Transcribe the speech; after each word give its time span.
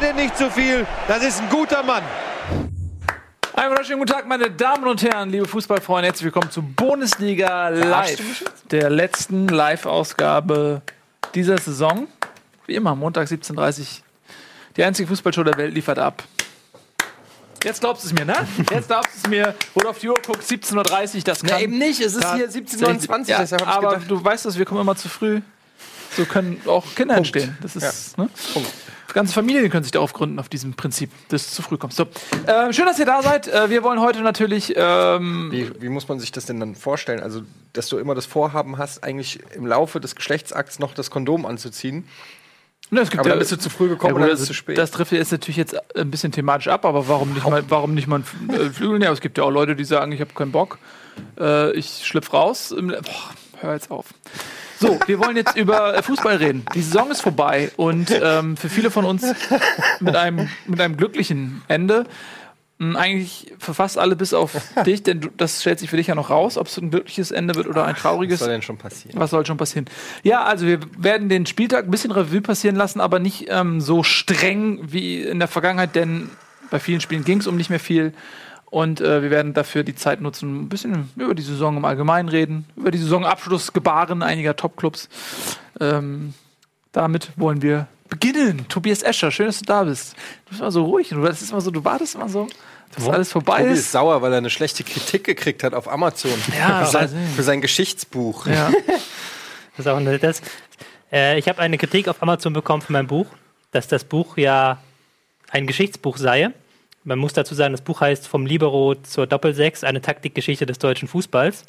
denn 0.00 0.16
nicht 0.16 0.36
zu 0.36 0.50
viel. 0.50 0.86
Das 1.06 1.22
ist 1.24 1.40
ein 1.40 1.48
guter 1.48 1.82
Mann. 1.82 2.02
Einen 3.54 3.70
wunderschönen 3.70 3.98
guten 3.98 4.12
Tag, 4.12 4.26
meine 4.28 4.50
Damen 4.50 4.86
und 4.86 5.02
Herren, 5.02 5.30
liebe 5.30 5.48
Fußballfreunde. 5.48 6.06
Herzlich 6.06 6.26
willkommen 6.26 6.50
zu 6.50 6.62
Bundesliga 6.62 7.68
Live, 7.70 8.44
der 8.70 8.90
letzten 8.90 9.48
Live-Ausgabe 9.48 10.82
dieser 11.34 11.58
Saison. 11.58 12.06
Wie 12.66 12.76
immer, 12.76 12.94
Montag 12.94 13.26
17.30 13.26 13.80
Uhr. 13.80 13.86
Die 14.76 14.84
einzige 14.84 15.08
Fußballshow 15.08 15.42
der 15.42 15.56
Welt 15.56 15.74
liefert 15.74 15.98
ab. 15.98 16.22
Jetzt 17.64 17.80
glaubst 17.80 18.04
du 18.04 18.08
es 18.08 18.12
mir, 18.12 18.24
ne? 18.24 18.36
Jetzt 18.70 18.86
glaubst 18.86 19.10
du 19.14 19.18
es 19.24 19.28
mir, 19.28 19.54
die 20.00 20.08
Uhr 20.08 20.14
guckst, 20.24 20.48
17.30 20.48 21.16
Uhr, 21.16 21.22
das 21.24 21.40
kann. 21.40 21.50
Na, 21.50 21.60
eben 21.60 21.76
nicht, 21.76 22.00
es 22.00 22.14
ist 22.14 22.34
hier 22.34 22.48
17.29 22.48 23.28
Ja, 23.28 23.38
deshalb 23.40 23.66
aber 23.66 23.94
gedacht- 23.94 24.10
du 24.10 24.24
weißt 24.24 24.46
das, 24.46 24.56
wir 24.56 24.64
kommen 24.64 24.82
immer 24.82 24.94
zu 24.94 25.08
früh. 25.08 25.40
So 26.16 26.24
können 26.24 26.60
auch 26.66 26.84
Kinder 26.94 27.16
entstehen. 27.16 27.58
Das 27.60 27.74
ist, 27.74 28.16
ne? 28.16 28.28
Ganze 29.14 29.32
Familien 29.32 29.70
können 29.70 29.84
sich 29.84 29.92
darauf 29.92 30.12
gründen, 30.12 30.38
auf 30.38 30.48
diesem 30.48 30.74
Prinzip, 30.74 31.10
dass 31.28 31.48
du 31.48 31.56
zu 31.56 31.62
früh 31.62 31.78
kommst. 31.78 31.96
So. 31.96 32.06
Ähm, 32.46 32.72
schön, 32.72 32.84
dass 32.84 32.98
ihr 32.98 33.06
da 33.06 33.22
seid. 33.22 33.48
Äh, 33.48 33.70
wir 33.70 33.82
wollen 33.82 34.00
heute 34.00 34.20
natürlich 34.20 34.74
ähm, 34.76 35.48
Wie, 35.50 35.70
wie 35.80 35.88
muss 35.88 36.08
man 36.08 36.20
sich 36.20 36.30
das 36.30 36.46
denn 36.46 36.60
dann 36.60 36.74
vorstellen? 36.74 37.20
Also, 37.20 37.42
dass 37.72 37.88
du 37.88 37.98
immer 37.98 38.14
das 38.14 38.26
Vorhaben 38.26 38.76
hast, 38.76 39.02
eigentlich 39.02 39.40
im 39.54 39.66
Laufe 39.66 39.98
des 40.00 40.14
Geschlechtsakts 40.14 40.78
noch 40.78 40.94
das 40.94 41.10
Kondom 41.10 41.46
anzuziehen. 41.46 42.06
Ne, 42.90 43.00
es 43.00 43.10
gibt 43.10 43.20
Aber 43.20 43.28
ja, 43.28 43.34
dann 43.34 43.40
bist 43.40 43.52
du 43.52 43.58
zu 43.58 43.68
früh 43.68 43.88
gekommen 43.88 44.14
ja, 44.16 44.20
gut, 44.20 44.32
ist 44.32 44.40
also 44.40 44.46
zu 44.46 44.54
spät. 44.54 44.78
Das 44.78 44.90
trifft 44.90 45.12
jetzt 45.12 45.32
natürlich 45.32 45.56
jetzt 45.56 45.76
ein 45.96 46.10
bisschen 46.10 46.32
thematisch 46.32 46.68
ab, 46.68 46.84
aber 46.84 47.06
warum 47.08 47.34
nicht 47.34 47.46
mal, 47.46 47.62
warum 47.68 47.94
nicht 47.94 48.06
mal 48.06 48.20
ein 48.20 48.50
äh, 48.50 48.70
Flügel 48.70 48.98
nehmen? 48.98 49.12
Es 49.12 49.20
gibt 49.20 49.36
ja 49.36 49.44
auch 49.44 49.50
Leute, 49.50 49.76
die 49.76 49.84
sagen, 49.84 50.12
ich 50.12 50.20
habe 50.20 50.32
keinen 50.34 50.52
Bock, 50.52 50.78
äh, 51.38 51.72
ich 51.72 52.06
schlüpf 52.06 52.32
raus. 52.32 52.74
Boah, 52.78 53.30
hör 53.60 53.74
jetzt 53.74 53.90
auf. 53.90 54.06
So, 54.78 54.98
wir 55.06 55.18
wollen 55.18 55.36
jetzt 55.36 55.56
über 55.56 55.96
äh, 55.96 56.02
Fußball 56.02 56.36
reden. 56.36 56.64
Die 56.74 56.82
Saison 56.82 57.10
ist 57.10 57.20
vorbei 57.20 57.70
und 57.76 58.10
ähm, 58.22 58.56
für 58.56 58.68
viele 58.68 58.90
von 58.90 59.04
uns 59.04 59.24
mit 60.00 60.14
einem, 60.14 60.48
mit 60.66 60.80
einem 60.80 60.96
glücklichen 60.96 61.62
Ende. 61.68 62.06
M, 62.80 62.94
Eigentlich 62.96 63.52
für 63.58 63.74
fast 63.74 63.98
alle 63.98 64.14
bis 64.14 64.32
auf 64.32 64.52
dich, 64.86 65.02
denn 65.02 65.20
du, 65.20 65.28
das 65.36 65.60
stellt 65.62 65.80
sich 65.80 65.90
für 65.90 65.96
dich 65.96 66.06
ja 66.06 66.14
noch 66.14 66.30
raus, 66.30 66.56
ob 66.56 66.68
es 66.68 66.78
ein 66.78 66.90
glückliches 66.90 67.32
Ende 67.32 67.56
wird 67.56 67.66
oder 67.66 67.84
ein 67.86 67.94
Was 67.94 68.02
trauriges. 68.02 68.38
soll 68.38 68.50
denn 68.50 68.62
schon 68.62 68.78
passieren? 68.78 69.18
Was 69.18 69.30
soll 69.30 69.44
schon 69.44 69.56
passieren? 69.56 69.86
Ja, 70.22 70.44
also 70.44 70.64
wir 70.66 70.78
werden 70.96 71.28
den 71.28 71.46
Spieltag 71.46 71.86
ein 71.86 71.90
bisschen 71.90 72.12
Revue 72.12 72.40
passieren 72.40 72.76
lassen, 72.76 73.00
aber 73.00 73.18
nicht 73.18 73.46
ähm, 73.48 73.80
so 73.80 74.04
streng 74.04 74.80
wie 74.92 75.20
in 75.22 75.40
der 75.40 75.48
Vergangenheit, 75.48 75.96
denn 75.96 76.30
bei 76.70 76.78
vielen 76.78 77.00
Spielen 77.00 77.24
ging 77.24 77.40
es 77.40 77.46
um 77.46 77.56
nicht 77.56 77.70
mehr 77.70 77.80
viel. 77.80 78.12
Und 78.70 79.00
äh, 79.00 79.22
wir 79.22 79.30
werden 79.30 79.54
dafür 79.54 79.82
die 79.82 79.94
Zeit 79.94 80.20
nutzen, 80.20 80.64
ein 80.64 80.68
bisschen 80.68 81.10
über 81.16 81.34
die 81.34 81.42
Saison 81.42 81.76
im 81.76 81.84
Allgemeinen 81.84 82.28
reden, 82.28 82.66
über 82.76 82.90
die 82.90 82.98
Saisonabschlussgebaren 82.98 84.22
einiger 84.22 84.56
Topclubs. 84.56 85.08
Ähm, 85.80 86.34
damit 86.92 87.30
wollen 87.36 87.62
wir 87.62 87.86
beginnen. 88.08 88.66
Tobias 88.68 89.02
Escher, 89.02 89.30
schön, 89.30 89.46
dass 89.46 89.60
du 89.60 89.64
da 89.64 89.84
bist. 89.84 90.14
Du 90.44 90.50
bist 90.50 90.60
immer 90.60 90.70
so 90.70 90.84
ruhig. 90.84 91.08
Du, 91.08 91.22
das 91.22 91.40
ist 91.40 91.50
immer 91.50 91.60
so, 91.60 91.70
du 91.70 91.84
wartest 91.84 92.14
immer 92.14 92.28
so, 92.28 92.46
dass 92.94 93.08
alles 93.08 93.32
vorbei 93.32 93.58
Tobi 93.62 93.72
ist. 93.72 93.80
ist 93.80 93.92
sauer, 93.92 94.20
weil 94.20 94.32
er 94.32 94.38
eine 94.38 94.50
schlechte 94.50 94.84
Kritik 94.84 95.24
gekriegt 95.24 95.62
hat 95.62 95.74
auf 95.74 95.88
Amazon. 95.90 96.32
Ja, 96.58 96.84
für, 96.84 96.90
sein, 96.90 97.10
für 97.36 97.42
sein 97.42 97.60
Geschichtsbuch. 97.60 98.46
Ja. 98.46 98.70
Das 99.76 99.86
ist 99.86 99.92
auch 99.92 99.98
eine, 99.98 100.18
das. 100.18 100.42
Äh, 101.12 101.38
ich 101.38 101.48
habe 101.48 101.60
eine 101.60 101.78
Kritik 101.78 102.08
auf 102.08 102.20
Amazon 102.20 102.52
bekommen 102.52 102.82
für 102.82 102.92
mein 102.92 103.06
Buch, 103.06 103.28
dass 103.70 103.86
das 103.86 104.02
Buch 104.02 104.36
ja 104.36 104.78
ein 105.52 105.68
Geschichtsbuch 105.68 106.16
sei. 106.16 106.50
Man 107.08 107.18
muss 107.18 107.32
dazu 107.32 107.54
sagen, 107.54 107.72
das 107.72 107.80
Buch 107.80 108.02
heißt 108.02 108.28
Vom 108.28 108.44
Libero 108.44 108.94
zur 108.94 109.26
Doppelsechs, 109.26 109.82
eine 109.82 110.02
Taktikgeschichte 110.02 110.66
des 110.66 110.78
deutschen 110.78 111.08
Fußballs. 111.08 111.64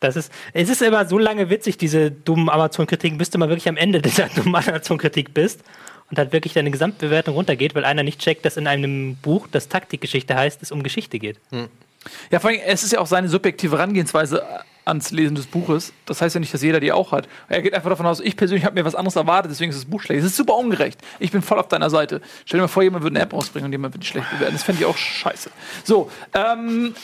Das 0.00 0.16
ist, 0.16 0.30
es 0.52 0.68
ist 0.68 0.82
immer 0.82 1.06
so 1.06 1.16
lange 1.16 1.48
witzig, 1.48 1.78
diese 1.78 2.10
dummen 2.10 2.50
Amazon-Kritiken, 2.50 3.16
bis 3.16 3.30
du 3.30 3.38
mal 3.38 3.48
wirklich 3.48 3.70
am 3.70 3.78
Ende 3.78 4.02
dieser 4.02 4.28
dummen 4.28 4.54
Amazon-Kritik 4.54 5.32
bist 5.32 5.64
und 6.10 6.18
halt 6.18 6.32
wirklich 6.34 6.52
deine 6.52 6.70
Gesamtbewertung 6.70 7.34
runtergeht, 7.34 7.74
weil 7.74 7.86
einer 7.86 8.02
nicht 8.02 8.20
checkt, 8.20 8.44
dass 8.44 8.58
in 8.58 8.66
einem 8.66 9.16
Buch, 9.16 9.48
das 9.50 9.68
Taktikgeschichte 9.68 10.34
heißt, 10.34 10.62
es 10.62 10.70
um 10.70 10.82
Geschichte 10.82 11.18
geht. 11.18 11.38
Ja, 12.30 12.40
vor 12.40 12.50
allem, 12.50 12.60
es 12.66 12.82
ist 12.82 12.92
ja 12.92 13.00
auch 13.00 13.06
seine 13.06 13.28
subjektive 13.28 13.76
Herangehensweise 13.76 14.42
ans 14.84 15.10
Lesen 15.12 15.34
des 15.34 15.46
Buches. 15.46 15.92
Das 16.04 16.20
heißt 16.20 16.34
ja 16.34 16.40
nicht, 16.40 16.52
dass 16.52 16.62
jeder 16.62 16.78
die 16.80 16.92
auch 16.92 17.12
hat. 17.12 17.26
Er 17.48 17.62
geht 17.62 17.72
einfach 17.74 17.88
davon 17.90 18.06
aus, 18.06 18.20
ich 18.20 18.36
persönlich 18.36 18.64
habe 18.66 18.74
mir 18.74 18.84
was 18.84 18.94
anderes 18.94 19.16
erwartet, 19.16 19.50
deswegen 19.50 19.70
ist 19.70 19.78
das 19.78 19.86
Buch 19.86 20.02
schlecht. 20.02 20.20
Das 20.20 20.26
ist 20.30 20.36
super 20.36 20.54
ungerecht. 20.56 21.00
Ich 21.18 21.32
bin 21.32 21.40
voll 21.42 21.58
auf 21.58 21.68
deiner 21.68 21.88
Seite. 21.90 22.20
Stell 22.44 22.58
dir 22.58 22.64
mal 22.64 22.68
vor, 22.68 22.82
jemand 22.82 23.02
würde 23.02 23.16
eine 23.16 23.24
App 23.24 23.32
rausbringen 23.32 23.66
und 23.66 23.72
jemand 23.72 23.94
würde 23.94 24.00
die 24.02 24.06
schlecht 24.06 24.30
bewerten. 24.30 24.52
Das 24.54 24.62
fände 24.62 24.82
ich 24.82 24.86
auch 24.86 24.96
scheiße. 24.96 25.50
So, 25.84 26.10
ähm, 26.34 26.94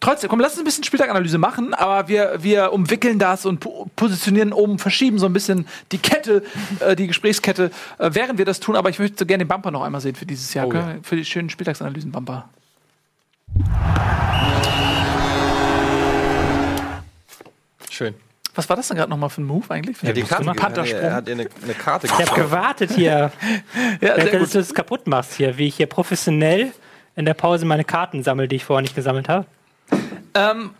Trotzdem, 0.00 0.28
komm, 0.28 0.40
lass 0.40 0.54
uns 0.54 0.62
ein 0.62 0.64
bisschen 0.64 0.82
Spieltaganalyse 0.82 1.38
machen, 1.38 1.74
aber 1.74 2.08
wir, 2.08 2.42
wir 2.42 2.72
umwickeln 2.72 3.20
das 3.20 3.46
und 3.46 3.60
po 3.60 3.88
positionieren 3.94 4.52
oben, 4.52 4.80
verschieben 4.80 5.20
so 5.20 5.26
ein 5.26 5.32
bisschen 5.32 5.68
die 5.92 5.98
Kette, 5.98 6.42
äh, 6.80 6.96
die 6.96 7.06
Gesprächskette, 7.06 7.70
äh, 7.98 8.10
während 8.12 8.36
wir 8.36 8.44
das 8.44 8.58
tun. 8.58 8.74
Aber 8.74 8.90
ich 8.90 8.98
möchte 8.98 9.16
so 9.20 9.26
gerne 9.26 9.44
den 9.44 9.48
Bumper 9.48 9.70
noch 9.70 9.84
einmal 9.84 10.00
sehen 10.00 10.16
für 10.16 10.26
dieses 10.26 10.52
Jahr, 10.54 10.66
Oh, 10.66 10.70
gell? 10.70 10.98
für 11.04 11.14
die 11.14 11.24
schönen 11.24 11.50
Spieltagsanalysen-Bumper. 11.50 12.48
Schön. 17.90 18.14
Was 18.54 18.68
war 18.68 18.76
das 18.76 18.88
denn 18.88 18.96
gerade 18.98 19.08
nochmal 19.10 19.30
für 19.30 19.40
ein 19.40 19.46
Move 19.46 19.64
eigentlich? 19.70 20.02
Ja, 20.02 20.12
die 20.12 20.22
Karte, 20.22 20.44
Pantersprung. 20.52 21.00
er 21.00 21.14
hat 21.14 21.26
ihr 21.26 21.34
eine, 21.34 21.48
eine 21.62 21.74
Karte 21.74 22.06
Ich 22.06 22.12
habe 22.12 22.40
gewartet 22.40 22.90
hier. 22.92 23.32
Ja, 24.00 24.16
sehr 24.16 24.26
dass 24.26 24.40
gut. 24.40 24.54
du 24.54 24.58
es 24.58 24.74
kaputt 24.74 25.06
machst 25.06 25.34
hier, 25.34 25.56
wie 25.58 25.66
ich 25.68 25.76
hier 25.76 25.86
professionell 25.86 26.72
in 27.16 27.24
der 27.24 27.34
Pause 27.34 27.64
meine 27.64 27.84
Karten 27.84 28.22
sammle, 28.22 28.48
die 28.48 28.56
ich 28.56 28.64
vorher 28.64 28.82
nicht 28.82 28.94
gesammelt 28.94 29.28
habe. 29.28 29.46
Ähm, 30.34 30.70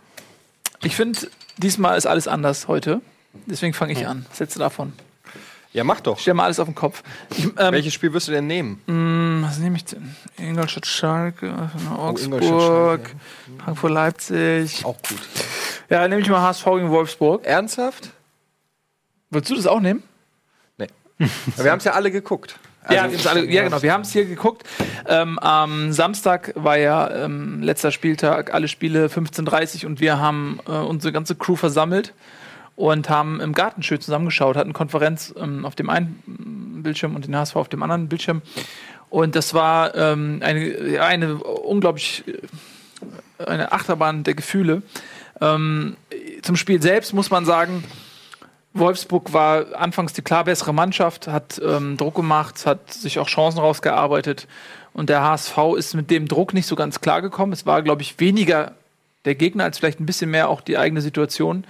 ich 0.83 0.95
finde, 0.95 1.19
diesmal 1.57 1.97
ist 1.97 2.05
alles 2.05 2.27
anders 2.27 2.67
heute. 2.67 3.01
Deswegen 3.45 3.73
fange 3.73 3.93
ich 3.93 4.05
an. 4.05 4.25
Was 4.29 4.39
hältst 4.39 4.55
du 4.55 4.59
davon? 4.59 4.93
Ja, 5.73 5.83
mach 5.83 6.01
doch. 6.01 6.19
Stell 6.19 6.35
mal 6.35 6.45
alles 6.45 6.59
auf 6.59 6.67
den 6.67 6.75
Kopf. 6.75 7.01
Ich, 7.31 7.45
ähm, 7.45 7.53
Welches 7.57 7.93
Spiel 7.93 8.13
wirst 8.13 8.27
du 8.27 8.31
denn 8.31 8.45
nehmen? 8.45 8.79
was 9.43 9.57
nehme 9.57 9.75
ich 9.75 9.85
denn? 9.85 10.15
Ingolstadt 10.37 10.85
Schalke, 10.85 11.69
Augsburg, 11.97 12.41
Ingolstadt, 12.41 12.61
Schalke, 12.61 13.11
Frankfurt 13.63 13.91
Leipzig. 13.91 14.85
Auch 14.85 14.97
gut. 15.01 15.19
Ja, 15.89 16.07
nehme 16.07 16.21
ich 16.21 16.29
mal 16.29 16.41
HSV 16.41 16.65
gegen 16.65 16.91
Wolfsburg. 16.91 17.43
Ernsthaft? 17.43 18.11
Würdest 19.31 19.51
du 19.51 19.55
das 19.55 19.67
auch 19.67 19.79
nehmen? 19.79 20.03
Nee. 20.77 20.87
Wir 21.57 21.71
haben 21.71 21.79
es 21.79 21.85
ja 21.85 21.93
alle 21.93 22.11
geguckt. 22.11 22.59
Also, 22.83 22.95
ja, 22.95 23.31
alle, 23.31 23.49
ja, 23.49 23.63
genau. 23.63 23.81
Wir 23.81 23.93
haben 23.93 24.01
es 24.01 24.11
hier 24.11 24.25
geguckt. 24.25 24.63
Ähm, 25.07 25.39
am 25.39 25.91
Samstag 25.91 26.51
war 26.55 26.77
ja 26.77 27.09
ähm, 27.25 27.61
letzter 27.63 27.91
Spieltag, 27.91 28.53
alle 28.53 28.67
Spiele 28.67 29.07
15.30 29.07 29.85
und 29.85 30.01
wir 30.01 30.19
haben 30.19 30.59
äh, 30.67 30.71
unsere 30.71 31.13
ganze 31.13 31.35
Crew 31.35 31.55
versammelt 31.55 32.13
und 32.75 33.09
haben 33.09 33.39
im 33.39 33.53
Garten 33.53 33.83
schön 33.83 34.01
zusammengeschaut, 34.01 34.55
hatten 34.55 34.73
Konferenz 34.73 35.33
ähm, 35.37 35.65
auf 35.65 35.75
dem 35.75 35.89
einen 35.89 36.81
Bildschirm 36.83 37.15
und 37.15 37.27
den 37.27 37.35
HSV 37.35 37.55
auf 37.55 37.69
dem 37.69 37.83
anderen 37.83 38.07
Bildschirm. 38.07 38.41
Und 39.09 39.35
das 39.35 39.53
war 39.53 39.95
ähm, 39.95 40.39
eine, 40.43 41.01
eine 41.01 41.35
unglaublich 41.35 42.23
äh, 42.27 43.45
eine 43.45 43.71
Achterbahn 43.71 44.23
der 44.23 44.33
Gefühle. 44.33 44.81
Ähm, 45.39 45.97
zum 46.41 46.55
Spiel 46.55 46.81
selbst 46.81 47.13
muss 47.13 47.29
man 47.29 47.45
sagen, 47.45 47.83
Wolfsburg 48.73 49.33
war 49.33 49.75
anfangs 49.75 50.13
die 50.13 50.23
klar 50.23 50.45
bessere 50.45 50.73
Mannschaft, 50.73 51.27
hat 51.27 51.61
ähm, 51.63 51.95
Druck 51.97 52.15
gemacht, 52.15 52.65
hat 52.65 52.91
sich 52.91 53.19
auch 53.19 53.27
Chancen 53.27 53.59
rausgearbeitet. 53.59 54.47
Und 54.93 55.09
der 55.09 55.21
HSV 55.21 55.57
ist 55.77 55.93
mit 55.93 56.09
dem 56.09 56.27
Druck 56.27 56.53
nicht 56.53 56.67
so 56.67 56.75
ganz 56.75 57.01
klar 57.01 57.21
gekommen. 57.21 57.53
Es 57.53 57.65
war, 57.65 57.81
glaube 57.81 58.01
ich, 58.01 58.19
weniger 58.19 58.73
der 59.25 59.35
Gegner 59.35 59.63
als 59.63 59.77
vielleicht 59.77 59.99
ein 59.99 60.05
bisschen 60.05 60.31
mehr 60.31 60.49
auch 60.49 60.61
die 60.61 60.77
eigene 60.77 61.01
Situation. 61.01 61.65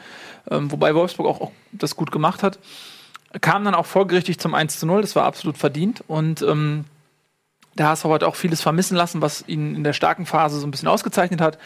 Ähm, 0.49 0.71
wobei 0.71 0.95
Wolfsburg 0.95 1.27
auch, 1.27 1.41
auch 1.41 1.51
das 1.71 1.95
gut 1.95 2.11
gemacht 2.11 2.43
hat. 2.43 2.59
Kam 3.41 3.63
dann 3.63 3.75
auch 3.75 3.85
folgerichtig 3.85 4.39
zum 4.39 4.53
1 4.53 4.79
zu 4.79 4.85
0, 4.85 5.01
das 5.01 5.15
war 5.15 5.25
absolut 5.25 5.57
verdient. 5.57 6.03
Und 6.07 6.41
ähm, 6.41 6.85
der 7.77 7.87
HSV 7.87 8.05
hat 8.05 8.23
auch 8.23 8.35
vieles 8.35 8.61
vermissen 8.61 8.95
lassen, 8.95 9.21
was 9.21 9.43
ihn 9.47 9.75
in 9.75 9.83
der 9.83 9.93
starken 9.93 10.25
Phase 10.25 10.59
so 10.59 10.67
ein 10.67 10.71
bisschen 10.71 10.87
ausgezeichnet 10.87 11.41
hat. 11.41 11.57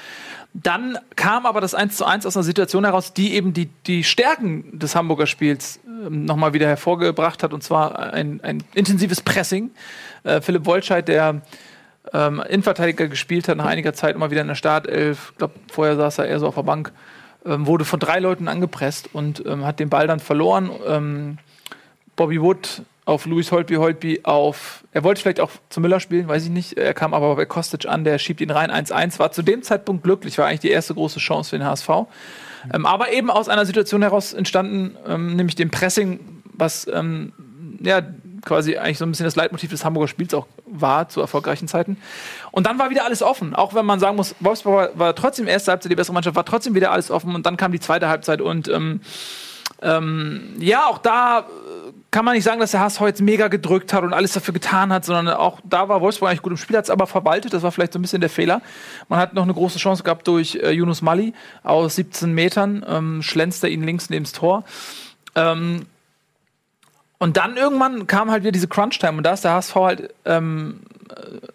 Dann 0.53 0.97
kam 1.15 1.45
aber 1.45 1.59
das 1.59 1.75
1 1.75 1.97
zu 1.97 2.05
1 2.05 2.25
aus 2.25 2.37
einer 2.37 2.43
Situation 2.43 2.85
heraus, 2.85 3.13
die 3.13 3.33
eben 3.33 3.53
die, 3.53 3.69
die 3.85 4.03
Stärken 4.03 4.79
des 4.79 4.95
Hamburger 4.95 5.27
Spiels 5.27 5.79
ähm, 5.85 6.23
nochmal 6.23 6.53
wieder 6.53 6.67
hervorgebracht 6.67 7.43
hat, 7.43 7.53
und 7.53 7.63
zwar 7.63 8.13
ein, 8.13 8.39
ein 8.41 8.63
intensives 8.73 9.21
Pressing. 9.21 9.71
Äh, 10.23 10.39
Philipp 10.39 10.65
Wolscheid, 10.65 11.07
der 11.07 11.41
ähm, 12.13 12.41
Innenverteidiger 12.47 13.07
gespielt 13.07 13.49
hat, 13.49 13.57
nach 13.57 13.65
einiger 13.65 13.93
Zeit 13.93 14.15
immer 14.15 14.31
wieder 14.31 14.41
in 14.41 14.47
der 14.47 14.55
Startelf, 14.55 15.31
ich 15.31 15.37
glaube, 15.37 15.55
vorher 15.69 15.97
saß 15.97 16.19
er 16.19 16.27
eher 16.27 16.39
so 16.39 16.47
auf 16.47 16.55
der 16.55 16.63
Bank, 16.63 16.93
ähm, 17.47 17.67
wurde 17.67 17.85
von 17.85 17.99
drei 17.99 18.19
Leuten 18.19 18.47
angepresst 18.47 19.09
und 19.13 19.43
ähm, 19.45 19.65
hat 19.65 19.79
den 19.79 19.89
Ball 19.89 20.07
dann 20.07 20.19
verloren. 20.19 20.69
Ähm, 20.85 21.37
Bobby 22.15 22.41
Wood 22.41 22.81
auf 23.05 23.25
Luis 23.25 23.51
Holtby, 23.51 23.75
Holtby 23.75 24.21
auf. 24.23 24.83
Er 24.91 25.03
wollte 25.03 25.21
vielleicht 25.21 25.39
auch 25.39 25.51
zu 25.69 25.79
Müller 25.79 26.01
spielen, 26.01 26.27
weiß 26.27 26.43
ich 26.43 26.49
nicht. 26.49 26.77
Er 26.77 26.93
kam 26.93 27.13
aber 27.13 27.35
bei 27.37 27.45
Kostic 27.45 27.87
an, 27.87 28.03
der 28.03 28.19
schiebt 28.19 28.41
ihn 28.41 28.49
rein 28.49 28.69
1-1. 28.69 29.17
War 29.19 29.31
zu 29.31 29.43
dem 29.43 29.63
Zeitpunkt 29.63 30.03
glücklich, 30.03 30.37
war 30.37 30.47
eigentlich 30.47 30.59
die 30.59 30.71
erste 30.71 30.93
große 30.93 31.19
Chance 31.19 31.51
für 31.51 31.57
den 31.57 31.65
HSV. 31.65 31.89
Ähm, 32.73 32.85
aber 32.85 33.13
eben 33.13 33.29
aus 33.29 33.47
einer 33.47 33.65
Situation 33.65 34.01
heraus 34.01 34.33
entstanden, 34.33 34.97
ähm, 35.07 35.37
nämlich 35.37 35.55
dem 35.55 35.71
Pressing, 35.71 36.19
was 36.53 36.85
ähm, 36.93 37.31
ja 37.81 38.01
quasi 38.47 38.77
eigentlich 38.77 38.97
so 38.97 39.05
ein 39.05 39.11
bisschen 39.11 39.25
das 39.25 39.35
Leitmotiv 39.35 39.69
des 39.69 39.85
Hamburger 39.85 40.07
Spiels 40.07 40.33
auch 40.33 40.47
war 40.65 41.09
zu 41.09 41.21
erfolgreichen 41.21 41.67
Zeiten. 41.67 41.97
Und 42.51 42.65
dann 42.65 42.79
war 42.79 42.89
wieder 42.89 43.05
alles 43.05 43.21
offen, 43.21 43.53
auch 43.53 43.73
wenn 43.73 43.85
man 43.85 43.99
sagen 43.99 44.15
muss, 44.15 44.35
Wolfsburg 44.39 44.75
war, 44.75 44.99
war 44.99 45.15
trotzdem 45.15 45.47
erste 45.47 45.71
Halbzeit 45.71 45.91
die 45.91 45.95
bessere 45.95 46.13
Mannschaft, 46.13 46.35
war 46.35 46.45
trotzdem 46.45 46.73
wieder 46.73 46.91
alles 46.91 47.11
offen 47.11 47.35
und 47.35 47.45
dann 47.45 47.57
kam 47.57 47.71
die 47.71 47.79
zweite 47.79 48.07
Halbzeit 48.09 48.41
und 48.41 48.67
ähm, 48.67 49.01
ähm, 49.81 50.55
ja, 50.59 50.87
auch 50.87 50.97
da 50.97 51.39
äh, 51.39 51.43
kann 52.09 52.25
man 52.25 52.33
nicht 52.33 52.43
sagen, 52.43 52.59
dass 52.59 52.71
der 52.71 52.79
HSV 52.79 53.01
jetzt 53.01 53.21
mega 53.21 53.47
gedrückt 53.47 53.93
hat 53.93 54.03
und 54.03 54.13
alles 54.13 54.33
dafür 54.33 54.53
getan 54.53 54.91
hat, 54.91 55.05
sondern 55.05 55.35
auch 55.35 55.59
da 55.63 55.87
war 55.87 56.01
Wolfsburg 56.01 56.29
eigentlich 56.29 56.41
gut 56.41 56.51
im 56.51 56.57
Spiel, 56.57 56.77
hat 56.77 56.85
es 56.85 56.89
aber 56.89 57.05
verwaltet. 57.05 57.53
Das 57.53 57.61
war 57.61 57.71
vielleicht 57.71 57.93
so 57.93 57.99
ein 57.99 58.01
bisschen 58.01 58.21
der 58.21 58.29
Fehler. 58.29 58.61
Man 59.07 59.19
hat 59.19 59.33
noch 59.33 59.43
eine 59.43 59.53
große 59.53 59.77
Chance 59.77 60.03
gehabt 60.03 60.27
durch 60.27 60.55
äh, 60.55 60.71
Yunus 60.71 61.01
Mali 61.01 61.33
aus 61.63 61.95
17 61.95 62.33
Metern, 62.33 62.83
ähm, 62.87 63.21
schlänzt 63.21 63.63
ihn 63.63 63.83
links 63.83 64.09
neben 64.09 64.23
das 64.23 64.31
Tor. 64.31 64.63
Ähm, 65.35 65.85
und 67.19 67.37
dann 67.37 67.57
irgendwann 67.57 68.07
kam 68.07 68.29
halt 68.29 68.43
wieder 68.43 68.51
diese 68.51 68.67
Crunch-Time 68.67 69.17
und 69.17 69.23
da 69.23 69.33
ist 69.33 69.43
der 69.43 69.53
HSV 69.53 69.75
halt, 69.75 70.13
ähm, 70.25 70.81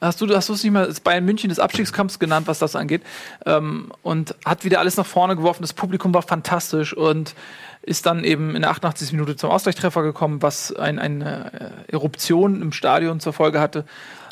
hast 0.00 0.20
du 0.20 0.35
hast 0.35 0.49
du 0.49 0.55
es 0.55 0.64
nicht 0.64 0.73
mal 0.73 0.93
Bayern 1.05 1.25
München 1.25 1.49
des 1.49 1.59
Abstiegskampfs 1.59 2.19
genannt, 2.19 2.49
was 2.49 2.59
das 2.59 2.75
angeht, 2.75 3.03
ähm, 3.47 3.93
und 4.03 4.35
hat 4.44 4.64
wieder 4.64 4.81
alles 4.81 4.97
nach 4.97 5.06
vorne 5.06 5.37
geworfen. 5.37 5.62
Das 5.62 5.73
Publikum 5.73 6.12
war 6.14 6.23
fantastisch 6.23 6.94
und 6.97 7.35
ist 7.82 8.06
dann 8.06 8.25
eben 8.25 8.55
in 8.55 8.62
der 8.62 8.70
88. 8.70 9.12
Minute 9.12 9.37
zum 9.37 9.50
Ausgleichstreffer 9.50 10.03
gekommen, 10.03 10.43
was 10.43 10.75
ein, 10.75 10.99
eine 10.99 11.73
Eruption 11.88 12.62
im 12.62 12.73
Stadion 12.73 13.20
zur 13.20 13.32
Folge 13.32 13.61
hatte. 13.61 13.85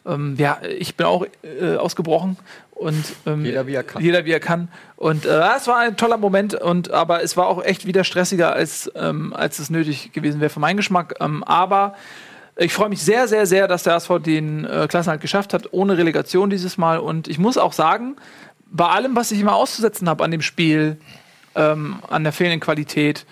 Ähm, 0.06 0.36
ja, 0.38 0.58
ich 0.78 0.96
bin 0.96 1.06
auch 1.06 1.26
äh, 1.42 1.76
ausgebrochen 1.76 2.36
und 2.80 3.04
ähm, 3.26 3.44
Jeder, 3.44 3.66
wie 3.66 3.74
er 3.74 3.82
kann. 3.82 4.02
Jeder 4.02 4.24
wie 4.24 4.32
er 4.32 4.40
kann. 4.40 4.68
Und 4.96 5.26
äh, 5.26 5.42
es 5.54 5.66
war 5.66 5.78
ein 5.80 5.98
toller 5.98 6.16
Moment 6.16 6.54
und 6.54 6.90
aber 6.90 7.22
es 7.22 7.36
war 7.36 7.46
auch 7.46 7.62
echt 7.62 7.86
wieder 7.86 8.04
stressiger 8.04 8.54
als 8.54 8.90
ähm, 8.94 9.34
als 9.34 9.58
es 9.58 9.68
nötig 9.68 10.12
gewesen 10.12 10.40
wäre 10.40 10.48
für 10.48 10.60
meinen 10.60 10.78
Geschmack. 10.78 11.14
Ähm, 11.20 11.44
aber 11.44 11.94
ich 12.56 12.72
freue 12.72 12.88
mich 12.88 13.02
sehr, 13.02 13.28
sehr, 13.28 13.44
sehr, 13.44 13.68
dass 13.68 13.82
der 13.82 13.96
ASV 13.96 14.20
den 14.20 14.64
äh, 14.64 14.86
Klassenhalt 14.88 15.20
geschafft 15.20 15.52
hat, 15.52 15.68
ohne 15.72 15.98
Relegation 15.98 16.48
dieses 16.48 16.78
Mal. 16.78 16.98
Und 16.98 17.28
ich 17.28 17.38
muss 17.38 17.58
auch 17.58 17.74
sagen, 17.74 18.16
bei 18.70 18.88
allem, 18.88 19.14
was 19.14 19.30
ich 19.30 19.40
immer 19.40 19.56
auszusetzen 19.56 20.08
habe 20.08 20.24
an 20.24 20.30
dem 20.30 20.42
Spiel, 20.42 20.96
ähm, 21.54 21.96
an 22.08 22.24
der 22.24 22.32
fehlenden 22.32 22.60
Qualität, 22.60 23.26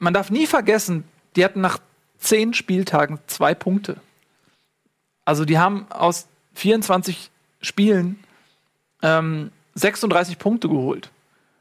man 0.00 0.12
darf 0.12 0.30
nie 0.30 0.48
vergessen, 0.48 1.04
die 1.36 1.44
hatten 1.44 1.60
nach 1.60 1.78
zehn 2.18 2.52
Spieltagen 2.52 3.20
zwei 3.28 3.54
Punkte. 3.54 3.96
Also 5.24 5.44
die 5.44 5.58
haben 5.58 5.86
aus 5.90 6.26
24 6.54 7.30
Spielen 7.60 8.18
ähm, 9.02 9.50
36 9.74 10.38
Punkte 10.38 10.68
geholt 10.68 11.10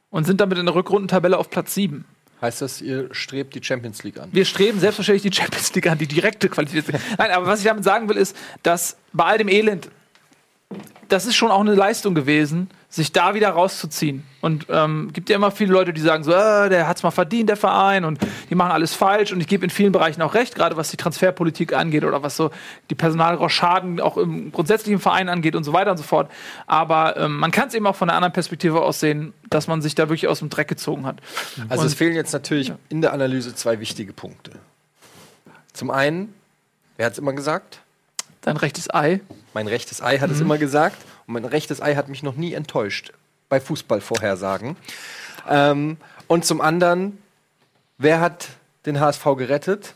und 0.09 0.25
sind 0.25 0.41
damit 0.41 0.57
in 0.57 0.65
der 0.65 0.75
Rückrundentabelle 0.75 1.37
auf 1.37 1.49
Platz 1.49 1.73
7. 1.73 2.05
Heißt 2.41 2.61
das, 2.61 2.81
ihr 2.81 3.13
strebt 3.13 3.53
die 3.55 3.63
Champions 3.63 4.03
League 4.03 4.17
an? 4.17 4.29
Wir 4.31 4.45
streben 4.45 4.79
selbstverständlich 4.79 5.29
die 5.31 5.41
Champions 5.41 5.73
League 5.73 5.87
an, 5.87 5.97
die 5.97 6.07
direkte 6.07 6.47
Qualität. 6.47 6.85
Nein, 7.17 7.31
aber 7.31 7.47
was 7.47 7.59
ich 7.59 7.65
damit 7.65 7.83
sagen 7.83 8.07
will, 8.07 8.15
ist, 8.15 8.35
dass 8.63 8.97
bei 9.11 9.25
all 9.25 9.37
dem 9.37 9.49
Elend, 9.49 9.89
das 11.09 11.25
ist 11.25 11.35
schon 11.35 11.49
auch 11.49 11.61
eine 11.61 11.73
Leistung 11.73 12.13
gewesen, 12.13 12.69
sich 12.87 13.11
da 13.11 13.33
wieder 13.33 13.49
rauszuziehen. 13.49 14.23
Und 14.41 14.67
ähm, 14.69 15.09
gibt 15.11 15.29
ja 15.29 15.35
immer 15.35 15.49
viele 15.51 15.73
Leute, 15.73 15.91
die 15.93 16.01
sagen 16.01 16.23
so, 16.23 16.31
äh, 16.31 16.69
der 16.69 16.87
hat's 16.87 17.01
mal 17.03 17.11
verdient, 17.11 17.49
der 17.49 17.57
Verein, 17.57 18.05
und 18.05 18.19
die 18.49 18.55
machen 18.55 18.71
alles 18.71 18.93
falsch. 18.93 19.31
Und 19.31 19.41
ich 19.41 19.47
gebe 19.47 19.63
in 19.63 19.71
vielen 19.71 19.91
Bereichen 19.91 20.21
auch 20.21 20.35
recht, 20.35 20.55
gerade 20.55 20.77
was 20.77 20.89
die 20.91 20.97
Transferpolitik 20.97 21.73
angeht 21.73 22.03
oder 22.03 22.21
was 22.21 22.35
so 22.35 22.51
die 22.89 22.95
Personalrochaden 22.95 23.99
auch 23.99 24.17
im 24.17 24.51
grundsätzlichen 24.51 24.99
Verein 24.99 25.29
angeht 25.29 25.55
und 25.55 25.63
so 25.63 25.73
weiter 25.73 25.91
und 25.91 25.97
so 25.97 26.03
fort. 26.03 26.31
Aber 26.67 27.17
ähm, 27.17 27.37
man 27.37 27.51
kann 27.51 27.67
es 27.67 27.73
eben 27.73 27.87
auch 27.87 27.95
von 27.95 28.09
einer 28.09 28.17
anderen 28.17 28.33
Perspektive 28.33 28.81
aus 28.81 28.99
sehen, 28.99 29.33
dass 29.49 29.67
man 29.67 29.81
sich 29.81 29.95
da 29.95 30.09
wirklich 30.09 30.27
aus 30.27 30.39
dem 30.39 30.49
Dreck 30.49 30.67
gezogen 30.67 31.05
hat. 31.05 31.17
Also 31.69 31.81
Und- 31.81 31.87
es 31.87 31.95
fehlen 31.95 32.15
jetzt 32.15 32.33
natürlich 32.33 32.71
in 32.89 33.01
der 33.01 33.13
Analyse 33.13 33.55
zwei 33.55 33.79
wichtige 33.79 34.13
Punkte. 34.13 34.51
Zum 35.73 35.89
einen, 35.89 36.33
wer 36.97 37.07
hat 37.07 37.13
es 37.13 37.19
immer 37.19 37.33
gesagt? 37.33 37.81
Dein 38.41 38.57
rechtes 38.57 38.93
Ei. 38.93 39.19
Mein 39.53 39.67
rechtes 39.67 40.01
Ei 40.01 40.19
hat 40.19 40.31
es 40.31 40.39
immer 40.39 40.57
gesagt 40.57 40.97
und 41.27 41.33
mein 41.33 41.45
rechtes 41.45 41.81
Ei 41.81 41.95
hat 41.95 42.07
mich 42.09 42.23
noch 42.23 42.35
nie 42.35 42.53
enttäuscht 42.53 43.11
bei 43.49 43.59
Fußballvorhersagen. 43.59 44.75
Ähm, 45.47 45.97
und 46.27 46.45
zum 46.45 46.61
anderen, 46.61 47.17
wer 47.97 48.21
hat 48.21 48.47
den 48.85 48.99
HSV 48.99 49.23
gerettet? 49.37 49.93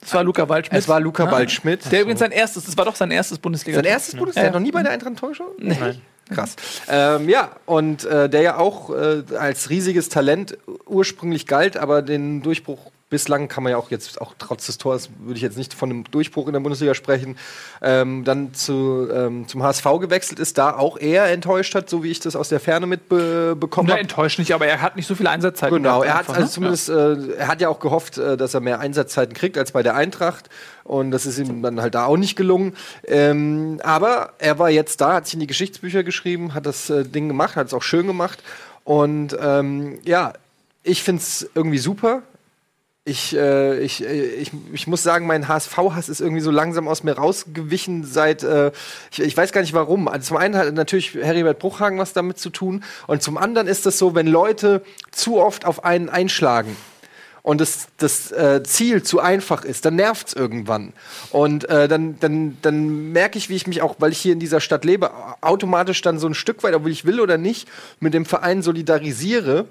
Das 0.00 0.12
war 0.14 0.22
Luca 0.22 0.48
Waldschmidt. 0.48 0.78
Es 0.78 0.86
war 0.88 1.00
Luca 1.00 1.24
Ah. 1.24 1.30
Waldschmidt. 1.32 1.90
Der 1.90 2.02
übrigens 2.02 2.20
sein 2.20 2.30
erstes, 2.30 2.66
das 2.66 2.76
war 2.76 2.84
doch 2.84 2.94
sein 2.96 3.10
erstes 3.10 3.38
Bundesliga. 3.38 3.76
Sein 3.76 3.86
erstes 3.86 4.14
Bundesliga, 4.14 4.42
Ja. 4.46 4.50
der 4.50 4.54
hat 4.54 4.60
noch 4.60 4.66
nie 4.66 4.72
bei 4.72 4.82
der 4.82 4.92
Eintracht 4.92 5.10
enttäuscht? 5.10 5.40
Nein. 5.58 6.00
Krass. 6.30 6.56
Ähm, 6.88 7.28
ja, 7.28 7.50
und 7.66 8.04
äh, 8.04 8.30
der 8.30 8.40
ja 8.42 8.56
auch 8.56 8.88
äh, 8.90 9.22
als 9.38 9.68
riesiges 9.68 10.08
Talent 10.08 10.56
ursprünglich 10.86 11.46
galt, 11.46 11.76
aber 11.76 12.00
den 12.00 12.40
Durchbruch 12.42 12.90
bislang 13.10 13.48
kann 13.48 13.62
man 13.62 13.70
ja 13.70 13.76
auch 13.76 13.90
jetzt, 13.90 14.20
auch 14.20 14.34
trotz 14.38 14.66
des 14.66 14.78
Tors, 14.78 15.10
würde 15.18 15.36
ich 15.36 15.42
jetzt 15.42 15.56
nicht 15.56 15.74
von 15.74 15.90
einem 15.90 16.04
Durchbruch 16.04 16.46
in 16.46 16.52
der 16.52 16.60
Bundesliga 16.60 16.94
sprechen, 16.94 17.36
ähm, 17.82 18.24
dann 18.24 18.54
zu, 18.54 19.08
ähm, 19.12 19.46
zum 19.46 19.62
HSV 19.62 19.84
gewechselt 20.00 20.40
ist, 20.40 20.58
da 20.58 20.76
auch 20.76 20.98
eher 20.98 21.26
enttäuscht 21.26 21.74
hat, 21.74 21.88
so 21.88 22.02
wie 22.02 22.10
ich 22.10 22.20
das 22.20 22.34
aus 22.34 22.48
der 22.48 22.60
Ferne 22.60 22.86
mitbekommen 22.86 23.90
habe. 23.90 24.00
enttäuscht 24.00 24.38
nicht, 24.38 24.52
aber 24.52 24.66
er 24.66 24.80
hat 24.80 24.96
nicht 24.96 25.06
so 25.06 25.14
viel 25.14 25.26
Einsatzzeit. 25.26 25.70
Genau, 25.70 26.02
er 26.02 26.14
hat 26.14 26.20
einfach, 26.20 26.34
also 26.34 26.46
ne? 26.46 26.50
zumindest, 26.50 26.88
äh, 26.88 27.36
er 27.38 27.48
hat 27.48 27.60
ja 27.60 27.68
auch 27.68 27.78
gehofft, 27.78 28.18
äh, 28.18 28.36
dass 28.36 28.54
er 28.54 28.60
mehr 28.60 28.80
Einsatzzeiten 28.80 29.34
kriegt 29.34 29.58
als 29.58 29.72
bei 29.72 29.82
der 29.82 29.94
Eintracht. 29.94 30.48
Und 30.82 31.12
das 31.12 31.24
ist 31.24 31.38
ihm 31.38 31.62
dann 31.62 31.80
halt 31.80 31.94
da 31.94 32.06
auch 32.06 32.16
nicht 32.16 32.36
gelungen. 32.36 32.76
Ähm, 33.06 33.80
aber 33.82 34.32
er 34.38 34.58
war 34.58 34.70
jetzt 34.70 35.00
da, 35.00 35.14
hat 35.14 35.26
sich 35.26 35.34
in 35.34 35.40
die 35.40 35.46
Geschichtsbücher 35.46 36.04
geschrieben, 36.04 36.52
hat 36.52 36.66
das 36.66 36.90
äh, 36.90 37.04
Ding 37.04 37.28
gemacht, 37.28 37.56
hat 37.56 37.68
es 37.68 37.74
auch 37.74 37.82
schön 37.82 38.06
gemacht. 38.06 38.42
Und 38.84 39.36
ähm, 39.40 39.98
ja, 40.04 40.34
ich 40.82 41.02
finde 41.02 41.22
es 41.22 41.48
irgendwie 41.54 41.78
super. 41.78 42.22
Ich, 43.06 43.36
äh, 43.36 43.80
ich, 43.80 44.02
äh, 44.02 44.24
ich, 44.36 44.50
ich 44.72 44.86
muss 44.86 45.02
sagen, 45.02 45.26
mein 45.26 45.46
HSV-Hass 45.46 46.08
ist 46.08 46.22
irgendwie 46.22 46.40
so 46.40 46.50
langsam 46.50 46.88
aus 46.88 47.02
mir 47.02 47.12
rausgewichen 47.12 48.02
seit, 48.04 48.42
äh, 48.42 48.72
ich, 49.12 49.20
ich 49.20 49.36
weiß 49.36 49.52
gar 49.52 49.60
nicht 49.60 49.74
warum. 49.74 50.08
Also 50.08 50.28
zum 50.28 50.38
einen 50.38 50.56
hat 50.56 50.72
natürlich 50.72 51.12
Heribert 51.12 51.58
Bruchhagen 51.58 51.98
was 51.98 52.14
damit 52.14 52.38
zu 52.38 52.48
tun 52.48 52.82
und 53.06 53.22
zum 53.22 53.36
anderen 53.36 53.66
ist 53.66 53.84
es 53.84 53.98
so, 53.98 54.14
wenn 54.14 54.26
Leute 54.26 54.82
zu 55.10 55.38
oft 55.38 55.66
auf 55.66 55.84
einen 55.84 56.08
einschlagen 56.08 56.74
und 57.42 57.60
das, 57.60 57.88
das 57.98 58.32
äh, 58.32 58.62
Ziel 58.62 59.02
zu 59.02 59.20
einfach 59.20 59.66
ist, 59.66 59.84
dann 59.84 59.96
nervt's 59.96 60.32
irgendwann. 60.32 60.94
Und 61.30 61.68
äh, 61.68 61.88
dann, 61.88 62.18
dann, 62.20 62.56
dann 62.62 63.12
merke 63.12 63.36
ich, 63.36 63.50
wie 63.50 63.56
ich 63.56 63.66
mich 63.66 63.82
auch, 63.82 63.96
weil 63.98 64.12
ich 64.12 64.18
hier 64.18 64.32
in 64.32 64.40
dieser 64.40 64.60
Stadt 64.60 64.86
lebe, 64.86 65.10
automatisch 65.42 66.00
dann 66.00 66.18
so 66.18 66.26
ein 66.26 66.32
Stück 66.32 66.62
weit, 66.62 66.72
obwohl 66.72 66.90
ich 66.90 67.04
will 67.04 67.20
oder 67.20 67.36
nicht, 67.36 67.68
mit 68.00 68.14
dem 68.14 68.24
Verein 68.24 68.62
solidarisiere 68.62 69.66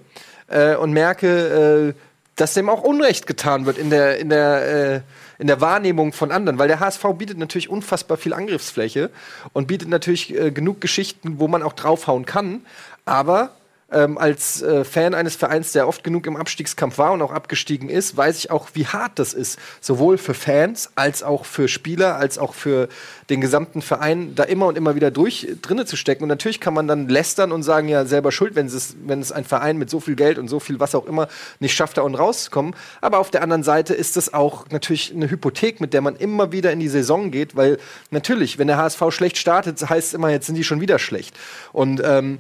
äh, 0.50 0.76
und 0.76 0.94
merke, 0.94 1.96
äh, 1.96 2.13
dass 2.36 2.54
dem 2.54 2.70
auch 2.70 2.82
Unrecht 2.82 3.28
getan 3.28 3.66
wird 3.66 3.78
in 3.78 3.90
der, 3.90 4.20
in 4.20 4.30
der, 4.30 4.96
äh, 4.96 5.02
in 5.40 5.48
der 5.48 5.62
Wahrnehmung 5.62 6.14
von 6.14 6.32
anderen. 6.32 6.58
Weil 6.58 6.68
der 6.68 6.80
HSV 6.80 7.06
bietet 7.18 7.38
natürlich 7.38 7.70
unfassbar 7.70 8.18
viel 8.18 8.34
Angriffsfläche 8.34 9.10
und 9.54 9.68
bietet 9.68 9.90
natürlich 9.90 10.34
äh, 10.34 10.52
genug 10.52 10.82
Geschichten, 10.82 11.40
wo 11.40 11.48
man 11.48 11.62
auch 11.64 11.74
draufhauen 11.74 12.26
kann. 12.26 12.66
Aber 13.06 13.52
ähm, 13.94 14.18
als 14.18 14.62
äh, 14.62 14.84
Fan 14.84 15.14
eines 15.14 15.36
Vereins, 15.36 15.72
der 15.72 15.88
oft 15.88 16.04
genug 16.04 16.26
im 16.28 16.36
Abstiegskampf 16.36 16.98
war 16.98 17.12
und 17.14 17.22
auch 17.22 17.32
abgestiegen 17.32 17.90
ist, 17.90 18.18
weiß 18.18 18.38
ich 18.40 18.52
auch, 18.52 18.70
wie 18.74 18.88
hart 18.88 19.20
das 19.20 19.34
ist. 19.34 19.60
Sowohl 19.82 20.18
für 20.18 20.34
Fans 20.34 20.92
als 20.96 21.24
auch 21.24 21.46
für 21.46 21.68
Spieler, 21.68 22.16
als 22.16 22.38
auch 22.38 22.54
für 22.54 22.90
den 23.30 23.40
gesamten 23.40 23.82
Verein, 23.82 24.36
da 24.36 24.44
immer 24.44 24.66
und 24.68 24.78
immer 24.78 24.96
wieder 24.96 25.12
durch 25.12 25.48
drinne 25.62 25.86
zu 25.86 25.96
stecken. 25.96 26.24
Und 26.24 26.30
natürlich 26.30 26.60
kann 26.60 26.74
man 26.74 26.88
dann 26.88 27.08
lästern 27.08 27.52
und 27.52 27.64
sagen, 27.64 27.88
ja, 27.88 28.06
selber 28.06 28.32
schuld, 28.32 28.56
wenn 28.56 28.66
es, 28.66 28.96
wenn 29.06 29.22
es 29.22 29.32
ein 29.32 29.46
Verein 29.46 29.78
mit 29.78 29.90
so 29.90 30.00
viel 30.00 30.16
Geld 30.16 30.38
und 30.38 30.48
so 30.48 30.60
viel 30.60 30.80
was 30.80 30.96
auch 30.96 31.06
immer 31.06 31.28
nicht 31.60 31.76
schafft, 31.76 31.98
da 31.98 32.02
unten 32.02 32.18
rauszukommen. 32.18 32.76
Aber 33.02 33.20
auf 33.20 33.32
der 33.32 33.44
anderen 33.44 33.64
Seite 33.64 33.94
ist 33.94 34.18
es 34.18 34.34
auch 34.34 34.70
natürlich 34.70 35.14
eine 35.14 35.30
Hypothek, 35.30 35.80
mit 35.80 35.94
der 35.94 36.02
man 36.02 36.16
immer 36.16 36.52
wieder 36.52 36.72
in 36.72 36.80
die 36.80 36.90
Saison 36.90 37.32
geht, 37.32 37.56
weil 37.56 37.78
natürlich, 38.12 38.58
wenn 38.58 38.68
der 38.68 38.78
HSV 38.78 39.02
schlecht 39.10 39.38
startet, 39.38 39.80
heißt 39.88 40.08
es 40.10 40.14
immer, 40.14 40.30
jetzt 40.30 40.48
sind 40.48 40.56
die 40.56 40.64
schon 40.64 40.82
wieder 40.82 41.00
schlecht. 41.00 41.36
Und 41.72 42.02
ähm, 42.04 42.40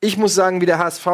ich 0.00 0.16
muss 0.16 0.34
sagen, 0.34 0.60
wie 0.60 0.66
der 0.66 0.78
HSV 0.78 1.06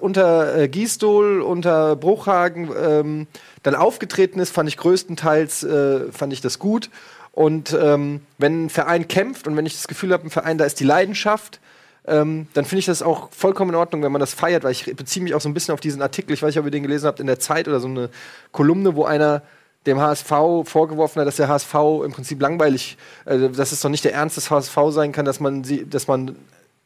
unter 0.00 0.56
äh, 0.56 0.68
Giesdohl, 0.68 1.42
unter 1.42 1.96
Bruchhagen 1.96 2.70
ähm, 2.80 3.26
dann 3.62 3.74
aufgetreten 3.74 4.40
ist, 4.40 4.50
fand 4.50 4.68
ich 4.68 4.76
größtenteils 4.78 5.62
äh, 5.64 6.12
fand 6.12 6.32
ich 6.32 6.40
das 6.40 6.58
gut. 6.58 6.90
Und 7.32 7.76
ähm, 7.78 8.20
wenn 8.38 8.66
ein 8.66 8.70
Verein 8.70 9.08
kämpft 9.08 9.46
und 9.46 9.56
wenn 9.56 9.66
ich 9.66 9.74
das 9.74 9.88
Gefühl 9.88 10.12
habe, 10.12 10.26
ein 10.26 10.30
Verein, 10.30 10.58
da 10.58 10.64
ist 10.64 10.80
die 10.80 10.84
Leidenschaft, 10.84 11.60
ähm, 12.06 12.48
dann 12.54 12.64
finde 12.64 12.80
ich 12.80 12.86
das 12.86 13.02
auch 13.02 13.30
vollkommen 13.32 13.70
in 13.70 13.76
Ordnung, 13.76 14.02
wenn 14.02 14.12
man 14.12 14.20
das 14.20 14.34
feiert, 14.34 14.64
weil 14.64 14.72
ich 14.72 14.84
beziehe 14.96 15.22
mich 15.22 15.34
auch 15.34 15.40
so 15.40 15.48
ein 15.48 15.54
bisschen 15.54 15.72
auf 15.72 15.80
diesen 15.80 16.02
Artikel, 16.02 16.32
ich 16.32 16.42
weiß 16.42 16.48
nicht, 16.48 16.58
ob 16.58 16.64
ihr 16.64 16.70
den 16.70 16.82
gelesen 16.82 17.06
habt, 17.06 17.20
in 17.20 17.26
der 17.26 17.38
Zeit 17.38 17.68
oder 17.68 17.80
so 17.80 17.88
eine 17.88 18.10
Kolumne, 18.50 18.96
wo 18.96 19.04
einer 19.04 19.42
dem 19.86 20.00
HSV 20.00 20.28
vorgeworfen 20.64 21.20
hat, 21.20 21.26
dass 21.26 21.36
der 21.36 21.48
HSV 21.48 21.74
im 22.04 22.12
Prinzip 22.12 22.40
langweilig, 22.40 22.96
äh, 23.24 23.50
dass 23.50 23.72
es 23.72 23.80
doch 23.80 23.90
nicht 23.90 24.04
der 24.04 24.14
Ernst 24.14 24.36
des 24.36 24.50
HSV 24.50 24.76
sein 24.88 25.12
kann, 25.12 25.24
dass 25.24 25.40
man 25.40 25.64
sie, 25.64 25.88
dass 25.88 26.08
man 26.08 26.36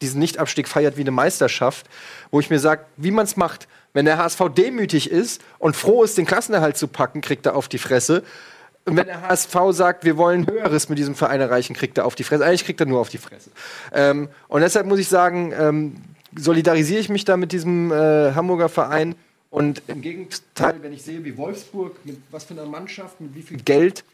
diesen 0.03 0.21
Nichtabstieg 0.21 0.69
feiert 0.69 0.97
wie 0.97 1.03
eine 1.03 1.11
Meisterschaft, 1.11 1.87
wo 2.31 2.41
ich 2.41 2.51
mir 2.51 2.59
sage, 2.59 2.85
wie 2.97 3.11
man 3.11 3.25
es 3.25 3.37
macht. 3.37 3.69
Wenn 3.93 4.05
der 4.05 4.19
HSV 4.19 4.51
demütig 4.55 5.11
ist 5.11 5.41
und 5.59 5.75
froh 5.75 6.05
ist, 6.05 6.19
den 6.19 6.27
Klassenerhalt 6.27 6.77
zu 6.77 6.87
packen, 6.87 7.23
kriegt 7.23 7.47
er 7.47 7.57
auf 7.57 7.69
die 7.69 7.79
Fresse. 7.79 8.23
Und 8.85 8.97
wenn 8.97 9.07
der 9.07 9.23
HSV 9.23 9.57
sagt, 9.71 10.05
wir 10.05 10.17
wollen 10.17 10.47
Höheres 10.47 10.89
mit 10.89 10.99
diesem 10.99 11.15
Verein 11.15 11.41
erreichen, 11.41 11.75
kriegt 11.75 11.99
er 11.99 12.05
auf 12.05 12.15
die 12.15 12.23
Fresse. 12.23 12.45
Eigentlich 12.45 12.65
kriegt 12.65 12.79
er 12.79 12.87
nur 12.87 13.01
auf 13.01 13.09
die 13.09 13.19
Fresse. 13.19 13.51
Ähm, 13.93 14.29
und 14.49 14.61
deshalb 14.61 14.87
muss 14.87 14.99
ich 14.99 15.09
sagen, 15.09 15.53
ähm, 15.59 15.97
solidarisiere 16.37 17.01
ich 17.01 17.09
mich 17.09 17.25
da 17.25 17.37
mit 17.37 17.53
diesem 17.53 17.91
äh, 17.91 18.33
Hamburger 18.35 18.69
Verein. 18.69 19.15
Und 19.51 19.83
im 19.89 20.03
Gegenteil, 20.03 20.77
wenn 20.83 20.93
ich 20.93 21.03
sehe, 21.03 21.25
wie 21.25 21.37
Wolfsburg, 21.37 21.97
mit 22.05 22.19
was 22.31 22.45
für 22.45 22.55
einer 22.55 22.67
Mannschaft, 22.67 23.21
mit 23.21 23.35
wie 23.35 23.43
viel 23.43 23.57
Geld, 23.57 24.05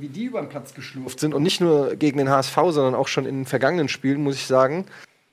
wie 0.00 0.08
die 0.08 0.24
über 0.24 0.40
den 0.40 0.48
Platz 0.48 0.74
geschlurft 0.74 1.20
sind 1.20 1.34
und 1.34 1.42
nicht 1.42 1.60
nur 1.60 1.96
gegen 1.96 2.18
den 2.18 2.28
HSV, 2.28 2.54
sondern 2.68 2.94
auch 2.94 3.08
schon 3.08 3.26
in 3.26 3.40
den 3.40 3.46
vergangenen 3.46 3.88
Spielen, 3.88 4.22
muss 4.22 4.34
ich 4.36 4.46
sagen, 4.46 4.86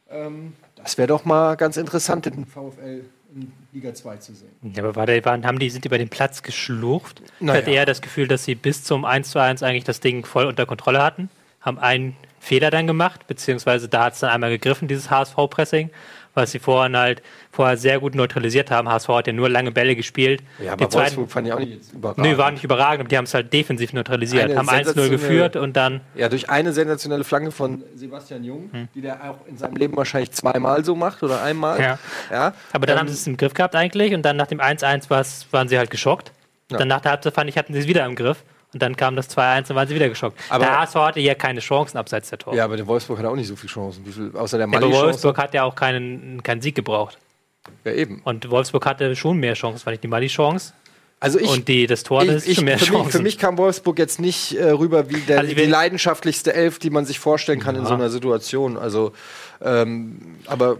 ähm, 0.09 0.53
das 0.75 0.97
wäre 0.97 1.07
doch 1.07 1.25
mal 1.25 1.55
ganz 1.55 1.77
interessant, 1.77 2.25
den 2.25 2.45
VfL 2.45 3.03
in 3.35 3.51
Liga 3.73 3.93
2 3.93 4.17
zu 4.17 4.33
sehen. 4.33 4.49
Ja, 4.73 4.83
aber 4.83 4.95
war 4.95 5.05
der, 5.05 5.23
waren, 5.25 5.45
haben 5.45 5.59
die, 5.59 5.69
sind 5.69 5.85
die 5.85 5.89
bei 5.89 5.97
dem 5.97 6.09
Platz 6.09 6.41
geschlurft? 6.41 7.21
Ich 7.39 7.41
Naja. 7.41 7.61
hatte 7.61 7.71
eher 7.71 7.85
das 7.85 8.01
Gefühl, 8.01 8.27
dass 8.27 8.43
sie 8.43 8.55
bis 8.55 8.83
zum 8.83 9.05
1 9.05 9.29
zu 9.29 9.39
1 9.39 9.61
eigentlich 9.61 9.83
das 9.83 9.99
Ding 9.99 10.25
voll 10.25 10.45
unter 10.45 10.65
Kontrolle 10.65 11.03
hatten. 11.03 11.29
Haben 11.61 11.77
einen 11.77 12.15
Fehler 12.39 12.71
dann 12.71 12.87
gemacht, 12.87 13.27
beziehungsweise 13.27 13.89
da 13.89 14.05
hat 14.05 14.13
es 14.13 14.19
dann 14.21 14.29
einmal 14.31 14.49
gegriffen, 14.49 14.87
dieses 14.87 15.11
HSV-Pressing, 15.11 15.89
was 16.33 16.51
sie 16.51 16.59
vorhin 16.59 16.95
halt 16.95 17.21
vorher 17.51 17.75
sehr 17.77 17.99
gut 17.99 18.15
neutralisiert 18.15 18.71
haben. 18.71 18.87
HSV 18.87 19.07
hat 19.09 19.27
ja 19.27 19.33
nur 19.33 19.49
lange 19.49 19.71
Bälle 19.71 19.95
gespielt. 19.95 20.41
Ja, 20.63 20.73
aber 20.73 20.85
Die 20.85 20.89
zweiten- 20.89 21.05
Wolfsburg 21.17 21.31
fand 21.31 21.47
ich 21.47 21.53
auch 21.53 21.59
nicht 21.59 21.91
überragend. 21.93 22.25
Nö, 22.25 22.37
war 22.37 22.51
nicht 22.51 22.63
überragend, 22.63 22.99
aber 23.01 23.09
die 23.09 23.17
haben 23.17 23.25
es 23.25 23.33
halt 23.33 23.51
defensiv 23.51 23.93
neutralisiert. 23.93 24.43
Eine 24.45 24.55
haben 24.57 24.69
1-0 24.69 24.93
sensationelle- 24.93 25.09
geführt 25.09 25.55
und 25.55 25.75
dann 25.75 26.01
Ja, 26.15 26.29
durch 26.29 26.49
eine 26.49 26.71
sensationelle 26.73 27.23
Flanke 27.23 27.51
von 27.51 27.83
Sebastian 27.95 28.43
Jung, 28.43 28.69
Hm. 28.71 28.87
die 28.95 29.01
der 29.01 29.15
auch 29.31 29.45
in 29.47 29.57
seinem 29.57 29.75
Leben 29.75 29.97
wahrscheinlich 29.97 30.31
zweimal 30.31 30.85
so 30.85 30.95
macht 30.95 31.23
oder 31.23 31.41
einmal. 31.41 31.79
Ja. 31.79 31.99
ja. 32.31 32.53
Aber 32.73 32.85
dann 32.85 32.95
Ähm, 32.95 32.99
haben 33.01 33.07
sie 33.07 33.13
es 33.15 33.27
im 33.27 33.35
Griff 33.37 33.53
gehabt 33.53 33.75
eigentlich 33.75 34.13
und 34.13 34.21
dann 34.23 34.37
nach 34.37 34.47
dem 34.47 34.59
1-1 34.61 35.09
war's- 35.09 35.47
waren 35.51 35.67
sie 35.67 35.77
halt 35.77 35.89
geschockt. 35.89 36.31
Ja. 36.71 36.77
Dann 36.77 36.87
nach 36.87 37.01
der 37.01 37.11
Halbzeit 37.11 37.33
fand 37.33 37.49
ich, 37.49 37.57
hatten 37.57 37.73
sie 37.73 37.79
es 37.79 37.87
wieder 37.87 38.05
im 38.05 38.15
Griff. 38.15 38.43
Und 38.73 38.81
dann 38.83 38.95
kam 38.95 39.15
das 39.15 39.29
2-1 39.35 39.69
und 39.71 39.75
waren 39.77 39.87
sie 39.87 39.95
wieder 39.95 40.09
geschockt. 40.09 40.37
Aber- 40.49 40.63
der 40.65 40.79
HSV 40.79 40.95
hatte 40.95 41.19
ja 41.19 41.33
keine 41.35 41.59
Chancen 41.59 41.97
abseits 41.97 42.29
der 42.29 42.37
Tore. 42.37 42.55
Ja, 42.55 42.65
aber 42.65 42.77
der 42.77 42.85
Wolfsburg 42.85 43.17
hat 43.19 43.25
auch 43.25 43.35
nicht 43.35 43.47
so 43.47 43.55
viele 43.55 43.71
Chancen. 43.73 44.05
Wie 44.05 44.11
viel, 44.11 44.31
außer 44.35 44.57
der 44.57 44.65
aber 44.67 44.79
Mali-Chance. 44.79 45.05
Wolfsburg 45.05 45.37
hat 45.39 45.53
ja 45.55 45.63
auch 45.63 45.75
keinen, 45.75 46.43
keinen 46.43 46.61
Sieg 46.61 46.75
gebraucht. 46.75 47.17
Ja, 47.83 47.93
eben. 47.93 48.21
Und 48.23 48.49
Wolfsburg 48.51 48.85
hatte 48.85 49.15
schon 49.15 49.37
mehr 49.37 49.55
Chancen, 49.55 49.79
fand 49.79 49.95
ich 49.95 50.01
die 50.01 50.07
Mali-Chance. 50.07 50.73
Also 51.21 51.37
ich, 51.39 51.49
Und 51.49 51.67
die, 51.67 51.85
das 51.85 52.03
Tor, 52.03 52.23
das 52.23 52.29
ich, 52.29 52.35
ist 52.43 52.47
ich, 52.47 52.55
schon 52.57 52.65
mehr 52.65 52.77
für, 52.77 52.85
mich, 52.85 52.93
Chancen. 52.93 53.11
für 53.11 53.21
mich 53.21 53.37
kam 53.37 53.57
Wolfsburg 53.57 53.97
jetzt 53.99 54.21
nicht 54.21 54.53
äh, 54.55 54.69
rüber 54.69 55.09
wie 55.09 55.19
der, 55.19 55.39
Also 55.39 55.53
die 55.53 55.65
leidenschaftlichste 55.65 56.53
Elf, 56.53 56.79
die 56.79 56.91
man 56.91 57.05
sich 57.05 57.19
vorstellen 57.19 57.59
kann 57.59 57.75
in 57.75 57.81
Ja. 57.81 57.87
so 57.89 57.93
einer 57.95 58.09
Situation. 58.09 58.77
Also, 58.77 59.11
ähm, 59.61 60.37
aber 60.45 60.77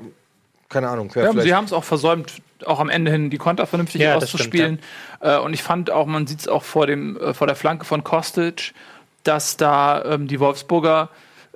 keine 0.70 0.88
Ahnung. 0.90 1.12
Ja, 1.16 1.30
aber 1.30 1.42
sie 1.42 1.54
haben 1.54 1.66
es 1.66 1.74
auch 1.74 1.84
versäumt, 1.84 2.34
auch 2.66 2.80
am 2.80 2.90
Ende 2.90 3.12
hin 3.12 3.30
die 3.30 3.38
Konter 3.38 3.66
vernünftig 3.68 4.02
Ja, 4.02 4.16
auszuspielen. 4.16 4.80
Äh, 5.20 5.38
und 5.40 5.54
ich 5.54 5.64
fand 5.64 5.92
auch, 5.92 6.06
man 6.06 6.28
sieht 6.28 6.40
es 6.42 6.48
auch 6.48 6.64
vor, 6.64 6.88
dem, 6.88 7.18
äh, 7.18 7.34
vor 7.34 7.48
der 7.48 7.56
Flanke 7.56 7.86
von 7.86 8.04
Kostic, 8.04 8.74
dass 9.24 9.58
da 9.58 10.04
ähm, 10.06 10.28
die 10.28 10.40
Wolfsburger 10.40 11.10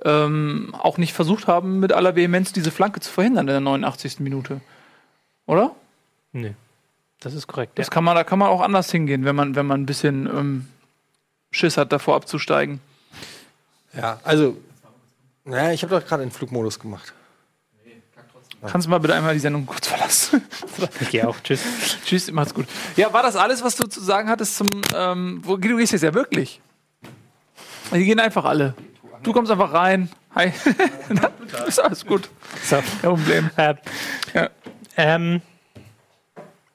ähm, 0.04 0.74
auch 0.78 0.98
nicht 0.98 1.12
versucht 1.14 1.46
haben, 1.46 1.80
mit 1.80 1.92
aller 1.92 2.16
Vehemenz 2.16 2.52
diese 2.52 2.70
Flanke 2.70 3.00
zu 3.00 3.10
verhindern 3.10 3.42
in 3.48 3.52
der 3.54 3.60
89. 3.60 4.20
Minute. 4.20 4.60
Oder? 5.46 5.74
Nee, 6.32 6.54
das 7.20 7.34
ist 7.34 7.46
korrekt. 7.46 7.78
Das 7.78 7.86
Ja. 7.86 7.90
kann 7.90 8.04
man, 8.04 8.14
da 8.16 8.24
kann 8.24 8.38
man 8.38 8.48
auch 8.48 8.60
anders 8.60 8.90
hingehen, 8.90 9.24
wenn 9.24 9.36
man, 9.36 9.54
wenn 9.54 9.66
man 9.66 9.80
ein 9.82 9.86
bisschen 9.86 10.26
ähm, 10.26 10.68
Schiss 11.52 11.76
hat, 11.76 11.92
davor 11.92 12.16
abzusteigen. 12.16 12.80
ja, 13.96 14.18
also, 14.24 14.56
naja, 15.44 15.72
ich 15.72 15.82
habe 15.82 15.98
doch 15.98 16.06
gerade 16.06 16.22
den 16.24 16.32
Flugmodus 16.32 16.78
gemacht. 16.80 17.12
Kannst 18.66 18.86
du 18.86 18.90
mal 18.90 18.98
bitte 18.98 19.14
einmal 19.14 19.34
die 19.34 19.40
Sendung 19.40 19.66
kurz 19.66 19.88
verlassen? 19.88 20.42
Ich 21.00 21.10
gehe 21.10 21.26
auch. 21.28 21.36
Tschüss. 21.42 21.60
Tschüss, 22.04 22.30
macht's 22.32 22.52
gut. 22.54 22.66
Ja, 22.96 23.12
war 23.12 23.22
das 23.22 23.36
alles, 23.36 23.62
was 23.62 23.76
du 23.76 23.86
zu 23.86 24.00
sagen 24.00 24.28
hattest 24.28 24.56
zum. 24.56 24.66
Ähm, 24.94 25.40
wo, 25.44 25.56
du 25.56 25.76
gehst 25.76 25.92
jetzt 25.92 26.02
ja 26.02 26.12
wirklich. 26.14 26.60
Die 27.92 28.04
gehen 28.04 28.18
einfach 28.20 28.44
alle. 28.44 28.74
Du 29.22 29.32
kommst 29.32 29.50
einfach 29.52 29.72
rein. 29.72 30.10
Hi. 30.34 30.52
ist 31.66 31.78
alles 31.78 32.04
gut. 32.04 32.28
So. 32.62 32.76
Kein 32.76 33.10
Problem. 33.10 33.50
Äh, 33.56 33.74
Ja. 34.34 34.50
Ähm, 34.96 35.42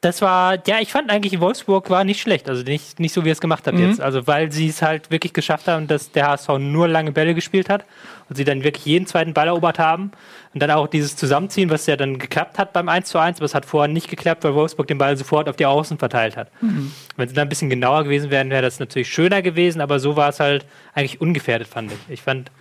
das 0.02 0.22
war, 0.22 0.58
ja, 0.66 0.80
ich 0.80 0.94
fand 0.94 1.10
eigentlich 1.12 1.42
Wolfsburg 1.42 1.90
war 1.90 2.06
nicht 2.06 2.22
schlecht. 2.22 2.48
Also 2.48 2.64
nicht, 2.64 3.02
nicht 3.02 3.14
so, 3.14 3.26
wie 3.26 3.28
ihr 3.28 3.34
es 3.34 3.42
gemacht 3.42 3.68
habt 3.68 3.78
Mhm. 3.78 3.90
jetzt. 3.90 4.00
Also 4.00 4.28
weil 4.28 4.50
sie 4.50 4.68
es 4.70 4.82
halt 4.82 5.12
wirklich 5.12 5.34
geschafft 5.34 5.68
haben, 5.68 5.88
dass 5.88 6.12
der 6.12 6.28
HSV 6.28 6.58
nur 6.58 6.88
lange 6.88 7.12
Bälle 7.12 7.34
gespielt 7.36 7.68
hat 7.70 7.84
und 8.30 8.38
sie 8.38 8.46
dann 8.46 8.64
wirklich 8.64 8.86
jeden 8.86 9.08
zweiten 9.08 9.34
Ball 9.34 9.48
erobert 9.48 9.78
haben. 9.78 10.12
Und 10.54 10.62
dann 10.64 10.72
auch 10.72 10.88
dieses 10.88 11.18
Zusammenziehen, 11.18 11.70
was 11.70 11.86
ja 11.86 11.98
dann 11.98 12.18
geklappt 12.18 12.58
hat 12.58 12.72
beim 12.72 12.88
1 12.88 13.10
zu 13.10 13.18
1, 13.20 13.40
aber 13.40 13.46
es 13.46 13.54
hat 13.54 13.66
vorher 13.66 13.90
nicht 13.92 14.10
geklappt, 14.10 14.46
weil 14.46 14.56
Wolfsburg 14.56 14.88
den 14.88 14.98
Ball 14.98 15.18
sofort 15.18 15.50
auf 15.50 15.58
die 15.58 15.66
Außen 15.66 15.98
verteilt 15.98 16.38
hat. 16.38 16.50
Mhm. 16.62 16.94
Wenn 17.18 17.28
sie 17.28 17.36
dann 17.36 17.48
ein 17.48 17.50
bisschen 17.50 17.70
genauer 17.70 18.06
gewesen 18.06 18.32
wären, 18.32 18.50
wäre 18.50 18.62
das 18.62 18.80
natürlich 18.80 19.10
schöner 19.10 19.42
gewesen, 19.42 19.82
aber 19.82 20.00
so 20.00 20.16
war 20.16 20.30
es 20.30 20.40
halt 20.40 20.66
eigentlich 20.96 21.20
ungefährdet, 21.20 21.68
fand 21.68 21.92
ich. 21.92 22.00
Ich 22.08 22.22
fand, 22.22 22.52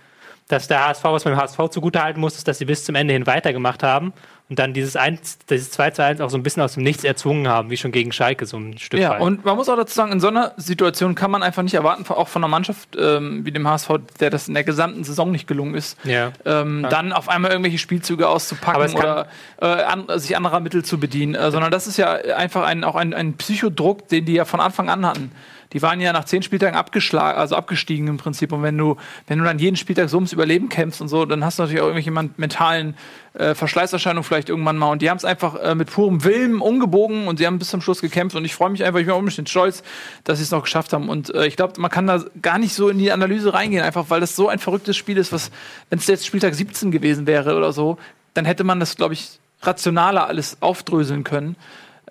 dass 0.49 0.67
der 0.67 0.85
HSV, 0.87 1.03
was 1.05 1.23
man 1.23 1.35
dem 1.35 1.39
HSV 1.41 1.69
zugutehalten 1.69 2.19
muss, 2.19 2.35
ist, 2.35 2.47
dass 2.49 2.57
sie 2.57 2.65
bis 2.65 2.83
zum 2.83 2.95
Ende 2.95 3.13
hin 3.13 3.25
weitergemacht 3.27 3.81
haben 3.81 4.11
und 4.49 4.57
dann 4.57 4.73
dieses, 4.73 4.95
1, 4.95 5.39
dieses 5.49 5.69
2 5.71 5.91
zu 5.91 6.03
1 6.03 6.21
auch 6.21 6.29
so 6.31 6.37
ein 6.37 6.41
bisschen 6.41 6.63
aus 6.63 6.73
dem 6.73 6.81
Nichts 6.83 7.03
erzwungen 7.03 7.47
haben, 7.47 7.69
wie 7.69 7.77
schon 7.77 7.91
gegen 7.91 8.11
Schalke 8.11 8.47
so 8.47 8.57
ein 8.57 8.79
Stück 8.79 8.99
Ja, 8.99 9.11
weit. 9.11 9.21
und 9.21 9.45
man 9.45 9.55
muss 9.55 9.69
auch 9.69 9.75
dazu 9.75 9.93
sagen, 9.93 10.11
in 10.11 10.19
so 10.19 10.27
einer 10.27 10.53
Situation 10.57 11.13
kann 11.13 11.29
man 11.29 11.43
einfach 11.43 11.61
nicht 11.61 11.75
erwarten, 11.75 12.03
auch 12.11 12.27
von 12.27 12.43
einer 12.43 12.49
Mannschaft 12.49 12.97
ähm, 12.99 13.45
wie 13.45 13.51
dem 13.51 13.67
HSV, 13.67 13.89
der 14.19 14.31
das 14.31 14.47
in 14.47 14.55
der 14.55 14.63
gesamten 14.63 15.03
Saison 15.03 15.31
nicht 15.31 15.47
gelungen 15.47 15.75
ist, 15.75 15.97
ja. 16.03 16.31
ähm, 16.45 16.87
dann 16.89 17.13
auf 17.13 17.29
einmal 17.29 17.51
irgendwelche 17.51 17.77
Spielzüge 17.77 18.27
auszupacken 18.27 18.95
oder 18.95 19.27
äh, 19.61 19.65
an, 19.65 20.07
sich 20.15 20.35
anderer 20.35 20.59
Mittel 20.61 20.83
zu 20.83 20.99
bedienen, 20.99 21.35
äh, 21.35 21.51
sondern 21.51 21.69
das 21.69 21.85
ist 21.85 21.97
ja 21.97 22.13
einfach 22.13 22.63
ein, 22.63 22.83
auch 22.83 22.95
ein, 22.95 23.13
ein 23.13 23.33
Psychodruck, 23.37 24.07
den 24.07 24.25
die 24.25 24.33
ja 24.33 24.45
von 24.45 24.59
Anfang 24.59 24.89
an 24.89 25.05
hatten. 25.05 25.31
Die 25.73 25.81
waren 25.83 26.01
ja 26.01 26.11
nach 26.13 26.25
zehn 26.25 26.41
Spieltagen 26.41 26.75
abgeschlagen, 26.75 27.37
also 27.37 27.55
abgestiegen 27.55 28.07
im 28.07 28.17
Prinzip. 28.17 28.51
Und 28.51 28.63
wenn 28.63 28.77
du, 28.77 28.97
wenn 29.27 29.37
du 29.37 29.45
dann 29.45 29.59
jeden 29.59 29.75
Spieltag 29.75 30.09
so 30.09 30.17
ums 30.17 30.33
Überleben 30.33 30.67
kämpfst 30.67 30.99
und 30.99 31.09
so, 31.09 31.25
dann 31.25 31.45
hast 31.45 31.59
du 31.59 31.63
natürlich 31.63 31.81
auch 31.81 31.87
irgendwelche 31.87 32.11
mentalen 32.37 32.95
äh, 33.35 33.53
Verschleißerscheinungen 33.53 34.23
vielleicht 34.23 34.49
irgendwann 34.49 34.77
mal. 34.77 34.91
Und 34.91 35.03
die 35.03 35.11
haben 35.11 35.17
es 35.17 35.25
einfach 35.25 35.55
äh, 35.55 35.75
mit 35.75 35.91
purem 35.91 36.23
Willen 36.23 36.59
umgebogen 36.59 37.27
und 37.27 37.37
sie 37.37 37.45
haben 37.45 37.59
bis 37.59 37.69
zum 37.69 37.81
Schluss 37.81 38.01
gekämpft. 38.01 38.35
Und 38.35 38.45
ich 38.45 38.55
freue 38.55 38.71
mich 38.71 38.83
einfach, 38.83 38.99
ich 38.99 39.05
bin 39.05 39.13
auch 39.13 39.19
ein 39.19 39.25
bisschen 39.25 39.45
stolz, 39.45 39.83
dass 40.23 40.39
sie 40.39 40.43
es 40.43 40.51
noch 40.51 40.63
geschafft 40.63 40.91
haben. 40.91 41.07
Und 41.07 41.33
äh, 41.35 41.45
ich 41.45 41.55
glaube, 41.55 41.79
man 41.79 41.91
kann 41.91 42.07
da 42.07 42.23
gar 42.41 42.57
nicht 42.57 42.73
so 42.73 42.89
in 42.89 42.97
die 42.97 43.11
Analyse 43.11 43.53
reingehen, 43.53 43.83
einfach 43.83 44.09
weil 44.09 44.21
das 44.21 44.35
so 44.35 44.49
ein 44.49 44.57
verrücktes 44.57 44.97
Spiel 44.97 45.17
ist, 45.17 45.31
was, 45.31 45.51
wenn 45.91 45.99
es 45.99 46.07
jetzt 46.07 46.25
Spieltag 46.25 46.55
17 46.55 46.89
gewesen 46.89 47.27
wäre 47.27 47.55
oder 47.55 47.73
so, 47.73 47.99
dann 48.33 48.45
hätte 48.45 48.63
man 48.63 48.79
das, 48.79 48.95
glaube 48.95 49.13
ich, 49.13 49.39
rationaler 49.61 50.27
alles 50.27 50.57
aufdröseln 50.61 51.23
können. 51.23 51.55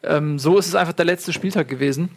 Ähm, 0.05 0.39
so 0.39 0.59
ist 0.59 0.69
es 0.69 0.75
einfach 0.77 0.93
der 0.93 1.07
letzte 1.07 1.33
Spieltag 1.33 1.67
gewesen. 1.67 2.11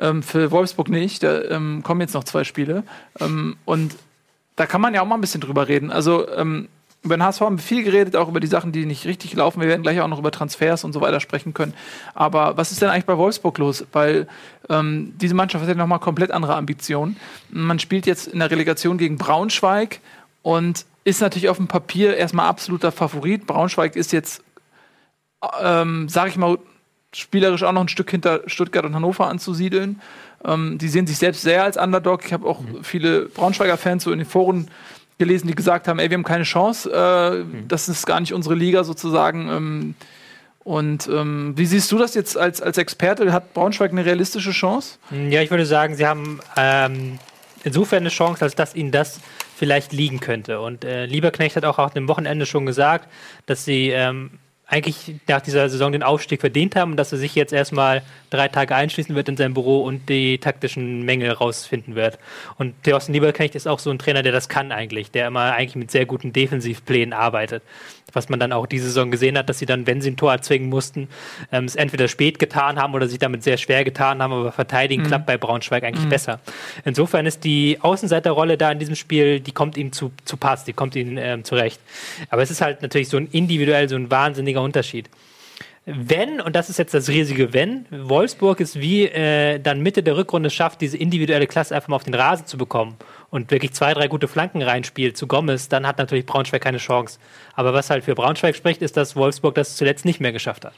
Ähm, 0.00 0.22
für 0.22 0.50
Wolfsburg 0.50 0.88
nicht. 0.88 1.22
Da 1.22 1.42
ähm, 1.42 1.82
kommen 1.82 2.00
jetzt 2.00 2.14
noch 2.14 2.24
zwei 2.24 2.44
Spiele. 2.44 2.84
Ähm, 3.20 3.56
und 3.64 3.96
da 4.56 4.66
kann 4.66 4.80
man 4.80 4.94
ja 4.94 5.02
auch 5.02 5.06
mal 5.06 5.16
ein 5.16 5.20
bisschen 5.20 5.40
drüber 5.40 5.68
reden. 5.68 5.90
Also 5.90 6.28
ähm, 6.30 6.68
über 7.02 7.16
den 7.16 7.22
HSV 7.22 7.40
haben 7.40 7.58
wir 7.58 7.62
viel 7.62 7.84
geredet, 7.84 8.16
auch 8.16 8.28
über 8.28 8.40
die 8.40 8.48
Sachen, 8.48 8.72
die 8.72 8.84
nicht 8.84 9.06
richtig 9.06 9.32
laufen. 9.34 9.60
Wir 9.60 9.68
werden 9.68 9.82
gleich 9.82 10.00
auch 10.00 10.08
noch 10.08 10.18
über 10.18 10.32
Transfers 10.32 10.82
und 10.82 10.92
so 10.92 11.00
weiter 11.00 11.20
sprechen 11.20 11.54
können. 11.54 11.74
Aber 12.14 12.56
was 12.56 12.72
ist 12.72 12.82
denn 12.82 12.88
eigentlich 12.88 13.06
bei 13.06 13.16
Wolfsburg 13.16 13.56
los? 13.58 13.86
Weil 13.92 14.26
ähm, 14.68 15.14
diese 15.20 15.34
Mannschaft 15.34 15.62
hat 15.62 15.68
ja 15.68 15.76
nochmal 15.76 16.00
komplett 16.00 16.32
andere 16.32 16.56
Ambitionen. 16.56 17.16
Man 17.50 17.78
spielt 17.78 18.06
jetzt 18.06 18.26
in 18.26 18.40
der 18.40 18.50
Relegation 18.50 18.98
gegen 18.98 19.16
Braunschweig 19.16 20.00
und 20.42 20.86
ist 21.04 21.20
natürlich 21.20 21.48
auf 21.48 21.56
dem 21.56 21.68
Papier 21.68 22.16
erstmal 22.16 22.48
absoluter 22.48 22.90
Favorit. 22.90 23.46
Braunschweig 23.46 23.94
ist 23.94 24.12
jetzt, 24.12 24.42
ähm, 25.62 26.08
sag 26.08 26.28
ich 26.28 26.36
mal, 26.36 26.58
spielerisch 27.14 27.62
auch 27.62 27.72
noch 27.72 27.82
ein 27.82 27.88
Stück 27.88 28.10
hinter 28.10 28.42
Stuttgart 28.46 28.84
und 28.84 28.94
Hannover 28.94 29.28
anzusiedeln. 29.28 30.00
Ähm, 30.44 30.78
die 30.78 30.88
sehen 30.88 31.06
sich 31.06 31.18
selbst 31.18 31.42
sehr 31.42 31.64
als 31.64 31.76
Underdog. 31.76 32.24
Ich 32.24 32.32
habe 32.32 32.46
auch 32.46 32.60
viele 32.82 33.26
Braunschweiger-Fans 33.26 34.04
so 34.04 34.12
in 34.12 34.18
den 34.18 34.26
Foren 34.26 34.68
gelesen, 35.18 35.48
die 35.48 35.54
gesagt 35.54 35.88
haben, 35.88 35.98
ey, 35.98 36.10
wir 36.10 36.16
haben 36.16 36.24
keine 36.24 36.44
Chance, 36.44 36.90
äh, 36.90 37.44
das 37.66 37.88
ist 37.88 38.06
gar 38.06 38.20
nicht 38.20 38.32
unsere 38.32 38.54
Liga 38.54 38.84
sozusagen. 38.84 39.48
Ähm, 39.48 39.94
und 40.62 41.08
ähm, 41.08 41.54
wie 41.56 41.66
siehst 41.66 41.90
du 41.90 41.98
das 41.98 42.14
jetzt 42.14 42.36
als, 42.36 42.60
als 42.60 42.78
Experte? 42.78 43.32
Hat 43.32 43.54
Braunschweig 43.54 43.90
eine 43.90 44.04
realistische 44.04 44.50
Chance? 44.50 44.98
Ja, 45.30 45.40
ich 45.40 45.50
würde 45.50 45.64
sagen, 45.66 45.94
sie 45.96 46.06
haben 46.06 46.40
ähm, 46.56 47.18
insofern 47.64 48.00
eine 48.00 48.10
Chance, 48.10 48.44
als 48.44 48.54
dass 48.54 48.74
ihnen 48.74 48.92
das 48.92 49.20
vielleicht 49.56 49.92
liegen 49.92 50.20
könnte. 50.20 50.60
Und 50.60 50.84
äh, 50.84 51.06
Lieberknecht 51.06 51.56
hat 51.56 51.64
auch 51.64 51.78
auf 51.78 51.94
dem 51.94 52.06
Wochenende 52.06 52.46
schon 52.46 52.66
gesagt, 52.66 53.08
dass 53.46 53.64
sie 53.64 53.88
ähm, 53.88 54.30
eigentlich 54.70 55.16
nach 55.26 55.40
dieser 55.40 55.68
Saison 55.70 55.92
den 55.92 56.02
Aufstieg 56.02 56.40
verdient 56.40 56.76
haben 56.76 56.90
und 56.90 56.96
dass 56.98 57.10
er 57.10 57.18
sich 57.18 57.34
jetzt 57.34 57.54
erstmal 57.54 58.02
drei 58.28 58.48
Tage 58.48 58.74
einschließen 58.74 59.14
wird 59.14 59.28
in 59.30 59.36
seinem 59.38 59.54
Büro 59.54 59.82
und 59.82 60.10
die 60.10 60.38
taktischen 60.38 61.06
Mängel 61.06 61.30
rausfinden 61.30 61.94
wird. 61.94 62.18
Und 62.58 62.74
Thorsten 62.84 63.14
Lieberknecht 63.14 63.54
ist 63.54 63.66
auch 63.66 63.78
so 63.78 63.90
ein 63.90 63.98
Trainer, 63.98 64.22
der 64.22 64.32
das 64.32 64.50
kann 64.50 64.70
eigentlich, 64.70 65.10
der 65.10 65.26
immer 65.26 65.54
eigentlich 65.54 65.76
mit 65.76 65.90
sehr 65.90 66.04
guten 66.04 66.34
Defensivplänen 66.34 67.14
arbeitet. 67.14 67.62
Was 68.12 68.28
man 68.28 68.40
dann 68.40 68.52
auch 68.52 68.66
diese 68.66 68.86
Saison 68.86 69.10
gesehen 69.10 69.36
hat, 69.36 69.48
dass 69.48 69.58
sie 69.58 69.66
dann, 69.66 69.86
wenn 69.86 70.00
sie 70.00 70.10
ein 70.10 70.16
Tor 70.16 70.32
erzwingen 70.32 70.68
mussten, 70.68 71.08
ähm, 71.52 71.64
es 71.64 71.76
entweder 71.76 72.08
spät 72.08 72.38
getan 72.38 72.78
haben 72.78 72.94
oder 72.94 73.06
sich 73.08 73.18
damit 73.18 73.42
sehr 73.42 73.56
schwer 73.56 73.84
getan 73.84 74.22
haben, 74.22 74.32
aber 74.32 74.52
verteidigen 74.52 75.04
klappt 75.04 75.26
bei 75.26 75.36
Braunschweig 75.36 75.84
eigentlich 75.84 76.08
besser. 76.08 76.40
Insofern 76.84 77.26
ist 77.26 77.44
die 77.44 77.78
Außenseiterrolle 77.80 78.56
da 78.56 78.72
in 78.72 78.78
diesem 78.78 78.94
Spiel, 78.94 79.40
die 79.40 79.52
kommt 79.52 79.76
ihm 79.76 79.92
zu, 79.92 80.12
zu 80.24 80.36
Pass, 80.36 80.64
die 80.64 80.72
kommt 80.72 80.96
ihm 80.96 81.18
ähm, 81.18 81.44
zurecht. 81.44 81.80
Aber 82.30 82.42
es 82.42 82.50
ist 82.50 82.60
halt 82.60 82.82
natürlich 82.82 83.08
so 83.08 83.16
ein 83.16 83.28
individuell, 83.30 83.88
so 83.88 83.96
ein 83.96 84.10
wahnsinniger 84.10 84.62
Unterschied. 84.62 85.08
Wenn, 85.90 86.42
und 86.42 86.54
das 86.54 86.68
ist 86.68 86.78
jetzt 86.78 86.92
das 86.92 87.08
riesige 87.08 87.54
Wenn, 87.54 87.86
Wolfsburg 87.90 88.60
es 88.60 88.78
wie 88.78 89.04
äh, 89.04 89.58
dann 89.58 89.80
Mitte 89.80 90.02
der 90.02 90.18
Rückrunde 90.18 90.50
schafft, 90.50 90.82
diese 90.82 90.98
individuelle 90.98 91.46
Klasse 91.46 91.74
einfach 91.74 91.88
mal 91.88 91.96
auf 91.96 92.04
den 92.04 92.12
Rasen 92.12 92.44
zu 92.44 92.58
bekommen 92.58 92.96
und 93.30 93.50
wirklich 93.50 93.72
zwei, 93.72 93.92
drei 93.94 94.08
gute 94.08 94.28
Flanken 94.28 94.62
reinspielt 94.62 95.16
zu 95.16 95.26
Gomez, 95.26 95.68
dann 95.68 95.86
hat 95.86 95.98
natürlich 95.98 96.26
Braunschweig 96.26 96.62
keine 96.62 96.78
Chance. 96.78 97.18
Aber 97.54 97.72
was 97.74 97.90
halt 97.90 98.04
für 98.04 98.14
Braunschweig 98.14 98.56
spricht, 98.56 98.82
ist, 98.82 98.96
dass 98.96 99.16
Wolfsburg 99.16 99.54
das 99.54 99.76
zuletzt 99.76 100.04
nicht 100.04 100.20
mehr 100.20 100.32
geschafft 100.32 100.64
hat. 100.64 100.74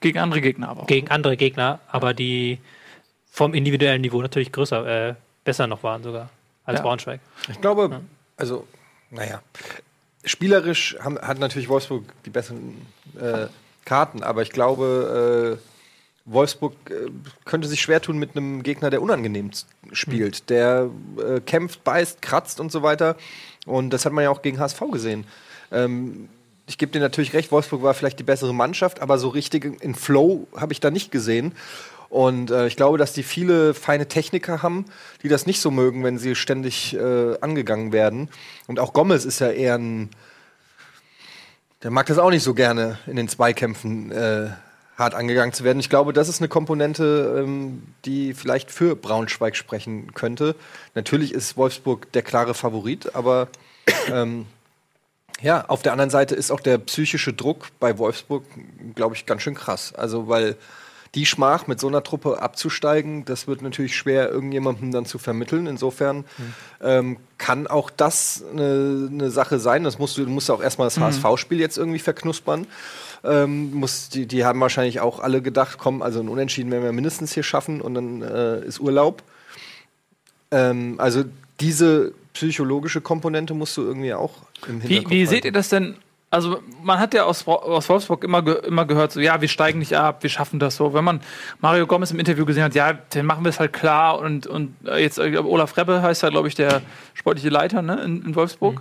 Gegen 0.00 0.18
andere 0.18 0.40
Gegner 0.40 0.68
aber 0.70 0.82
auch. 0.82 0.86
Gegen 0.86 1.08
andere 1.10 1.36
Gegner, 1.36 1.78
aber 1.88 2.12
die 2.14 2.58
vom 3.30 3.54
individuellen 3.54 4.00
Niveau 4.02 4.20
natürlich 4.20 4.52
größer, 4.52 5.08
äh, 5.10 5.14
besser 5.44 5.66
noch 5.66 5.82
waren 5.82 6.02
sogar 6.02 6.28
als 6.64 6.78
Ja. 6.78 6.82
Braunschweig. 6.82 7.20
Ich 7.48 7.60
glaube, 7.60 8.00
also, 8.36 8.66
naja. 9.10 9.40
spielerisch 10.24 10.96
haben, 11.00 11.18
hat 11.18 11.38
natürlich 11.38 11.68
Wolfsburg 11.68 12.04
die 12.24 12.30
besseren 12.30 12.86
äh, 13.20 13.46
Karten, 13.84 14.22
aber 14.22 14.42
ich 14.42 14.50
glaube, 14.50 15.58
äh, 15.60 15.71
Wolfsburg 16.24 16.74
äh, 16.90 17.10
könnte 17.44 17.68
sich 17.68 17.80
schwer 17.80 18.00
tun 18.00 18.18
mit 18.18 18.36
einem 18.36 18.62
Gegner, 18.62 18.90
der 18.90 19.02
unangenehm 19.02 19.50
spielt, 19.92 20.50
der 20.50 20.90
äh, 21.18 21.40
kämpft, 21.40 21.84
beißt, 21.84 22.22
kratzt 22.22 22.60
und 22.60 22.70
so 22.70 22.82
weiter. 22.82 23.16
Und 23.66 23.90
das 23.90 24.04
hat 24.04 24.12
man 24.12 24.24
ja 24.24 24.30
auch 24.30 24.42
gegen 24.42 24.58
HSV 24.58 24.80
gesehen. 24.92 25.24
Ähm, 25.70 26.28
ich 26.66 26.78
gebe 26.78 26.92
dir 26.92 27.00
natürlich 27.00 27.32
recht, 27.32 27.50
Wolfsburg 27.50 27.82
war 27.82 27.94
vielleicht 27.94 28.18
die 28.18 28.24
bessere 28.24 28.54
Mannschaft, 28.54 29.00
aber 29.00 29.18
so 29.18 29.28
richtig 29.28 29.82
in 29.82 29.94
Flow 29.94 30.46
habe 30.56 30.72
ich 30.72 30.80
da 30.80 30.90
nicht 30.90 31.10
gesehen. 31.10 31.54
Und 32.08 32.50
äh, 32.50 32.66
ich 32.66 32.76
glaube, 32.76 32.98
dass 32.98 33.14
die 33.14 33.22
viele 33.22 33.74
feine 33.74 34.06
Techniker 34.06 34.62
haben, 34.62 34.84
die 35.22 35.28
das 35.28 35.46
nicht 35.46 35.60
so 35.60 35.70
mögen, 35.70 36.04
wenn 36.04 36.18
sie 36.18 36.34
ständig 36.34 36.94
äh, 36.94 37.38
angegangen 37.40 37.92
werden. 37.92 38.28
Und 38.66 38.78
auch 38.78 38.92
Gomez 38.92 39.24
ist 39.24 39.40
ja 39.40 39.50
eher 39.50 39.76
ein. 39.76 40.10
Der 41.82 41.90
mag 41.90 42.06
das 42.06 42.18
auch 42.18 42.30
nicht 42.30 42.44
so 42.44 42.54
gerne, 42.54 42.98
in 43.06 43.16
den 43.16 43.28
Zweikämpfen 43.28 44.12
äh, 44.12 44.50
hart 44.96 45.14
angegangen 45.14 45.52
zu 45.52 45.64
werden. 45.64 45.80
Ich 45.80 45.88
glaube, 45.88 46.12
das 46.12 46.28
ist 46.28 46.40
eine 46.40 46.48
Komponente, 46.48 47.42
ähm, 47.42 47.82
die 48.04 48.34
vielleicht 48.34 48.70
für 48.70 48.94
Braunschweig 48.94 49.56
sprechen 49.56 50.12
könnte. 50.14 50.54
Natürlich 50.94 51.32
ist 51.32 51.56
Wolfsburg 51.56 52.12
der 52.12 52.22
klare 52.22 52.54
Favorit, 52.54 53.14
aber 53.14 53.48
ähm, 54.12 54.46
ja, 55.40 55.64
auf 55.66 55.82
der 55.82 55.92
anderen 55.92 56.10
Seite 56.10 56.34
ist 56.34 56.50
auch 56.50 56.60
der 56.60 56.78
psychische 56.78 57.32
Druck 57.32 57.68
bei 57.80 57.98
Wolfsburg, 57.98 58.44
glaube 58.94 59.16
ich, 59.16 59.26
ganz 59.26 59.42
schön 59.42 59.54
krass. 59.54 59.92
Also, 59.94 60.28
weil 60.28 60.56
die 61.14 61.26
Schmach 61.26 61.66
mit 61.66 61.78
so 61.78 61.88
einer 61.88 62.02
Truppe 62.02 62.40
abzusteigen, 62.40 63.24
das 63.26 63.46
wird 63.46 63.60
natürlich 63.60 63.96
schwer, 63.96 64.30
irgendjemandem 64.30 64.92
dann 64.92 65.04
zu 65.04 65.18
vermitteln. 65.18 65.66
Insofern 65.66 66.24
ähm, 66.80 67.18
kann 67.36 67.66
auch 67.66 67.90
das 67.90 68.42
eine, 68.50 69.08
eine 69.10 69.30
Sache 69.30 69.58
sein. 69.58 69.84
Das 69.84 69.98
musst 69.98 70.16
du, 70.16 70.24
du 70.24 70.30
musst 70.30 70.50
auch 70.50 70.62
erstmal 70.62 70.86
das 70.86 70.98
HSV-Spiel 70.98 71.60
jetzt 71.60 71.76
irgendwie 71.76 71.98
verknuspern. 71.98 72.66
Ähm, 73.24 73.72
muss, 73.72 74.08
die, 74.08 74.26
die 74.26 74.44
haben 74.44 74.60
wahrscheinlich 74.60 75.00
auch 75.00 75.20
alle 75.20 75.42
gedacht, 75.42 75.78
komm, 75.78 76.02
also 76.02 76.20
ein 76.20 76.28
Unentschieden 76.28 76.70
werden 76.72 76.82
wir 76.82 76.92
mindestens 76.92 77.32
hier 77.32 77.44
schaffen 77.44 77.80
und 77.80 77.94
dann 77.94 78.22
äh, 78.22 78.64
ist 78.64 78.80
Urlaub. 78.80 79.22
Ähm, 80.50 80.96
also 80.98 81.24
diese 81.60 82.12
psychologische 82.34 83.00
Komponente 83.00 83.54
musst 83.54 83.76
du 83.76 83.82
irgendwie 83.82 84.14
auch 84.14 84.34
im 84.66 84.82
Wie, 84.82 84.86
Hinterkopf 84.88 85.10
wie 85.12 85.26
seht 85.26 85.32
halten. 85.34 85.46
ihr 85.46 85.52
das 85.52 85.68
denn? 85.68 85.96
Also, 86.30 86.62
man 86.82 86.98
hat 86.98 87.12
ja 87.12 87.24
aus, 87.24 87.46
aus 87.46 87.90
Wolfsburg 87.90 88.24
immer, 88.24 88.40
ge 88.40 88.56
immer 88.66 88.86
gehört, 88.86 89.12
so, 89.12 89.20
ja, 89.20 89.42
wir 89.42 89.48
steigen 89.48 89.80
nicht 89.80 89.94
ab, 89.94 90.22
wir 90.22 90.30
schaffen 90.30 90.58
das 90.58 90.76
so. 90.76 90.94
Wenn 90.94 91.04
man 91.04 91.20
Mario 91.60 91.86
Gomez 91.86 92.10
im 92.10 92.18
Interview 92.18 92.46
gesehen 92.46 92.64
hat, 92.64 92.74
ja, 92.74 92.94
dann 92.94 93.26
machen 93.26 93.44
wir 93.44 93.50
es 93.50 93.60
halt 93.60 93.74
klar. 93.74 94.18
Und, 94.18 94.46
und 94.46 94.74
äh, 94.86 95.02
jetzt, 95.02 95.18
äh, 95.18 95.36
Olaf 95.36 95.76
Rebbe 95.76 96.00
heißt 96.00 96.22
ja, 96.22 96.30
glaube 96.30 96.48
ich, 96.48 96.54
der 96.54 96.80
sportliche 97.12 97.50
Leiter 97.50 97.82
ne, 97.82 98.00
in, 98.02 98.24
in 98.24 98.34
Wolfsburg, 98.34 98.80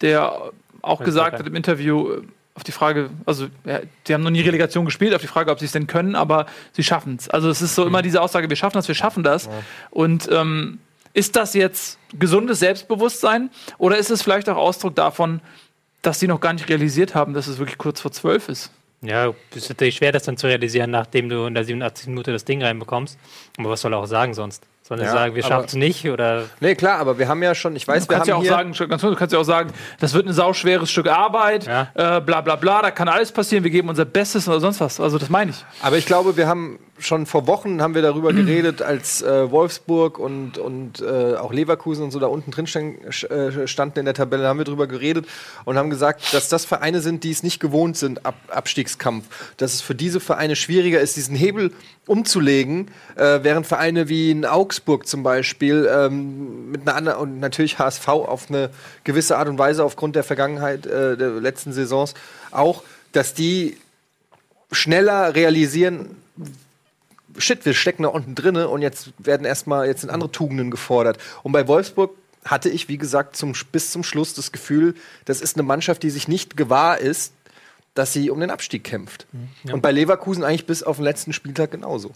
der 0.00 0.52
auch 0.80 1.00
Weiß 1.00 1.06
gesagt 1.06 1.32
ich 1.34 1.40
hat 1.40 1.46
im 1.48 1.56
Interview, 1.56 2.12
äh, 2.12 2.22
auf 2.54 2.64
die 2.64 2.72
Frage, 2.72 3.10
also 3.24 3.48
ja, 3.64 3.80
die 4.06 4.14
haben 4.14 4.22
noch 4.22 4.30
nie 4.30 4.42
Relegation 4.42 4.84
gespielt, 4.84 5.14
auf 5.14 5.22
die 5.22 5.26
Frage, 5.26 5.50
ob 5.50 5.58
sie 5.58 5.64
es 5.64 5.72
denn 5.72 5.86
können, 5.86 6.14
aber 6.14 6.46
sie 6.72 6.82
schaffen 6.82 7.16
es. 7.18 7.28
Also 7.28 7.48
es 7.48 7.62
ist 7.62 7.74
so 7.74 7.86
immer 7.86 8.02
diese 8.02 8.20
Aussage, 8.20 8.48
wir 8.48 8.56
schaffen 8.56 8.76
das, 8.76 8.88
wir 8.88 8.94
schaffen 8.94 9.22
das. 9.22 9.48
Und 9.90 10.28
ähm, 10.30 10.78
ist 11.14 11.36
das 11.36 11.54
jetzt 11.54 11.98
gesundes 12.18 12.58
Selbstbewusstsein 12.58 13.50
oder 13.78 13.96
ist 13.96 14.10
es 14.10 14.22
vielleicht 14.22 14.48
auch 14.48 14.56
Ausdruck 14.56 14.94
davon, 14.94 15.40
dass 16.02 16.20
sie 16.20 16.26
noch 16.26 16.40
gar 16.40 16.52
nicht 16.52 16.68
realisiert 16.68 17.14
haben, 17.14 17.32
dass 17.32 17.46
es 17.46 17.58
wirklich 17.58 17.78
kurz 17.78 18.00
vor 18.00 18.12
zwölf 18.12 18.48
ist? 18.48 18.70
Ja, 19.02 19.32
es 19.50 19.56
ist 19.64 19.68
natürlich 19.68 19.96
schwer, 19.96 20.12
das 20.12 20.22
dann 20.24 20.36
zu 20.36 20.46
realisieren, 20.46 20.90
nachdem 20.90 21.28
du 21.28 21.46
in 21.46 21.54
der 21.54 21.64
87. 21.64 22.08
Minute 22.08 22.32
das 22.32 22.44
Ding 22.44 22.62
reinbekommst. 22.62 23.18
Aber 23.58 23.70
was 23.70 23.80
soll 23.80 23.94
er 23.94 23.98
auch 23.98 24.06
sagen 24.06 24.32
sonst? 24.32 24.64
Soll 24.82 24.98
er 24.98 25.06
Ja, 25.06 25.12
sagen, 25.12 25.34
wir 25.36 25.42
schaffen 25.44 25.66
es 25.66 25.74
nicht? 25.74 26.08
Oder 26.08 26.44
Nee, 26.60 26.74
klar, 26.74 26.98
aber 26.98 27.16
wir 27.18 27.28
haben 27.28 27.42
ja 27.42 27.54
schon, 27.54 27.76
ich 27.76 27.86
weiß, 27.86 28.04
Du 28.04 28.10
wir 28.10 28.16
kannst 28.16 28.30
haben 28.32 28.34
ja 28.34 28.38
auch 28.38 28.42
hier 28.42 28.50
sagen, 28.74 28.90
ganz 28.90 29.00
kurz, 29.02 29.12
du 29.12 29.18
kannst 29.18 29.32
ja 29.32 29.38
auch 29.38 29.44
sagen, 29.44 29.70
das 30.00 30.12
wird 30.12 30.26
ein 30.26 30.32
sauschweres 30.32 30.90
Stück 30.90 31.06
Arbeit, 31.08 31.66
Ja. 31.66 31.88
äh, 31.94 32.20
bla 32.20 32.40
bla 32.40 32.56
bla, 32.56 32.82
da 32.82 32.90
kann 32.90 33.08
alles 33.08 33.30
passieren, 33.30 33.62
wir 33.62 33.70
geben 33.70 33.88
unser 33.88 34.04
Bestes 34.04 34.48
oder 34.48 34.58
sonst 34.60 34.80
was. 34.80 34.98
Also 34.98 35.18
das 35.18 35.30
meine 35.30 35.52
ich. 35.52 35.64
Aber 35.82 35.96
ich 35.98 36.06
glaube, 36.06 36.36
wir 36.36 36.48
haben 36.48 36.80
schon 36.98 37.26
vor 37.26 37.46
Wochen 37.48 37.80
haben 37.82 37.94
wir 37.94 38.02
darüber 38.02 38.32
geredet, 38.32 38.82
als 38.82 39.22
äh, 39.22 39.50
Wolfsburg 39.50 40.18
und, 40.18 40.58
und 40.58 41.00
äh, 41.00 41.36
auch 41.36 41.52
Leverkusen 41.52 42.02
und 42.04 42.10
so 42.10 42.18
da 42.18 42.26
unten 42.26 42.50
drin 42.50 42.66
äh, 42.66 43.66
standen 43.68 44.00
in 44.00 44.04
der 44.04 44.14
Tabelle, 44.14 44.46
haben 44.48 44.58
wir 44.58 44.64
darüber 44.64 44.86
geredet 44.88 45.26
und 45.64 45.78
haben 45.78 45.90
gesagt, 45.90 46.34
dass 46.34 46.48
das 46.48 46.64
Vereine 46.64 47.00
sind, 47.00 47.22
die 47.24 47.30
es 47.30 47.42
nicht 47.44 47.60
gewohnt 47.60 47.96
sind, 47.96 48.26
Ab 48.26 48.34
Abstiegskampf. 48.48 49.26
Dass 49.58 49.74
es 49.74 49.80
für 49.80 49.94
diese 49.94 50.18
Vereine 50.20 50.54
schwieriger 50.56 51.00
ist, 51.00 51.16
diesen 51.16 51.34
Hebel 51.36 51.72
umzulegen, 52.06 52.88
äh, 53.16 53.40
während 53.42 53.66
Vereine 53.66 54.08
wie 54.08 54.30
in 54.32 54.44
Augsburg 54.44 54.71
zum 55.06 55.22
Beispiel 55.22 55.88
ähm, 55.92 56.70
mit 56.70 56.82
einer 56.82 56.96
anderen 56.96 57.18
und 57.18 57.40
natürlich 57.40 57.78
HSV 57.78 58.08
auf 58.08 58.48
eine 58.48 58.70
gewisse 59.04 59.36
Art 59.36 59.48
und 59.48 59.58
Weise 59.58 59.84
aufgrund 59.84 60.16
der 60.16 60.24
Vergangenheit 60.24 60.86
äh, 60.86 61.16
der 61.16 61.30
letzten 61.30 61.72
Saisons 61.72 62.14
auch, 62.50 62.82
dass 63.12 63.34
die 63.34 63.76
schneller 64.70 65.34
realisieren, 65.34 66.16
shit, 67.38 67.64
wir 67.64 67.74
stecken 67.74 68.04
da 68.04 68.08
unten 68.08 68.34
drinne 68.34 68.68
und 68.68 68.82
jetzt 68.82 69.12
werden 69.18 69.44
erstmal 69.44 69.86
jetzt 69.86 70.00
sind 70.00 70.10
andere 70.10 70.32
Tugenden 70.32 70.70
gefordert. 70.70 71.18
Und 71.42 71.52
bei 71.52 71.68
Wolfsburg 71.68 72.10
hatte 72.44 72.68
ich, 72.68 72.88
wie 72.88 72.98
gesagt, 72.98 73.36
zum, 73.36 73.52
bis 73.70 73.90
zum 73.90 74.02
Schluss 74.02 74.34
das 74.34 74.52
Gefühl, 74.52 74.94
das 75.24 75.40
ist 75.40 75.56
eine 75.56 75.62
Mannschaft, 75.62 76.02
die 76.02 76.10
sich 76.10 76.26
nicht 76.26 76.56
gewahr 76.56 76.98
ist, 76.98 77.32
dass 77.94 78.12
sie 78.12 78.30
um 78.30 78.40
den 78.40 78.50
Abstieg 78.50 78.84
kämpft. 78.84 79.26
Und 79.72 79.82
bei 79.82 79.92
Leverkusen 79.92 80.44
eigentlich 80.44 80.66
bis 80.66 80.82
auf 80.82 80.96
den 80.96 81.04
letzten 81.04 81.32
Spieltag 81.32 81.70
genauso. 81.70 82.12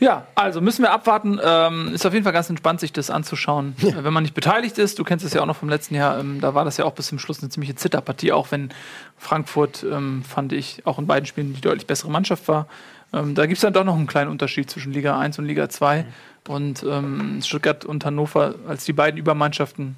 Ja, 0.00 0.26
also 0.34 0.60
müssen 0.60 0.82
wir 0.82 0.92
abwarten. 0.92 1.38
Ähm, 1.42 1.92
ist 1.94 2.04
auf 2.04 2.12
jeden 2.12 2.24
Fall 2.24 2.32
ganz 2.32 2.50
entspannt, 2.50 2.80
sich 2.80 2.92
das 2.92 3.10
anzuschauen. 3.10 3.74
Äh, 3.82 4.02
Wenn 4.02 4.12
man 4.12 4.22
nicht 4.22 4.34
beteiligt 4.34 4.78
ist, 4.78 4.98
du 4.98 5.04
kennst 5.04 5.24
es 5.24 5.34
ja 5.34 5.42
auch 5.42 5.46
noch 5.46 5.56
vom 5.56 5.68
letzten 5.68 5.94
Jahr, 5.94 6.18
ähm, 6.18 6.40
da 6.40 6.54
war 6.54 6.64
das 6.64 6.76
ja 6.76 6.84
auch 6.84 6.92
bis 6.92 7.06
zum 7.06 7.18
Schluss 7.18 7.40
eine 7.40 7.50
ziemliche 7.50 7.74
Zitterpartie, 7.74 8.32
auch 8.32 8.50
wenn 8.50 8.70
Frankfurt, 9.18 9.84
ähm, 9.90 10.22
fand 10.24 10.52
ich, 10.52 10.86
auch 10.86 10.98
in 10.98 11.06
beiden 11.06 11.26
Spielen 11.26 11.54
die 11.54 11.60
deutlich 11.60 11.86
bessere 11.86 12.10
Mannschaft 12.10 12.48
war. 12.48 12.66
Ähm, 13.12 13.34
da 13.34 13.46
gibt 13.46 13.58
es 13.58 13.62
dann 13.62 13.72
doch 13.72 13.84
noch 13.84 13.96
einen 13.96 14.06
kleinen 14.06 14.30
Unterschied 14.30 14.70
zwischen 14.70 14.92
Liga 14.92 15.18
1 15.18 15.38
und 15.38 15.46
Liga 15.46 15.68
2. 15.68 16.04
Und 16.48 16.82
ähm, 16.82 17.40
Stuttgart 17.42 17.84
und 17.84 18.04
Hannover 18.04 18.54
als 18.68 18.84
die 18.84 18.92
beiden 18.92 19.18
Übermannschaften 19.18 19.96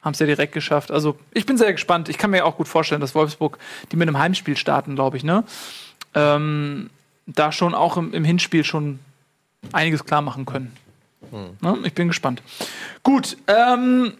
haben 0.00 0.12
es 0.14 0.18
ja 0.18 0.26
direkt 0.26 0.52
geschafft. 0.52 0.90
Also 0.90 1.16
ich 1.32 1.46
bin 1.46 1.56
sehr 1.58 1.72
gespannt. 1.72 2.08
Ich 2.08 2.18
kann 2.18 2.30
mir 2.30 2.44
auch 2.44 2.56
gut 2.56 2.68
vorstellen, 2.68 3.00
dass 3.00 3.14
Wolfsburg, 3.14 3.58
die 3.90 3.96
mit 3.96 4.08
einem 4.08 4.18
Heimspiel 4.18 4.56
starten, 4.56 4.94
glaube 4.94 5.16
ich, 5.16 5.24
ne? 5.24 5.44
Ähm, 6.14 6.90
da 7.26 7.52
schon 7.52 7.74
auch 7.74 7.96
im, 7.96 8.12
im 8.12 8.24
Hinspiel 8.24 8.64
schon 8.64 8.98
einiges 9.70 10.04
klar 10.04 10.22
machen 10.22 10.44
können. 10.46 10.72
Ne? 11.60 11.78
Ich 11.84 11.94
bin 11.94 12.08
gespannt. 12.08 12.42
Gut, 13.02 13.36
ähm, 13.46 14.14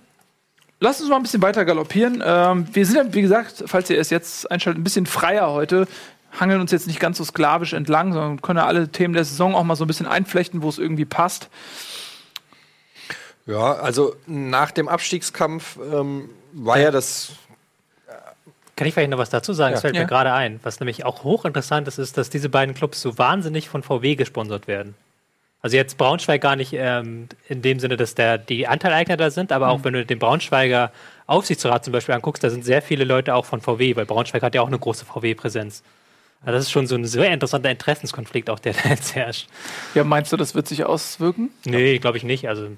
lasst 0.80 1.00
uns 1.00 1.10
mal 1.10 1.16
ein 1.16 1.22
bisschen 1.22 1.42
weiter 1.42 1.64
galoppieren. 1.64 2.22
Ähm, 2.24 2.66
wir 2.72 2.86
sind, 2.86 2.96
ja, 2.96 3.14
wie 3.14 3.22
gesagt, 3.22 3.64
falls 3.66 3.90
ihr 3.90 3.98
es 3.98 4.10
jetzt 4.10 4.50
einschaltet, 4.50 4.80
ein 4.80 4.84
bisschen 4.84 5.06
freier 5.06 5.50
heute. 5.50 5.86
Hangeln 6.40 6.60
uns 6.62 6.70
jetzt 6.70 6.86
nicht 6.86 7.00
ganz 7.00 7.18
so 7.18 7.24
sklavisch 7.24 7.74
entlang, 7.74 8.12
sondern 8.14 8.40
können 8.40 8.58
ja 8.58 8.66
alle 8.66 8.88
Themen 8.88 9.12
der 9.12 9.24
Saison 9.24 9.54
auch 9.54 9.64
mal 9.64 9.76
so 9.76 9.84
ein 9.84 9.88
bisschen 9.88 10.06
einflechten, 10.06 10.62
wo 10.62 10.68
es 10.70 10.78
irgendwie 10.78 11.04
passt. 11.04 11.50
Ja, 13.44 13.74
also 13.74 14.14
nach 14.26 14.70
dem 14.70 14.88
Abstiegskampf 14.88 15.78
ähm, 15.92 16.30
war 16.52 16.78
ja 16.78 16.90
das 16.90 17.32
kann 18.74 18.88
ich 18.88 18.94
vielleicht 18.94 19.10
noch 19.10 19.18
was 19.18 19.28
dazu 19.30 19.52
sagen? 19.52 19.72
Das 19.74 19.82
fällt 19.82 19.94
Ja. 19.94 20.00
mir 20.00 20.06
gerade 20.08 20.32
ein. 20.32 20.58
Was 20.62 20.80
nämlich 20.80 21.04
auch 21.04 21.24
hochinteressant 21.24 21.86
ist, 21.88 21.98
ist, 21.98 22.16
dass 22.16 22.30
diese 22.30 22.48
beiden 22.48 22.74
Clubs 22.74 23.02
so 23.02 23.18
wahnsinnig 23.18 23.68
von 23.68 23.82
VW 23.82 24.14
gesponsert 24.16 24.66
werden. 24.66 24.94
Also 25.62 25.76
jetzt 25.76 25.96
Braunschweig 25.96 26.40
gar 26.40 26.56
nicht 26.56 26.72
ähm, 26.72 27.28
in 27.48 27.62
dem 27.62 27.78
Sinne, 27.78 27.96
dass 27.96 28.16
der, 28.16 28.36
die 28.36 28.66
Anteileigner 28.66 29.16
da 29.16 29.30
sind, 29.30 29.52
aber 29.52 29.68
auch 29.68 29.84
wenn 29.84 29.94
du 29.94 30.04
den 30.04 30.18
Braunschweiger 30.18 30.90
Aufsichtsrat 31.26 31.84
zum 31.84 31.92
Beispiel 31.92 32.16
anguckst, 32.16 32.42
da 32.42 32.50
sind 32.50 32.64
sehr 32.64 32.82
viele 32.82 33.04
Leute 33.04 33.34
auch 33.34 33.44
von 33.44 33.60
VW, 33.60 33.94
weil 33.94 34.04
Braunschweig 34.04 34.42
hat 34.42 34.56
ja 34.56 34.60
auch 34.60 34.66
eine 34.66 34.78
große 34.78 35.04
VW-Präsenz. 35.04 35.84
Also 36.40 36.52
das 36.54 36.64
ist 36.64 36.72
schon 36.72 36.88
so 36.88 36.96
ein 36.96 37.04
sehr 37.04 37.32
interessanter 37.32 37.70
Interessenskonflikt, 37.70 38.50
auch 38.50 38.58
der 38.58 38.72
da 38.82 38.88
jetzt 38.88 39.14
herrscht. 39.14 39.48
Ja, 39.94 40.02
meinst 40.02 40.32
du, 40.32 40.36
das 40.36 40.56
wird 40.56 40.66
sich 40.66 40.84
auswirken? 40.84 41.50
Nee, 41.64 41.98
glaube 41.98 42.16
ich 42.16 42.24
nicht. 42.24 42.48
Also 42.48 42.68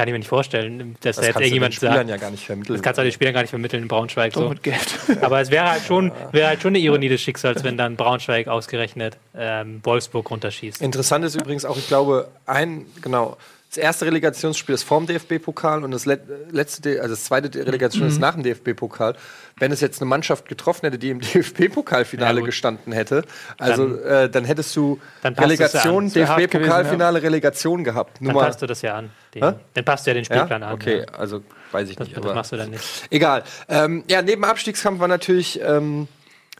kann 0.00 0.08
ich 0.08 0.12
mir 0.12 0.18
nicht 0.20 0.28
vorstellen, 0.28 0.96
dass 1.02 1.16
das 1.16 1.16
da 1.16 1.22
jetzt 1.22 1.34
kannst 1.34 1.36
du 1.36 1.40
den 1.40 1.44
irgendjemand 1.44 1.74
Spielern 1.74 1.94
sagt, 1.94 2.08
ja 2.08 2.16
gar 2.16 2.30
nicht 2.30 2.46
vermitteln. 2.46 2.74
das 2.74 2.82
kannst 2.82 2.98
du 2.98 3.02
den 3.02 3.12
Spielern 3.12 3.34
gar 3.34 3.40
nicht 3.42 3.50
vermitteln 3.50 3.82
in 3.82 3.88
Braunschweig. 3.88 4.32
So 4.32 4.40
So. 4.40 4.48
mit 4.48 4.62
Geld. 4.62 4.98
Aber 5.20 5.42
es 5.42 5.50
wäre 5.50 5.68
halt 5.70 5.82
schon, 5.82 6.10
wäre 6.32 6.48
halt 6.48 6.62
schon 6.62 6.70
eine 6.70 6.78
Ironie 6.78 7.10
des 7.10 7.20
Schicksals, 7.20 7.64
wenn 7.64 7.76
dann 7.76 7.96
Braunschweig 7.96 8.48
ausgerechnet 8.48 9.18
ähm, 9.36 9.80
Wolfsburg 9.82 10.30
runterschießt. 10.30 10.80
Interessant 10.80 11.22
ist 11.26 11.34
übrigens 11.34 11.66
auch, 11.66 11.76
ich 11.76 11.86
glaube, 11.86 12.28
ein, 12.46 12.86
genau, 13.02 13.36
das 13.70 13.76
erste 13.76 14.04
Relegationsspiel 14.06 14.74
ist 14.74 14.82
vorm 14.82 15.06
DFB-Pokal 15.06 15.84
und 15.84 15.92
das 15.92 16.04
let, 16.04 16.22
letzte, 16.50 17.00
also 17.00 17.14
das 17.14 17.24
zweite 17.24 17.56
Relegation 17.64 18.08
ist 18.08 18.18
nach 18.18 18.34
dem 18.34 18.42
DFB-Pokal. 18.42 19.14
Wenn 19.58 19.70
es 19.70 19.80
jetzt 19.80 20.00
eine 20.00 20.08
Mannschaft 20.08 20.48
getroffen 20.48 20.86
hätte, 20.86 20.98
die 20.98 21.10
im 21.10 21.20
DFB-Pokalfinale 21.20 22.40
Ja, 22.40 22.46
gestanden 22.46 22.92
hätte, 22.92 23.22
also 23.58 23.86
Dann- 23.86 24.02
äh, 24.24 24.28
dann 24.28 24.44
hättest 24.44 24.74
du 24.74 24.98
Dann 25.22 25.34
Relegation, 25.34 26.10
DFB-Pokalfinale, 26.12 27.22
Relegation 27.22 27.84
gehabt. 27.84 28.18
Dann 28.20 28.28
Nummer, 28.28 28.46
passt 28.46 28.60
du 28.60 28.66
das 28.66 28.82
ja 28.82 28.96
an. 28.96 29.10
Den, 29.34 29.54
dann 29.74 29.84
passt 29.84 30.04
du 30.06 30.10
ja 30.10 30.14
den 30.14 30.24
Spielplan 30.24 30.62
ja? 30.62 30.68
an. 30.68 30.74
Okay, 30.74 31.00
Ja. 31.06 31.14
also 31.18 31.42
weiß 31.70 31.88
ich 31.90 31.96
Das, 31.96 32.08
nicht. 32.08 32.16
das 32.18 32.34
machst 32.34 32.50
du 32.50 32.56
dann 32.56 32.70
nicht. 32.70 32.82
Egal. 33.10 33.44
Ähm, 33.68 34.02
ja, 34.10 34.20
neben 34.22 34.44
Abstiegskampf 34.44 34.98
war 34.98 35.06
natürlich 35.06 35.60
ähm, 35.62 36.08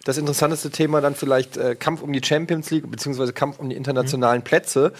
das 0.04 0.16
interessanteste 0.16 0.70
Thema 0.70 1.00
dann 1.00 1.14
vielleicht 1.14 1.56
äh, 1.56 1.74
Kampf 1.74 2.02
um 2.02 2.12
die 2.12 2.22
Champions 2.24 2.70
League 2.70 2.90
beziehungsweise 2.90 3.32
Kampf 3.32 3.58
um 3.58 3.68
die 3.68 3.76
internationalen 3.76 4.42
Plätze. 4.42 4.92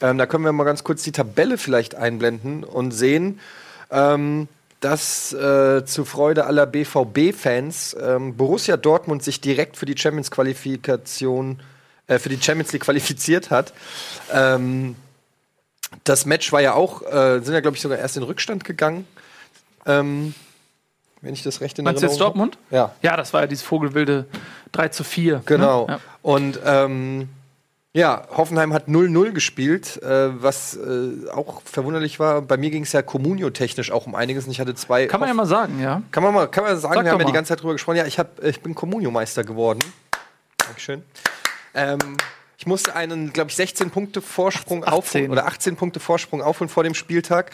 Ähm, 0.00 0.18
da 0.18 0.26
können 0.26 0.44
wir 0.44 0.52
mal 0.52 0.64
ganz 0.64 0.84
kurz 0.84 1.02
die 1.02 1.12
Tabelle 1.12 1.56
vielleicht 1.56 1.94
einblenden 1.94 2.64
und 2.64 2.90
sehen, 2.90 3.40
ähm, 3.90 4.48
dass 4.80 5.32
äh, 5.32 5.84
zu 5.84 6.04
Freude 6.04 6.44
aller 6.44 6.66
BVB-Fans 6.66 7.96
ähm, 8.00 8.36
Borussia 8.36 8.76
Dortmund 8.76 9.22
sich 9.22 9.40
direkt 9.40 9.76
für 9.76 9.86
die 9.86 9.96
Champions-Qualifikation, 9.96 11.60
äh, 12.08 12.18
für 12.18 12.28
die 12.28 12.40
Champions 12.42 12.72
League 12.72 12.82
qualifiziert 12.82 13.50
hat. 13.50 13.72
Ähm, 14.32 14.96
das 16.04 16.26
Match 16.26 16.52
war 16.52 16.60
ja 16.60 16.74
auch, 16.74 17.02
äh, 17.02 17.40
sind 17.40 17.54
ja 17.54 17.60
glaube 17.60 17.76
ich 17.76 17.82
sogar 17.82 17.98
erst 17.98 18.16
in 18.16 18.22
Rückstand 18.24 18.64
gegangen. 18.64 19.06
Ähm, 19.86 20.34
wenn 21.22 21.32
ich 21.32 21.42
das 21.42 21.60
recht 21.60 21.78
in 21.78 21.84
Meinst 21.84 22.02
du 22.02 22.06
jetzt 22.06 22.20
Dortmund? 22.20 22.58
Ja. 22.70 22.92
Ja, 23.00 23.16
das 23.16 23.32
war 23.32 23.42
ja 23.42 23.46
dieses 23.46 23.64
Vogelwilde 23.64 24.26
3 24.72 24.88
zu 24.88 25.04
4. 25.04 25.42
Genau. 25.46 25.86
Ne? 25.86 25.92
Ja. 25.94 26.00
Und 26.20 26.58
ähm, 26.64 27.28
ja, 27.94 28.26
Hoffenheim 28.36 28.72
hat 28.72 28.88
0-0 28.88 29.32
gespielt, 29.32 30.02
äh, 30.02 30.42
was 30.42 30.76
äh, 30.76 31.30
auch 31.30 31.62
verwunderlich 31.64 32.18
war. 32.18 32.42
Bei 32.42 32.56
mir 32.56 32.70
ging 32.70 32.82
es 32.82 32.92
ja 32.92 33.02
kommunio-technisch 33.02 33.92
auch 33.92 34.06
um 34.06 34.14
einiges. 34.14 34.46
Und 34.46 34.50
ich 34.50 34.60
hatte 34.60 34.74
zwei. 34.74 35.06
Kann 35.06 35.20
man 35.20 35.28
ja 35.28 35.34
mal 35.34 35.46
sagen, 35.46 35.80
ja. 35.80 36.02
Kann 36.10 36.22
man 36.22 36.34
mal, 36.34 36.48
kann 36.48 36.64
man 36.64 36.76
sagen, 36.78 36.94
Sag 36.94 37.04
wir 37.04 37.12
haben 37.12 37.20
ja 37.20 37.24
die 37.24 37.32
mal. 37.32 37.36
ganze 37.36 37.50
Zeit 37.50 37.60
drüber 37.60 37.74
gesprochen. 37.74 37.96
Ja, 37.96 38.06
ich, 38.06 38.18
hab, 38.18 38.42
ich 38.42 38.60
bin 38.60 38.74
Kommunio-Meister 38.74 39.44
geworden. 39.44 39.80
Dankeschön. 40.56 41.02
Ähm, 41.74 41.98
ich 42.58 42.66
musste 42.66 42.96
einen, 42.96 43.32
glaube 43.32 43.50
ich, 43.50 43.56
16 43.56 43.90
Punkte 43.90 44.22
Vorsprung 44.22 44.84
18. 44.84 44.92
aufholen 44.92 45.30
oder 45.30 45.46
18 45.46 45.76
Punkte 45.76 46.00
Vorsprung 46.00 46.42
aufholen 46.42 46.68
vor 46.68 46.84
dem 46.84 46.94
Spieltag. 46.94 47.52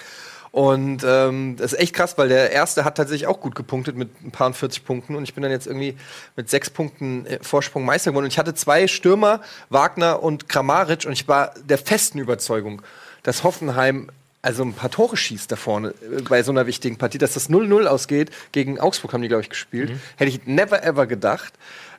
Und 0.51 1.05
ähm, 1.05 1.57
das 1.57 1.73
ist 1.73 1.79
echt 1.79 1.95
krass, 1.95 2.17
weil 2.17 2.29
der 2.29 2.53
erste 2.53 2.85
hat 2.85 2.97
tatsächlich 2.97 3.27
auch 3.27 3.41
gut 3.41 3.55
gepunktet 3.55 3.97
mit 3.97 4.09
ein 4.25 4.31
paar 4.31 4.47
und 4.47 4.57
40 4.57 4.85
Punkten 4.85 5.15
und 5.15 5.25
ich 5.25 5.35
bin 5.35 5.43
dann 5.43 5.53
jetzt 5.53 5.67
irgendwie 5.67 5.97
mit 6.37 6.49
sechs 6.49 6.71
Punkten 6.71 7.27
äh, 7.27 7.39
Vorsprung 7.43 7.85
Meister 7.85 8.11
geworden. 8.11 8.25
Und 8.25 8.33
ich 8.33 8.39
hatte 8.39 8.55
zwei 8.55 8.87
Stürmer, 8.87 9.41
Wagner 9.69 10.23
und 10.23 10.49
Kramaric, 10.49 11.05
und 11.07 11.13
ich 11.13 11.29
war 11.29 11.53
der 11.65 11.79
festen 11.79 12.19
Überzeugung, 12.19 12.83
dass 13.23 13.45
Hoffenheim 13.45 14.11
also 14.41 14.63
ein 14.63 14.73
paar 14.73 14.91
Tore 14.91 15.17
schießt 15.17 15.51
da 15.51 15.57
vorne 15.57 15.89
äh, 15.89 16.23
bei 16.23 16.43
so 16.43 16.53
einer 16.53 16.67
wichtigen 16.67 16.97
Partie, 16.97 17.19
dass 17.19 17.35
das 17.35 17.51
0-0 17.51 17.87
ausgeht. 17.87 18.31
Gegen 18.53 18.81
Augsburg 18.81 19.13
haben 19.13 19.23
die, 19.23 19.29
glaube 19.29 19.43
ich, 19.43 19.51
gespielt. 19.51 19.91
Hätte 20.17 20.31
ich 20.31 20.47
never 20.47 20.83
ever 20.85 21.07
gedacht. 21.07 21.53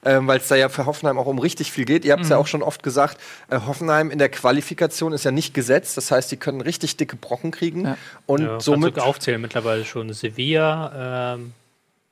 Ähm, 0.06 0.28
Weil 0.28 0.38
es 0.40 0.48
da 0.48 0.56
ja 0.56 0.70
für 0.70 0.86
Hoffenheim 0.86 1.18
auch 1.18 1.26
um 1.26 1.40
richtig 1.40 1.72
viel 1.72 1.86
geht. 1.86 2.06
Ihr 2.06 2.14
habt 2.14 2.24
es 2.24 2.30
ja 2.30 2.38
auch 2.38 2.48
schon 2.48 2.64
oft 2.64 2.84
gesagt, 2.84 3.18
äh, 3.50 3.60
Hoffenheim 3.68 4.12
in 4.12 4.20
der 4.20 4.30
Qualifikation 4.30 5.12
ist 5.12 5.26
ja 5.26 5.32
nicht 5.32 5.54
gesetzt. 5.54 5.98
Das 5.98 6.12
heißt, 6.12 6.32
die 6.32 6.38
können 6.38 6.62
richtig 6.62 6.98
dicke 6.98 7.16
Brocken 7.16 7.52
kriegen. 7.52 7.86
Ja. 7.86 7.98
Und 8.26 8.42
Ja, 8.42 8.60
somit 8.60 8.98
aufzählen 9.00 9.42
mittlerweile 9.42 9.84
schon. 9.84 10.12
Sevilla, 10.14 11.34
ähm, 11.36 11.54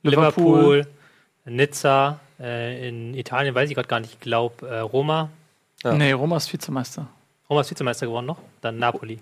Liverpool. 0.03 0.77
Liverpool, 0.77 0.87
Nizza, 1.45 2.19
äh, 2.39 2.89
in 2.89 3.13
Italien 3.13 3.55
weiß 3.55 3.69
ich 3.69 3.75
gerade 3.75 3.87
gar 3.87 3.99
nicht, 3.99 4.13
ich 4.13 4.19
glaube 4.19 4.67
äh, 4.67 4.79
Roma. 4.79 5.29
Ja. 5.83 5.93
Nee, 5.93 6.11
Roma 6.11 6.37
ist 6.37 6.51
Vizemeister. 6.51 7.07
Roma 7.49 7.61
ist 7.61 7.71
Vizemeister 7.71 8.05
geworden 8.05 8.25
noch, 8.25 8.39
dann 8.61 8.77
Napoli. 8.77 9.19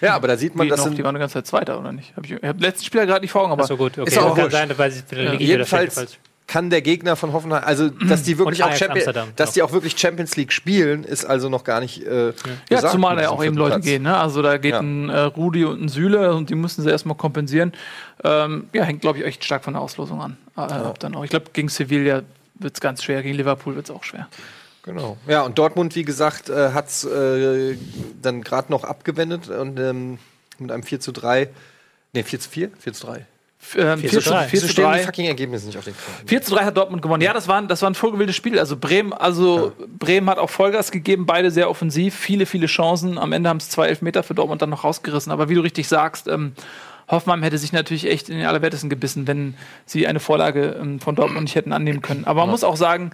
Ja, 0.00 0.14
aber 0.14 0.28
da 0.28 0.36
sieht 0.36 0.54
man, 0.54 0.66
Die, 0.66 0.70
das 0.70 0.78
noch, 0.78 0.86
sind 0.86 0.98
die 0.98 1.04
waren 1.04 1.10
eine 1.10 1.20
ganze 1.20 1.34
Zeit 1.34 1.46
Zweiter, 1.46 1.78
oder 1.78 1.92
nicht? 1.92 2.16
Hab 2.16 2.24
ich 2.24 2.32
ich 2.32 2.42
habe 2.42 2.60
letzten 2.60 2.84
Spieler 2.84 3.06
gerade 3.06 3.20
nicht 3.22 3.30
vor 3.30 3.42
Augen, 3.42 3.52
aber 3.52 3.62
Achso, 3.62 3.76
gut, 3.76 3.98
okay. 3.98 4.08
ist 4.08 4.18
auch 4.18 4.36
kann 4.36 4.50
sein, 4.50 4.70
ich, 4.70 4.78
ich 4.78 5.10
wieder 5.10 5.32
jedenfalls. 5.38 6.18
Kann 6.48 6.70
der 6.70 6.82
Gegner 6.82 7.14
von 7.14 7.32
Hoffenheim, 7.32 7.62
also 7.64 7.88
dass 7.90 8.24
die 8.24 8.36
wirklich 8.38 8.64
auch 8.64 8.70
Amsterdam 8.70 9.28
dass 9.36 9.52
die 9.52 9.62
auch 9.62 9.70
wirklich 9.70 9.96
Champions 9.96 10.34
League 10.36 10.52
spielen, 10.52 11.04
ist 11.04 11.24
also 11.24 11.48
noch 11.48 11.62
gar 11.62 11.78
nicht 11.80 12.02
äh, 12.04 12.28
Ja, 12.28 12.32
gesagt 12.68 12.92
zumal 12.92 13.14
da 13.16 13.22
ja 13.22 13.28
auch 13.30 13.44
eben 13.44 13.56
Leute 13.56 13.74
Platz. 13.76 13.84
gehen. 13.84 14.02
Ne? 14.02 14.16
Also 14.16 14.42
da 14.42 14.56
geht 14.56 14.72
Ja. 14.72 14.80
ein 14.80 15.08
äh, 15.10 15.18
Rudi 15.20 15.64
und 15.64 15.80
ein 15.80 15.88
Süle 15.88 16.34
und 16.34 16.50
die 16.50 16.56
mussten 16.56 16.82
sie 16.82 16.90
erstmal 16.90 17.16
kompensieren. 17.16 17.72
Ähm, 18.24 18.68
ja, 18.72 18.82
hängt, 18.82 19.02
glaube 19.02 19.18
ich, 19.18 19.24
echt 19.24 19.44
stark 19.44 19.62
von 19.62 19.74
der 19.74 19.82
Auslosung 19.82 20.20
an. 20.20 20.36
Äh, 20.56 20.62
ob 20.86 20.98
dann 20.98 21.14
auch. 21.14 21.22
Ich 21.22 21.30
glaube, 21.30 21.46
gegen 21.52 21.68
Sevilla 21.68 22.22
wird 22.54 22.74
es 22.74 22.80
ganz 22.80 23.04
schwer, 23.04 23.22
gegen 23.22 23.36
Liverpool 23.36 23.76
wird 23.76 23.88
es 23.88 23.94
auch 23.94 24.02
schwer. 24.02 24.26
Genau. 24.82 25.18
Ja, 25.26 25.42
und 25.42 25.58
Dortmund, 25.58 25.94
wie 25.96 26.04
gesagt, 26.04 26.48
äh, 26.48 26.72
hat 26.72 26.88
es 26.88 27.04
äh, 27.04 27.76
dann 28.22 28.42
gerade 28.42 28.72
noch 28.72 28.84
abgewendet 28.84 29.48
und 29.50 29.78
ähm, 29.78 30.18
mit 30.58 30.72
einem 30.72 30.82
4 30.82 30.98
zu 30.98 31.12
3, 31.12 31.50
nee, 32.14 32.22
4 32.22 32.40
zu 32.40 32.48
4? 32.48 32.70
4 32.78 32.92
zu 32.94 33.06
3. 33.06 33.26
F- 33.60 33.76
Ähm, 33.76 33.98
4 34.00 34.10
4 34.10 34.20
zu 34.20 34.30
3. 34.30 34.46
zu 34.46 34.50
Wieso 34.50 34.50
4 34.50 34.60
zu 34.60 34.68
stehen 34.68 34.84
die 34.92 34.98
3. 34.98 35.02
fucking 35.04 35.26
Ergebnisse 35.26 35.66
nicht 35.66 35.76
auf 35.78 35.84
den 35.84 35.94
Karten? 35.96 36.28
4 36.28 36.42
zu 36.42 36.54
3 36.54 36.64
hat 36.64 36.76
Dortmund 36.76 37.02
gewonnen. 37.02 37.22
Ja, 37.22 37.32
das 37.32 37.48
war, 37.48 37.60
das 37.62 37.82
war 37.82 37.90
ein 37.90 37.94
vollgewähltes 37.94 38.36
Spiel. 38.36 38.58
Also 38.58 38.76
Bremen, 38.76 39.12
also 39.12 39.72
Bremen 39.98 40.30
hat 40.30 40.38
auch 40.38 40.48
Vollgas 40.50 40.90
gegeben, 40.92 41.26
beide 41.26 41.50
sehr 41.50 41.68
offensiv, 41.68 42.14
viele, 42.14 42.46
viele 42.46 42.66
Chancen. 42.66 43.18
Am 43.18 43.32
Ende 43.32 43.48
haben 43.48 43.56
es 43.58 43.68
zwei 43.68 43.88
Elfmeter 43.88 44.22
für 44.22 44.34
Dortmund 44.34 44.62
dann 44.62 44.70
noch 44.70 44.84
rausgerissen. 44.84 45.32
Aber 45.32 45.48
wie 45.48 45.54
du 45.54 45.60
richtig 45.60 45.88
sagst, 45.88 46.28
ähm, 46.28 46.52
Hoffenheim 47.10 47.42
hätte 47.42 47.56
sich 47.58 47.72
natürlich 47.72 48.06
echt 48.06 48.28
in 48.28 48.36
den 48.36 48.46
Allerwertesten 48.46 48.90
gebissen, 48.90 49.26
wenn 49.26 49.54
sie 49.86 50.06
eine 50.06 50.20
Vorlage 50.20 50.76
ähm, 50.80 51.00
von 51.00 51.14
Dortmund 51.16 51.42
nicht 51.44 51.54
hätten 51.54 51.72
annehmen 51.72 52.02
können. 52.02 52.24
Aber 52.26 52.42
man 52.42 52.50
muss 52.50 52.62
auch 52.64 52.76
sagen, 52.76 53.10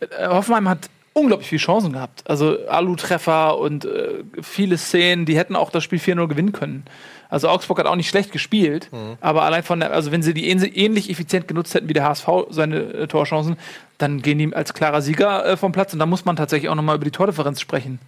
äh, 0.00 0.28
Hoffenheim 0.28 0.68
hat 0.68 0.90
unglaublich 1.14 1.48
viele 1.48 1.60
Chancen 1.60 1.92
gehabt. 1.92 2.22
Also 2.28 2.56
Alu-Treffer 2.68 3.58
und 3.58 3.84
äh, 3.84 4.24
viele 4.42 4.78
Szenen, 4.78 5.24
die 5.26 5.36
hätten 5.36 5.56
auch 5.56 5.70
das 5.70 5.84
Spiel 5.84 5.98
4-0 5.98 6.26
gewinnen 6.28 6.52
können. 6.52 6.84
Also 7.28 7.48
Augsburg 7.48 7.78
hat 7.78 7.86
auch 7.86 7.96
nicht 7.96 8.08
schlecht 8.10 8.30
gespielt, 8.30 8.90
aber 9.22 9.42
allein 9.44 9.62
von 9.62 9.80
der, 9.80 9.92
also 9.92 10.12
wenn 10.12 10.22
sie 10.22 10.34
die 10.34 10.50
ähn- 10.54 10.70
ähnlich 10.74 11.08
effizient 11.08 11.48
genutzt 11.48 11.74
hätten 11.74 11.88
wie 11.88 11.94
der 11.94 12.04
HSV 12.04 12.28
seine 12.50 12.76
äh, 12.80 13.06
Torchancen, 13.06 13.56
dann 13.96 14.20
gehen 14.20 14.36
die 14.38 14.54
als 14.54 14.74
klarer 14.74 15.00
Sieger 15.00 15.44
äh, 15.46 15.56
vom 15.56 15.72
Platz 15.72 15.94
und 15.94 15.98
da 15.98 16.04
muss 16.06 16.26
man 16.26 16.36
tatsächlich 16.36 16.68
auch 16.68 16.74
nochmal 16.74 16.96
über 16.96 17.06
die 17.06 17.10
Tordifferenz 17.10 17.60
sprechen. 17.60 18.00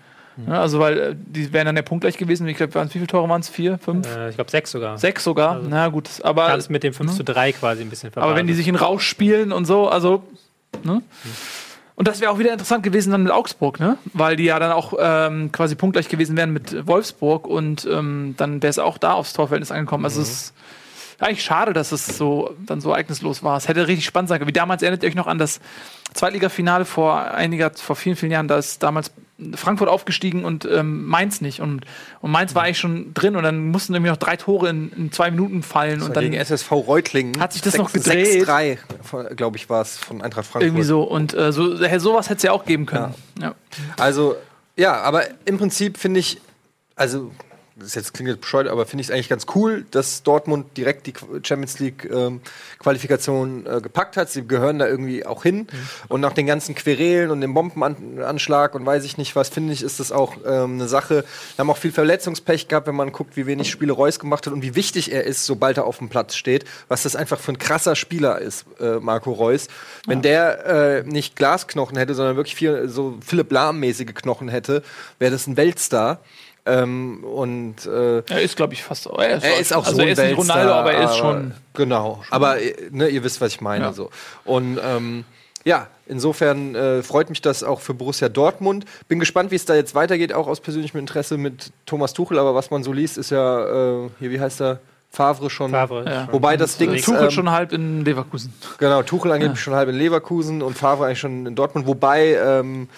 Ja, 0.48 0.60
also 0.60 0.78
weil 0.80 0.98
äh, 0.98 1.14
die 1.16 1.52
wären 1.52 1.64
dann 1.66 1.76
ja 1.76 1.82
punktgleich 1.82 2.18
gewesen. 2.18 2.46
Ich 2.48 2.56
glaube, 2.56 2.74
wie 2.84 2.88
viele 2.88 3.06
Tore 3.06 3.28
waren 3.28 3.40
es? 3.40 3.48
Vier, 3.48 3.78
fünf, 3.78 4.04
Äh, 4.14 4.28
ich 4.30 4.34
glaube 4.34 4.50
sechs 4.50 4.70
sogar. 4.72 4.98
sechs 4.98 5.24
sogar. 5.24 5.60
Na 5.70 5.88
gut, 5.88 6.08
aber 6.22 6.48
Kannst 6.48 6.68
mit 6.70 6.82
dem 6.82 6.92
5 6.92 7.14
zu 7.14 7.22
3 7.24 7.52
quasi 7.52 7.82
ein 7.82 7.88
bisschen 7.88 8.10
aber 8.16 8.34
wenn 8.34 8.46
die 8.48 8.52
sich 8.54 8.66
in 8.68 8.74
Rausch 8.74 9.06
spielen 9.06 9.52
und 9.52 9.64
so, 9.64 9.88
also. 9.88 10.22
Ne? 10.82 11.02
Und 11.96 12.08
das 12.08 12.20
wäre 12.20 12.32
auch 12.32 12.38
wieder 12.38 12.52
interessant 12.52 12.82
gewesen 12.82 13.12
dann 13.12 13.22
mit 13.22 13.32
Augsburg, 13.32 13.78
ne? 13.78 13.98
Weil 14.12 14.34
die 14.36 14.44
ja 14.44 14.58
dann 14.58 14.72
auch 14.72 14.94
ähm, 14.98 15.52
quasi 15.52 15.76
punktgleich 15.76 16.08
gewesen 16.08 16.36
wären 16.36 16.52
mit 16.52 16.86
Wolfsburg 16.86 17.46
und 17.46 17.86
ähm, 17.90 18.34
dann 18.36 18.62
wäre 18.62 18.70
es 18.70 18.80
auch 18.80 18.98
da 18.98 19.12
aufs 19.12 19.32
Torverhältnis 19.32 19.70
angekommen. 19.70 20.04
Also 20.04 20.20
es 20.20 20.28
ist 20.28 20.54
eigentlich 21.20 21.44
schade, 21.44 21.72
dass 21.72 21.92
es 21.92 22.06
so 22.06 22.54
dann 22.66 22.80
so 22.80 22.90
ereignislos 22.90 23.44
war. 23.44 23.56
Es 23.56 23.68
hätte 23.68 23.86
richtig 23.86 24.04
spannend 24.04 24.28
sein 24.28 24.38
können. 24.38 24.48
Wie 24.48 24.52
damals 24.52 24.82
erinnert 24.82 25.04
ihr 25.04 25.08
euch 25.08 25.14
noch 25.14 25.28
an 25.28 25.38
das 25.38 25.60
Zweitligafinale 26.14 26.84
vor 26.84 27.20
einiger, 27.20 27.70
vor 27.70 27.94
vielen, 27.94 28.16
vielen 28.16 28.32
Jahren, 28.32 28.48
da 28.48 28.58
ist 28.58 28.82
damals 28.82 29.12
Frankfurt 29.54 29.88
aufgestiegen 29.88 30.44
und 30.44 30.64
ähm, 30.64 31.06
Mainz 31.06 31.40
nicht. 31.40 31.60
Und, 31.60 31.84
und 32.20 32.30
Mainz 32.30 32.54
war 32.54 32.62
eigentlich 32.62 32.78
schon 32.78 33.12
drin 33.14 33.34
und 33.34 33.42
dann 33.42 33.70
mussten 33.70 33.92
irgendwie 33.92 34.10
noch 34.10 34.16
drei 34.16 34.36
Tore 34.36 34.68
in, 34.68 34.92
in 34.92 35.12
zwei 35.12 35.30
Minuten 35.30 35.62
fallen 35.62 36.02
und 36.02 36.14
dann 36.14 36.24
gegen 36.24 36.36
SSV 36.36 36.70
Reutlingen. 36.70 37.40
Hat 37.40 37.52
sich 37.52 37.62
das 37.62 37.76
noch 37.76 37.92
gedreht? 37.92 38.46
6-3, 38.46 39.34
glaube 39.34 39.56
ich, 39.56 39.68
war 39.68 39.82
es 39.82 39.98
von 39.98 40.22
Eintracht 40.22 40.46
Frankfurt. 40.46 40.62
Irgendwie 40.62 40.84
so. 40.84 41.02
Und 41.02 41.34
äh, 41.34 41.52
so, 41.52 41.76
sowas 41.98 42.28
hätte 42.28 42.36
es 42.36 42.42
ja 42.44 42.52
auch 42.52 42.64
geben 42.64 42.86
können. 42.86 43.14
Ja. 43.40 43.54
Also, 43.98 44.36
ja, 44.76 45.00
aber 45.00 45.24
im 45.46 45.58
Prinzip 45.58 45.98
finde 45.98 46.20
ich, 46.20 46.40
also, 46.94 47.32
das 47.76 47.88
ist 47.88 47.94
jetzt 47.96 48.14
klingt 48.14 48.28
jetzt 48.28 48.40
bescheuert, 48.40 48.68
aber 48.68 48.86
finde 48.86 49.00
ich 49.00 49.08
es 49.08 49.12
eigentlich 49.12 49.28
ganz 49.28 49.46
cool, 49.56 49.84
dass 49.90 50.22
Dortmund 50.22 50.76
direkt 50.76 51.08
die 51.08 51.14
Champions 51.42 51.80
League 51.80 52.08
ähm, 52.08 52.40
Qualifikation 52.78 53.66
äh, 53.66 53.80
gepackt 53.80 54.16
hat. 54.16 54.30
Sie 54.30 54.46
gehören 54.46 54.78
da 54.78 54.86
irgendwie 54.86 55.26
auch 55.26 55.42
hin. 55.42 55.66
Und 56.06 56.20
nach 56.20 56.34
den 56.34 56.46
ganzen 56.46 56.76
Querelen 56.76 57.32
und 57.32 57.40
dem 57.40 57.52
Bombenanschlag 57.52 58.76
und 58.76 58.86
weiß 58.86 59.04
ich 59.04 59.18
nicht 59.18 59.34
was, 59.34 59.48
finde 59.48 59.72
ich, 59.72 59.82
ist 59.82 59.98
das 59.98 60.12
auch 60.12 60.36
ähm, 60.46 60.74
eine 60.74 60.86
Sache. 60.86 61.24
Wir 61.56 61.58
haben 61.58 61.70
auch 61.70 61.76
viel 61.76 61.90
Verletzungspech 61.90 62.68
gehabt, 62.68 62.86
wenn 62.86 62.94
man 62.94 63.10
guckt, 63.10 63.36
wie 63.36 63.46
wenig 63.46 63.70
Spiele 63.70 63.92
Reus 63.92 64.20
gemacht 64.20 64.46
hat 64.46 64.52
und 64.52 64.62
wie 64.62 64.76
wichtig 64.76 65.10
er 65.10 65.24
ist, 65.24 65.44
sobald 65.44 65.76
er 65.76 65.84
auf 65.84 65.98
dem 65.98 66.08
Platz 66.08 66.36
steht. 66.36 66.64
Was 66.86 67.02
das 67.02 67.16
einfach 67.16 67.40
für 67.40 67.52
ein 67.52 67.58
krasser 67.58 67.96
Spieler 67.96 68.38
ist, 68.38 68.66
äh, 68.78 69.00
Marco 69.00 69.32
Reus. 69.32 69.66
Wenn 70.06 70.22
der 70.22 70.66
äh, 70.66 71.02
nicht 71.02 71.34
Glasknochen 71.34 71.98
hätte, 71.98 72.14
sondern 72.14 72.36
wirklich 72.36 72.54
viel, 72.54 72.88
so 72.88 73.18
Philipp 73.20 73.50
Lahm-mäßige 73.50 74.14
Knochen 74.14 74.48
hätte, 74.48 74.84
wäre 75.18 75.32
das 75.32 75.48
ein 75.48 75.56
Weltstar. 75.56 76.20
Ähm, 76.66 77.24
und 77.24 77.84
äh, 77.86 78.22
Er 78.28 78.40
ist, 78.42 78.56
glaube 78.56 78.72
ich, 78.72 78.82
fast. 78.82 79.06
Er 79.06 79.36
ist, 79.36 79.44
er 79.44 79.58
ist 79.58 79.72
auch 79.74 79.84
also 79.84 79.96
so 79.96 80.02
er 80.02 80.06
ein 80.06 80.12
ist 80.12 80.18
nicht 80.18 80.36
Weltstar, 80.36 80.56
Ronaldo, 80.56 80.72
aber 80.72 80.92
er 80.94 81.04
ist 81.10 81.16
schon. 81.16 81.52
Genau. 81.74 82.22
Aber 82.30 82.60
äh, 82.60 82.74
ne, 82.90 83.08
ihr 83.08 83.22
wisst, 83.22 83.40
was 83.40 83.52
ich 83.52 83.60
meine. 83.60 83.84
Ja. 83.86 83.92
So. 83.92 84.10
Und 84.44 84.78
ähm, 84.82 85.24
ja, 85.64 85.88
insofern 86.06 86.74
äh, 86.74 87.02
freut 87.02 87.28
mich 87.28 87.42
das 87.42 87.62
auch 87.62 87.80
für 87.80 87.92
Borussia 87.94 88.28
Dortmund. 88.28 88.86
Bin 89.08 89.18
gespannt, 89.20 89.50
wie 89.50 89.56
es 89.56 89.64
da 89.66 89.74
jetzt 89.74 89.94
weitergeht, 89.94 90.32
auch 90.32 90.46
aus 90.46 90.60
persönlichem 90.60 90.98
Interesse 91.00 91.36
mit 91.36 91.70
Thomas 91.86 92.12
Tuchel. 92.14 92.38
Aber 92.38 92.54
was 92.54 92.70
man 92.70 92.82
so 92.82 92.92
liest, 92.92 93.18
ist 93.18 93.30
ja, 93.30 94.04
äh, 94.04 94.10
hier, 94.18 94.30
wie 94.30 94.40
heißt 94.40 94.62
er? 94.62 94.80
Favre 95.10 95.48
schon. 95.48 95.70
Favre, 95.70 96.04
Ja. 96.06 96.28
Wobei 96.32 96.56
das 96.56 96.76
Ding. 96.76 96.96
Tuchel 96.96 97.24
ähm, 97.24 97.30
schon 97.30 97.50
halb 97.50 97.72
in 97.72 98.04
Leverkusen. 98.04 98.52
Genau, 98.78 99.02
Tuchel 99.02 99.30
angeblich 99.30 99.60
schon 99.60 99.74
halb 99.74 99.88
in 99.88 99.94
Leverkusen 99.94 100.60
und 100.60 100.76
Favre 100.76 101.06
eigentlich 101.06 101.20
schon 101.20 101.46
in 101.46 101.54
Dortmund, 101.54 101.86
wobei 101.86 102.34
ähm, 102.34 102.88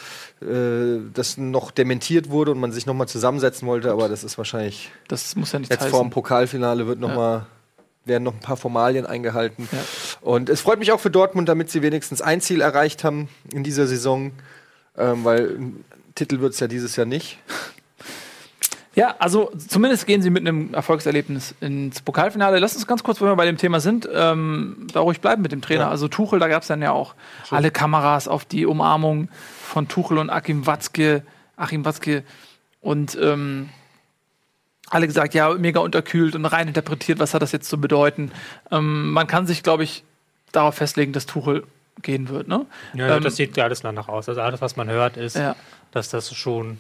äh, 0.43 1.01
das 1.15 1.37
noch 1.39 1.71
dementiert 1.71 2.29
wurde 2.31 2.51
und 2.53 2.59
man 2.61 2.73
sich 2.73 2.87
nochmal 2.87 3.09
zusammensetzen 3.09 3.67
wollte, 3.67 3.91
aber 3.91 4.09
das 4.09 4.25
ist 4.25 4.37
wahrscheinlich 4.39 4.91
Das 5.09 5.35
muss 5.37 5.53
ja 5.53 5.59
nicht 5.59 5.71
jetzt 5.71 5.81
heißen. 5.81 5.91
vor 5.91 6.03
dem 6.03 6.11
Pokalfinale 6.11 6.87
wird 6.87 6.99
noch 7.01 7.11
Ja. 7.11 7.15
mal 7.17 7.47
werden 8.05 8.23
noch 8.23 8.35
ein 8.35 8.41
paar 8.41 8.57
Formalien 8.57 9.05
eingehalten. 9.05 9.69
Ja. 9.73 9.79
Und 10.21 10.49
es 10.49 10.61
freut 10.61 10.79
mich 10.79 10.93
auch 10.93 11.01
für 11.01 11.11
Dortmund, 11.11 11.49
damit 11.49 11.71
sie 11.71 11.83
wenigstens 11.83 12.23
ein 12.23 12.41
Ziel 12.41 12.61
erreicht 12.61 13.03
haben 13.03 13.29
in 13.53 13.65
dieser 13.65 13.89
Saison, 13.89 14.31
ähm, 14.97 15.25
weil 15.25 15.57
ein 15.59 15.85
Titel 16.15 16.39
wird 16.39 16.55
es 16.55 16.61
ja 16.61 16.69
dieses 16.69 16.95
Jahr 16.95 17.07
nicht. 17.07 17.39
Ja, 18.95 19.15
also 19.19 19.51
zumindest 19.69 20.07
gehen 20.07 20.23
sie 20.23 20.31
mit 20.31 20.41
einem 20.47 20.73
Erfolgserlebnis 20.73 21.55
ins 21.61 22.01
Pokalfinale. 22.01 22.59
Lass 22.61 22.75
uns 22.77 22.87
ganz 22.87 23.03
kurz, 23.03 23.21
wenn 23.21 23.29
wir 23.29 23.37
bei 23.37 23.45
dem 23.45 23.59
Thema 23.59 23.79
sind, 23.79 24.09
ähm, 24.11 24.87
da 24.93 25.01
ruhig 25.01 25.21
bleiben 25.21 25.43
mit 25.43 25.53
dem 25.53 25.61
Trainer. 25.61 25.83
Ja. 25.83 25.91
Also 25.91 26.09
Tuchel, 26.09 26.39
da 26.39 26.49
gab 26.49 26.63
es 26.63 26.69
dann 26.69 26.81
ja 26.81 26.93
auch 26.93 27.15
alle 27.51 27.71
Kameras 27.71 28.27
auf 28.27 28.47
die 28.47 28.65
Umarmung 28.65 29.29
von 29.67 29.89
Tuchel 29.89 30.19
und 30.19 30.31
Achim 30.31 30.67
Watzke. 30.67 31.23
Achim 31.57 31.85
Watzke. 31.85 32.23
Und 32.81 33.17
ähm, 33.21 33.69
alle 34.89 35.07
gesagt, 35.07 35.35
ja, 35.35 35.53
mega 35.55 35.81
unterkühlt 35.81 36.35
und 36.37 36.45
rein 36.45 36.69
interpretiert, 36.69 37.19
was 37.19 37.35
hat 37.35 37.43
das 37.43 37.53
jetzt 37.53 37.69
zu 37.69 37.81
bedeuten. 37.81 38.31
Ähm, 38.71 39.11
man 39.11 39.27
kann 39.27 39.47
sich, 39.47 39.63
glaube 39.63 39.83
ich, 39.85 40.05
darauf 40.53 40.77
festlegen, 40.77 41.13
dass 41.13 41.27
Tuchel 41.27 41.65
gehen 42.03 42.29
wird. 42.29 42.47
Ne? 42.47 42.67
Ja, 42.95 43.17
Ähm, 43.17 43.23
das 43.25 43.37
sieht 43.37 43.59
alles 43.59 43.81
danach 43.81 44.09
aus. 44.09 44.29
Also 44.29 44.41
alles, 44.41 44.61
was 44.61 44.77
man 44.77 44.89
hört, 44.89 45.17
ist, 45.17 45.37
Ja. 45.37 45.57
dass 45.91 46.09
das 46.11 46.33
schon 46.35 46.79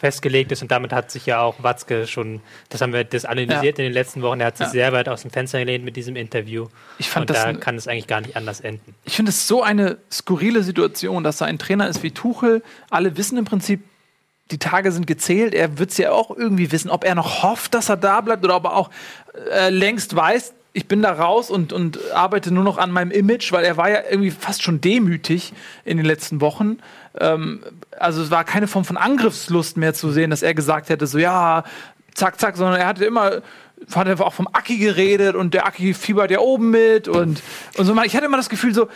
festgelegt 0.00 0.52
ist 0.52 0.62
und 0.62 0.70
damit 0.70 0.92
hat 0.92 1.10
sich 1.10 1.26
ja 1.26 1.40
auch 1.40 1.62
Watzke 1.62 2.06
schon, 2.06 2.40
das 2.68 2.80
haben 2.80 2.92
wir 2.92 3.04
das 3.04 3.24
analysiert 3.24 3.78
in 3.78 3.84
den 3.84 3.92
letzten 3.92 4.22
Wochen, 4.22 4.40
er 4.40 4.46
hat 4.48 4.56
sich 4.56 4.66
Ja. 4.66 4.72
sehr 4.72 4.92
weit 4.92 5.08
aus 5.08 5.22
dem 5.22 5.30
Fenster 5.30 5.58
gelehnt 5.58 5.84
mit 5.84 5.96
diesem 5.96 6.16
Interview. 6.16 6.66
Ich 6.98 7.10
fand 7.10 7.28
und 7.28 7.36
das 7.36 7.44
da 7.44 7.52
kann 7.54 7.76
es 7.76 7.88
eigentlich 7.88 8.06
gar 8.06 8.20
nicht 8.20 8.36
anders 8.36 8.60
enden. 8.60 8.94
ich 9.04 9.16
finde 9.16 9.30
es 9.30 9.46
so 9.48 9.62
eine 9.62 9.98
skurrile 10.10 10.62
Situation, 10.62 11.24
dass 11.24 11.38
da 11.38 11.46
ein 11.46 11.58
Trainer 11.58 11.88
ist 11.88 12.02
wie 12.02 12.10
Tuchel. 12.10 12.62
Alle 12.90 13.16
wissen 13.16 13.36
im 13.38 13.44
Prinzip, 13.44 13.80
die 14.50 14.58
Tage 14.58 14.92
sind 14.92 15.06
gezählt. 15.06 15.52
Er 15.54 15.78
wird 15.78 15.90
es 15.90 15.98
ja 15.98 16.12
auch 16.12 16.34
irgendwie 16.34 16.72
wissen, 16.72 16.90
ob 16.90 17.04
er 17.04 17.14
noch 17.14 17.42
hofft, 17.42 17.74
dass 17.74 17.88
er 17.88 17.96
da 17.96 18.20
bleibt 18.20 18.44
oder 18.44 18.56
ob 18.56 18.64
er 18.64 18.76
auch 18.76 18.90
äh, 19.52 19.68
längst 19.70 20.14
weiß, 20.16 20.54
ich 20.74 20.86
bin 20.86 21.02
da 21.02 21.12
raus 21.12 21.50
und, 21.50 21.72
und 21.72 21.98
arbeite 22.12 22.52
nur 22.52 22.62
noch 22.62 22.78
an 22.78 22.90
meinem 22.92 23.10
Image, 23.10 23.50
weil 23.52 23.64
er 23.64 23.76
war 23.76 23.90
ja 23.90 24.02
irgendwie 24.08 24.30
fast 24.30 24.62
schon 24.62 24.80
demütig 24.80 25.52
in 25.84 25.96
den 25.96 26.06
letzten 26.06 26.40
Wochen. 26.40 26.78
Ähm, 27.18 27.62
also 27.98 28.22
es 28.22 28.30
war 28.30 28.44
keine 28.44 28.66
Form 28.66 28.84
von 28.84 28.96
Angriffslust 28.96 29.76
mehr 29.76 29.94
zu 29.94 30.10
sehen, 30.10 30.30
dass 30.30 30.42
er 30.42 30.54
gesagt 30.54 30.88
hätte, 30.88 31.06
so 31.06 31.18
ja, 31.18 31.64
zack, 32.14 32.40
zack, 32.40 32.56
sondern 32.56 32.80
er 32.80 32.86
hatte 32.86 33.04
immer 33.04 33.42
hat 33.94 34.08
er 34.08 34.20
auch 34.20 34.34
vom 34.34 34.48
Aki 34.48 34.78
geredet 34.78 35.36
und 35.36 35.54
der 35.54 35.66
Aki 35.66 35.94
fiebert 35.94 36.30
ja 36.30 36.40
oben 36.40 36.70
mit 36.70 37.06
und, 37.06 37.42
und 37.76 37.86
so. 37.86 38.02
Ich 38.02 38.16
hatte 38.16 38.26
immer 38.26 38.36
das 38.36 38.48
Gefühl 38.48 38.74
so, 38.74 38.88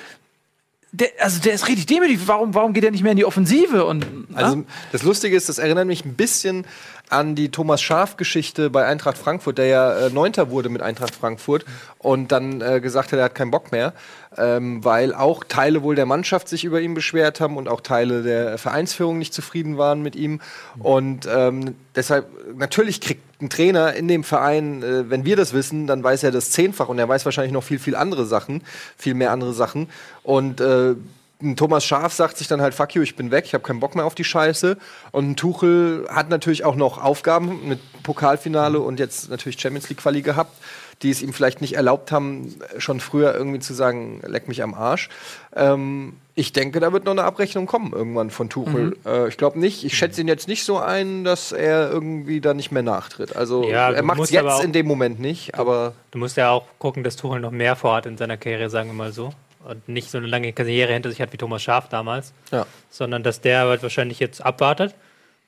der, 0.92 1.09
also 1.20 1.40
der 1.40 1.55
ist 1.55 1.68
richtig 1.68 1.87
demütig. 1.87 2.20
Warum, 2.27 2.55
warum 2.55 2.75
geht 2.75 2.85
er 2.85 2.90
nicht 2.90 3.03
mehr 3.03 3.12
in 3.12 3.16
die 3.16 3.25
Offensive? 3.25 3.85
Und, 3.85 4.07
Also 4.35 4.57
ja? 4.57 4.62
das 4.92 5.03
Lustige 5.03 5.37
ist, 5.37 5.48
das 5.48 5.59
erinnert 5.59 5.87
mich 5.87 6.05
ein 6.05 6.14
bisschen 6.14 6.66
an 7.12 7.35
die 7.35 7.51
Thomas 7.51 7.83
Schaf-Geschichte 7.83 8.70
bei 8.70 8.87
Eintracht 8.87 9.18
Frankfurt, 9.18 9.59
der 9.59 9.66
ja 9.66 9.92
äh, 9.98 10.11
Neunter 10.11 10.51
wurde 10.51 10.68
mit 10.68 10.83
Eintracht 10.83 11.14
Frankfurt 11.14 11.64
und 11.98 12.33
dann 12.33 12.61
äh, 12.61 12.81
gesagt 12.81 13.12
hat, 13.12 13.18
er 13.18 13.27
hat 13.27 13.35
keinen 13.35 13.51
Bock 13.51 13.70
mehr, 13.72 13.92
ähm, 14.37 14.85
weil 14.85 15.14
auch 15.14 15.44
Teile 15.44 15.83
wohl 15.83 15.94
der 15.94 16.07
Mannschaft 16.07 16.48
sich 16.48 16.64
über 16.64 16.81
ihn 16.81 16.94
beschwert 16.94 17.40
haben 17.40 17.57
und 17.57 17.68
auch 17.68 17.81
Teile 17.81 18.22
der 18.22 18.59
Vereinsführung 18.59 19.18
nicht 19.18 19.35
zufrieden 19.35 19.79
waren 19.79 20.03
mit 20.03 20.16
ihm. 20.16 20.40
Und 20.79 21.29
ähm, 21.31 21.77
deshalb, 21.94 22.27
natürlich 22.57 23.01
kriegt 23.01 23.22
ein 23.42 23.51
Trainer 23.51 23.92
in 23.92 24.09
dem 24.09 24.25
Verein, 24.25 24.83
äh, 24.83 25.11
wenn 25.11 25.25
wir 25.25 25.37
das 25.37 25.53
wissen, 25.53 25.87
dann 25.87 26.03
weiß 26.03 26.22
er 26.22 26.31
das 26.31 26.51
zehnfach 26.51 26.88
und 26.88 26.98
er 26.98 27.09
weiß 27.09 27.25
wahrscheinlich 27.25 27.53
noch 27.53 27.64
viel, 27.64 27.79
viel 27.79 27.96
andere 27.96 28.25
Sachen, 28.25 28.62
viel 28.96 29.14
mehr 29.14 29.33
andere 29.33 29.53
Sachen. 29.53 29.88
Und 30.22 30.61
äh, 30.61 30.94
ein 31.42 31.57
Thomas 31.57 31.85
Schaf 31.85 32.12
sagt 32.12 32.38
sich 32.38 32.48
dann 32.48 32.61
halt, 32.62 32.74
fuck 32.74 32.94
you, 32.94 33.02
ich 33.02 33.16
bin 33.16 33.31
weg, 33.31 33.44
ich 33.46 33.55
habe 33.55 33.64
keinen 33.64 33.81
Bock 33.81 33.94
mehr 33.96 34.05
auf 34.05 34.14
die 34.14 34.24
Scheiße. 34.24 34.76
Und 35.11 35.31
ein 35.31 35.37
Tuchel 35.37 36.07
hat 36.09 36.28
natürlich 36.31 36.64
auch 36.64 36.76
noch 36.76 37.02
Aufgaben 37.02 37.68
mit 37.68 37.81
Pokalfinale 38.02 38.78
und 38.81 38.98
jetzt 39.00 39.31
natürlich 39.31 39.61
Champions 39.61 39.88
League 39.88 39.98
Quali 39.98 40.22
gehabt, 40.22 40.57
die 41.02 41.11
es 41.11 41.20
ihm 41.20 41.33
vielleicht 41.33 41.61
nicht 41.61 41.74
erlaubt 41.74 42.12
haben, 42.12 42.55
schon 42.78 43.00
früher 43.00 43.35
irgendwie 43.35 43.59
zu 43.59 43.74
sagen, 43.74 44.20
leck 44.24 44.46
mich 44.46 44.62
am 44.62 44.72
Arsch. 44.74 45.09
Ähm, 45.57 46.14
ich 46.35 46.52
denke, 46.52 46.81
da 46.81 46.92
wird 46.92 47.05
noch 47.05 47.12
eine 47.12 47.24
Abrechnung 47.24 47.66
kommen 47.66 47.92
irgendwann 47.92 48.31
von 48.31 48.48
Tuchel. 48.48 48.96
Äh, 49.05 49.28
ich 49.28 49.37
glaube 49.37 49.59
nicht, 49.59 49.85
ich 49.85 49.98
schätze 49.98 50.20
ihn 50.20 50.28
jetzt 50.28 50.48
nicht 50.48 50.64
so 50.64 50.78
ein, 50.78 51.24
dass 51.24 51.52
er 51.52 51.90
irgendwie 51.90 52.40
da 52.40 52.55
nicht 52.55 52.70
mehr 52.72 52.83
nachtritt. 52.83 53.37
Also 53.37 53.68
Ja, 53.68 53.90
er 53.90 54.02
macht 54.02 54.20
es 54.20 54.31
jetzt 54.31 54.46
auch- 54.46 54.62
in 54.64 54.72
dem 54.72 54.87
Moment 54.87 55.18
nicht, 55.20 55.57
aber 55.59 55.92
Du 56.12 56.18
musst 56.18 56.37
ja 56.37 56.50
auch 56.50 56.64
gucken, 56.78 57.02
dass 57.05 57.16
Tuchel 57.16 57.40
noch 57.40 57.50
mehr 57.50 57.74
vorhat 57.76 58.07
in 58.07 58.16
seiner 58.16 58.37
Karriere, 58.37 58.70
sagen 58.70 58.88
wir 58.90 58.94
mal 58.94 59.12
so. 59.12 59.33
Und 59.64 59.88
nicht 59.88 60.11
so 60.11 60.18
eine 60.18 60.27
lange 60.27 60.53
Karriere 60.53 60.92
hinter 60.92 61.11
sich 61.11 61.20
hat 61.20 61.33
wie 61.33 61.37
Thomas 61.37 61.62
Schaaf 61.62 61.88
damals, 61.88 62.33
ja. 62.51 62.66
sondern 62.90 63.22
dass 63.22 63.40
der 63.40 63.66
halt 63.66 63.83
wahrscheinlich 63.83 64.18
jetzt 64.18 64.44
abwartet, 64.44 64.94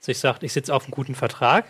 sich 0.01 0.19
sagt, 0.19 0.43
ich 0.43 0.53
sitze 0.53 0.73
auf 0.75 0.85
einem 0.85 0.93
guten 0.93 1.15
Vertrag. 1.15 1.65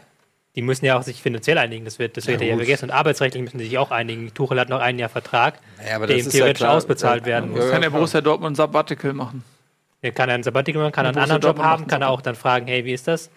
Die 0.56 0.62
müssen 0.62 0.84
ja 0.84 0.96
auch 0.96 1.02
sich 1.02 1.20
finanziell 1.20 1.58
einigen, 1.58 1.84
das 1.84 1.98
wird, 1.98 2.16
das 2.16 2.26
wird 2.28 2.40
ja, 2.40 2.50
gut. 2.50 2.58
vergessen. 2.58 2.84
Und 2.84 2.90
arbeitsrechtlich 2.92 3.42
müssen 3.42 3.58
die 3.58 3.64
sich 3.64 3.78
auch 3.78 3.90
einigen. 3.90 4.32
Tuchel 4.34 4.60
hat 4.60 4.68
noch 4.68 4.80
ein 4.80 4.98
Jahr 5.00 5.08
Vertrag, 5.08 5.58
Ja, 5.88 5.96
aber 5.96 6.06
der 6.06 6.16
ihm 6.18 6.24
ja 6.26 6.30
theoretisch 6.30 6.58
klar. 6.58 6.76
ausbezahlt 6.76 7.22
Ja, 7.22 7.26
werden 7.26 7.56
ja, 7.56 7.62
muss. 7.62 7.70
kann 7.70 7.80
der. 7.80 7.90
Borussia 7.90 8.20
Dortmund 8.20 8.52
ein 8.52 8.56
Sabbatical 8.56 9.14
machen. 9.14 9.42
Er 10.00 10.12
kann 10.12 10.30
einen 10.30 10.42
Sabbatical 10.42 10.82
machen, 10.82 10.92
kann 10.92 11.06
Ja, 11.06 11.10
einen 11.10 11.18
anderen 11.18 11.42
Job 11.42 11.58
haben, 11.58 11.86
kann 11.86 12.02
er 12.02 12.10
auch 12.10 12.20
dann 12.20 12.34
fragen, 12.36 12.66
hey, 12.66 12.84
wie 12.84 12.92
ist 12.92 13.08
das? 13.08 13.30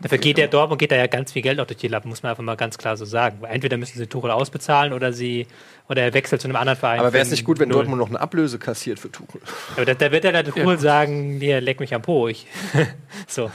Dafür 0.00 0.18
geht 0.18 0.38
der 0.38 0.48
Dortmund, 0.48 0.78
geht 0.78 0.92
da 0.92 0.96
ja 0.96 1.06
ganz 1.06 1.32
viel 1.32 1.42
Geld 1.42 1.58
auch 1.60 1.66
durch 1.66 1.78
die 1.78 1.88
Lappen, 1.88 2.08
muss 2.08 2.22
man 2.22 2.30
einfach 2.30 2.42
mal 2.42 2.56
ganz 2.56 2.78
klar 2.78 2.96
so 2.96 3.04
sagen. 3.04 3.38
Weil 3.40 3.54
entweder 3.54 3.76
müssen 3.76 3.98
sie 3.98 4.06
Tuchel 4.06 4.30
ausbezahlen 4.30 4.92
oder 4.92 5.12
sie 5.12 5.46
oder 5.88 6.02
er 6.02 6.14
wechselt 6.14 6.40
zu 6.40 6.48
einem 6.48 6.56
anderen 6.56 6.78
Verein. 6.78 7.00
Aber 7.00 7.12
wäre 7.12 7.22
es 7.22 7.30
nicht 7.30 7.44
gut, 7.44 7.58
wenn 7.58 7.68
null. 7.68 7.78
Dortmund 7.78 8.00
noch 8.00 8.08
eine 8.08 8.20
Ablöse 8.20 8.58
kassiert 8.58 8.98
für 8.98 9.10
Tuchel? 9.10 9.40
Aber 9.76 9.84
da, 9.84 9.94
da 9.94 10.12
wird 10.12 10.24
er 10.24 10.32
dann 10.32 10.46
Tuchel 10.46 10.78
sagen, 10.78 11.38
hier, 11.40 11.60
leck 11.60 11.80
mich 11.80 11.94
am 11.94 12.02
Po. 12.02 12.28
Ich. 12.28 12.46
so. 13.26 13.50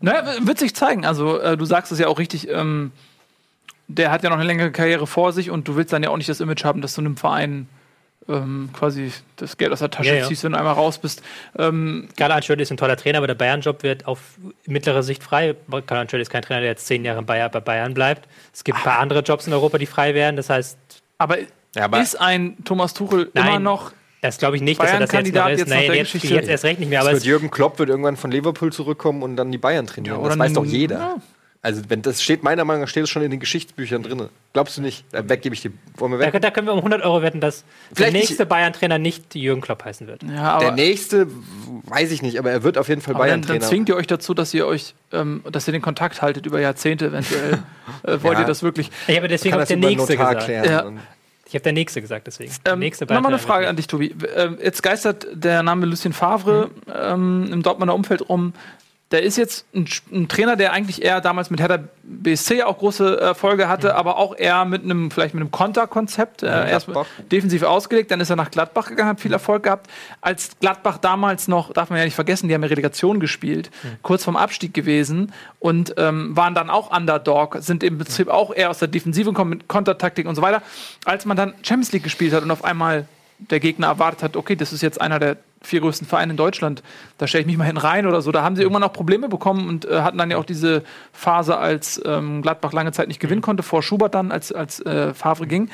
Naja, 0.00 0.24
wird 0.42 0.58
sich 0.58 0.74
zeigen. 0.74 1.04
Also, 1.04 1.38
äh, 1.38 1.56
du 1.56 1.64
sagst 1.64 1.92
es 1.92 1.98
ja 1.98 2.08
auch 2.08 2.18
richtig. 2.18 2.48
Ähm, 2.48 2.92
der 3.86 4.10
hat 4.10 4.22
ja 4.22 4.30
noch 4.30 4.36
eine 4.36 4.46
längere 4.46 4.70
Karriere 4.70 5.06
vor 5.06 5.32
sich 5.32 5.50
und 5.50 5.68
du 5.68 5.76
willst 5.76 5.92
dann 5.92 6.02
ja 6.02 6.10
auch 6.10 6.16
nicht 6.16 6.28
das 6.28 6.40
Image 6.40 6.64
haben, 6.64 6.80
dass 6.80 6.94
du 6.94 7.02
einem 7.02 7.16
Verein 7.16 7.68
ähm, 8.28 8.70
quasi 8.72 9.12
das 9.36 9.56
Geld 9.56 9.72
aus 9.72 9.80
der 9.80 9.90
Tasche 9.90 10.08
Ja, 10.10 10.14
ja. 10.16 10.26
ziehst, 10.28 10.44
wenn 10.44 10.52
du 10.52 10.58
einmal 10.58 10.74
raus 10.74 10.98
bist. 10.98 11.22
Ähm, 11.58 12.08
Karl 12.16 12.32
Ancelotti 12.32 12.62
ist 12.62 12.70
ein 12.70 12.76
toller 12.76 12.96
Trainer, 12.96 13.18
aber 13.18 13.26
der 13.26 13.34
Bayern-Job 13.34 13.82
wird 13.82 14.06
auf 14.06 14.18
mittlere 14.66 15.02
Sicht 15.02 15.22
frei. 15.22 15.54
Karl 15.70 16.00
Ancelotti 16.00 16.22
ist 16.22 16.30
kein 16.30 16.42
Trainer, 16.42 16.60
der 16.60 16.70
jetzt 16.70 16.86
zehn 16.86 17.04
Jahre 17.04 17.20
in 17.20 17.26
Bayern, 17.26 17.50
bei 17.50 17.60
Bayern 17.60 17.94
bleibt. 17.94 18.28
Es 18.52 18.64
gibt 18.64 18.78
ein 18.78 18.84
paar 18.84 18.98
andere 18.98 19.20
Jobs 19.20 19.46
in 19.46 19.52
Europa, 19.52 19.78
die 19.78 19.86
frei 19.86 20.14
werden. 20.14 20.36
Das 20.36 20.50
heißt, 20.50 20.78
aber, 21.18 21.38
Ja, 21.74 21.84
aber- 21.84 22.00
ist 22.00 22.20
ein 22.20 22.56
Thomas 22.64 22.94
Tuchel 22.94 23.30
Nein. 23.34 23.46
immer 23.46 23.58
noch 23.58 23.92
das 24.22 24.38
glaube 24.38 24.56
ich 24.56 24.62
nicht, 24.62 24.80
dass 24.80 24.90
er 24.90 25.00
das 25.00 25.12
jetzt 25.12 25.34
noch 25.34 25.48
ist. 25.50 25.58
jetzt 25.58 25.68
Nein, 25.68 25.86
der 25.86 25.96
jetzt, 25.96 26.14
jetzt 26.14 26.48
erst 26.48 26.64
recht 26.64 26.80
nicht 26.80 26.88
mehr. 26.88 27.02
Aber 27.02 27.12
wird 27.12 27.24
Jürgen 27.24 27.50
Klopp 27.50 27.78
wird 27.78 27.90
irgendwann 27.90 28.16
von 28.16 28.30
Liverpool 28.30 28.72
zurückkommen 28.72 29.22
und 29.22 29.36
dann 29.36 29.52
die 29.52 29.58
Bayern 29.58 29.86
trainieren. 29.86 30.18
Ja, 30.22 30.26
das 30.26 30.38
weiß 30.38 30.54
doch 30.54 30.64
jeder. 30.64 30.98
ja. 30.98 31.16
Also 31.64 31.80
wenn 31.88 32.02
das 32.02 32.22
steht, 32.22 32.42
meiner 32.42 32.64
Meinung 32.66 32.82
nach 32.82 32.88
steht 32.88 33.04
es 33.04 33.10
schon 33.10 33.22
in 33.22 33.30
den 33.30 33.40
Geschichtsbüchern 33.40 34.02
drin. 34.02 34.28
Glaubst 34.52 34.76
du 34.76 34.82
nicht? 34.82 35.04
Da 35.12 35.26
weg 35.28 35.40
gebe 35.40 35.54
ich 35.54 35.62
die. 35.62 35.70
Wollen 35.96 36.12
wir 36.12 36.18
da, 36.18 36.30
weg? 36.30 36.42
da 36.42 36.50
können 36.50 36.66
wir 36.66 36.72
um 36.74 36.78
100 36.80 37.02
Euro 37.02 37.22
wetten, 37.22 37.40
dass 37.40 37.64
der 37.90 37.96
Vielleicht 37.96 38.12
nicht- 38.12 38.28
nächste 38.28 38.44
Bayern-Trainer 38.44 38.98
nicht 38.98 39.34
Jürgen 39.34 39.62
Klopp 39.62 39.82
heißen 39.82 40.06
wird. 40.06 40.22
Ja, 40.24 40.42
aber, 40.52 40.64
Der 40.66 40.72
nächste 40.72 41.26
weiß 41.86 42.12
ich 42.12 42.20
nicht, 42.20 42.38
aber 42.38 42.50
er 42.50 42.62
wird 42.64 42.76
auf 42.76 42.88
jeden 42.90 43.00
Fall 43.00 43.14
aber 43.14 43.26
dann, 43.26 43.40
dann 43.40 43.48
Bayern-Trainer. 43.48 43.68
zwingt 43.70 43.88
ihr 43.88 43.96
euch 43.96 44.06
dazu, 44.06 44.34
dass 44.34 44.52
ihr 44.52 44.66
euch, 44.66 44.94
ähm, 45.12 45.42
dass 45.50 45.66
ihr 45.66 45.72
den 45.72 45.80
Kontakt 45.82 46.20
haltet 46.20 46.44
über 46.44 46.60
Jahrzehnte 46.60 47.06
eventuell. 47.06 47.54
äh, 48.02 48.18
wollt 48.22 48.34
Ja. 48.34 48.40
ihr 48.40 48.46
das 48.46 48.62
wirklich? 48.62 48.90
Ich 49.08 49.16
habe 49.16 49.26
deswegen 49.28 49.54
auch 49.54 49.60
das 49.60 49.68
der 49.68 49.78
nächste 49.78 50.12
Notar 50.16 50.34
gesagt. 50.34 50.66
Ja. 50.66 50.92
Ich 51.46 51.54
habe 51.54 51.62
der 51.62 51.72
nächste 51.72 52.00
gesagt, 52.02 52.26
deswegen. 52.26 52.52
Der 52.66 52.72
Ähm, 52.74 52.78
nächste 52.80 53.04
Nochmal 53.04 53.18
eine 53.18 53.22
Bayern-Trainer 53.24 53.46
Frage 53.54 53.68
an 53.68 53.76
dich, 53.76 53.86
Tobi. 53.86 54.14
Ähm, 54.36 54.58
jetzt 54.62 54.82
geistert 54.82 55.26
der 55.32 55.62
Name 55.62 55.86
Lucien 55.86 56.12
Favre 56.12 56.70
ähm, 56.94 57.48
im 57.50 57.62
Dortmunder 57.62 57.94
Umfeld 57.94 58.28
rum. 58.28 58.52
Der 59.14 59.22
ist 59.22 59.36
jetzt 59.36 59.64
ein, 59.72 59.86
ein 60.12 60.26
Trainer, 60.26 60.56
der 60.56 60.72
eigentlich 60.72 61.00
eher 61.00 61.20
damals 61.20 61.48
mit 61.48 61.60
Hertha 61.60 61.78
BSC 62.02 62.64
auch 62.64 62.78
große 62.78 63.20
Erfolge 63.20 63.68
hatte, 63.68 63.94
aber 63.94 64.18
auch 64.18 64.36
eher 64.36 64.64
mit 64.64 64.82
einem, 64.82 65.12
vielleicht 65.12 65.34
mit 65.34 65.40
einem 65.40 65.52
Konterkonzept. 65.52 66.42
Äh, 66.42 66.68
erst 66.68 66.88
defensiv 67.30 67.62
ausgelegt, 67.62 68.10
dann 68.10 68.20
ist 68.20 68.30
er 68.30 68.34
nach 68.34 68.50
Gladbach 68.50 68.88
gegangen, 68.88 69.10
hat 69.10 69.20
viel 69.20 69.32
Erfolg 69.32 69.62
gehabt. 69.62 69.88
Als 70.20 70.58
Gladbach 70.58 70.98
damals 70.98 71.46
noch, 71.46 71.72
darf 71.72 71.90
man 71.90 72.00
ja 72.00 72.04
nicht 72.04 72.16
vergessen, 72.16 72.48
die 72.48 72.54
haben 72.54 72.64
ja 72.64 72.68
Relegation 72.68 73.20
gespielt, 73.20 73.70
kurz 74.02 74.24
vorm 74.24 74.36
Abstieg 74.36 74.74
gewesen 74.74 75.32
und 75.60 75.94
ähm, 75.96 76.36
waren 76.36 76.56
dann 76.56 76.68
auch 76.68 76.90
Underdog, 76.90 77.58
sind 77.60 77.84
im 77.84 77.98
Prinzip 77.98 78.26
auch 78.26 78.52
eher 78.52 78.68
aus 78.68 78.80
der 78.80 78.88
Defensive 78.88 79.30
gekommen 79.30 79.50
mit 79.50 79.68
Kontertaktik 79.68 80.26
und 80.26 80.34
so 80.34 80.42
weiter. 80.42 80.60
Als 81.04 81.24
man 81.24 81.36
dann 81.36 81.54
Champions 81.62 81.92
League 81.92 82.02
gespielt 82.02 82.32
hat 82.32 82.42
und 82.42 82.50
auf 82.50 82.64
einmal 82.64 83.06
der 83.38 83.60
Gegner 83.60 83.88
erwartet 83.88 84.22
hat, 84.22 84.36
okay, 84.36 84.56
das 84.56 84.72
ist 84.72 84.82
jetzt 84.82 85.00
einer 85.00 85.18
der 85.18 85.36
vier 85.60 85.80
größten 85.80 86.06
Vereine 86.06 86.32
in 86.32 86.36
Deutschland, 86.36 86.82
da 87.18 87.26
stelle 87.26 87.42
ich 87.42 87.46
mich 87.46 87.56
mal 87.56 87.64
hin 87.64 87.78
rein 87.78 88.06
oder 88.06 88.20
so. 88.20 88.32
Da 88.32 88.42
haben 88.42 88.54
sie 88.54 88.62
irgendwann 88.62 88.82
auch 88.82 88.92
Probleme 88.92 89.28
bekommen 89.28 89.68
und 89.68 89.86
äh, 89.86 90.02
hatten 90.02 90.18
dann 90.18 90.30
ja 90.30 90.36
auch 90.36 90.44
diese 90.44 90.82
Phase, 91.12 91.56
als 91.56 92.00
ähm, 92.04 92.42
Gladbach 92.42 92.72
lange 92.72 92.92
Zeit 92.92 93.08
nicht 93.08 93.20
gewinnen 93.20 93.40
konnte, 93.40 93.62
vor 93.62 93.82
Schubert 93.82 94.14
dann, 94.14 94.30
als, 94.30 94.52
als 94.52 94.80
äh, 94.80 95.14
Favre 95.14 95.46
ging. 95.46 95.70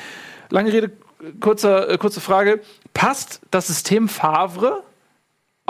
Lange 0.49 0.71
Rede, 0.71 0.91
kurzer, 1.39 1.89
äh, 1.89 1.97
kurze 1.97 2.21
Frage. 2.21 2.61
Passt 2.93 3.41
das 3.51 3.67
System 3.67 4.07
Favre 4.07 4.83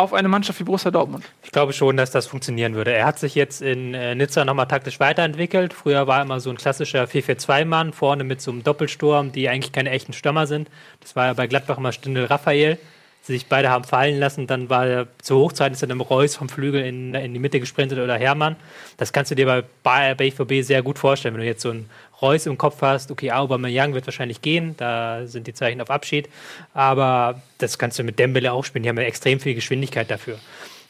auf 0.01 0.13
eine 0.13 0.27
Mannschaft 0.27 0.59
wie 0.59 0.63
Borussia 0.63 0.91
Dortmund? 0.91 1.23
Ich 1.43 1.51
glaube 1.51 1.73
schon, 1.73 1.97
dass 1.97 2.11
das 2.11 2.27
funktionieren 2.27 2.75
würde. 2.75 2.93
Er 2.93 3.05
hat 3.05 3.19
sich 3.19 3.35
jetzt 3.35 3.61
in 3.61 3.93
äh, 3.93 4.15
Nizza 4.15 4.45
nochmal 4.45 4.67
taktisch 4.67 4.99
weiterentwickelt. 4.99 5.73
Früher 5.73 6.07
war 6.07 6.17
er 6.17 6.23
immer 6.23 6.39
so 6.39 6.49
ein 6.49 6.57
klassischer 6.57 7.05
4-4-2-Mann, 7.05 7.93
vorne 7.93 8.23
mit 8.23 8.41
so 8.41 8.51
einem 8.51 8.63
Doppelsturm, 8.63 9.31
die 9.31 9.49
eigentlich 9.49 9.71
keine 9.71 9.91
echten 9.91 10.13
Stürmer 10.13 10.47
sind. 10.47 10.69
Das 10.99 11.15
war 11.15 11.27
ja 11.27 11.33
bei 11.33 11.47
Gladbach 11.47 11.77
immer 11.77 11.91
Stindel 11.91 12.25
Raphael. 12.25 12.77
Sie 13.23 13.33
sich 13.33 13.45
beide 13.45 13.69
haben 13.69 13.83
fallen 13.83 14.19
lassen, 14.19 14.47
dann 14.47 14.71
war 14.71 14.87
er 14.87 15.07
zur 15.21 15.41
Hochzeit 15.41 15.71
ist 15.73 15.83
er 15.83 15.91
einem 15.91 16.01
Reus 16.01 16.35
vom 16.35 16.49
Flügel 16.49 16.83
in, 16.83 17.13
in 17.13 17.33
die 17.33 17.39
Mitte 17.39 17.59
gesprintet 17.59 17.99
oder 17.99 18.17
Hermann. 18.17 18.55
Das 18.97 19.13
kannst 19.13 19.29
du 19.29 19.35
dir 19.35 19.45
bei, 19.45 19.63
bei 19.83 20.15
BVB 20.15 20.65
sehr 20.65 20.81
gut 20.81 20.97
vorstellen, 20.97 21.35
wenn 21.35 21.41
du 21.41 21.47
jetzt 21.47 21.61
so 21.61 21.69
einen 21.69 21.87
Reus 22.21 22.45
im 22.45 22.57
Kopf 22.57 22.81
hast. 22.81 23.11
Okay, 23.11 23.31
Aubameyang 23.31 23.93
wird 23.93 24.05
wahrscheinlich 24.05 24.41
gehen, 24.41 24.75
da 24.77 25.25
sind 25.25 25.47
die 25.47 25.53
Zeichen 25.53 25.81
auf 25.81 25.89
Abschied. 25.89 26.29
Aber 26.73 27.41
das 27.57 27.77
kannst 27.77 27.99
du 27.99 28.03
mit 28.03 28.19
Dembele 28.19 28.51
auch 28.51 28.65
spielen. 28.65 28.83
Die 28.83 28.89
haben 28.89 28.97
ja 28.97 29.03
extrem 29.03 29.39
viel 29.39 29.55
Geschwindigkeit 29.55 30.09
dafür. 30.11 30.37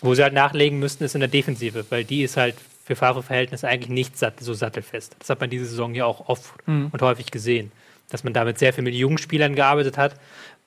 Wo 0.02 0.16
sie 0.16 0.24
halt 0.24 0.34
nachlegen 0.34 0.80
müssten, 0.80 1.04
ist 1.04 1.16
in 1.16 1.22
der 1.22 1.30
Defensive, 1.30 1.86
weil 1.90 2.04
die 2.04 2.24
ist 2.24 2.38
halt 2.38 2.56
für 2.84 2.96
Favre-Verhältnisse 2.96 3.68
eigentlich 3.68 3.90
nicht 3.90 4.14
so 4.18 4.54
sattelfest. 4.54 5.16
Das 5.20 5.30
hat 5.30 5.40
man 5.40 5.50
diese 5.50 5.66
Saison 5.66 5.94
ja 5.94 6.06
auch 6.06 6.28
oft 6.28 6.54
und 6.92 7.02
häufig 7.02 7.32
gesehen, 7.32 7.72
dass 8.10 8.24
man 8.24 8.34
damit 8.34 8.58
sehr 8.58 8.74
viel 8.74 8.84
mit 8.84 8.96
jungen 8.96 9.20
Spielern 9.20 9.56
gearbeitet 9.56 9.98
hat. 9.98 10.16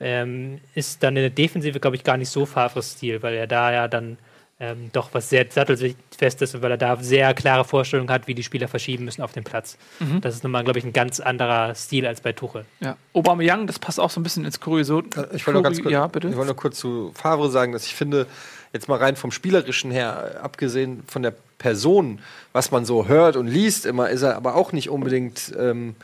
Ähm, 0.00 0.60
ist 0.74 1.02
dann 1.02 1.16
in 1.16 1.22
der 1.22 1.30
Defensive, 1.30 1.80
glaube 1.80 1.96
ich, 1.96 2.04
gar 2.04 2.16
nicht 2.16 2.28
so 2.28 2.46
Favres 2.46 2.92
Stil, 2.92 3.22
weil 3.22 3.34
er 3.34 3.46
da 3.46 3.72
ja 3.72 3.88
dann 3.88 4.18
ähm, 4.60 4.90
doch 4.92 5.10
was 5.12 5.30
sehr 5.30 5.46
sattelfestes, 5.50 6.62
weil 6.62 6.70
er 6.70 6.76
da 6.76 6.96
sehr 6.96 7.34
klare 7.34 7.64
Vorstellungen 7.64 8.10
hat, 8.10 8.28
wie 8.28 8.34
die 8.34 8.44
Spieler 8.44 8.68
verschieben 8.68 9.04
müssen 9.04 9.22
auf 9.22 9.32
dem 9.32 9.42
Platz. 9.42 9.76
Mhm. 9.98 10.20
Das 10.20 10.34
ist 10.34 10.44
nochmal, 10.44 10.62
glaube 10.62 10.78
ich, 10.78 10.84
ein 10.84 10.92
ganz 10.92 11.18
anderer 11.18 11.74
Stil 11.74 12.06
als 12.06 12.20
bei 12.20 12.32
Tuchel. 12.32 12.64
Ja. 12.80 12.96
Aubameyang, 13.12 13.66
das 13.66 13.78
passt 13.78 13.98
auch 13.98 14.10
so 14.10 14.20
ein 14.20 14.22
bisschen 14.22 14.44
ins 14.44 14.60
Kuriosum. 14.60 15.10
Ich 15.32 15.46
wollte 15.46 15.58
noch 15.58 15.64
ganz 15.64 15.82
kurz, 15.82 15.92
Ja, 15.92 16.06
bitte. 16.06 16.28
Ich 16.28 16.36
wollte 16.36 16.52
noch 16.52 16.56
kurz 16.56 16.78
zu 16.78 17.12
Favre 17.14 17.50
sagen, 17.50 17.72
dass 17.72 17.86
ich 17.86 17.94
finde, 17.94 18.26
jetzt 18.72 18.88
mal 18.88 18.98
rein 18.98 19.16
vom 19.16 19.32
Spielerischen 19.32 19.90
her, 19.90 20.40
abgesehen 20.42 21.02
von 21.06 21.22
der 21.22 21.34
Person, 21.58 22.20
was 22.52 22.70
man 22.70 22.84
so 22.84 23.08
hört 23.08 23.36
und 23.36 23.48
liest, 23.48 23.86
immer 23.86 24.10
ist 24.10 24.22
er 24.22 24.36
aber 24.36 24.54
auch 24.54 24.72
nicht 24.72 24.88
unbedingt 24.88 25.52
ähm, 25.58 25.96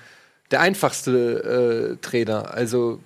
der 0.51 0.61
einfachste 0.61 1.97
äh, 2.01 2.05
Trainer. 2.05 2.53
Also 2.53 3.01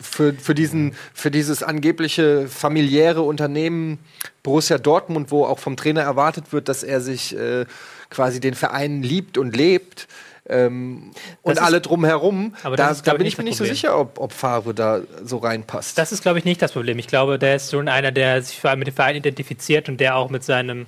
für, 0.00 0.32
für, 0.34 0.54
diesen, 0.54 0.94
für 1.14 1.30
dieses 1.30 1.62
angebliche 1.62 2.48
familiäre 2.48 3.22
Unternehmen 3.22 3.98
Borussia 4.42 4.78
Dortmund, 4.78 5.30
wo 5.30 5.44
auch 5.44 5.58
vom 5.58 5.76
Trainer 5.76 6.02
erwartet 6.02 6.52
wird, 6.52 6.68
dass 6.68 6.82
er 6.82 7.00
sich 7.00 7.36
äh, 7.36 7.66
quasi 8.08 8.40
den 8.40 8.54
Verein 8.54 9.02
liebt 9.02 9.36
und 9.38 9.54
lebt. 9.56 10.08
Ähm, 10.48 11.12
und 11.42 11.52
ist- 11.52 11.58
alle 11.62 11.80
drumherum, 11.80 12.54
Aber 12.64 12.76
das 12.76 12.86
da, 12.86 12.92
ist, 12.92 13.06
da 13.06 13.14
bin 13.14 13.26
ich 13.26 13.38
mir 13.38 13.44
nicht 13.44 13.56
so 13.58 13.64
sicher, 13.64 13.96
ob, 13.98 14.18
ob 14.18 14.32
Favre 14.32 14.74
da 14.74 15.02
so 15.22 15.36
reinpasst. 15.36 15.96
Das 15.96 16.10
ist, 16.12 16.22
glaube 16.22 16.38
ich, 16.40 16.44
nicht 16.44 16.60
das 16.60 16.72
Problem. 16.72 16.98
Ich 16.98 17.06
glaube, 17.06 17.38
der 17.38 17.56
ist 17.56 17.70
schon 17.70 17.86
einer, 17.88 18.10
der 18.10 18.42
sich 18.42 18.58
vor 18.58 18.70
allem 18.70 18.80
mit 18.80 18.88
dem 18.88 18.94
Verein 18.94 19.16
identifiziert 19.16 19.88
und 19.88 19.98
der 19.98 20.16
auch 20.16 20.28
mit 20.30 20.42
seinem, 20.42 20.86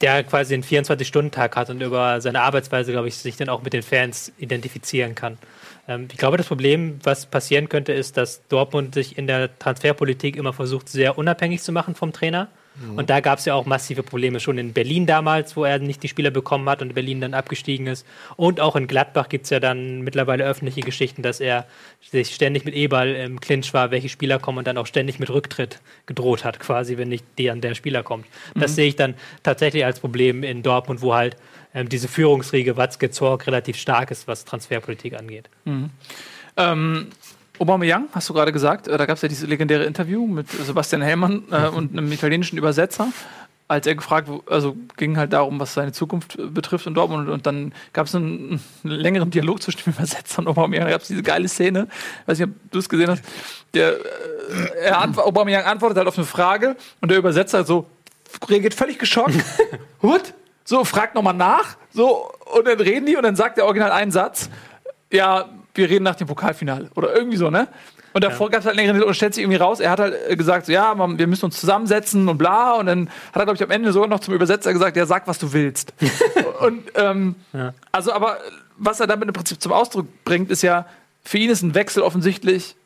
der 0.00 0.24
quasi 0.24 0.54
einen 0.54 0.62
24-Stunden-Tag 0.62 1.54
hat 1.56 1.68
und 1.70 1.82
über 1.82 2.20
seine 2.22 2.40
Arbeitsweise, 2.40 2.92
glaube 2.92 3.08
ich, 3.08 3.16
sich 3.16 3.36
dann 3.36 3.48
auch 3.50 3.62
mit 3.62 3.72
den 3.74 3.82
Fans 3.82 4.32
identifizieren 4.38 5.14
kann. 5.14 5.36
Ähm, 5.88 6.08
ich 6.10 6.18
glaube, 6.18 6.36
das 6.36 6.46
Problem, 6.46 6.98
was 7.02 7.26
passieren 7.26 7.68
könnte, 7.68 7.92
ist, 7.92 8.16
dass 8.16 8.46
Dortmund 8.48 8.94
sich 8.94 9.18
in 9.18 9.26
der 9.26 9.56
Transferpolitik 9.58 10.36
immer 10.36 10.52
versucht, 10.52 10.88
sehr 10.88 11.18
unabhängig 11.18 11.62
zu 11.62 11.72
machen 11.72 11.94
vom 11.94 12.12
Trainer. 12.12 12.48
Und 12.96 13.10
da 13.10 13.20
gab 13.20 13.38
es 13.38 13.44
ja 13.44 13.52
auch 13.52 13.66
massive 13.66 14.02
Probleme 14.02 14.40
schon 14.40 14.56
in 14.56 14.72
Berlin 14.72 15.04
damals, 15.04 15.56
wo 15.56 15.64
er 15.64 15.78
nicht 15.78 16.02
die 16.02 16.08
Spieler 16.08 16.30
bekommen 16.30 16.68
hat 16.70 16.80
und 16.80 16.94
Berlin 16.94 17.20
dann 17.20 17.34
abgestiegen 17.34 17.86
ist. 17.86 18.06
Und 18.36 18.60
auch 18.60 18.76
in 18.76 18.86
Gladbach 18.86 19.28
gibt 19.28 19.44
es 19.44 19.50
ja 19.50 19.60
dann 19.60 20.00
mittlerweile 20.00 20.44
öffentliche 20.44 20.80
Geschichten, 20.80 21.20
dass 21.22 21.40
er 21.40 21.66
sich 22.00 22.34
ständig 22.34 22.64
mit 22.64 22.74
Eberl 22.74 23.14
im 23.14 23.40
Clinch 23.40 23.74
war, 23.74 23.90
welche 23.90 24.08
Spieler 24.08 24.38
kommen 24.38 24.58
und 24.58 24.66
dann 24.66 24.78
auch 24.78 24.86
ständig 24.86 25.18
mit 25.18 25.28
Rücktritt 25.28 25.80
gedroht 26.06 26.44
hat, 26.44 26.60
quasi, 26.60 26.96
wenn 26.96 27.10
nicht 27.10 27.26
der 27.38 27.52
an 27.52 27.60
der 27.60 27.74
Spieler 27.74 28.02
kommt. 28.02 28.26
Das 28.54 28.74
sehe 28.74 28.88
ich 28.88 28.96
dann 28.96 29.14
tatsächlich 29.42 29.84
als 29.84 30.00
Problem 30.00 30.42
in 30.42 30.62
Dortmund, 30.62 31.02
wo 31.02 31.14
halt 31.14 31.36
ähm, 31.74 31.88
diese 31.88 32.08
Führungsriege 32.08 32.76
Watzke 32.76 33.10
Zorg 33.10 33.46
relativ 33.46 33.76
stark 33.76 34.10
ist, 34.10 34.28
was 34.28 34.44
Transferpolitik 34.44 35.14
angeht. 35.18 35.48
Ähm, 36.56 37.08
Aubameyang, 37.58 38.08
hast 38.12 38.28
du 38.28 38.34
gerade 38.34 38.52
gesagt, 38.52 38.88
äh, 38.88 38.96
da 38.96 39.06
gab 39.06 39.16
es 39.16 39.22
ja 39.22 39.28
dieses 39.28 39.48
legendäre 39.48 39.84
Interview 39.84 40.26
mit 40.26 40.50
Sebastian 40.50 41.02
Hellmann 41.02 41.44
äh, 41.50 41.68
und 41.74 41.92
einem 41.92 42.10
italienischen 42.10 42.58
Übersetzer, 42.58 43.08
als 43.68 43.86
er 43.86 43.94
gefragt, 43.94 44.28
also 44.50 44.76
ging 44.96 45.16
halt 45.16 45.32
darum, 45.32 45.60
was 45.60 45.74
seine 45.74 45.92
Zukunft 45.92 46.38
äh, 46.38 46.46
betrifft 46.46 46.86
in 46.86 46.94
Dortmund 46.94 47.28
und 47.28 47.46
dann 47.46 47.72
gab 47.92 48.06
es 48.06 48.14
einen, 48.14 48.60
einen 48.84 48.92
längeren 48.92 49.30
Dialog 49.30 49.62
zwischen 49.62 49.84
dem 49.84 49.92
Übersetzer 49.94 50.40
und 50.40 50.48
Aubameyang, 50.48 50.84
da 50.86 50.90
gab 50.90 51.02
es 51.02 51.08
diese 51.08 51.22
geile 51.22 51.48
Szene, 51.48 51.88
weiß 52.26 52.38
nicht, 52.38 52.48
ob 52.48 52.70
du 52.70 52.78
es 52.78 52.88
gesehen 52.88 53.10
hast, 53.10 53.22
der, 53.74 53.92
äh, 53.92 54.84
er 54.84 55.00
ant 55.00 55.18
Aubameyang 55.18 55.64
antwortet 55.64 55.98
halt 55.98 56.08
auf 56.08 56.18
eine 56.18 56.26
Frage 56.26 56.76
und 57.00 57.10
der 57.10 57.18
Übersetzer 57.18 57.64
so 57.64 57.86
reagiert 58.48 58.74
völlig 58.74 58.98
geschockt, 58.98 59.36
what? 60.00 60.34
So, 60.64 60.84
fragt 60.84 61.14
nochmal 61.14 61.34
nach, 61.34 61.76
so, 61.92 62.30
und 62.54 62.66
dann 62.66 62.80
reden 62.80 63.06
die 63.06 63.16
und 63.16 63.22
dann 63.22 63.36
sagt 63.36 63.56
der 63.56 63.64
Original 63.64 63.90
einen 63.90 64.10
Satz, 64.10 64.48
ja, 65.10 65.48
wir 65.74 65.90
reden 65.90 66.04
nach 66.04 66.14
dem 66.14 66.26
Pokalfinale 66.26 66.90
oder 66.94 67.14
irgendwie 67.14 67.36
so, 67.36 67.50
ne? 67.50 67.68
Und 68.12 68.24
davor 68.24 68.50
gab 68.50 68.60
es 68.60 68.66
halt 68.66 68.76
längere 68.76 69.04
und 69.06 69.14
stellt 69.14 69.34
sich 69.34 69.42
irgendwie 69.42 69.58
raus, 69.58 69.80
er 69.80 69.90
hat 69.90 69.98
halt 69.98 70.14
äh, 70.28 70.36
gesagt, 70.36 70.66
so, 70.66 70.72
ja, 70.72 70.94
man, 70.94 71.18
wir 71.18 71.26
müssen 71.26 71.46
uns 71.46 71.58
zusammensetzen 71.58 72.28
und 72.28 72.38
bla. 72.38 72.72
Und 72.72 72.86
dann 72.86 73.08
hat 73.32 73.42
er, 73.42 73.44
glaube 73.44 73.54
ich, 73.54 73.62
am 73.62 73.70
Ende 73.70 73.92
sogar 73.92 74.08
noch 74.08 74.20
zum 74.20 74.34
Übersetzer 74.34 74.72
gesagt, 74.72 74.96
ja, 74.96 75.06
sag, 75.06 75.26
was 75.26 75.38
du 75.38 75.52
willst. 75.52 75.94
und 76.60 76.82
ähm, 76.94 77.36
also, 77.90 78.12
aber 78.12 78.38
was 78.76 79.00
er 79.00 79.06
damit 79.06 79.28
im 79.28 79.34
Prinzip 79.34 79.62
zum 79.62 79.72
Ausdruck 79.72 80.06
bringt, 80.24 80.50
ist 80.50 80.62
ja, 80.62 80.86
für 81.24 81.38
ihn 81.38 81.50
ist 81.50 81.62
ein 81.62 81.74
Wechsel 81.74 82.02
offensichtlich 82.02 82.76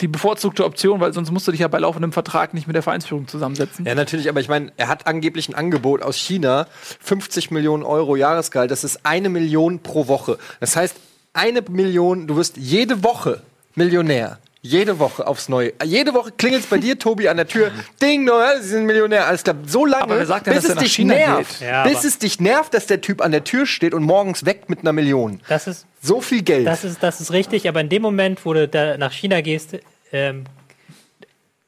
die 0.00 0.08
bevorzugte 0.08 0.64
Option, 0.64 1.00
weil 1.00 1.12
sonst 1.12 1.30
musst 1.30 1.46
du 1.46 1.52
dich 1.52 1.60
ja 1.60 1.68
bei 1.68 1.78
laufendem 1.78 2.12
Vertrag 2.12 2.52
nicht 2.52 2.66
mit 2.66 2.74
der 2.74 2.82
Vereinsführung 2.82 3.28
zusammensetzen. 3.28 3.86
Ja, 3.86 3.94
natürlich, 3.94 4.28
aber 4.28 4.40
ich 4.40 4.48
meine, 4.48 4.72
er 4.76 4.88
hat 4.88 5.06
angeblich 5.06 5.48
ein 5.48 5.54
Angebot 5.54 6.02
aus 6.02 6.16
China, 6.16 6.66
50 7.00 7.50
Millionen 7.50 7.84
Euro 7.84 8.16
Jahresgehalt, 8.16 8.70
das 8.70 8.82
ist 8.82 9.00
eine 9.04 9.28
Million 9.28 9.80
pro 9.80 10.08
Woche. 10.08 10.38
Das 10.60 10.74
heißt, 10.74 10.96
eine 11.32 11.62
Million, 11.62 12.26
du 12.26 12.36
wirst 12.36 12.56
jede 12.56 13.04
Woche 13.04 13.42
Millionär. 13.74 14.38
Jede 14.66 14.98
Woche 14.98 15.26
aufs 15.26 15.50
Neue. 15.50 15.74
Jede 15.84 16.14
Woche 16.14 16.32
klingelt 16.32 16.70
bei 16.70 16.78
dir, 16.78 16.98
Tobi, 16.98 17.28
an 17.28 17.36
der 17.36 17.46
Tür. 17.46 17.70
Ding, 18.00 18.24
no, 18.24 18.32
Sie 18.62 18.68
sind 18.68 18.86
Millionär. 18.86 19.26
Alles 19.26 19.44
klar. 19.44 19.56
So 19.66 19.84
lange, 19.84 20.04
Aber 20.04 20.16
wer 20.18 20.24
sagt 20.24 20.46
denn, 20.46 20.54
bis 20.54 20.62
dass 20.62 20.70
es 20.70 20.70
er 20.70 20.74
nach 20.76 20.82
dich 20.84 20.94
China 20.94 21.14
nervt. 21.14 21.58
geht? 21.58 21.68
Ja, 21.68 21.84
bis 21.84 22.04
es 22.04 22.18
dich 22.18 22.40
nervt, 22.40 22.72
dass 22.72 22.86
der 22.86 23.02
Typ 23.02 23.20
an 23.20 23.30
der 23.30 23.44
Tür 23.44 23.66
steht 23.66 23.92
und 23.92 24.02
morgens 24.04 24.46
weg 24.46 24.70
mit 24.70 24.78
einer 24.80 24.94
Million. 24.94 25.40
Das 25.48 25.66
ist, 25.66 25.84
So 26.00 26.22
viel 26.22 26.40
Geld. 26.40 26.66
Das 26.66 26.82
ist, 26.82 27.02
das 27.02 27.20
ist 27.20 27.30
richtig, 27.30 27.68
aber 27.68 27.82
in 27.82 27.90
dem 27.90 28.00
Moment, 28.00 28.46
wo 28.46 28.54
du 28.54 28.66
da 28.66 28.96
nach 28.96 29.12
China 29.12 29.42
gehst, 29.42 29.76
ähm, 30.12 30.44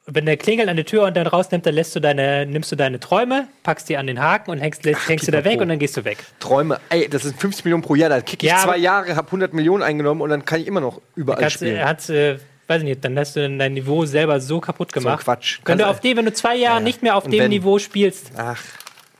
wenn 0.07 0.25
der 0.25 0.37
klingelt 0.37 0.67
an 0.67 0.75
der 0.77 0.85
Tür 0.85 1.03
und 1.03 1.15
dann 1.15 1.27
rausnimmt, 1.27 1.67
dann 1.67 1.75
lässt 1.75 1.95
du 1.95 1.99
deine, 1.99 2.47
nimmst 2.47 2.71
du 2.71 2.75
deine 2.75 2.99
Träume, 2.99 3.47
packst 3.61 3.89
die 3.89 3.97
an 3.97 4.07
den 4.07 4.19
Haken 4.19 4.49
und 4.49 4.57
hängst, 4.57 4.85
lässt, 4.85 5.07
hängst 5.07 5.27
du 5.27 5.31
da 5.31 5.43
weg 5.45 5.61
und 5.61 5.67
dann 5.67 5.77
gehst 5.77 5.95
du 5.97 6.03
weg. 6.03 6.17
Träume. 6.39 6.79
Ey, 6.89 7.07
das 7.07 7.21
sind 7.23 7.39
50 7.39 7.63
Millionen 7.65 7.83
pro 7.83 7.93
Jahr. 7.93 8.09
Dann 8.09 8.25
kicke 8.25 8.45
ich 8.47 8.51
Ja, 8.51 8.57
zwei 8.63 8.77
Jahre, 8.77 9.15
habe 9.15 9.27
100 9.27 9.53
Millionen 9.53 9.83
eingenommen 9.83 10.21
und 10.21 10.31
dann 10.31 10.45
kann 10.45 10.61
ich 10.61 10.65
immer 10.65 10.79
noch 10.81 10.99
überall 11.15 11.41
Kannst, 11.41 11.57
spielen. 11.57 11.75
er 11.75 11.89
hat, 11.89 12.09
äh, 12.09 12.39
weiß 12.67 12.81
ich 12.81 12.87
nicht, 12.87 13.03
dann 13.05 13.17
hast 13.17 13.35
du 13.35 13.57
dein 13.57 13.73
Niveau 13.73 14.05
selber 14.05 14.39
so 14.39 14.59
kaputt 14.59 14.91
gemacht. 14.93 15.23
Quatsch. 15.23 15.59
Wenn 15.65 15.77
du, 15.77 15.87
auf 15.87 15.99
dem, 16.01 16.17
wenn 16.17 16.25
du 16.25 16.33
zwei 16.33 16.55
Jahre 16.55 16.77
Ja. 16.79 16.83
nicht 16.83 17.01
mehr 17.03 17.15
auf 17.15 17.23
dem 17.23 17.33
wenn- 17.33 17.49
Niveau 17.49 17.79
spielst, 17.79 18.31
Ach, 18.37 18.61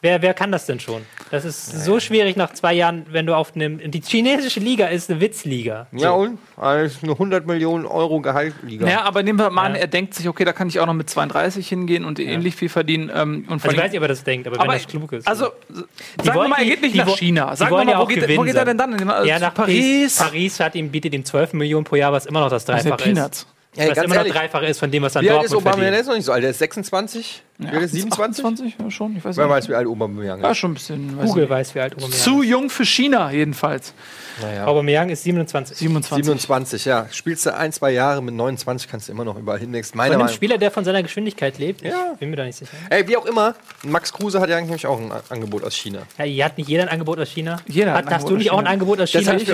wer, 0.08 0.22
wer 0.22 0.34
kann 0.34 0.52
das 0.52 0.66
denn 0.66 0.80
schon? 0.80 1.02
Das 1.32 1.44
ist 1.44 1.84
so 1.84 2.00
schwierig 2.00 2.38
nach 2.38 2.54
zwei 2.54 2.74
Jahren, 2.74 3.06
wenn 3.12 3.26
du 3.26 3.36
auf 3.36 3.54
einem. 3.56 3.80
Die 3.92 4.02
chinesische 4.02 4.60
Liga 4.62 4.88
ist 4.88 5.10
eine 5.12 5.20
Witzliga. 5.20 5.88
ja 5.92 6.12
und? 6.12 6.40
Also 6.56 7.00
eine 7.04 7.12
100 7.12 7.46
Millionen 7.46 7.86
Euro 7.86 8.22
Gehaltliga. 8.22 8.88
Ja, 8.88 9.02
aber 9.04 9.22
nehmen 9.24 9.38
wir 9.38 9.50
mal 9.50 9.64
an, 9.66 9.76
Ja. 9.76 9.82
er 9.82 9.88
denkt 9.88 10.14
sich, 10.14 10.28
okay, 10.28 10.46
da 10.46 10.54
kann 10.54 10.70
ich 10.70 10.80
auch 10.80 10.86
noch 10.86 10.94
mit 10.94 11.10
32 11.10 11.68
hingehen 11.68 12.06
und 12.06 12.20
ähnlich 12.20 12.56
viel 12.56 12.70
verdienen. 12.70 13.12
Ähm, 13.14 13.46
und 13.50 13.62
Also 13.64 13.70
ich 13.76 13.78
weiß 13.78 13.92
nicht, 13.92 14.00
ob 14.00 14.04
er 14.04 14.08
das 14.08 14.24
denkt, 14.24 14.48
aber, 14.48 14.56
wenn 14.56 14.62
aber 14.64 14.74
das 14.74 14.88
klug 14.88 15.12
ist. 15.12 15.28
Also, 15.28 15.46
sagen 15.70 15.86
wir 16.24 16.34
wollen 16.34 16.50
mal, 16.50 16.58
er 16.60 16.64
die- 16.64 16.70
geht 16.72 16.82
nicht 16.82 16.96
nach 16.96 17.08
wo- 17.08 17.16
China. 17.16 17.52
die 17.52 17.58
Sagen 17.58 17.72
wir 17.72 17.76
wollen 17.78 17.86
mal, 17.88 17.92
ja 17.92 18.00
wo 18.00 18.04
auch 18.04 18.08
geht, 18.08 18.24
er- 18.24 18.38
wo 18.38 18.42
geht 18.44 18.56
er 18.56 18.66
denn 18.66 18.78
dann? 18.78 19.10
Also 19.10 19.28
ja, 19.28 19.38
nach 19.40 19.54
Paris. 19.54 20.16
Paris 20.18 20.60
hat 20.62 20.76
ihm, 20.76 20.90
bietet 20.90 21.14
ihm 21.14 21.26
12 21.26 21.54
Millionen 21.54 21.84
pro 21.84 21.96
Jahr, 21.98 22.12
was 22.14 22.26
immer 22.26 22.40
noch 22.40 22.50
das 22.50 22.66
Das 22.66 22.84
Dreifache 22.84 23.04
sind 23.04 23.12
ist. 23.12 23.20
Peanuts. 23.20 23.48
Ey, 23.78 23.90
was 23.92 23.98
immer 23.98 24.08
noch 24.08 24.16
ehrlich, 24.16 24.34
Dreifach 24.34 24.62
ist 24.64 24.80
von 24.80 24.92
dem, 24.92 25.04
was 25.04 25.14
dann 25.14 25.24
wie 25.24 25.30
alt 25.32 25.44
ist 25.46 25.56
Obama? 25.56 25.78
Der 25.78 26.00
ist 26.00 26.08
noch 26.08 26.16
nicht 26.16 26.26
so 26.26 26.32
alt. 26.32 26.44
Der 26.44 26.50
ist 26.52 26.60
26? 26.60 27.44
Ja, 27.60 27.70
alt 27.72 27.84
ist 27.84 27.92
27? 27.94 28.46
28? 28.46 28.76
Ja, 28.80 28.92
schon. 28.92 29.16
Ich 29.18 29.24
weiß 29.26 29.38
Wer 29.38 29.46
nicht. 29.46 29.54
weiß, 29.56 29.70
wie 29.70 29.76
alt 29.76 29.88
Aubameyang 29.88 30.42
Ja, 30.42 30.52
ist. 30.52 30.58
schon 30.58 30.72
ein 30.72 30.74
bisschen. 30.76 31.18
weiß 31.18 31.26
Google 31.30 31.44
nicht. 31.44 31.50
weiß, 31.52 31.76
wie 31.76 31.80
alt 31.80 31.94
Aubameyang 31.94 32.20
Zu 32.20 32.42
ist. 32.42 32.50
jung 32.50 32.70
für 32.70 32.86
China, 32.86 33.32
jedenfalls. 33.32 33.94
Naja. 34.42 34.66
Aubameyang 34.68 35.10
ist 35.10 35.24
27. 35.24 35.78
27. 35.78 36.26
27, 36.26 36.86
ja. 36.86 37.08
Spielst 37.12 37.46
du 37.46 37.56
ein, 37.56 37.72
zwei 37.72 37.92
Jahre 37.92 38.22
mit 38.22 38.36
29, 38.36 38.88
kannst 38.90 39.08
du 39.08 39.12
immer 39.12 39.26
noch 39.26 39.38
überall 39.38 39.60
hinwechseln. 39.60 39.94
Von 39.94 39.98
Meiner 39.98 40.12
einem 40.14 40.20
Meinung 40.22 40.36
Spieler, 40.36 40.58
der 40.60 40.70
von 40.70 40.84
seiner 40.86 41.02
Geschwindigkeit 41.02 41.58
lebt? 41.58 41.82
Ja. 41.82 42.12
Ich 42.14 42.20
bin 42.20 42.30
mir 42.30 42.36
da 42.36 42.44
nicht 42.46 42.58
sicher. 42.58 42.72
Ey, 42.90 43.08
wie 43.08 43.18
auch 43.18 43.26
immer, 43.26 43.56
Max 43.84 44.14
Kruse 44.14 44.40
hat 44.40 44.50
ja 44.50 44.58
eigentlich 44.58 44.86
auch 44.86 45.00
ein 45.00 45.12
Angebot 45.30 45.64
aus 45.64 45.76
China. 45.76 46.00
Ja, 46.20 46.26
hier 46.26 46.46
hat 46.46 46.58
nicht 46.58 46.70
jeder 46.70 46.84
ein 46.84 46.90
Angebot 46.90 47.20
aus 47.20 47.30
China. 47.30 47.58
Jeder 47.68 47.92
hat 47.94 47.98
hat, 48.06 48.08
ein 48.08 48.14
hast 48.14 48.30
du 48.30 48.38
nicht 48.38 48.52
auch 48.52 48.60
ein. 48.60 48.68
Angebot 48.68 49.00
aus 49.00 49.12
Das 49.12 49.22
China? 49.22 49.32
habe 49.34 49.42
ich. 49.42 49.50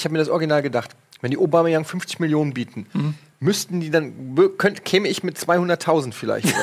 Ich 0.00 0.04
habe 0.04 0.12
mir 0.12 0.18
das 0.18 0.28
original 0.28 0.62
gedacht. 0.62 0.90
Wenn 1.20 1.30
die 1.30 1.38
Aubameyang 1.38 1.84
50 1.84 2.20
Millionen 2.20 2.54
bieten, 2.54 2.86
Mhm. 2.92 3.14
müssten 3.40 3.80
die 3.80 3.90
dann, 3.90 4.36
könnt, 4.56 4.84
käme 4.84 5.08
ich 5.08 5.22
mit 5.22 5.36
200.000 5.36 6.12
vielleicht 6.12 6.48
so. 6.48 6.54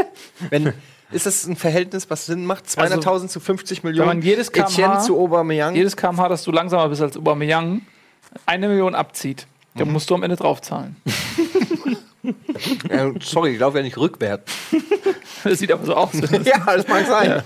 Wenn, 0.50 0.72
ist 1.10 1.26
das 1.26 1.46
ein 1.46 1.56
Verhältnis, 1.56 2.08
was 2.10 2.26
Sinn 2.26 2.44
macht? 2.44 2.66
200.000 2.66 3.28
zu 3.28 3.40
50 3.40 3.82
Millionen? 3.82 4.06
man 4.08 4.22
jedes 4.22 4.52
kmh 4.52 4.66
Etienne 4.68 5.00
zu 5.00 5.18
Aubameyang? 5.18 5.74
Jedes 5.74 5.96
kmh, 5.96 6.28
dass 6.28 6.44
du 6.44 6.52
langsamer 6.52 6.88
bist 6.88 7.02
als 7.02 7.16
Aubameyang, 7.16 7.82
eine 8.46 8.68
Million 8.68 8.94
abzieht. 8.94 9.46
Mhm. 9.74 9.92
musst 9.92 10.10
du 10.10 10.14
am 10.14 10.22
Ende 10.22 10.36
draufzahlen. 10.36 10.96
Äh, 12.88 13.12
sorry, 13.22 13.50
ich 13.54 13.60
laufe 13.60 13.78
ja 13.78 13.82
nicht 13.84 13.96
rückwärts. 13.96 14.52
Das 15.44 15.58
sieht 15.58 15.72
aber 15.72 15.84
so 15.84 15.94
aus. 15.94 16.10
ja, 16.44 16.58
das 16.64 16.86
mag 16.88 17.06
sein. 17.06 17.42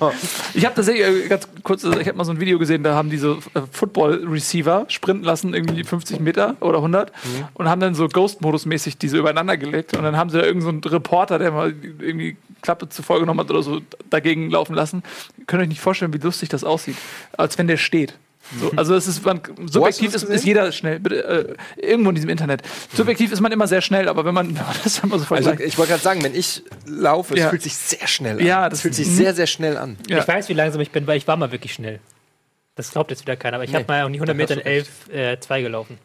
Ich 0.54 0.64
habe 0.64 0.74
tatsächlich 0.74 1.06
äh, 1.06 1.28
ganz 1.28 1.48
kurz, 1.62 1.84
ich 1.84 2.08
habe 2.08 2.14
mal 2.14 2.24
so 2.24 2.32
ein 2.32 2.40
Video 2.40 2.58
gesehen, 2.58 2.82
da 2.82 2.94
haben 2.94 3.10
die 3.10 3.18
so 3.18 3.38
äh, 3.54 3.62
Football-Receiver 3.70 4.86
sprinten 4.88 5.24
lassen, 5.24 5.54
irgendwie 5.54 5.84
50 5.84 6.20
Meter 6.20 6.56
oder 6.60 6.78
100 6.78 7.12
und 7.54 7.68
haben 7.68 7.80
dann 7.80 7.94
so 7.94 8.08
Ghost-Modus-mäßig 8.08 8.98
diese 8.98 9.18
übereinander 9.18 9.56
gelegt 9.56 9.96
und 9.96 10.02
dann 10.02 10.16
haben 10.16 10.30
sie 10.30 10.38
da 10.38 10.44
irgendeinen 10.44 10.82
so 10.82 10.88
Reporter, 10.90 11.38
der 11.38 11.52
mal 11.52 11.74
irgendwie 11.98 12.36
Klappe 12.62 12.88
zu 12.88 13.02
voll 13.02 13.20
genommen 13.20 13.40
hat 13.40 13.50
oder 13.50 13.62
so, 13.62 13.80
dagegen 14.08 14.50
laufen 14.50 14.74
lassen. 14.74 15.02
Ihr 15.38 15.44
könnt 15.46 15.62
euch 15.62 15.68
nicht 15.68 15.80
vorstellen, 15.80 16.12
wie 16.14 16.18
lustig 16.18 16.48
das 16.48 16.64
aussieht, 16.64 16.96
als 17.36 17.58
wenn 17.58 17.66
der 17.66 17.76
steht. 17.76 18.14
So, 18.60 18.70
also 18.76 18.94
es 18.94 19.06
ist 19.06 19.24
man, 19.24 19.40
subjektiv 19.66 20.14
ist, 20.14 20.24
ist 20.24 20.44
jeder 20.44 20.70
schnell. 20.72 21.00
Bitte, 21.00 21.56
äh, 21.78 21.86
irgendwo 21.86 22.10
in 22.10 22.14
diesem 22.16 22.30
Internet. 22.30 22.62
Subjektiv 22.92 23.32
ist 23.32 23.40
man 23.40 23.50
immer 23.52 23.66
sehr 23.66 23.80
schnell, 23.80 24.08
aber 24.08 24.24
wenn 24.24 24.34
man, 24.34 24.48
wenn 24.56 24.64
man 24.64 24.76
das 24.84 24.98
immer 24.98 25.18
so 25.18 25.34
Also 25.34 25.52
ich 25.52 25.78
wollte 25.78 25.92
gerade 25.92 26.02
sagen, 26.02 26.22
wenn 26.22 26.34
ich 26.34 26.62
laufe, 26.86 27.34
es 27.34 27.40
Ja. 27.40 27.50
fühlt 27.50 27.62
sich 27.62 27.74
sehr 27.74 28.06
schnell 28.06 28.38
an. 28.38 28.46
Ja, 28.46 28.68
das 28.68 28.82
fühlt 28.82 28.94
sich 28.94 29.06
mhm. 29.06 29.14
sehr, 29.16 29.34
sehr 29.34 29.46
schnell 29.46 29.76
an. 29.76 29.96
Ja. 30.08 30.18
Ich 30.18 30.28
weiß, 30.28 30.48
wie 30.48 30.54
langsam 30.54 30.80
ich 30.80 30.90
bin, 30.90 31.06
weil 31.06 31.16
ich 31.16 31.26
war 31.26 31.36
mal 31.36 31.52
wirklich 31.52 31.72
schnell. 31.72 32.00
Das 32.74 32.90
glaubt 32.90 33.10
jetzt 33.10 33.22
wieder 33.22 33.36
keiner, 33.36 33.56
aber 33.56 33.64
ich 33.64 33.74
habe 33.74 33.84
Nee, 33.84 33.88
mal 33.88 34.04
um 34.04 34.12
die 34.12 34.18
100 34.18 34.28
da 34.28 34.42
hast 34.42 34.48
Meter 34.50 34.54
in 34.54 34.64
du 34.64 34.66
11, 34.66 35.34
äh, 35.34 35.40
2 35.40 35.62
gelaufen. 35.62 35.98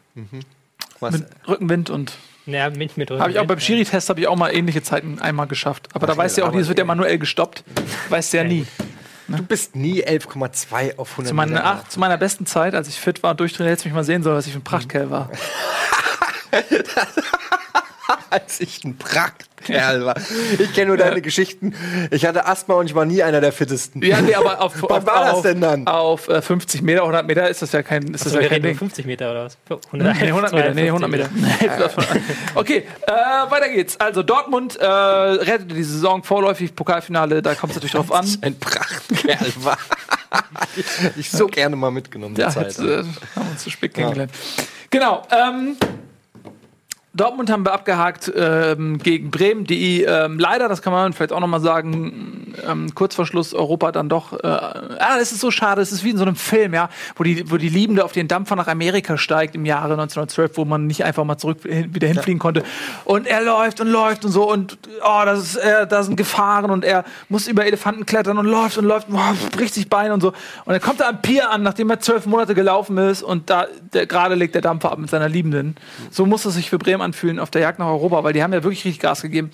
Was? 1.00 1.12
mit 1.12 1.26
Rückenwind 1.46 1.90
und 1.90 2.12
Ja, 2.46 2.70
Milch 2.70 2.96
mit 2.96 3.10
Habe 3.10 3.30
ich 3.30 3.38
auch 3.38 3.46
beim 3.46 3.60
Schiri-Test 3.60 4.08
habe 4.08 4.20
ich 4.20 4.26
auch 4.28 4.36
mal 4.36 4.54
ähnliche 4.54 4.82
Zeiten 4.82 5.18
einmal 5.18 5.46
geschafft. 5.46 5.88
Aber 5.94 6.06
da 6.06 6.16
weißt 6.16 6.36
du 6.36 6.42
ja 6.42 6.48
auch 6.48 6.52
nie, 6.52 6.60
es 6.60 6.68
wird 6.68 6.78
ja 6.78 6.84
manuell 6.84 7.18
gestoppt. 7.18 7.64
Weißt 8.08 8.32
du 8.32 8.38
ja 8.38 8.44
nie. 8.44 8.66
Du 9.28 9.42
bist 9.42 9.76
nie 9.76 10.02
11,2 10.02 10.96
auf 10.96 11.10
100 11.10 11.28
Zu 11.28 11.34
meiner, 11.34 11.64
ach, 11.64 11.88
zu 11.88 12.00
meiner 12.00 12.16
besten 12.16 12.46
Zeit, 12.46 12.74
als 12.74 12.88
ich 12.88 12.98
fit 12.98 13.22
war 13.22 13.32
und 13.32 13.40
durchtrainiert, 13.40 13.72
hättest 13.72 13.84
du 13.84 13.88
mich 13.90 13.94
mal 13.94 14.04
sehen 14.04 14.22
sollen, 14.22 14.36
was 14.36 14.46
ich 14.46 14.52
für 14.52 14.58
ein 14.58 14.64
Prachtkerl 14.64 15.10
war. 15.10 15.30
als 18.30 18.60
ich 18.60 18.84
ein 18.84 18.96
Prachtkerl 18.96 20.04
war. 20.04 20.16
Ich 20.58 20.72
kenne 20.74 20.88
nur 20.88 20.96
deine 20.96 21.20
Geschichten. 21.22 21.74
Ich 22.10 22.26
hatte 22.26 22.46
Asthma 22.46 22.74
und 22.74 22.86
ich 22.86 22.94
war 22.94 23.04
nie 23.04 23.22
einer 23.22 23.40
der 23.40 23.52
fittesten. 23.52 24.02
Ja, 24.02 24.20
nee, 24.20 24.34
aber 24.34 24.60
auf, 24.60 24.74
Wann 24.82 24.98
auf, 24.98 25.06
war 25.06 25.24
das 25.24 25.34
auf, 25.34 25.42
denn 25.42 25.60
dann? 25.60 25.86
Auf 25.86 26.28
äh, 26.28 26.40
50 26.42 26.82
Meter, 26.82 27.02
100 27.02 27.26
Meter 27.26 27.48
ist 27.48 27.62
das 27.62 27.72
ja 27.72 27.82
kein, 27.82 28.02
ist 28.14 28.24
das 28.24 28.26
Also, 28.26 28.36
ja 28.38 28.42
wir 28.42 28.48
kein 28.50 28.62
Ding. 28.62 28.76
50 28.76 29.06
Meter 29.06 29.30
oder 29.30 29.44
was? 29.46 29.58
Nee, 29.92 30.08
100 30.28 30.52
Meter, 30.52 30.74
nee, 30.74 30.86
100 30.86 31.10
Meter. 31.10 31.28
okay, 32.54 32.84
äh, 33.06 33.10
weiter 33.50 33.68
geht's. 33.68 33.98
Also 34.00 34.22
Dortmund 34.22 34.76
äh, 34.76 34.84
rettet 34.86 35.70
die 35.72 35.82
Saison 35.82 36.22
vorläufig, 36.22 36.74
Pokalfinale, 36.74 37.42
da 37.42 37.54
kommt 37.54 37.70
es 37.72 37.76
natürlich 37.76 37.92
drauf 37.94 38.12
an. 38.12 38.26
Ein 38.42 38.58
Prachtkerl 38.58 39.52
war. 39.62 39.78
Hätte 41.00 41.18
ich 41.18 41.30
so 41.30 41.46
gerne 41.46 41.74
mal 41.76 41.90
mitgenommen, 41.90 42.36
Ja, 42.36 42.50
Zeit. 42.50 42.66
jetzt 42.66 42.80
äh, 42.80 42.98
haben 42.98 43.14
wir 43.34 43.50
uns 43.52 43.62
zu 43.62 43.70
spät 43.70 43.94
kennengelernt. 43.94 44.32
Genau. 44.90 45.22
Ähm, 45.30 45.76
Dortmund 47.18 47.50
haben 47.50 47.66
wir 47.66 47.72
abgehakt 47.72 48.32
ähm, 48.34 48.98
gegen 48.98 49.30
Bremen, 49.30 49.64
die 49.64 50.02
ähm, 50.02 50.38
leider, 50.38 50.68
das 50.68 50.80
kann 50.80 50.92
man 50.92 51.12
vielleicht 51.12 51.32
auch 51.32 51.40
noch 51.40 51.48
mal 51.48 51.60
sagen, 51.60 52.54
ähm, 52.66 52.94
kurz 52.94 53.14
vor 53.14 53.26
Schluss 53.26 53.54
Europa 53.54 53.92
dann 53.92 54.08
doch. 54.08 54.32
Äh, 54.32 54.46
ah, 54.46 55.18
das 55.18 55.32
ist 55.32 55.40
so 55.40 55.50
schade. 55.50 55.82
Es 55.82 55.92
ist 55.92 56.04
wie 56.04 56.10
in 56.10 56.16
so 56.16 56.24
einem 56.24 56.36
Film, 56.36 56.74
ja, 56.74 56.88
wo 57.16 57.24
die, 57.24 57.50
wo 57.50 57.56
die 57.56 57.68
Liebende 57.68 58.04
auf 58.04 58.12
den 58.12 58.28
Dampfer 58.28 58.56
nach 58.56 58.68
Amerika 58.68 59.18
steigt 59.18 59.54
im 59.54 59.66
Jahre 59.66 59.92
1912, 59.92 60.56
wo 60.56 60.64
man 60.64 60.86
nicht 60.86 61.04
einfach 61.04 61.24
mal 61.24 61.36
zurück 61.36 61.58
hin, 61.62 61.94
wieder 61.94 62.08
hinfliegen 62.08 62.38
konnte. 62.38 62.62
Und 63.04 63.26
er 63.26 63.42
läuft 63.42 63.80
und 63.80 63.88
läuft 63.88 64.24
und 64.24 64.30
so 64.30 64.50
und 64.50 64.78
oh, 65.04 65.22
das 65.24 65.40
ist, 65.40 65.56
äh, 65.56 65.86
da 65.86 66.02
sind 66.02 66.16
Gefahren 66.16 66.70
und 66.70 66.84
er 66.84 67.04
muss 67.28 67.48
über 67.48 67.66
Elefanten 67.66 68.06
klettern 68.06 68.38
und 68.38 68.46
läuft 68.46 68.78
und 68.78 68.84
läuft, 68.84 69.08
boah, 69.08 69.34
bricht 69.52 69.74
sich 69.74 69.88
Bein 69.88 70.12
und 70.12 70.20
so. 70.20 70.28
Und 70.64 70.72
dann 70.72 70.80
kommt 70.80 71.00
er 71.00 71.08
am 71.08 71.20
Pier 71.20 71.50
an, 71.50 71.62
nachdem 71.62 71.90
er 71.90 72.00
zwölf 72.00 72.26
Monate 72.26 72.54
gelaufen 72.54 72.96
ist 72.98 73.22
und 73.22 73.50
da 73.50 73.66
gerade 73.90 74.34
legt 74.34 74.54
der 74.54 74.62
Dampfer 74.62 74.92
ab 74.92 74.98
mit 74.98 75.10
seiner 75.10 75.28
Liebenden. 75.28 75.76
So 76.10 76.26
muss 76.26 76.44
es 76.44 76.54
sich 76.54 76.70
für 76.70 76.78
Bremen 76.78 77.07
anfühlen 77.08 77.38
auf 77.38 77.50
der 77.50 77.62
Jagd 77.62 77.78
nach 77.78 77.86
Europa, 77.86 78.22
weil 78.24 78.32
die 78.32 78.42
haben 78.42 78.52
ja 78.52 78.62
wirklich 78.62 78.84
richtig 78.84 79.00
Gas 79.00 79.22
gegeben 79.22 79.50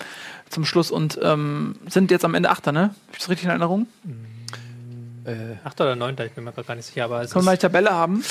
zum 0.49 0.65
Schluss 0.65 0.91
und 0.91 1.19
ähm, 1.23 1.75
sind 1.89 2.11
jetzt 2.11 2.23
am 2.25 2.35
Ende 2.35 2.49
Achter, 2.49 2.71
ne? 2.71 2.81
Hab 3.07 3.13
ich 3.13 3.19
das 3.19 3.29
richtig 3.29 3.45
in 3.45 3.49
Erinnerung? 3.51 3.87
Acht 5.63 5.81
oder 5.81 5.95
neunter, 5.95 6.23
ich 6.23 6.33
bin 6.33 6.43
mir 6.43 6.51
gerade 6.51 6.67
gar 6.67 6.75
nicht 6.75 6.85
sicher, 6.85 7.05
aber 7.05 7.23
es 7.23 7.31
Können 7.31 7.43
wir 7.45 7.49
mal 7.51 7.55
die 7.57 7.61
Tabelle 7.61 7.89
haben? 7.89 8.23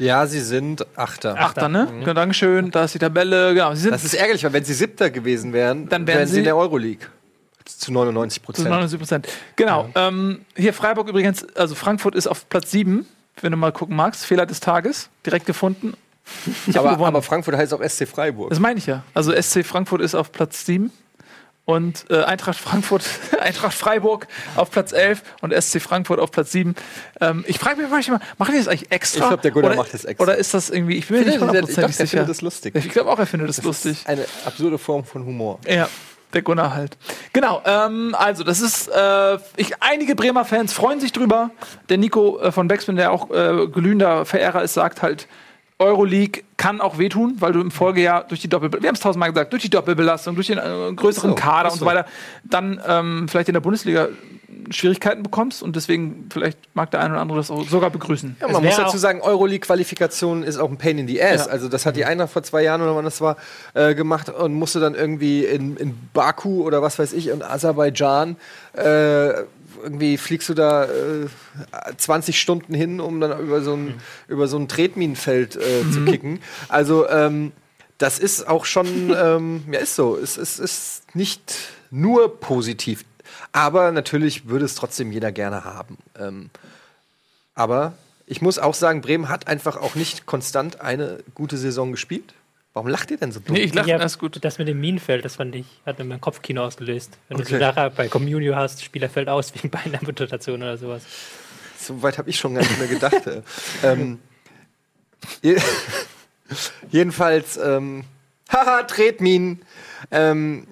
Ja, 0.00 0.26
sie 0.26 0.40
sind 0.40 0.84
Achter. 0.96 1.36
Achter, 1.38 1.68
ne? 1.68 1.86
Ja, 2.04 2.12
Dankeschön, 2.12 2.72
da 2.72 2.84
ist 2.84 2.94
die 2.94 2.98
Tabelle, 2.98 3.54
genau. 3.54 3.72
Sie 3.74 3.82
sind 3.82 3.92
Das 3.92 4.02
ist 4.02 4.14
ärgerlich, 4.14 4.42
weil 4.42 4.52
wenn 4.52 4.64
sie 4.64 4.74
Siebter 4.74 5.10
gewesen 5.10 5.52
wären, 5.52 5.88
Dann 5.88 6.08
wären 6.08 6.18
wären 6.18 6.26
sie 6.26 6.32
sie- 6.34 6.38
in 6.40 6.44
der 6.46 6.56
Euroleague. 6.56 7.06
Zu 7.64 7.92
99 7.92 8.40
zu 8.40 8.46
Prozent. 8.46 8.68
79 8.68 8.98
Prozent. 8.98 9.28
Genau. 9.54 9.90
Ähm, 9.94 10.40
hier 10.56 10.74
Freiburg 10.74 11.08
übrigens, 11.08 11.46
also 11.54 11.76
Frankfurt 11.76 12.16
ist 12.16 12.26
auf 12.26 12.48
Platz 12.48 12.72
7, 12.72 13.06
wenn 13.42 13.52
du 13.52 13.56
mal 13.56 13.70
gucken 13.70 13.94
magst. 13.94 14.26
Fehler 14.26 14.44
des 14.44 14.58
Tages, 14.58 15.08
direkt 15.24 15.46
gefunden. 15.46 15.94
Aber, 16.74 17.06
aber 17.06 17.22
Frankfurt 17.22 17.56
heißt 17.56 17.74
auch 17.74 17.82
SC 17.82 18.06
Freiburg. 18.08 18.50
Das 18.50 18.58
meine 18.58 18.78
ich 18.78 18.86
ja. 18.86 19.02
Also 19.14 19.32
SC 19.32 19.64
Frankfurt 19.64 20.00
ist 20.00 20.14
auf 20.14 20.32
Platz 20.32 20.64
7 20.66 20.90
und 21.64 22.06
äh, 22.10 22.22
Eintracht 22.24 22.58
Frankfurt, 22.58 23.04
Eintracht 23.40 23.74
Freiburg 23.74 24.26
auf 24.56 24.70
Platz 24.70 24.92
11 24.92 25.22
und 25.40 25.54
SC 25.54 25.80
Frankfurt 25.80 26.18
auf 26.18 26.30
Platz 26.30 26.52
7. 26.52 26.74
Ähm, 27.20 27.44
ich 27.46 27.58
frage 27.58 27.80
mich 27.80 27.90
manchmal, 27.90 28.20
machen 28.38 28.52
die 28.52 28.58
das 28.58 28.68
eigentlich 28.68 28.90
extra? 28.90 29.24
Ich 29.24 29.28
glaub, 29.28 29.42
der 29.42 29.50
Gunnar 29.50 29.70
oder, 29.70 29.78
macht 29.78 29.94
das 29.94 30.04
extra. 30.04 30.22
Oder 30.22 30.36
ist 30.36 30.52
das 30.54 30.70
irgendwie, 30.70 30.96
ich 30.96 31.06
bin 31.06 31.18
mir 31.18 31.22
Ich 31.22 31.26
nicht 31.28 31.40
hundertprozentig 31.40 31.96
sicher. 31.96 32.08
findet 32.08 32.30
das 32.30 32.40
lustig. 32.40 32.74
Ich 32.74 32.88
glaube 32.88 33.10
auch, 33.10 33.18
er 33.18 33.26
findet 33.26 33.48
das, 33.48 33.62
lustig. 33.62 33.92
ist 33.92 34.08
eine 34.08 34.24
absurde 34.44 34.78
Form 34.78 35.04
von 35.04 35.24
Humor. 35.24 35.60
Ja, 35.68 35.88
der 36.32 36.42
Gunnar 36.42 36.74
halt. 36.74 36.96
Genau, 37.32 37.62
ähm, 37.64 38.14
also 38.18 38.44
das 38.44 38.60
ist, 38.60 38.88
äh, 38.88 39.38
ich, 39.56 39.80
einige 39.80 40.14
Bremer 40.14 40.44
Fans 40.44 40.72
freuen 40.72 41.00
sich 41.00 41.12
drüber. 41.12 41.50
Der 41.88 41.98
Nico 41.98 42.40
äh, 42.40 42.52
von 42.52 42.68
Backspin, 42.68 42.96
der 42.96 43.12
auch 43.12 43.30
äh, 43.30 43.66
glühender 43.68 44.24
Verehrer 44.24 44.62
ist, 44.62 44.74
sagt 44.74 45.02
halt, 45.02 45.28
Euroleague 45.80 46.42
kann 46.56 46.80
auch 46.80 46.98
wehtun, 46.98 47.36
weil 47.38 47.52
du 47.52 47.60
im 47.60 47.70
Folgejahr 47.70 48.24
durch 48.24 48.40
die 48.40 48.48
Doppel, 48.48 48.70
wir 48.70 48.86
haben 48.86 48.94
es 48.94 49.00
tausendmal 49.00 49.32
gesagt, 49.32 49.52
durch 49.52 49.62
die 49.62 49.70
Doppelbelastung, 49.70 50.34
durch 50.34 50.48
den 50.48 50.58
äh, 50.58 50.92
größeren 50.94 51.30
so, 51.30 51.34
Kader 51.34 51.68
ist 51.68 51.74
und 51.74 51.78
so 51.80 51.84
so. 51.86 51.90
weiter, 51.90 52.06
dann 52.44 52.80
ähm, 52.86 53.28
vielleicht 53.28 53.48
in 53.48 53.54
der 53.54 53.60
Bundesliga 53.60 54.08
Schwierigkeiten 54.70 55.22
bekommst 55.22 55.62
und 55.62 55.76
deswegen 55.76 56.28
vielleicht 56.30 56.58
mag 56.74 56.90
der 56.90 57.00
eine 57.00 57.14
oder 57.14 57.22
andere 57.22 57.38
das 57.38 57.50
auch 57.50 57.66
sogar 57.68 57.90
begrüßen. 57.90 58.36
Ja, 58.40 58.48
man 58.48 58.62
muss 58.62 58.76
dazu 58.76 58.98
sagen, 58.98 59.20
Euroleague-Qualifikation 59.20 60.42
ist 60.42 60.58
auch 60.58 60.68
ein 60.68 60.76
Pain 60.76 60.98
in 60.98 61.08
the 61.08 61.22
Ass. 61.22 61.46
Ja. 61.46 61.52
Also 61.52 61.68
das 61.68 61.86
hat 61.86 61.96
die 61.96 62.04
Eintracht 62.04 62.30
vor 62.30 62.42
zwei 62.42 62.62
Jahren 62.62 62.82
oder 62.82 62.94
wann 62.94 63.04
das 63.04 63.20
war, 63.20 63.36
äh, 63.74 63.94
gemacht 63.94 64.28
und 64.28 64.52
musste 64.52 64.80
dann 64.80 64.94
irgendwie 64.94 65.44
in, 65.44 65.76
in 65.76 65.98
Baku 66.12 66.62
oder 66.62 66.82
was 66.82 66.98
weiß 66.98 67.12
ich 67.14 67.30
und 67.32 67.42
Aserbaidschan 67.42 68.36
äh, 68.74 69.44
irgendwie 69.82 70.16
fliegst 70.16 70.48
du 70.48 70.54
da 70.54 70.84
äh, 70.84 71.26
20 71.96 72.40
Stunden 72.40 72.74
hin, 72.74 73.00
um 73.00 73.20
dann 73.20 73.38
über 73.40 73.62
so 73.62 73.74
ein, 73.74 74.00
über 74.28 74.48
so 74.48 74.58
ein 74.58 74.68
Tretminenfeld 74.68 75.56
äh, 75.56 75.90
zu 75.90 76.04
kicken. 76.04 76.40
Also 76.68 77.08
ähm, 77.08 77.52
das 77.98 78.18
ist 78.18 78.48
auch 78.48 78.64
schon, 78.64 79.14
ähm, 79.16 79.64
ja 79.70 79.80
ist 79.80 79.96
so, 79.96 80.16
es, 80.16 80.36
es 80.36 80.58
ist 80.58 81.14
nicht 81.14 81.54
nur 81.90 82.40
positiv. 82.40 83.04
Aber 83.52 83.92
natürlich 83.92 84.48
würde 84.48 84.64
es 84.64 84.74
trotzdem 84.74 85.12
jeder 85.12 85.32
gerne 85.32 85.64
haben. 85.64 85.98
Ähm, 86.18 86.50
aber 87.54 87.94
ich 88.26 88.40
muss 88.40 88.58
auch 88.58 88.74
sagen, 88.74 89.00
Bremen 89.00 89.28
hat 89.28 89.48
einfach 89.48 89.76
auch 89.76 89.96
nicht 89.96 90.24
konstant 90.24 90.80
eine 90.80 91.18
gute 91.34 91.58
Saison 91.58 91.90
gespielt. 91.90 92.34
Warum 92.72 92.88
lacht 92.88 93.10
ihr 93.10 93.16
denn 93.16 93.32
so 93.32 93.40
dumm? 93.40 93.54
Nee, 93.54 93.62
ich 93.62 93.74
lache, 93.74 93.88
Ja, 93.90 93.96
alles 93.96 94.18
gut. 94.18 94.38
Das 94.44 94.58
mit 94.58 94.68
dem 94.68 94.80
Minenfeld, 94.80 95.24
das 95.24 95.36
fand 95.36 95.54
ich, 95.56 95.66
hat 95.84 95.98
mir 95.98 96.04
mein 96.04 96.20
Kopfkino 96.20 96.64
ausgelöst. 96.64 97.18
Wenn 97.28 97.38
du 97.38 97.42
Okay. 97.42 97.54
so 97.54 97.58
nachher 97.60 97.90
bei 97.90 98.08
Communio 98.08 98.54
hast, 98.54 98.84
Spieler 98.84 99.08
fällt 99.08 99.28
aus 99.28 99.52
wegen 99.54 99.70
Beinamputation 99.70 100.62
oder 100.62 100.76
sowas. 100.76 101.02
So 101.78 102.00
weit 102.02 102.18
habe 102.18 102.30
ich 102.30 102.38
schon 102.38 102.54
gar 102.54 102.60
nicht 102.60 102.78
mehr 102.78 102.88
gedacht. 102.88 103.26
äh. 103.26 103.42
ähm, 103.82 104.20
je 105.42 105.56
jedenfalls, 106.90 107.56
ähm, 107.56 108.04
haha, 108.52 108.82
Tretminen. 108.84 109.62
Ähm, 110.10 110.66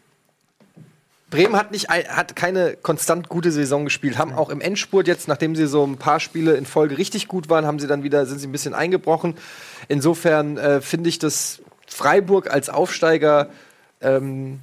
Bremen 1.31 1.57
hat, 1.57 1.73
nicht, 1.73 1.91
hat 1.91 2.37
keine 2.37 2.75
konstant 2.77 3.29
gute 3.29 3.53
Saison 3.53 3.85
gespielt, 3.85 4.17
haben 4.17 4.33
auch 4.33 4.49
im 4.49 4.63
Endspurt 4.63 5.07
jetzt, 5.07 5.29
nachdem 5.29 5.55
sie 5.57 5.67
so 5.67 5.85
ein 5.87 5.99
paar 5.99 6.21
Spiele 6.21 6.55
in 6.55 6.65
Folge 6.65 6.97
richtig 6.97 7.29
gut 7.29 7.51
waren, 7.51 7.67
haben 7.67 7.79
sie 7.79 7.87
dann 7.87 8.03
wieder, 8.03 8.25
sind 8.25 8.39
sie 8.39 8.47
ein 8.47 8.53
bisschen 8.53 8.73
eingebrochen. 8.73 9.35
Insofern 9.89 10.57
äh, 10.57 10.81
finde 10.81 11.11
ich, 11.11 11.19
dass 11.19 11.61
Freiburg 11.89 12.51
als 12.51 12.69
Aufsteiger, 12.69 13.49
ähm, 14.01 14.61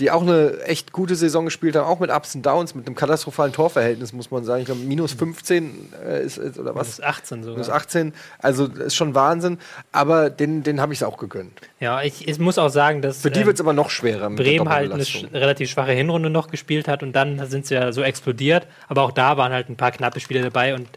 die 0.00 0.10
auch 0.10 0.22
eine 0.22 0.60
echt 0.64 0.92
gute 0.92 1.14
Saison 1.14 1.44
gespielt 1.44 1.76
haben, 1.76 1.86
auch 1.86 2.00
mit 2.00 2.10
Ups 2.10 2.34
und 2.34 2.44
Downs, 2.44 2.74
mit 2.74 2.86
einem 2.86 2.96
katastrophalen 2.96 3.52
Torverhältnis, 3.52 4.12
muss 4.12 4.30
man 4.30 4.44
sagen. 4.44 4.60
Ich 4.60 4.66
glaube, 4.66 4.80
minus 4.80 5.12
15 5.12 5.92
äh, 6.06 6.24
ist, 6.24 6.38
ist, 6.38 6.58
oder 6.58 6.74
was? 6.74 6.88
ist 6.88 7.04
18 7.04 7.42
sogar. 7.42 7.56
Minus 7.56 7.68
18. 7.68 8.14
Also, 8.38 8.66
ist 8.66 8.96
schon 8.96 9.14
Wahnsinn. 9.14 9.58
Aber 9.92 10.30
den, 10.30 10.62
den 10.62 10.80
habe 10.80 10.94
ich 10.94 11.00
es 11.00 11.02
auch 11.02 11.18
gegönnt. 11.18 11.60
Ja, 11.78 12.02
ich, 12.02 12.26
ich 12.26 12.38
muss 12.38 12.58
auch 12.58 12.70
sagen, 12.70 13.02
dass 13.02 13.20
Für 13.20 13.30
die 13.30 13.40
ähm, 13.40 13.46
wird 13.46 13.56
es 13.56 13.60
aber 13.60 13.74
noch 13.74 13.90
schwerer. 13.90 14.30
Bremen 14.30 14.70
halt 14.70 14.90
eine 14.90 15.04
sch 15.04 15.26
relativ 15.34 15.70
schwache 15.70 15.92
Hinrunde 15.92 16.30
noch 16.30 16.48
gespielt 16.48 16.88
hat 16.88 17.02
und 17.02 17.12
dann 17.12 17.46
sind 17.48 17.66
sie 17.66 17.74
ja 17.74 17.92
so 17.92 18.02
explodiert. 18.02 18.66
Aber 18.88 19.02
auch 19.02 19.12
da 19.12 19.36
waren 19.36 19.52
halt 19.52 19.68
ein 19.68 19.76
paar 19.76 19.92
knappe 19.92 20.20
Spiele 20.20 20.40
dabei 20.40 20.74
und 20.74 20.88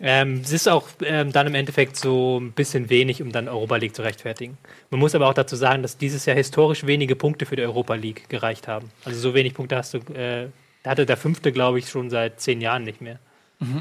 ähm, 0.00 0.40
es 0.42 0.52
ist 0.52 0.68
auch 0.68 0.88
ähm, 1.02 1.32
dann 1.32 1.46
im 1.46 1.54
Endeffekt 1.54 1.96
so 1.96 2.38
ein 2.38 2.52
bisschen 2.52 2.90
wenig, 2.90 3.22
um 3.22 3.32
dann 3.32 3.48
Europa 3.48 3.76
League 3.76 3.96
zu 3.96 4.02
rechtfertigen. 4.02 4.58
Man 4.90 5.00
muss 5.00 5.14
aber 5.14 5.28
auch 5.28 5.34
dazu 5.34 5.56
sagen, 5.56 5.82
dass 5.82 5.96
dieses 5.96 6.26
Jahr 6.26 6.36
historisch 6.36 6.86
wenige 6.86 7.16
Punkte 7.16 7.46
für 7.46 7.56
die 7.56 7.62
Europa 7.62 7.94
League 7.94 8.28
gereicht 8.28 8.68
haben. 8.68 8.90
Also 9.04 9.18
so 9.20 9.34
wenig 9.34 9.54
Punkte 9.54 9.76
hast 9.76 9.94
du, 9.94 9.98
äh, 10.12 10.48
hatte 10.84 11.06
der 11.06 11.16
fünfte, 11.16 11.50
glaube 11.50 11.78
ich, 11.78 11.88
schon 11.88 12.10
seit 12.10 12.40
zehn 12.40 12.60
Jahren 12.60 12.84
nicht 12.84 13.00
mehr. 13.00 13.18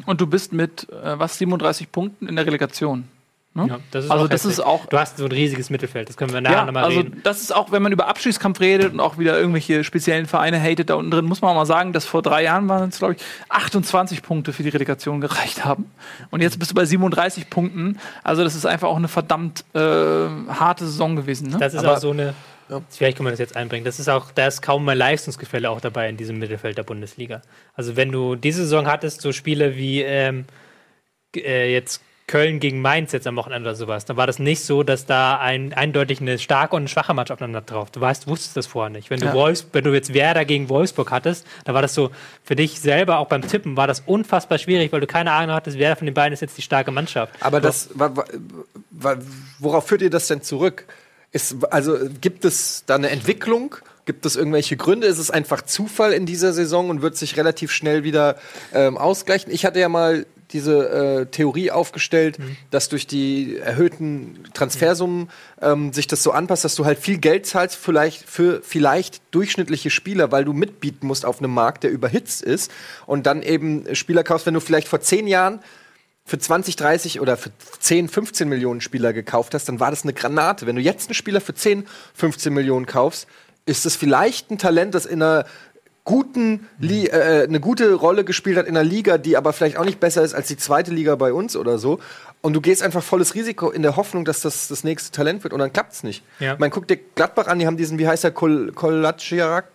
Und 0.06 0.22
du 0.22 0.28
bist 0.28 0.54
mit, 0.54 0.88
äh, 0.90 1.20
was, 1.20 1.38
37 1.38 1.92
Punkten 1.92 2.28
in 2.28 2.36
der 2.36 2.46
Relegation. 2.46 3.06
Ne? 3.58 3.68
Ja, 3.70 3.80
das 3.92 4.06
ist 4.06 4.12
also 4.12 4.26
auch 4.26 4.28
das 4.30 4.46
ist 4.46 4.60
auch 4.60 4.86
Du 4.88 5.00
hast 5.00 5.18
so 5.18 5.24
ein 5.26 5.32
riesiges 5.32 5.70
Mittelfeld, 5.70 6.10
das 6.10 6.18
können 6.18 6.34
wir 6.34 6.42
nachher 6.42 6.58
Ja, 6.58 6.66
nochmal 6.66 6.84
also 6.84 7.00
reden. 7.00 7.22
das 7.24 7.42
ist 7.42 7.56
auch, 7.56 7.72
wenn 7.72 7.82
man 7.82 7.94
über 7.94 8.08
Abschiedskampf 8.10 8.60
redet 8.60 8.92
und 8.92 9.00
auch 9.00 9.18
wieder 9.18 9.40
irgendwelche 9.40 9.86
speziellen 9.86 10.26
Vereine 10.26 10.60
hatet, 10.62 10.90
da 10.90 10.96
unten 10.96 11.10
drin 11.10 11.24
muss 11.24 11.42
man 11.42 11.52
auch 11.52 11.56
mal 11.56 11.66
sagen, 11.66 11.94
dass 11.94 12.06
vor 12.06 12.22
drei 12.22 12.44
Jahren 12.44 12.68
waren 12.68 12.90
es, 12.90 13.00
glaube 13.00 13.14
ich, 13.14 13.22
28 13.48 14.22
Punkte 14.24 14.52
für 14.52 14.64
die 14.64 14.70
Relegation 14.70 15.22
gereicht 15.22 15.64
haben. 15.64 15.90
Und 16.32 16.42
jetzt 16.42 16.60
bist 16.60 16.72
du 16.72 16.76
bei 16.76 16.84
37 16.86 17.50
Punkten. 17.50 17.98
Also 18.24 18.44
das 18.44 18.56
ist 18.56 18.66
einfach 18.66 18.90
auch 18.90 18.98
eine 18.98 19.08
verdammt 19.08 19.64
äh, 19.74 19.80
harte 19.80 20.86
Saison 20.86 21.16
gewesen. 21.16 21.50
Ne? 21.52 21.58
Das 21.58 21.74
ist 21.74 21.80
Aber- 21.80 21.94
auch 21.94 21.98
so 22.00 22.12
eine. 22.12 22.34
Vielleicht 22.90 23.16
können 23.18 23.28
wir 23.28 23.32
das 23.32 23.40
jetzt 23.40 23.56
einbringen. 23.56 23.86
Das 23.86 24.00
ist 24.00 24.10
auch, 24.10 24.32
da 24.32 24.48
ist 24.48 24.64
kaum 24.64 24.86
mehr 24.86 24.96
Leistungsgefälle 24.96 25.70
auch 25.70 25.80
dabei 25.82 26.10
in 26.10 26.18
diesem 26.18 26.40
Mittelfeld 26.40 26.78
der 26.80 26.84
Bundesliga. 26.84 27.44
Also 27.76 27.96
wenn 27.96 28.12
du 28.12 28.36
diese 28.36 28.64
Saison 28.64 28.88
hattest, 28.88 29.22
so 29.22 29.32
Spiele 29.32 29.76
wie 29.78 30.02
ähm, 30.02 30.46
äh, 31.36 31.72
jetzt 31.72 32.02
Köln 32.28 32.60
gegen 32.60 32.82
Mainz 32.82 33.12
jetzt 33.12 33.28
am 33.28 33.36
Wochenende 33.36 33.70
oder 33.70 33.76
sowas, 33.76 34.06
dann 34.06 34.18
war 34.18 34.26
das 34.26 34.40
nicht 34.40 34.64
so, 34.66 34.82
dass 34.82 35.06
da 35.06 35.38
ein, 35.38 35.74
eindeutig 35.74 36.22
eine 36.22 36.40
starke 36.40 36.76
und 36.76 36.82
eine 36.84 36.90
schwache 36.90 37.14
Mannschaft 37.14 37.40
aufeinander 37.40 37.62
drauf. 37.62 37.92
Du 37.92 38.02
weißt, 38.02 38.28
wusstest 38.28 38.58
das 38.58 38.66
vorher 38.66 38.90
nicht. 38.90 39.12
Wenn 39.12 39.20
du, 39.20 39.28
Ja. 39.28 39.34
Wolfs, 39.34 39.68
wenn 39.74 39.84
du 39.84 39.94
jetzt 39.94 40.14
Werder 40.14 40.44
gegen 40.44 40.68
Wolfsburg 40.70 41.12
hattest, 41.12 41.46
da 41.66 41.76
war 41.76 41.84
das 41.84 41.94
so, 41.94 42.10
für 42.44 42.56
dich 42.56 42.80
selber, 42.80 43.20
auch 43.20 43.28
beim 43.28 43.44
Tippen, 43.44 43.78
war 43.78 43.86
das 43.86 44.02
unfassbar 44.08 44.58
schwierig, 44.58 44.92
weil 44.92 45.02
du 45.02 45.08
keine 45.08 45.32
Ahnung 45.34 45.56
hattest, 45.56 45.78
wer 45.78 45.96
von 45.96 46.08
den 46.08 46.16
beiden 46.16 46.34
ist 46.34 46.42
jetzt 46.42 46.58
die 46.58 46.64
starke 46.64 46.92
Mannschaft. 46.92 47.34
Aber 47.42 47.62
das, 47.62 47.90
wa, 47.94 48.12
wa, 48.90 49.18
worauf 49.60 49.88
führt 49.88 50.02
ihr 50.02 50.10
das 50.10 50.26
denn 50.28 50.42
zurück? 50.42 50.86
Ist, 51.32 51.58
also 51.72 51.98
gibt 52.22 52.44
es 52.44 52.86
da 52.88 52.96
eine 52.96 53.10
Entwicklung? 53.12 53.76
Gibt 54.06 54.26
es 54.26 54.36
irgendwelche 54.36 54.78
Gründe? 54.78 55.06
Ist 55.08 55.18
es 55.20 55.30
einfach 55.30 55.64
Zufall 55.64 56.14
in 56.14 56.26
dieser 56.26 56.54
Saison 56.54 56.90
und 56.90 57.02
wird 57.02 57.18
sich 57.18 57.38
relativ 57.38 57.72
schnell 57.72 58.04
wieder 58.04 58.38
ähm, 58.74 58.98
ausgleichen? 58.98 59.52
Ich 59.52 59.66
hatte 59.66 59.80
ja 59.80 59.90
mal 59.90 60.26
diese 60.56 60.90
äh, 60.90 61.26
Theorie 61.28 61.70
aufgestellt, 61.70 62.40
Mhm. 62.40 62.58
dass 62.72 62.90
durch 62.90 63.06
die 63.06 63.58
erhöhten 63.58 64.40
Transfersummen 64.54 65.30
ähm, 65.62 65.94
sich 65.94 66.08
das 66.08 66.24
so 66.24 66.32
anpasst, 66.32 66.64
dass 66.64 66.76
du 66.76 66.86
halt 66.86 66.98
viel 66.98 67.18
Geld 67.20 67.46
zahlst 67.46 67.76
vielleicht 67.76 68.28
für 68.28 68.62
vielleicht 68.64 69.22
durchschnittliche 69.32 69.90
Spieler, 69.90 70.32
weil 70.32 70.46
du 70.46 70.54
mitbieten 70.54 71.06
musst 71.06 71.26
auf 71.26 71.40
einem 71.40 71.54
Markt, 71.54 71.84
der 71.84 71.92
überhitzt 71.92 72.42
ist 72.42 72.72
und 73.06 73.26
dann 73.28 73.44
eben 73.44 73.94
Spieler 73.96 74.24
kaufst, 74.24 74.46
wenn 74.48 74.54
du 74.54 74.60
vielleicht 74.60 74.88
vor 74.88 75.02
zehn 75.02 75.28
Jahren 75.28 75.60
für 76.28 76.40
20, 76.40 76.76
30 76.76 77.20
oder 77.20 77.38
für 77.38 77.52
10, 77.80 78.10
15 78.10 78.50
Millionen 78.50 78.82
Spieler 78.82 79.14
gekauft 79.14 79.54
hast, 79.54 79.70
dann 79.70 79.80
war 79.80 79.92
das 79.92 80.04
eine 80.04 80.14
Granate. 80.14 80.66
Wenn 80.66 80.76
du 80.76 80.82
jetzt 80.82 81.08
einen 81.10 81.14
Spieler 81.14 81.40
für 81.42 81.54
10, 81.54 81.86
15 82.16 82.52
Millionen 82.52 82.88
kaufst, 82.88 83.28
ist 83.68 83.86
es 83.86 83.96
vielleicht 83.96 84.50
ein 84.50 84.58
Talent, 84.58 84.96
das 84.96 85.06
in 85.06 85.22
einer 85.22 85.46
guten 86.06 86.68
Li 86.80 87.08
äh, 87.08 87.44
eine 87.44 87.60
gute 87.60 87.94
Rolle 87.94 88.24
gespielt 88.24 88.58
hat 88.58 88.68
in 88.68 88.78
einer 88.78 88.88
Liga, 88.88 89.18
die 89.18 89.36
aber 89.36 89.52
vielleicht 89.54 89.78
auch 89.78 89.84
nicht 89.86 90.00
besser 90.00 90.22
ist 90.24 90.34
als 90.34 90.48
die 90.48 90.56
zweite 90.56 90.92
Liga 90.92 91.16
bei 91.16 91.34
uns 91.34 91.56
oder 91.58 91.78
so. 91.78 92.00
Und 92.42 92.54
du 92.54 92.62
gehst 92.62 92.84
einfach 92.84 93.04
volles 93.04 93.34
Risiko 93.36 93.72
in 93.72 93.82
der 93.82 93.96
Hoffnung, 93.98 94.24
dass 94.24 94.42
das 94.42 94.68
das 94.68 94.84
nächste 94.84 95.12
Talent 95.12 95.44
wird 95.44 95.52
und 95.54 95.60
dann 95.60 95.74
klappt's 95.74 96.04
nicht. 96.04 96.24
Ja. 96.40 96.56
Man 96.60 96.70
guckt 96.70 96.90
dir 96.92 96.98
Gladbach 97.16 97.48
an, 97.48 97.58
die 97.60 97.66
haben 97.68 97.76
diesen, 97.76 97.98
wie 98.00 98.08
heißt 98.08 98.24
der, 98.24 98.32
Kol? 98.32 98.72
Kolasinac. 98.74 99.66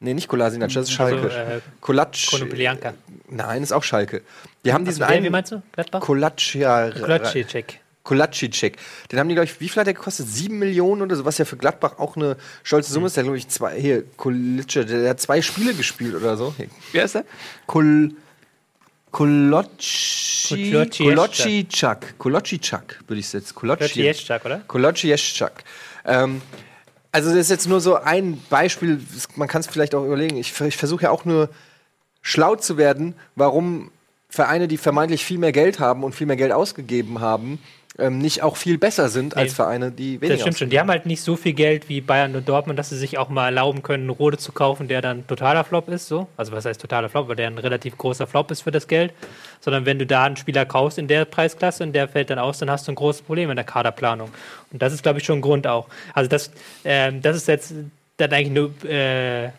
Nee, 0.00 0.14
nicht 0.14 0.28
Kolasinac, 0.28 0.72
das 0.72 0.88
ist 0.90 1.00
Also, 1.00 1.16
Schalke. 1.18 1.28
äh, 1.56 1.60
Kolatsch. 1.80 2.30
Konoplyanka. 2.30 2.94
Nein, 3.30 3.62
ist 3.62 3.72
auch 3.72 3.82
Schalke. 3.82 4.22
Die 4.64 4.72
haben 4.72 4.84
diesen 4.84 5.02
Also 5.02 5.14
einen. 5.14 5.24
wie 5.24 5.30
meinst 5.30 5.52
du? 5.52 5.62
Gladbach? 5.72 6.00
Klotschicek. 6.02 7.80
Kolacicek. 8.04 8.76
Den 9.10 9.18
haben 9.18 9.28
die, 9.28 9.34
glaube 9.34 9.46
ich, 9.46 9.60
wie 9.60 9.68
viel 9.68 9.80
hat 9.80 9.86
der 9.86 9.94
gekostet? 9.94 10.28
Sieben 10.28 10.58
Millionen 10.58 11.02
oder 11.02 11.16
so, 11.16 11.24
was 11.24 11.38
ja 11.38 11.44
für 11.44 11.56
Gladbach 11.56 11.98
auch 11.98 12.16
eine 12.16 12.36
stolze 12.62 12.92
Summe 12.92 13.08
ist. 13.08 13.16
Der, 13.16 13.24
glaube 13.24 13.38
ich, 13.38 13.48
zwei, 13.48 13.80
hier, 13.80 14.04
Kolacicek, 14.16 14.86
der, 14.86 15.10
hat 15.10 15.20
zwei 15.20 15.42
Spiele 15.42 15.74
gespielt 15.74 16.14
oder 16.14 16.36
so. 16.36 16.54
Hier. 16.56 16.68
Wer 16.92 17.04
ist 17.04 17.16
der? 17.16 17.24
Kol. 17.66 18.12
Kolocci. 19.10 20.72
Kolocicak. 20.98 22.18
Kolocicak, 22.18 23.00
würde 23.06 23.20
ich 23.20 23.32
jetzt. 23.32 23.54
Kolocci. 23.54 24.02
Klotschicek, 24.02 24.44
oder? 24.44 24.58
Kolocicek. 24.66 25.64
Ähm, 26.04 26.42
also, 27.12 27.30
das 27.30 27.38
ist 27.38 27.50
jetzt 27.50 27.68
nur 27.68 27.80
so 27.80 27.94
ein 27.94 28.42
Beispiel. 28.50 29.00
Man 29.36 29.48
kann 29.48 29.60
es 29.60 29.68
vielleicht 29.68 29.94
auch 29.94 30.04
überlegen. 30.04 30.36
Ich, 30.36 30.60
ich 30.60 30.76
versuche 30.76 31.04
ja 31.04 31.10
auch 31.10 31.24
nur 31.24 31.48
schlau 32.22 32.56
zu 32.56 32.76
werden, 32.76 33.14
warum 33.36 33.92
Vereine, 34.28 34.66
die 34.66 34.78
vermeintlich 34.78 35.24
viel 35.24 35.38
mehr 35.38 35.52
Geld 35.52 35.78
haben 35.78 36.02
und 36.02 36.12
viel 36.12 36.26
mehr 36.26 36.34
Geld 36.34 36.50
ausgegeben 36.50 37.20
haben, 37.20 37.60
ähm, 37.98 38.18
nicht 38.18 38.42
auch 38.42 38.56
viel 38.56 38.76
besser 38.76 39.08
sind 39.08 39.36
als 39.36 39.52
Nee. 39.52 39.56
Vereine, 39.56 39.90
die 39.92 40.20
weniger 40.20 40.34
Das 40.34 40.40
stimmt 40.40 40.58
schon. 40.58 40.70
Die 40.70 40.80
haben 40.80 40.90
halt 40.90 41.06
nicht 41.06 41.22
so 41.22 41.36
viel 41.36 41.52
Geld 41.52 41.88
wie 41.88 42.00
Bayern 42.00 42.34
und 42.34 42.48
Dortmund, 42.48 42.78
dass 42.78 42.88
sie 42.88 42.96
sich 42.96 43.18
auch 43.18 43.28
mal 43.28 43.46
erlauben 43.46 43.82
können, 43.82 44.04
einen 44.04 44.10
Rode 44.10 44.36
zu 44.36 44.50
kaufen, 44.52 44.88
der 44.88 45.00
dann 45.00 45.26
totaler 45.26 45.62
Flop 45.62 45.88
ist. 45.88 46.08
So. 46.08 46.26
Also 46.36 46.52
was 46.52 46.64
heißt 46.64 46.80
totaler 46.80 47.08
Flop, 47.08 47.28
weil 47.28 47.36
der 47.36 47.46
ein 47.46 47.58
relativ 47.58 47.96
großer 47.96 48.26
Flop 48.26 48.50
ist 48.50 48.62
für 48.62 48.72
das 48.72 48.88
Geld. 48.88 49.12
Sondern 49.60 49.86
wenn 49.86 49.98
du 49.98 50.06
da 50.06 50.24
einen 50.24 50.36
Spieler 50.36 50.66
kaufst 50.66 50.98
in 50.98 51.06
der 51.06 51.24
Preisklasse 51.24 51.84
und 51.84 51.92
der 51.92 52.08
fällt 52.08 52.30
dann 52.30 52.38
aus, 52.40 52.58
dann 52.58 52.70
hast 52.70 52.88
du 52.88 52.92
ein 52.92 52.96
großes 52.96 53.22
Problem 53.22 53.50
in 53.50 53.56
der 53.56 53.64
Kaderplanung. 53.64 54.30
Und 54.72 54.82
das 54.82 54.92
ist, 54.92 55.02
glaube 55.04 55.20
ich, 55.20 55.24
schon 55.24 55.38
ein 55.38 55.42
Grund 55.42 55.66
auch. 55.66 55.86
Also 56.14 56.28
das, 56.28 56.50
ähm, 56.84 57.22
das 57.22 57.36
ist 57.36 57.46
jetzt 57.48 57.74
dann 58.16 58.32
eigentlich 58.32 58.72
eine 58.84 58.92
äh, 58.92 59.50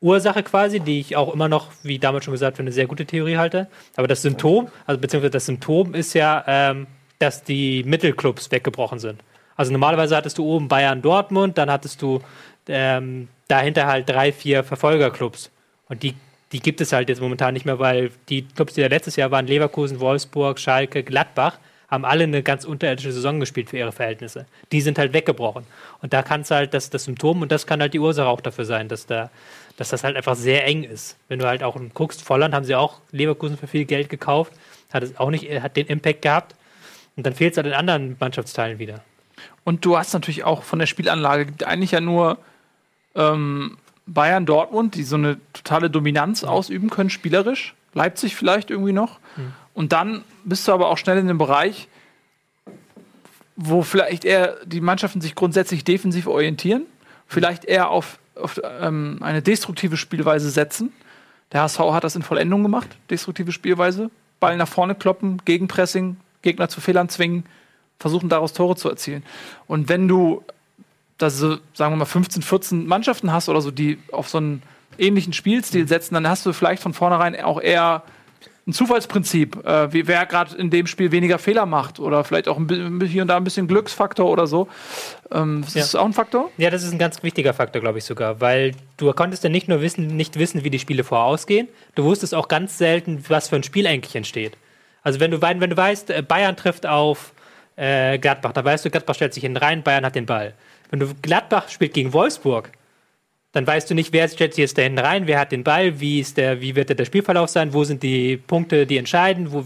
Ursache 0.00 0.42
quasi, 0.42 0.78
die 0.78 1.00
ich 1.00 1.16
auch 1.16 1.34
immer 1.34 1.48
noch, 1.48 1.68
wie 1.82 1.98
damals 1.98 2.24
schon 2.24 2.32
gesagt, 2.32 2.58
für 2.58 2.62
eine 2.62 2.72
sehr 2.72 2.86
gute 2.86 3.06
Theorie 3.06 3.38
halte. 3.38 3.66
Aber 3.96 4.06
das 4.06 4.22
Symptom, 4.22 4.68
also 4.84 5.00
beziehungsweise 5.00 5.30
das 5.30 5.46
Symptom 5.46 5.94
ist 5.94 6.14
ja, 6.14 6.44
ähm, 6.46 6.86
dass 7.18 7.42
die 7.42 7.82
Mittelclubs 7.84 8.50
weggebrochen 8.50 8.98
sind. 8.98 9.22
Also 9.56 9.72
normalerweise 9.72 10.16
hattest 10.16 10.38
du 10.38 10.44
oben 10.44 10.68
Bayern, 10.68 11.02
Dortmund, 11.02 11.56
dann 11.58 11.70
hattest 11.70 12.02
du 12.02 12.20
ähm, 12.68 13.28
dahinter 13.48 13.86
halt 13.86 14.08
drei, 14.08 14.32
vier 14.32 14.64
Verfolgerclubs. 14.64 15.50
Und 15.88 16.02
die, 16.02 16.14
die 16.52 16.60
gibt 16.60 16.80
es 16.80 16.92
halt 16.92 17.08
jetzt 17.08 17.20
momentan 17.20 17.54
nicht 17.54 17.64
mehr, 17.64 17.78
weil 17.78 18.10
die 18.28 18.42
Clubs, 18.42 18.74
die 18.74 18.82
da 18.82 18.88
letztes 18.88 19.16
Jahr 19.16 19.30
waren, 19.30 19.46
Leverkusen, 19.46 20.00
Wolfsburg, 20.00 20.58
Schalke, 20.58 21.02
Gladbach, 21.02 21.58
haben 21.88 22.04
alle 22.04 22.24
eine 22.24 22.42
ganz 22.42 22.64
unterirdische 22.64 23.12
Saison 23.12 23.38
gespielt 23.38 23.70
für 23.70 23.78
ihre 23.78 23.92
Verhältnisse. 23.92 24.46
Die 24.72 24.80
sind 24.80 24.98
halt 24.98 25.12
weggebrochen. 25.12 25.64
Und 26.02 26.12
da 26.12 26.22
kann 26.22 26.40
es 26.40 26.50
halt, 26.50 26.74
das 26.74 26.90
das 26.90 27.04
Symptom 27.04 27.42
und 27.42 27.52
das 27.52 27.66
kann 27.66 27.80
halt 27.80 27.94
die 27.94 28.00
Ursache 28.00 28.26
auch 28.26 28.40
dafür 28.40 28.64
sein, 28.64 28.88
dass 28.88 29.06
da, 29.06 29.30
dass 29.76 29.90
das 29.90 30.02
halt 30.02 30.16
einfach 30.16 30.34
sehr 30.34 30.66
eng 30.66 30.82
ist. 30.82 31.16
Wenn 31.28 31.38
du 31.38 31.46
halt 31.46 31.62
auch 31.62 31.78
guckst, 31.94 32.22
Volland 32.22 32.54
haben 32.54 32.64
sie 32.64 32.74
auch 32.74 33.00
Leverkusen 33.12 33.56
für 33.56 33.68
viel 33.68 33.84
Geld 33.84 34.08
gekauft, 34.08 34.52
hat 34.92 35.04
es 35.04 35.16
auch 35.18 35.30
nicht, 35.30 35.48
hat 35.62 35.76
den 35.76 35.86
Impact 35.86 36.22
gehabt. 36.22 36.54
Und 37.16 37.26
dann 37.26 37.34
fehlt 37.34 37.52
es 37.52 37.56
halt 37.56 37.66
in 37.66 37.72
anderen 37.72 38.16
Mannschaftsteilen 38.20 38.78
wieder. 38.78 39.02
Und 39.64 39.84
du 39.84 39.96
hast 39.96 40.12
natürlich 40.12 40.44
auch 40.44 40.62
von 40.62 40.78
der 40.78 40.86
Spielanlage 40.86 41.46
gibt 41.46 41.64
eigentlich 41.64 41.90
ja 41.90 42.00
nur 42.00 42.38
ähm, 43.14 43.78
Bayern, 44.06 44.46
Dortmund, 44.46 44.94
die 44.94 45.02
so 45.02 45.16
eine 45.16 45.38
totale 45.52 45.90
Dominanz 45.90 46.44
ausüben 46.44 46.90
können, 46.90 47.10
spielerisch. 47.10 47.74
Leipzig 47.92 48.36
vielleicht 48.36 48.70
irgendwie 48.70 48.92
noch. 48.92 49.18
Und 49.72 49.92
dann 49.92 50.22
bist 50.44 50.68
du 50.68 50.72
aber 50.72 50.88
auch 50.88 50.98
schnell 50.98 51.18
in 51.18 51.26
dem 51.26 51.38
Bereich, 51.38 51.88
wo 53.56 53.82
vielleicht 53.82 54.24
eher 54.24 54.56
die 54.64 54.82
Mannschaften 54.82 55.20
sich 55.20 55.34
grundsätzlich 55.34 55.82
defensiv 55.82 56.26
orientieren, 56.26 56.84
vielleicht 57.26 57.64
eher 57.64 57.88
auf, 57.88 58.18
auf 58.34 58.60
ähm, 58.80 59.18
eine 59.22 59.42
destruktive 59.42 59.96
Spielweise 59.96 60.50
setzen. 60.50 60.92
Der 61.52 61.62
HSV 61.62 61.78
hat 61.78 62.04
das 62.04 62.16
in 62.16 62.22
Vollendung 62.22 62.62
gemacht, 62.62 62.88
destruktive 63.08 63.52
Spielweise. 63.52 64.10
Ball 64.40 64.56
nach 64.58 64.68
vorne 64.68 64.94
kloppen, 64.94 65.40
Gegenpressing, 65.46 66.16
Gegner 66.46 66.68
zu 66.68 66.80
Fehlern 66.80 67.08
zwingen, 67.08 67.44
versuchen 67.98 68.28
daraus 68.28 68.52
Tore 68.52 68.76
zu 68.76 68.88
erzielen. 68.88 69.22
Und 69.66 69.88
wenn 69.88 70.06
du 70.06 70.42
da 71.18 71.28
so, 71.30 71.56
sagen 71.74 71.92
wir 71.92 71.96
mal, 71.96 72.04
15, 72.04 72.42
14 72.42 72.86
Mannschaften 72.86 73.32
hast 73.32 73.48
oder 73.48 73.60
so, 73.60 73.70
die 73.70 73.98
auf 74.12 74.28
so 74.28 74.38
einen 74.38 74.62
ähnlichen 74.98 75.32
Spielstil 75.32 75.88
setzen, 75.88 76.14
dann 76.14 76.28
hast 76.28 76.46
du 76.46 76.52
vielleicht 76.52 76.82
von 76.82 76.92
vornherein 76.94 77.38
auch 77.42 77.60
eher 77.60 78.02
ein 78.68 78.72
Zufallsprinzip, 78.72 79.64
äh, 79.64 79.92
wie, 79.92 80.06
wer 80.08 80.26
gerade 80.26 80.56
in 80.56 80.70
dem 80.70 80.86
Spiel 80.88 81.12
weniger 81.12 81.38
Fehler 81.38 81.66
macht 81.66 82.00
oder 82.00 82.24
vielleicht 82.24 82.48
auch 82.48 82.58
ein 82.58 83.00
hier 83.08 83.22
und 83.22 83.28
da 83.28 83.36
ein 83.36 83.44
bisschen 83.44 83.68
Glücksfaktor 83.68 84.28
oder 84.28 84.46
so. 84.48 84.66
Ähm, 85.30 85.62
ist 85.66 85.76
das 85.76 85.92
Ja. 85.92 86.00
auch 86.00 86.04
ein 86.04 86.12
Faktor? 86.12 86.50
Ja, 86.58 86.68
das 86.70 86.82
ist 86.82 86.92
ein 86.92 86.98
ganz 86.98 87.22
wichtiger 87.22 87.54
Faktor, 87.54 87.80
glaube 87.80 87.98
ich 87.98 88.04
sogar, 88.04 88.40
weil 88.40 88.72
du 88.96 89.12
konntest 89.12 89.44
ja 89.44 89.50
nicht 89.50 89.68
nur 89.68 89.80
wissen, 89.82 90.08
nicht 90.08 90.36
wissen, 90.38 90.64
wie 90.64 90.70
die 90.70 90.80
Spiele 90.80 91.04
vorausgehen, 91.04 91.68
du 91.94 92.02
wusstest 92.04 92.34
auch 92.34 92.48
ganz 92.48 92.76
selten, 92.76 93.24
was 93.28 93.48
für 93.48 93.56
ein 93.56 93.62
Spiel 93.62 93.86
eigentlich 93.86 94.16
entsteht. 94.16 94.56
Also 95.06 95.20
wenn 95.20 95.30
du, 95.30 95.40
wenn 95.40 95.60
du 95.60 95.76
weißt, 95.76 96.10
äh, 96.10 96.20
Bayern 96.20 96.56
trifft 96.56 96.84
auf 96.84 97.32
äh, 97.76 98.18
Gladbach, 98.18 98.50
dann 98.50 98.64
weißt 98.64 98.84
du, 98.84 98.90
Gladbach 98.90 99.14
stellt 99.14 99.34
sich 99.34 99.42
hinten 99.44 99.58
rein, 99.58 99.84
Bayern 99.84 100.04
hat 100.04 100.16
den 100.16 100.26
Ball. 100.26 100.52
Wenn 100.90 100.98
du 100.98 101.14
Gladbach 101.22 101.68
spielt 101.68 101.94
gegen 101.94 102.12
Wolfsburg, 102.12 102.72
dann 103.52 103.64
weißt 103.64 103.88
du 103.88 103.94
nicht, 103.94 104.12
wer 104.12 104.26
stellt 104.26 104.54
sich 104.54 104.62
jetzt 104.62 104.76
da 104.76 104.82
hinten 104.82 104.98
rein, 104.98 105.28
wer 105.28 105.38
hat 105.38 105.52
den 105.52 105.62
Ball, 105.62 106.00
wie, 106.00 106.18
ist 106.18 106.36
der, 106.36 106.60
wie 106.60 106.74
wird 106.74 106.98
der 106.98 107.04
Spielverlauf 107.04 107.48
sein, 107.50 107.72
wo 107.72 107.84
sind 107.84 108.02
die 108.02 108.36
Punkte, 108.36 108.84
die 108.84 108.96
entscheiden, 108.96 109.52
wo, 109.52 109.64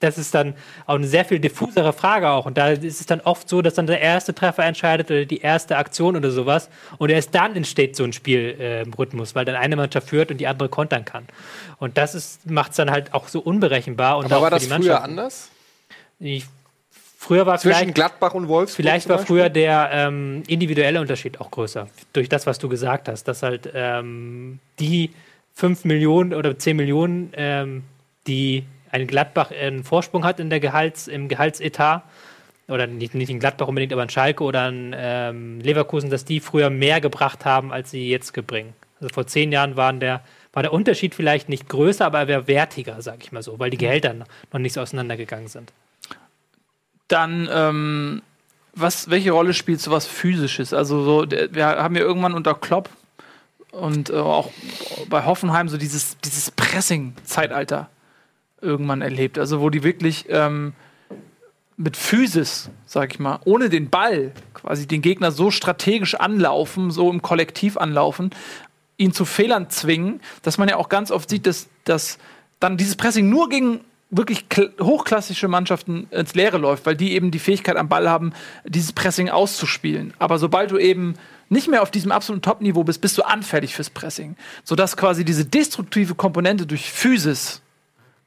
das 0.00 0.18
ist 0.18 0.34
dann 0.34 0.54
auch 0.86 0.96
eine 0.96 1.06
sehr 1.06 1.24
viel 1.24 1.38
diffusere 1.38 1.92
Frage 1.92 2.28
auch. 2.28 2.46
Und 2.46 2.58
da 2.58 2.70
ist 2.70 3.00
es 3.00 3.06
dann 3.06 3.20
oft 3.20 3.48
so, 3.48 3.62
dass 3.62 3.74
dann 3.74 3.86
der 3.86 4.00
erste 4.00 4.34
Treffer 4.34 4.64
entscheidet 4.64 5.10
oder 5.10 5.24
die 5.24 5.40
erste 5.40 5.76
Aktion 5.76 6.16
oder 6.16 6.30
sowas. 6.30 6.68
Und 6.98 7.10
erst 7.10 7.34
dann 7.34 7.56
entsteht 7.56 7.96
so 7.96 8.04
ein 8.04 8.12
Spielrhythmus, 8.12 9.34
weil 9.34 9.44
dann 9.44 9.56
eine 9.56 9.76
Mannschaft 9.76 10.08
führt 10.08 10.30
und 10.30 10.38
die 10.38 10.46
andere 10.46 10.68
kontern 10.68 11.04
kann. 11.04 11.26
Und 11.78 11.96
das 11.96 12.40
macht 12.44 12.72
es 12.72 12.76
dann 12.76 12.90
halt 12.90 13.14
auch 13.14 13.28
so 13.28 13.40
unberechenbar. 13.40 14.18
Und 14.18 14.26
Aber 14.26 14.42
war 14.42 14.50
das 14.50 14.64
die 14.64 14.68
früher 14.68 15.02
anders? 15.02 15.50
Ich, 16.18 16.46
früher 17.18 17.46
war 17.46 17.58
Zwischen 17.58 17.76
vielleicht 17.76 17.94
Gladbach 17.94 18.34
und 18.34 18.48
Wolfsburg? 18.48 18.76
Vielleicht 18.76 19.08
war 19.08 19.18
früher 19.18 19.48
der 19.48 19.90
ähm, 19.92 20.42
individuelle 20.46 21.00
Unterschied 21.00 21.40
auch 21.40 21.50
größer. 21.50 21.88
Durch 22.12 22.28
das, 22.28 22.46
was 22.46 22.58
du 22.58 22.68
gesagt 22.68 23.08
hast, 23.08 23.24
dass 23.24 23.42
halt 23.42 23.70
ähm, 23.74 24.58
die 24.78 25.10
5 25.54 25.84
Millionen 25.84 26.34
oder 26.34 26.58
10 26.58 26.76
Millionen, 26.76 27.32
ähm, 27.36 27.84
die 28.26 28.64
ein 28.94 29.08
Gladbach 29.08 29.50
einen 29.50 29.82
Vorsprung 29.82 30.24
hat 30.24 30.38
in 30.38 30.50
der 30.50 30.60
Gehalts, 30.60 31.08
im 31.08 31.28
Gehaltsetat, 31.28 32.04
oder 32.68 32.86
nicht, 32.86 33.14
nicht 33.14 33.28
in 33.28 33.40
Gladbach 33.40 33.66
unbedingt, 33.68 33.92
aber 33.92 34.04
in 34.04 34.08
Schalke 34.08 34.42
oder 34.44 34.68
in 34.68 34.94
ähm, 34.96 35.60
Leverkusen, 35.60 36.10
dass 36.10 36.24
die 36.24 36.40
früher 36.40 36.70
mehr 36.70 37.00
gebracht 37.00 37.44
haben, 37.44 37.72
als 37.72 37.90
sie 37.90 38.08
jetzt 38.08 38.32
bringen. 38.46 38.72
Also 39.00 39.12
vor 39.12 39.26
zehn 39.26 39.52
Jahren 39.52 39.76
waren 39.76 40.00
der, 40.00 40.22
war 40.52 40.62
der 40.62 40.72
Unterschied 40.72 41.14
vielleicht 41.14 41.48
nicht 41.48 41.68
größer, 41.68 42.06
aber 42.06 42.20
er 42.20 42.28
wäre 42.28 42.46
wertiger, 42.46 43.02
sag 43.02 43.22
ich 43.22 43.32
mal 43.32 43.42
so, 43.42 43.58
weil 43.58 43.68
die 43.68 43.76
Gehälter 43.76 44.14
noch 44.14 44.58
nicht 44.58 44.72
so 44.72 44.80
auseinandergegangen 44.80 45.48
sind. 45.48 45.72
Dann, 47.08 47.48
ähm, 47.52 48.22
was, 48.74 49.10
welche 49.10 49.32
Rolle 49.32 49.52
spielt 49.52 49.80
so 49.80 49.90
was 49.90 50.06
Physisches? 50.06 50.72
Also, 50.72 51.02
so, 51.02 51.30
wir 51.30 51.66
haben 51.66 51.96
ja 51.96 52.02
irgendwann 52.02 52.32
unter 52.32 52.54
Klopp 52.54 52.88
und 53.72 54.08
äh, 54.08 54.14
auch 54.14 54.50
bei 55.10 55.24
Hoffenheim 55.24 55.68
so 55.68 55.76
dieses, 55.76 56.16
dieses 56.18 56.50
Pressing-Zeitalter 56.52 57.90
irgendwann 58.64 59.02
erlebt. 59.02 59.38
Also, 59.38 59.60
wo 59.60 59.70
die 59.70 59.84
wirklich 59.84 60.26
ähm, 60.28 60.72
mit 61.76 61.96
Physis, 61.96 62.70
sag 62.86 63.12
ich 63.12 63.20
mal, 63.20 63.40
ohne 63.44 63.68
den 63.68 63.90
Ball 63.90 64.32
quasi 64.54 64.86
den 64.86 65.02
Gegner 65.02 65.30
so 65.30 65.50
strategisch 65.50 66.14
anlaufen, 66.14 66.90
so 66.90 67.10
im 67.10 67.20
Kollektiv 67.20 67.76
anlaufen, 67.76 68.30
ihn 68.96 69.12
zu 69.12 69.24
Fehlern 69.24 69.70
zwingen, 69.70 70.20
dass 70.42 70.56
man 70.56 70.68
ja 70.68 70.76
auch 70.76 70.88
ganz 70.88 71.10
oft 71.10 71.28
sieht, 71.28 71.46
dass, 71.46 71.68
dass 71.84 72.18
dann 72.60 72.76
dieses 72.76 72.96
Pressing 72.96 73.28
nur 73.28 73.48
gegen 73.48 73.80
wirklich 74.10 74.46
kl- 74.48 74.70
hochklassische 74.80 75.48
Mannschaften 75.48 76.06
ins 76.12 76.34
Leere 76.36 76.58
läuft, 76.58 76.86
weil 76.86 76.94
die 76.94 77.12
eben 77.12 77.32
die 77.32 77.40
Fähigkeit 77.40 77.76
am 77.76 77.88
Ball 77.88 78.08
haben, 78.08 78.32
dieses 78.64 78.92
Pressing 78.92 79.28
auszuspielen. 79.28 80.14
Aber 80.20 80.38
sobald 80.38 80.70
du 80.70 80.78
eben 80.78 81.14
nicht 81.48 81.68
mehr 81.68 81.82
auf 81.82 81.90
diesem 81.90 82.12
absoluten 82.12 82.42
Top-Niveau 82.42 82.84
bist, 82.84 83.00
bist 83.00 83.18
du 83.18 83.22
anfällig 83.22 83.74
fürs 83.74 83.90
Pressing. 83.90 84.36
Sodass 84.62 84.96
quasi 84.96 85.24
diese 85.24 85.44
destruktive 85.44 86.14
Komponente 86.14 86.64
durch 86.64 86.92
Physis 86.92 87.60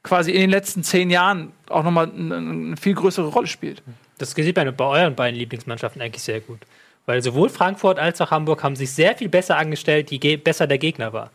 quasi 0.02 0.32
in 0.32 0.40
den 0.40 0.50
letzten 0.50 0.82
zehn 0.82 1.10
Jahren 1.10 1.52
auch 1.68 1.82
nochmal 1.82 2.10
eine, 2.10 2.76
viel 2.76 2.94
größere 2.94 3.28
Rolle 3.28 3.46
spielt. 3.46 3.82
Das 4.18 4.32
sieht 4.32 4.56
man 4.56 4.74
bei 4.74 4.84
euren 4.84 5.14
beiden 5.14 5.38
Lieblingsmannschaften 5.38 6.02
eigentlich 6.02 6.22
sehr 6.22 6.40
gut. 6.40 6.58
Weil 7.06 7.22
sowohl 7.22 7.48
Frankfurt 7.48 7.98
als 7.98 8.20
auch 8.20 8.30
Hamburg 8.30 8.62
haben 8.62 8.76
sich 8.76 8.92
sehr 8.92 9.16
viel 9.16 9.28
besser 9.28 9.56
angestellt, 9.56 10.10
je 10.10 10.36
besser 10.36 10.66
der 10.66 10.78
Gegner 10.78 11.12
war. 11.12 11.30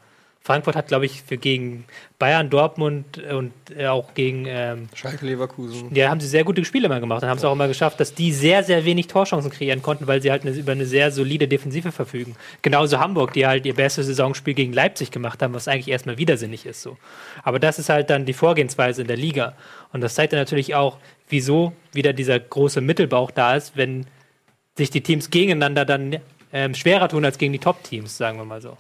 Frankfurt 0.46 0.76
hat, 0.76 0.90
glaube 0.90 1.06
ich, 1.06 1.22
für 1.22 1.38
gegen 1.38 1.86
Bayern, 2.20 2.50
Dortmund 2.50 3.18
und 3.18 3.54
äh, 3.78 3.88
auch 3.88 4.14
gegen 4.14 4.46
ähm, 4.46 4.90
Schalke 4.94 5.26
Leverkusen. 5.26 5.96
Ja, 5.96 6.10
haben 6.10 6.20
sie 6.20 6.28
sehr 6.28 6.44
gute 6.44 6.66
Spiele 6.66 6.88
immer 6.88 7.00
gemacht 7.00 7.24
und 7.24 7.30
haben 7.30 7.38
es 7.38 7.46
auch 7.46 7.54
immer 7.54 7.70
geschafft, 7.70 8.02
dass 8.02 8.14
die 8.14 8.34
sehr, 8.34 8.62
sehr 8.62 8.84
wenig 8.84 9.08
Torchancen 9.08 9.50
kreieren 9.50 9.82
konnten, 9.82 10.06
weil 10.06 10.22
sie 10.22 10.32
halt 10.32 10.46
eine, 10.46 10.54
über 10.54 10.74
eine 10.74 10.86
sehr 10.86 11.12
solide 11.12 11.48
Defensive 11.48 11.94
verfügen. 11.94 12.36
Genauso 12.62 13.00
Hamburg, 13.00 13.32
die 13.32 13.48
halt 13.48 13.66
ihr 13.66 13.74
bestes 13.74 14.06
Saisonspiel 14.08 14.54
gegen 14.54 14.74
Leipzig 14.74 15.12
gemacht 15.12 15.42
haben, 15.42 15.54
was 15.54 15.70
eigentlich 15.70 15.88
erstmal 15.88 16.18
widersinnig 16.18 16.66
ist 16.66 16.82
so. 16.82 16.98
Aber 17.44 17.58
das 17.58 17.80
ist 17.80 17.88
halt 17.88 18.10
dann 18.10 18.26
die 18.26 18.34
Vorgehensweise 18.34 19.02
in 19.02 19.08
der 19.08 19.18
Liga. 19.18 19.54
Und 19.94 20.02
das 20.02 20.16
zeigt 20.16 20.34
dann 20.34 20.42
natürlich 20.42 20.76
auch, 20.76 20.98
wieso 21.30 21.72
wieder 21.94 22.12
dieser 22.12 22.38
große 22.38 22.82
Mittelbauch 22.82 23.32
da 23.32 23.56
ist, 23.56 23.78
wenn 23.78 24.08
sich 24.78 24.90
die 24.90 25.02
Teams 25.02 25.30
gegeneinander 25.30 25.86
dann 25.86 26.18
ähm, 26.52 26.76
schwerer 26.76 27.08
tun 27.08 27.24
als 27.24 27.38
gegen 27.38 27.54
die 27.54 27.60
Top-Teams, 27.60 28.18
sagen 28.18 28.38
wir 28.40 28.46
mal 28.46 28.62
so. 28.62 28.78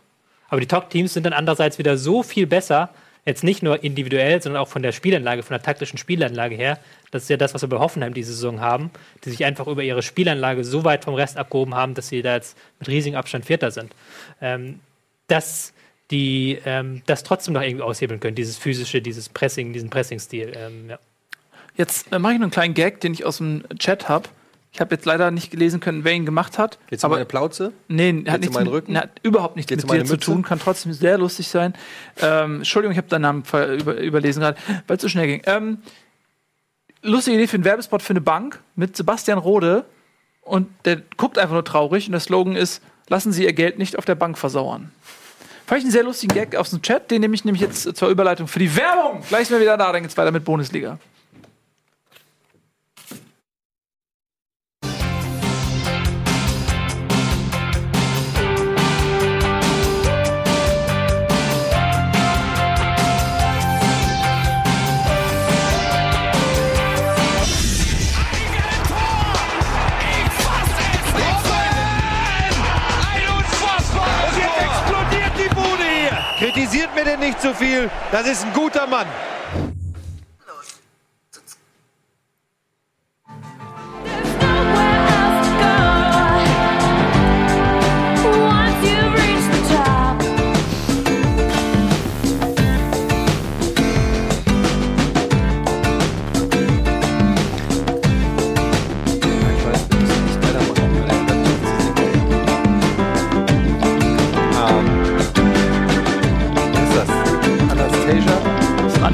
Aber 0.54 0.60
die 0.60 0.68
Top-Teams 0.68 1.12
sind 1.12 1.26
dann 1.26 1.34
andererseits 1.34 1.80
wieder 1.80 1.97
so 1.97 2.22
viel 2.22 2.45
besser, 2.45 2.91
jetzt 3.26 3.43
nicht 3.43 3.64
nur 3.64 3.84
individuell, 3.84 4.39
sondern 4.39 4.62
auch 4.62 4.68
von 4.68 4.84
der 4.84 4.91
Spielanlage, 4.91 5.41
von 5.41 5.56
der 5.56 5.64
taktischen 5.64 5.97
Spielanlage 5.97 6.54
her. 6.54 6.78
Das 7.10 7.24
ist 7.24 7.30
ja 7.30 7.38
das, 7.38 7.56
was 7.56 7.64
wir 7.64 7.70
bei 7.70 7.80
Hoffenheim 7.80 8.14
diese 8.14 8.34
Saison 8.34 8.62
haben, 8.62 8.91
die 9.26 9.32
sich 9.32 9.45
einfach 9.45 9.66
über 9.66 9.82
ihre 9.82 10.04
Spielanlage 10.04 10.64
so 10.64 10.84
weit 10.84 11.06
vom 11.06 11.16
Rest 11.16 11.38
abgehoben 11.38 11.74
haben, 11.74 11.95
dass 11.95 12.10
sie 12.10 12.22
da 12.22 12.36
jetzt 12.36 12.56
mit 12.78 12.88
riesigem 12.88 13.18
Abstand 13.18 13.45
Vierter 13.45 13.72
sind. 13.72 13.95
Ähm, 14.41 14.80
dass 15.26 15.74
die 16.12 16.60
ähm, 16.66 17.01
das 17.08 17.24
trotzdem 17.24 17.56
noch 17.56 17.64
irgendwie 17.64 17.82
aushebeln 17.82 18.20
können, 18.20 18.36
dieses 18.36 18.60
physische, 18.60 19.01
dieses 19.01 19.30
Pressing, 19.30 19.74
diesen 19.74 19.89
Pressing-Stil. 19.89 20.54
Ähm, 20.56 20.89
ja. 20.91 20.99
Jetzt 21.78 22.14
äh, 22.14 22.20
mache 22.20 22.34
ich 22.34 22.38
noch 22.38 22.43
einen 22.43 22.51
kleinen 22.51 22.74
Gag, 22.76 23.01
den 23.01 23.14
ich 23.14 23.26
aus 23.26 23.38
dem 23.38 23.64
Chat 23.80 24.08
habe. 24.08 24.30
Ich 24.74 24.82
habe 24.82 24.96
jetzt 24.96 25.06
leider 25.06 25.30
nicht 25.30 25.52
gelesen 25.52 25.80
können, 25.80 26.04
wer 26.04 26.14
ihn 26.14 26.26
gemacht 26.26 26.58
hat. 26.58 26.80
Um 26.90 26.98
aber 27.04 27.16
meine 27.16 27.26
Plauze? 27.26 27.74
Nee, 27.88 28.24
hat, 28.28 28.42
nichts 28.42 28.56
meinen 28.56 28.66
mit, 28.66 28.74
Rücken? 28.74 28.98
hat 28.98 29.12
überhaupt 29.22 29.56
nichts 29.56 29.70
Geht's 29.70 29.84
mit 29.84 29.92
dir 29.92 29.98
meine 29.98 30.06
zu 30.06 30.14
Mütze? 30.14 30.32
tun, 30.32 30.42
kann 30.42 30.60
trotzdem 30.60 30.94
sehr 30.94 31.20
lustig 31.20 31.48
sein. 31.48 31.76
Ähm, 32.20 32.58
Entschuldigung, 32.58 32.92
ich 32.92 32.98
habe 32.98 33.08
deinen 33.08 33.22
Namen 33.22 33.44
über 33.80 34.02
überlesen 34.02 34.42
gerade, 34.42 34.58
weil 34.88 34.96
es 34.96 35.02
so 35.04 35.10
schnell 35.10 35.28
ging. 35.28 35.44
Ähm, 35.46 35.78
lustige 37.04 37.38
Idee 37.38 37.46
für 37.46 37.58
einen 37.58 37.66
Werbespot 37.66 38.02
für 38.02 38.14
eine 38.14 38.22
Bank 38.22 38.64
mit 38.76 38.98
Sebastian 38.98 39.38
Rode 39.38 39.86
und 40.42 40.70
der 40.86 41.04
guckt 41.18 41.38
einfach 41.38 41.54
nur 41.54 41.66
traurig 41.66 42.08
und 42.08 42.14
der 42.14 42.22
Slogan 42.22 42.56
ist: 42.56 42.82
Lassen 43.10 43.32
Sie 43.32 43.44
Ihr 43.44 43.54
Geld 43.54 43.78
nicht 43.78 44.00
auf 44.00 44.06
der 44.06 44.16
Bank 44.16 44.40
versauern. 44.40 44.92
Fand 45.68 45.80
ich 45.80 45.86
einen 45.86 45.92
sehr 45.94 46.04
lustigen 46.04 46.34
Gag 46.34 46.56
aus 46.56 46.72
dem 46.72 46.82
Chat, 46.82 47.12
den 47.12 47.22
nehme 47.22 47.36
ich 47.36 47.46
nämlich 47.46 47.62
jetzt 47.62 47.96
zur 47.96 48.10
Überleitung 48.10 48.48
für 48.48 48.60
die 48.60 48.76
Werbung. 48.76 49.22
Gleich 49.30 49.48
sind 49.48 49.58
wir 49.58 49.62
wieder 49.62 49.78
da, 49.78 49.92
dann 49.92 50.02
geht's 50.02 50.18
weiter 50.18 50.32
mit 50.32 50.44
Bundesliga. 50.44 50.98
Mir 76.96 77.04
denn 77.04 77.20
nicht 77.20 77.41
zu 77.41 77.54
viel. 77.54 77.89
Das 78.12 78.28
ist 78.28 78.46
ein 78.46 78.54
guter 78.54 78.88
Mann. 78.88 79.08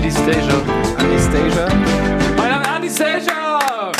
Das 0.09 0.17
ist 0.17 0.27
Andy 0.27 0.41
Stasia. 0.41 0.95
Anastasia? 0.97 1.67
Mein 2.35 2.49
Name 2.49 2.85
ist 2.87 2.99
Andy 2.99 3.19
Stasia! 3.21 3.91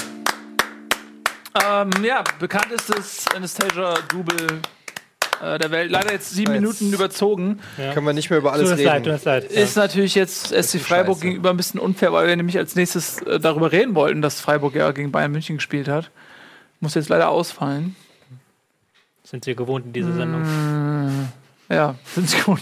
Ähm, 1.63 1.89
ja, 2.03 2.23
bekanntestes 2.39 3.25
Anastasia-Double 3.35 4.47
äh, 5.43 5.59
der 5.59 5.69
Welt. 5.69 5.91
Leider 5.91 6.11
jetzt 6.11 6.31
sieben 6.31 6.51
Jetzt- 6.53 6.61
Minuten 6.61 6.91
überzogen. 6.93 7.59
Können 7.93 8.07
wir 8.07 8.13
nicht 8.13 8.31
mehr 8.31 8.39
über 8.39 8.53
alles 8.53 8.71
uns 8.71 8.81
leid, 8.81 9.03
tut 9.03 9.13
reden. 9.13 9.21
leid. 9.23 9.43
Ist 9.51 9.77
natürlich 9.77 10.15
jetzt 10.15 10.47
SC 10.47 10.79
Freiburg 10.79 11.17
Scheiße. 11.17 11.27
gegenüber 11.27 11.51
ein 11.51 11.57
bisschen 11.57 11.79
unfair, 11.79 12.11
weil 12.11 12.25
wir 12.27 12.35
nämlich 12.35 12.57
als 12.57 12.73
nächstes 12.75 13.21
äh, 13.21 13.39
darüber 13.39 13.71
reden 13.71 13.93
wollten, 13.93 14.23
dass 14.23 14.41
Freiburg 14.41 14.73
ja 14.73 14.91
gegen 14.91 15.11
Bayern 15.11 15.31
München 15.31 15.57
gespielt 15.57 15.87
hat. 15.87 16.09
Muss 16.79 16.95
jetzt 16.95 17.09
leider 17.09 17.29
ausfallen. 17.29 17.95
Sind 19.23 19.45
wir 19.45 19.53
gewohnt 19.53 19.85
in 19.85 19.93
dieser 19.93 20.13
Sendung. 20.15 20.41
Ja, 21.71 21.93
sind 22.15 22.27
sie 22.27 22.37
gut. 22.39 22.59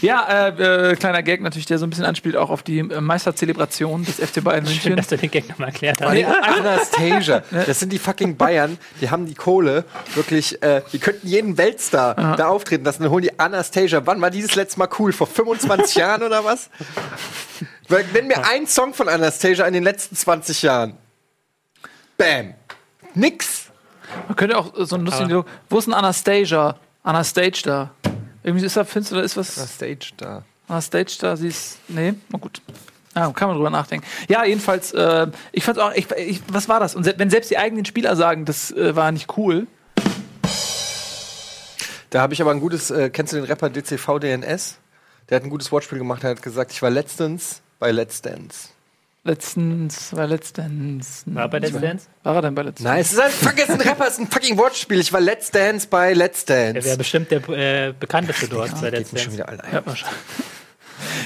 Ja, 0.00 0.48
äh, 0.48 0.90
äh, 0.90 0.96
kleiner 0.96 1.22
Gag 1.22 1.40
natürlich, 1.40 1.66
der 1.66 1.78
so 1.78 1.86
ein 1.86 1.90
bisschen 1.90 2.04
anspielt 2.04 2.34
auch 2.36 2.50
auf 2.50 2.64
die 2.64 2.80
äh, 2.80 3.00
Meisterzelebration 3.00 4.04
des 4.04 4.16
FC 4.16 4.42
Bayern 4.42 4.64
Schön, 4.66 4.72
München. 4.74 4.96
dass 4.96 5.06
du 5.06 5.16
den 5.16 5.30
Gag 5.30 5.48
nochmal 5.48 5.68
erklärt 5.68 6.00
hast. 6.00 6.12
Die 6.16 6.24
Anastasia, 6.24 7.44
das 7.64 7.78
sind 7.78 7.92
die 7.92 8.00
fucking 8.00 8.36
Bayern, 8.36 8.76
die 9.00 9.08
haben 9.10 9.26
die 9.26 9.34
Kohle, 9.34 9.84
wirklich, 10.16 10.60
äh, 10.62 10.82
die 10.92 10.98
könnten 10.98 11.28
jeden 11.28 11.56
Weltstar 11.58 12.34
da 12.36 12.48
auftreten 12.48 12.84
lassen, 12.84 13.04
dann 13.04 13.12
holen 13.12 13.22
die 13.22 13.38
Anastasia. 13.38 14.04
Wann 14.04 14.20
war 14.20 14.30
dieses 14.30 14.56
letzte 14.56 14.80
Mal 14.80 14.88
cool? 14.98 15.12
Vor 15.12 15.28
25 15.28 15.94
Jahren 15.94 16.24
oder 16.24 16.44
was? 16.44 16.70
Weil, 17.88 18.04
Nenn 18.12 18.26
mir 18.26 18.44
einen 18.48 18.66
Song 18.66 18.94
von 18.94 19.08
Anastasia 19.08 19.64
in 19.64 19.74
den 19.74 19.84
letzten 19.84 20.16
20 20.16 20.62
Jahren. 20.62 20.94
Bam. 22.18 22.54
Nix. 23.14 23.66
Man 24.26 24.34
könnte 24.36 24.58
auch 24.58 24.72
so 24.74 24.96
einen 24.96 25.04
lustigen 25.04 25.30
Aber- 25.32 25.44
Dialog. 25.44 25.46
Wo 25.70 25.78
ist 25.78 25.84
denn 25.86 25.94
Anastasia? 25.94 26.76
Anastage 27.06 27.62
da. 27.62 27.90
Irgendwie 28.42 28.66
ist 28.66 28.76
da, 28.76 28.84
findest 28.84 29.12
du, 29.12 29.16
da 29.16 29.22
ist 29.22 29.36
was. 29.36 29.54
Stage 29.54 30.10
da. 30.16 30.42
Anastage 30.66 31.16
da, 31.20 31.36
sie 31.36 31.46
ist. 31.46 31.78
Nee, 31.86 32.14
na 32.28 32.38
gut. 32.38 32.60
Ja, 33.14 33.30
kann 33.30 33.48
man 33.48 33.56
drüber 33.56 33.70
nachdenken. 33.70 34.04
Ja, 34.28 34.44
jedenfalls, 34.44 34.92
äh, 34.92 35.28
ich 35.52 35.64
fand's 35.64 35.80
auch, 35.80 35.92
ich, 35.94 36.10
ich, 36.10 36.42
was 36.48 36.68
war 36.68 36.80
das? 36.80 36.96
Und 36.96 37.04
se 37.04 37.14
wenn 37.16 37.30
selbst 37.30 37.50
die 37.50 37.58
eigenen 37.58 37.84
Spieler 37.84 38.16
sagen, 38.16 38.44
das 38.44 38.72
äh, 38.72 38.96
war 38.96 39.12
nicht 39.12 39.36
cool. 39.36 39.68
Da 42.10 42.20
habe 42.20 42.34
ich 42.34 42.42
aber 42.42 42.50
ein 42.50 42.60
gutes, 42.60 42.90
äh, 42.90 43.08
kennst 43.08 43.32
du 43.32 43.36
den 43.36 43.46
Rapper 43.46 43.70
DCV 43.70 44.18
DNS? 44.18 44.78
Der 45.28 45.36
hat 45.36 45.44
ein 45.44 45.50
gutes 45.50 45.70
Wortspiel 45.70 45.98
gemacht, 45.98 46.24
er 46.24 46.30
hat 46.30 46.42
gesagt, 46.42 46.72
ich 46.72 46.82
war 46.82 46.90
letztens 46.90 47.62
bei 47.78 47.92
Let's 47.92 48.20
Dance. 48.20 48.70
Letztens, 49.26 50.14
war 50.14 50.28
letztens. 50.28 51.24
War 51.26 51.48
bei 51.48 51.58
Let's 51.58 51.78
Dance? 51.80 52.06
War 52.22 52.36
er 52.36 52.42
denn 52.42 52.54
bei 52.54 52.62
Let's 52.62 52.80
Nein, 52.80 53.00
es 53.00 53.12
ist 53.12 53.18
ein 53.18 53.30
vergessen 53.30 53.80
Rapper, 53.80 54.06
es 54.06 54.14
ist 54.14 54.20
ein 54.20 54.28
fucking 54.28 54.56
Wortspiel. 54.56 55.00
Ich 55.00 55.12
war 55.12 55.20
Let's 55.20 55.50
Dance 55.50 55.88
bei 55.88 56.12
Let's 56.12 56.44
Dance. 56.44 56.78
Er 56.78 56.84
wäre 56.84 56.96
bestimmt 56.96 57.32
der 57.32 57.48
äh, 57.48 57.92
bekannteste 57.98 58.46
dort 58.46 58.80
bei 58.80 58.90
Geht 58.90 59.00
Let's 59.00 59.12
mir 59.12 59.18
schon 59.18 59.36
Dance. 59.36 59.58
wieder 59.64 59.82
alle 59.82 59.96
schon. 59.96 60.08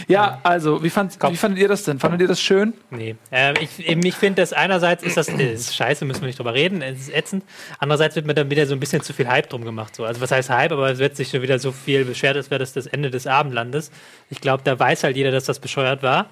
Ja, 0.08 0.40
also, 0.42 0.82
wie, 0.82 0.90
fand, 0.90 1.16
wie 1.22 1.36
fandet 1.36 1.60
ihr 1.60 1.68
das 1.68 1.84
denn? 1.84 1.98
Fandet 1.98 2.20
ihr 2.20 2.26
das 2.26 2.40
schön? 2.40 2.74
Nee. 2.90 3.16
Ähm, 3.30 3.54
ich 3.60 3.86
ich 3.86 4.14
finde, 4.14 4.42
dass 4.42 4.52
einerseits 4.52 5.04
ist 5.04 5.16
das 5.16 5.28
äh, 5.28 5.52
ist 5.52 5.76
scheiße, 5.76 6.04
müssen 6.04 6.22
wir 6.22 6.26
nicht 6.26 6.38
drüber 6.38 6.54
reden, 6.54 6.82
es 6.82 7.00
ist 7.00 7.14
ätzend. 7.14 7.44
Andererseits 7.78 8.16
wird 8.16 8.26
mir 8.26 8.34
dann 8.34 8.50
wieder 8.50 8.66
so 8.66 8.74
ein 8.74 8.80
bisschen 8.80 9.02
zu 9.02 9.12
viel 9.12 9.28
Hype 9.28 9.48
drum 9.48 9.64
gemacht. 9.64 9.94
So. 9.94 10.04
Also 10.04 10.20
was 10.20 10.30
heißt 10.32 10.50
Hype, 10.50 10.72
aber 10.72 10.90
es 10.90 10.98
wird 10.98 11.16
sich 11.16 11.28
schon 11.28 11.42
wieder 11.42 11.58
so 11.58 11.70
viel 11.70 12.04
beschwert, 12.04 12.36
als 12.36 12.50
wäre 12.50 12.58
das 12.58 12.72
das 12.72 12.86
Ende 12.86 13.10
des 13.10 13.26
Abendlandes. 13.26 13.90
Ich 14.30 14.40
glaube, 14.40 14.62
da 14.64 14.78
weiß 14.78 15.04
halt 15.04 15.16
jeder, 15.16 15.30
dass 15.30 15.44
das 15.44 15.60
bescheuert 15.60 16.02
war. 16.02 16.26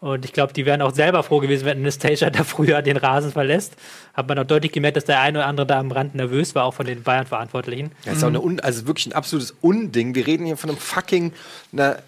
Und 0.00 0.24
ich 0.24 0.32
glaube, 0.32 0.54
die 0.54 0.64
wären 0.64 0.80
auch 0.80 0.94
selber 0.94 1.22
froh 1.22 1.40
gewesen, 1.40 1.66
wenn 1.66 1.78
Anastasia 1.78 2.30
da 2.30 2.42
früher 2.42 2.80
den 2.80 2.96
Rasen 2.96 3.32
verlässt. 3.32 3.74
Hat 4.14 4.28
man 4.28 4.38
auch 4.38 4.44
deutlich 4.44 4.72
gemerkt, 4.72 4.96
dass 4.96 5.04
der 5.04 5.20
eine 5.20 5.38
oder 5.38 5.46
andere 5.46 5.66
da 5.66 5.78
am 5.78 5.92
Rand 5.92 6.14
nervös 6.14 6.54
war, 6.54 6.64
auch 6.64 6.74
von 6.74 6.86
den 6.86 7.02
Bayern-Verantwortlichen. 7.02 7.92
Das 8.04 8.16
ist 8.16 8.24
auch 8.24 8.28
eine 8.28 8.40
Un 8.40 8.60
also 8.60 8.86
wirklich 8.86 9.06
ein 9.06 9.12
absolutes 9.12 9.54
Unding. 9.60 10.14
Wir 10.14 10.26
reden 10.26 10.46
hier 10.46 10.56
von 10.56 10.70
einem 10.70 10.78
fucking, 10.78 11.32
einer, 11.72 11.98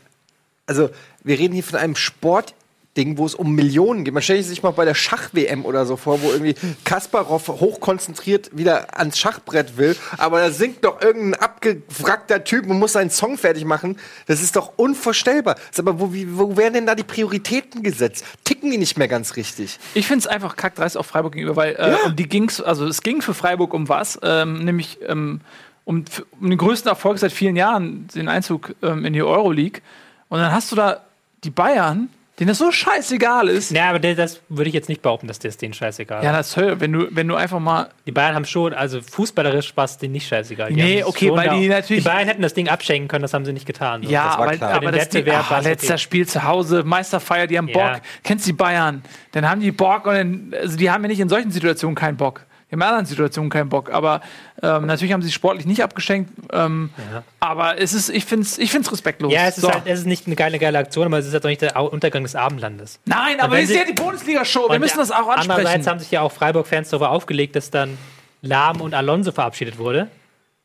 also 0.66 0.88
wir 1.22 1.38
reden 1.38 1.52
hier 1.52 1.64
von 1.64 1.78
einem 1.78 1.94
Sport 1.94 2.54
Ding, 2.96 3.16
wo 3.16 3.24
es 3.24 3.34
um 3.34 3.54
Millionen 3.54 4.04
geht. 4.04 4.12
Man 4.12 4.22
stellt 4.22 4.44
sich 4.44 4.62
mal 4.62 4.70
bei 4.72 4.84
der 4.84 4.94
Schach-WM 4.94 5.64
oder 5.64 5.86
so 5.86 5.96
vor, 5.96 6.20
wo 6.20 6.30
irgendwie 6.30 6.54
Kasparov 6.84 7.48
hochkonzentriert 7.48 8.50
wieder 8.56 8.98
ans 8.98 9.18
Schachbrett 9.18 9.78
will, 9.78 9.96
aber 10.18 10.40
da 10.40 10.50
singt 10.50 10.84
doch 10.84 11.00
irgendein 11.00 11.40
abgewrackter 11.40 12.44
Typ 12.44 12.68
und 12.68 12.78
muss 12.78 12.92
seinen 12.92 13.08
Song 13.10 13.38
fertig 13.38 13.64
machen. 13.64 13.98
Das 14.26 14.42
ist 14.42 14.56
doch 14.56 14.74
unvorstellbar. 14.76 15.56
Sag 15.70 15.86
mal, 15.86 15.98
wo, 15.98 16.12
wie, 16.12 16.36
wo 16.38 16.56
werden 16.58 16.74
denn 16.74 16.86
da 16.86 16.94
die 16.94 17.02
Prioritäten 17.02 17.82
gesetzt? 17.82 18.24
Ticken 18.44 18.70
die 18.70 18.76
nicht 18.78 18.98
mehr 18.98 19.08
ganz 19.08 19.36
richtig? 19.36 19.78
Ich 19.94 20.06
finde 20.06 20.20
es 20.20 20.26
einfach 20.26 20.56
kackdreist 20.56 20.96
auf 20.98 21.06
Freiburg 21.06 21.32
gegenüber, 21.32 21.56
weil 21.56 21.74
äh, 21.76 21.90
Ja. 21.92 21.96
um 22.06 22.16
die 22.16 22.28
ging's, 22.28 22.60
also 22.60 22.86
es 22.86 23.02
ging 23.02 23.22
für 23.22 23.32
Freiburg 23.34 23.72
um 23.72 23.88
was, 23.88 24.18
ähm, 24.22 24.64
nämlich 24.64 24.98
ähm, 25.08 25.40
um, 25.84 26.04
um 26.40 26.48
den 26.50 26.58
größten 26.58 26.88
Erfolg 26.90 27.18
seit 27.18 27.32
vielen 27.32 27.56
Jahren, 27.56 28.06
den 28.14 28.28
Einzug 28.28 28.74
ähm, 28.82 29.04
in 29.06 29.14
die 29.14 29.22
Euroleague. 29.22 29.80
Und 30.28 30.40
dann 30.40 30.52
hast 30.52 30.70
du 30.72 30.76
da 30.76 31.00
die 31.42 31.50
Bayern, 31.50 32.08
denen 32.42 32.48
das 32.48 32.58
so 32.58 32.72
scheißegal 32.72 33.48
ist. 33.48 33.70
Ja, 33.70 33.90
aber 33.90 34.00
das 34.00 34.40
würde 34.48 34.68
ich 34.68 34.74
jetzt 34.74 34.88
nicht 34.88 35.00
behaupten, 35.00 35.28
dass 35.28 35.38
das 35.38 35.56
denen 35.58 35.74
scheißegal 35.74 36.24
Ja, 36.24 36.30
ist. 36.32 36.36
das 36.38 36.48
ist 36.48 36.56
Hölle, 36.56 36.80
wenn 36.80 36.92
du, 36.92 37.06
wenn 37.10 37.28
du 37.28 37.36
einfach 37.36 37.60
mal. 37.60 37.88
Die 38.04 38.10
Bayern 38.10 38.34
haben 38.34 38.44
schon, 38.44 38.74
also 38.74 39.00
fußballerisch 39.00 39.76
war 39.76 39.84
es 39.84 39.96
denen 39.98 40.12
nicht 40.12 40.26
scheißegal. 40.26 40.70
Die 40.70 40.74
Nee, 40.74 41.04
okay, 41.04 41.30
weil 41.30 41.50
die 41.50 41.68
natürlich- 41.68 42.02
Die 42.02 42.08
Bayern 42.08 42.26
hätten 42.26 42.42
das 42.42 42.52
Ding 42.54 42.68
abschenken 42.68 43.06
können, 43.06 43.22
das 43.22 43.32
haben 43.32 43.44
sie 43.44 43.52
nicht 43.52 43.66
getan. 43.66 44.02
So. 44.02 44.10
Ja, 44.10 44.24
das 44.26 44.34
aber, 44.34 44.52
klar. 44.56 44.72
aber 44.74 44.90
das 44.92 45.08
ah, 45.14 45.50
war's 45.50 45.64
letzter 45.64 45.94
okay. 45.94 45.98
Spiel 45.98 46.26
zu 46.26 46.42
Hause, 46.42 46.82
Meisterfeier, 46.82 47.46
die 47.46 47.58
haben 47.58 47.68
Ja. 47.68 47.92
Bock. 47.92 48.02
Kennst 48.24 48.46
die 48.46 48.52
Bayern? 48.52 49.02
Dann 49.30 49.48
haben 49.48 49.60
die 49.60 49.70
Bock 49.70 50.06
und 50.06 50.14
dann, 50.14 50.54
also 50.60 50.76
die 50.76 50.90
haben 50.90 51.02
ja 51.04 51.08
nicht 51.08 51.20
in 51.20 51.28
solchen 51.28 51.52
Situationen 51.52 51.94
keinen 51.94 52.16
Bock. 52.16 52.44
In 52.72 52.82
anderen 52.82 53.04
Situationen 53.06 53.50
keinen 53.50 53.68
Bock. 53.68 53.92
Aber 53.92 54.22
ähm, 54.62 54.86
natürlich 54.86 55.12
haben 55.12 55.22
sie 55.22 55.30
sportlich 55.30 55.66
nicht 55.66 55.82
abgeschenkt. 55.84 56.30
Ähm, 56.52 56.90
Ja. 57.12 57.22
Aber 57.38 57.78
es 57.78 57.92
ist, 57.92 58.08
ich 58.08 58.24
finde 58.24 58.46
es 58.46 58.58
ich 58.58 58.70
find's 58.72 58.90
respektlos. 58.90 59.32
Ja, 59.32 59.46
es 59.46 59.58
ist 59.58 59.62
So. 59.62 59.70
halt, 59.70 59.82
es 59.84 60.00
ist 60.00 60.06
nicht 60.06 60.26
eine 60.26 60.34
geile, 60.36 60.58
geile 60.58 60.78
Aktion, 60.78 61.06
aber 61.06 61.18
es 61.18 61.26
ist 61.26 61.34
halt 61.34 61.44
auch 61.44 61.48
nicht 61.50 61.62
der 61.62 61.76
Untergang 61.92 62.22
des 62.22 62.34
Abendlandes. 62.34 62.98
Nein, 63.04 63.38
aber 63.40 63.58
es 63.60 63.70
ist 63.70 63.76
ja 63.76 63.84
die 63.84 63.92
Bundesliga-Show. 63.92 64.70
Wir 64.70 64.78
müssen 64.78 64.98
das 64.98 65.10
auch 65.10 65.28
ansprechen. 65.28 65.50
Andererseits 65.50 65.86
haben 65.86 65.98
sich 66.00 66.10
ja 66.10 66.22
auch 66.22 66.32
Freiburg-Fans 66.32 66.88
darüber 66.88 67.10
aufgelegt, 67.10 67.54
dass 67.56 67.70
dann 67.70 67.98
Lahm 68.40 68.80
und 68.80 68.94
Alonso 68.94 69.30
verabschiedet 69.32 69.78
wurde. 69.78 70.08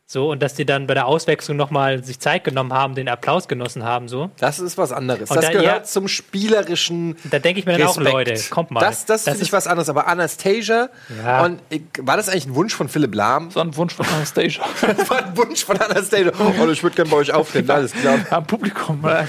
So, 0.10 0.32
und 0.32 0.42
dass 0.42 0.54
die 0.54 0.66
dann 0.66 0.88
bei 0.88 0.94
der 0.94 1.06
Auswechslung 1.06 1.58
nochmal 1.58 2.02
sich 2.02 2.18
Zeit 2.22 2.46
genommen 2.46 2.72
haben, 2.72 2.96
den 2.96 3.10
Applaus 3.10 3.50
genossen 3.50 3.84
haben, 3.84 4.08
so. 4.08 4.32
Das 4.40 4.58
ist 4.58 4.78
was 4.78 4.94
anderes. 4.94 5.30
Und 5.30 5.36
das 5.36 5.48
da- 5.48 5.52
gehört 5.52 5.66
ja. 5.80 5.84
zum 5.84 6.08
spielerischen 6.08 7.18
Da 7.30 7.40
denke 7.40 7.60
ich 7.60 7.66
mir 7.66 7.78
dann 7.78 7.88
auch, 7.88 7.98
Respekt. 7.98 8.14
Leute, 8.14 8.42
kommt 8.50 8.72
mal. 8.72 8.80
Das, 8.80 9.04
das, 9.06 9.26
Das 9.26 9.42
ist- 9.42 9.52
was 9.52 9.68
anderes. 9.68 9.90
Aber 9.90 10.08
Anastasia, 10.08 10.88
Ja. 11.22 11.44
und 11.44 11.60
ich, 11.70 11.82
war 12.00 12.16
das 12.16 12.30
eigentlich 12.30 12.46
ein 12.46 12.56
Wunsch 12.56 12.74
von 12.74 12.88
Philipp 12.88 13.14
Lahm? 13.16 13.52
so 13.52 13.60
ein 13.60 13.76
Wunsch 13.76 13.94
von 13.96 14.06
Anastasia. 14.06 14.64
Das 14.98 15.10
war 15.10 15.26
ein 15.26 15.36
Wunsch 15.36 15.66
von 15.66 15.78
Anastasia. 15.78 16.32
Oh, 16.40 16.70
ich 16.70 16.82
würde 16.84 16.96
gerne 16.96 17.10
bei 17.12 17.18
euch 17.18 17.34
auftreten. 17.34 17.70
Alles 17.70 17.92
klar. 17.92 18.18
Am 18.30 18.48
Publikum. 18.48 19.04
äh. 19.06 19.26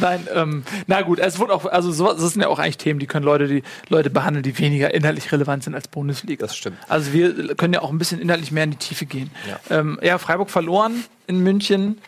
Nein, 0.00 0.26
ähm, 0.34 0.64
na 0.88 1.02
gut, 1.02 1.20
es 1.20 1.38
wurde 1.38 1.54
auch, 1.54 1.66
also 1.66 1.92
so, 1.92 2.12
das 2.12 2.32
sind 2.32 2.42
ja 2.42 2.48
auch 2.48 2.58
eigentlich 2.58 2.78
Themen, 2.78 2.98
die 2.98 3.06
können 3.06 3.24
Leute, 3.24 3.46
die 3.46 3.62
Leute 3.90 4.10
behandeln, 4.10 4.42
die 4.42 4.58
weniger 4.58 4.92
inhaltlich 4.92 5.30
relevant 5.30 5.62
sind 5.62 5.76
als 5.76 5.86
Bundesliga. 5.86 6.46
Das 6.46 6.56
stimmt. 6.56 6.78
Also 6.88 7.12
wir 7.12 7.54
können 7.54 7.74
ja 7.74 7.82
auch 7.82 7.90
ein 7.90 7.98
bisschen 7.98 8.20
inhaltlich 8.20 8.50
mehr 8.50 8.64
in 8.64 8.72
die 8.72 8.76
Tiefe 8.78 9.06
gehen. 9.06 9.30
Ja, 9.48 9.60
ähm, 9.70 9.98
ja 10.02 10.18
Freiburg 10.18 10.50
verloren 10.50 11.04
in 11.26 11.42
München, 11.42 11.98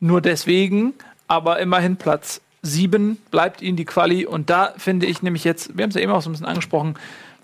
nur 0.00 0.20
deswegen, 0.20 0.94
aber 1.28 1.58
immerhin 1.58 1.96
Platz 1.96 2.40
sieben 2.62 3.18
bleibt 3.30 3.62
ihnen 3.62 3.76
die 3.76 3.84
Quali. 3.84 4.26
Und 4.26 4.50
da 4.50 4.74
finde 4.76 5.06
ich 5.06 5.22
nämlich 5.22 5.44
jetzt, 5.44 5.76
wir 5.76 5.82
haben 5.82 5.90
es 5.90 5.96
ja 5.96 6.02
eben 6.02 6.12
auch 6.12 6.22
so 6.22 6.28
ein 6.28 6.32
bisschen 6.32 6.46
angesprochen, 6.46 6.94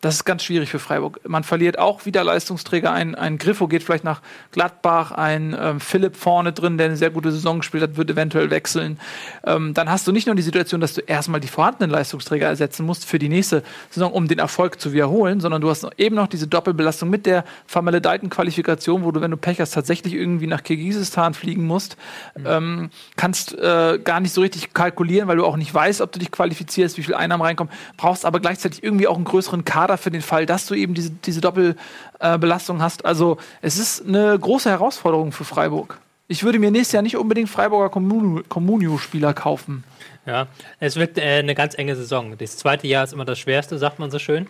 das 0.03 0.17
ist 0.17 0.25
ganz 0.25 0.43
schwierig 0.43 0.69
für 0.69 0.81
Freiburg. 0.81 1.21
Man 1.29 1.45
verliert 1.45 1.79
auch 1.79 2.07
wieder 2.07 2.25
Leistungsträger. 2.25 2.93
Ein, 2.93 3.15
ein 3.15 3.39
Griffo 3.39 3.69
geht 3.69 3.85
vielleicht 3.85 4.03
nach 4.03 4.21
Gladbach, 4.51 5.13
ein 5.13 5.57
ähm, 5.59 5.79
Philipp 5.79 6.17
vorne 6.17 6.53
drin, 6.53 6.77
der 6.77 6.87
eine 6.87 6.97
sehr 6.97 7.11
gute 7.11 7.31
Saison 7.31 7.61
gespielt 7.61 7.85
hat, 7.85 7.97
wird 7.97 8.11
eventuell 8.11 8.51
wechseln. 8.51 8.99
Ähm, 9.47 9.75
dann 9.75 9.89
hast 9.89 10.09
du 10.09 10.11
nicht 10.11 10.27
nur 10.27 10.35
die 10.35 10.43
Situation, 10.43 10.81
dass 10.81 10.95
du 10.95 11.03
erstmal 11.03 11.39
die 11.39 11.47
vorhandenen 11.47 11.89
Leistungsträger 11.89 12.49
ersetzen 12.49 12.85
musst 12.85 13.05
für 13.05 13.21
die 13.21 13.29
nächste 13.29 13.63
Saison, 13.91 14.13
um 14.13 14.27
den 14.27 14.41
Erfolg 14.41 14.81
zu 14.81 14.93
wiederholen, 14.93 15.39
sondern 15.39 15.63
du 15.63 15.71
hast 15.71 15.87
eben 15.99 16.17
noch 16.17 16.27
diese 16.27 16.49
Doppelbelastung 16.49 17.09
mit 17.09 17.25
der 17.25 17.45
vermaledeiten 17.69 18.29
Qualifikation, 18.29 19.05
wo 19.05 19.13
du, 19.13 19.21
wenn 19.21 19.31
du 19.31 19.37
Pech 19.37 19.61
hast, 19.61 19.71
tatsächlich 19.71 20.15
irgendwie 20.15 20.49
nach 20.49 20.65
Kirgisistan 20.65 21.33
fliegen 21.33 21.65
musst. 21.65 21.97
Ähm, 22.45 22.91
kannst 23.15 23.57
äh, 23.57 24.01
gar 24.03 24.19
nicht 24.19 24.33
so 24.33 24.41
richtig 24.41 24.75
kalkulieren, 24.75 25.29
weil 25.29 25.37
du 25.37 25.47
auch 25.47 25.57
nicht 25.57 25.73
weißt, 25.73 26.01
ob 26.01 26.11
du 26.11 26.19
dich 26.19 26.33
qualifizierst, 26.33 26.99
wie 26.99 27.05
viel 27.05 27.15
Einnahmen 27.15 27.45
reinkommen. 27.45 27.73
Brauchst 27.97 28.27
aber 28.27 28.41
gleichzeitig 28.41 28.83
irgendwie 28.83 29.07
auch 29.07 29.15
einen 29.15 29.25
größeren 29.25 29.65
Kader 29.65 29.92
für 29.97 30.11
den 30.11 30.23
Fall, 30.23 30.47
dass 30.47 30.67
du 30.67 30.75
eben 30.75 30.95
diese, 30.95 31.11
diese 31.11 31.41
Doppelbelastung 31.41 32.83
hast. 32.83 33.05
Also 33.05 33.39
es 33.61 33.79
ist 33.79 34.07
eine 34.07 34.39
große 34.39 34.71
Herausforderung 34.71 35.33
für 35.33 35.45
Freiburg. 35.45 35.99
Ich 36.29 36.45
würde 36.45 36.59
mir 36.59 36.71
nächstes 36.71 36.93
Jahr 36.93 37.03
nicht 37.03 37.17
unbedingt 37.17 37.51
Freiburger 37.51 37.95
Communio- 37.95 38.43
Communio-Spieler 38.49 39.35
kaufen. 39.35 39.85
Ja, 40.25 40.47
es 40.79 40.97
wird 40.97 41.19
äh, 41.19 41.39
eine 41.39 41.55
ganz 41.55 41.77
enge 41.77 41.97
Saison. 41.97 42.37
Das 42.39 42.57
zweite 42.57 42.87
Jahr 42.87 43.05
ist 43.05 43.13
immer 43.13 43.25
das 43.25 43.39
schwerste, 43.39 43.77
sagt 43.79 43.99
man 43.99 44.11
so 44.11 44.19
schön, 44.19 44.47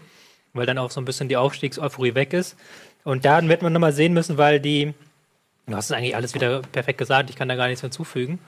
weil 0.52 0.66
dann 0.66 0.78
auch 0.78 0.90
so 0.90 1.00
ein 1.00 1.04
bisschen 1.04 1.28
die 1.28 1.36
Aufstiegseuphorie 1.36 2.14
weg 2.14 2.34
ist. 2.34 2.56
Und 3.04 3.24
dann 3.24 3.48
wird 3.48 3.62
man 3.62 3.72
nochmal 3.72 3.92
sehen 3.92 4.12
müssen, 4.12 4.38
weil 4.38 4.60
die, 4.60 4.92
du 5.66 5.74
hast 5.74 5.86
es 5.86 5.92
eigentlich 5.92 6.14
alles 6.14 6.34
wieder 6.34 6.60
perfekt 6.60 6.98
gesagt, 6.98 7.30
ich 7.30 7.36
kann 7.36 7.48
da 7.48 7.56
gar 7.56 7.66
nichts 7.66 7.80
hinzufügen, 7.80 8.38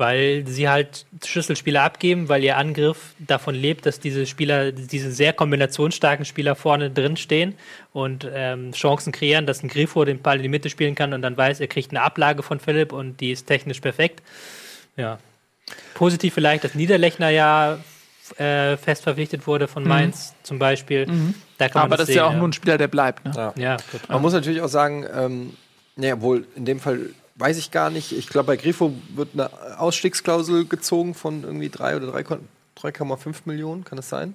weil 0.00 0.44
sie 0.46 0.68
halt 0.68 1.04
Schlüsselspieler 1.24 1.82
abgeben, 1.82 2.28
weil 2.30 2.42
ihr 2.42 2.56
Angriff 2.56 3.14
davon 3.18 3.54
lebt, 3.54 3.84
dass 3.84 4.00
diese 4.00 4.26
Spieler, 4.26 4.72
diese 4.72 5.12
sehr 5.12 5.34
kombinationsstarken 5.34 6.24
Spieler 6.24 6.56
vorne 6.56 6.90
drin 6.90 7.18
stehen 7.18 7.54
und 7.92 8.26
ähm, 8.32 8.72
Chancen 8.72 9.12
kreieren, 9.12 9.46
dass 9.46 9.62
ein 9.62 9.68
Grifo 9.68 10.04
den 10.04 10.22
Ball 10.22 10.36
in 10.38 10.42
die 10.42 10.48
Mitte 10.48 10.70
spielen 10.70 10.94
kann 10.94 11.12
und 11.12 11.20
dann 11.20 11.36
weiß, 11.36 11.60
er 11.60 11.68
kriegt 11.68 11.90
eine 11.90 12.00
Ablage 12.00 12.42
von 12.42 12.58
Philipp 12.58 12.92
und 12.92 13.20
die 13.20 13.30
ist 13.30 13.46
technisch 13.46 13.80
perfekt. 13.80 14.22
Ja, 14.96 15.18
Positiv 15.94 16.34
vielleicht, 16.34 16.64
dass 16.64 16.74
Niederlechner 16.74 17.28
ja 17.28 17.78
äh, 18.38 18.76
fest 18.76 19.02
verpflichtet 19.02 19.46
wurde 19.46 19.68
von 19.68 19.86
Mainz 19.86 20.34
zum 20.42 20.58
Beispiel. 20.58 21.06
Da 21.58 21.68
kann 21.68 21.82
man 21.82 21.84
Aber 21.84 21.96
das 21.96 22.08
ist 22.08 22.14
sehen, 22.14 22.16
ja 22.16 22.26
auch 22.26 22.34
nur 22.34 22.48
ein 22.48 22.52
Spieler, 22.52 22.78
der 22.78 22.88
bleibt. 22.88 23.24
Ne? 23.24 23.32
Ja. 23.36 23.52
Ja, 23.56 23.76
gut. 23.92 24.08
Man 24.08 24.22
muss 24.22 24.32
natürlich 24.32 24.62
auch 24.62 24.68
sagen, 24.68 25.06
ähm, 25.14 25.56
naja, 25.96 26.20
wohl 26.22 26.46
in 26.56 26.64
dem 26.64 26.80
Fall 26.80 27.10
weiß 27.40 27.56
ich 27.58 27.70
gar 27.70 27.90
nicht. 27.90 28.12
Ich 28.12 28.28
glaube, 28.28 28.46
bei 28.48 28.56
Grifo 28.56 28.92
wird 29.14 29.30
eine 29.32 29.50
Ausstiegsklausel 29.78 30.66
gezogen 30.66 31.14
von 31.14 31.42
irgendwie 31.42 31.70
3 31.70 31.96
oder 31.96 32.06
3 32.12 32.22
Kon- 32.22 32.48
3,5 32.78 33.34
Millionen, 33.44 33.84
kann 33.84 33.96
das 33.96 34.08
sein? 34.08 34.34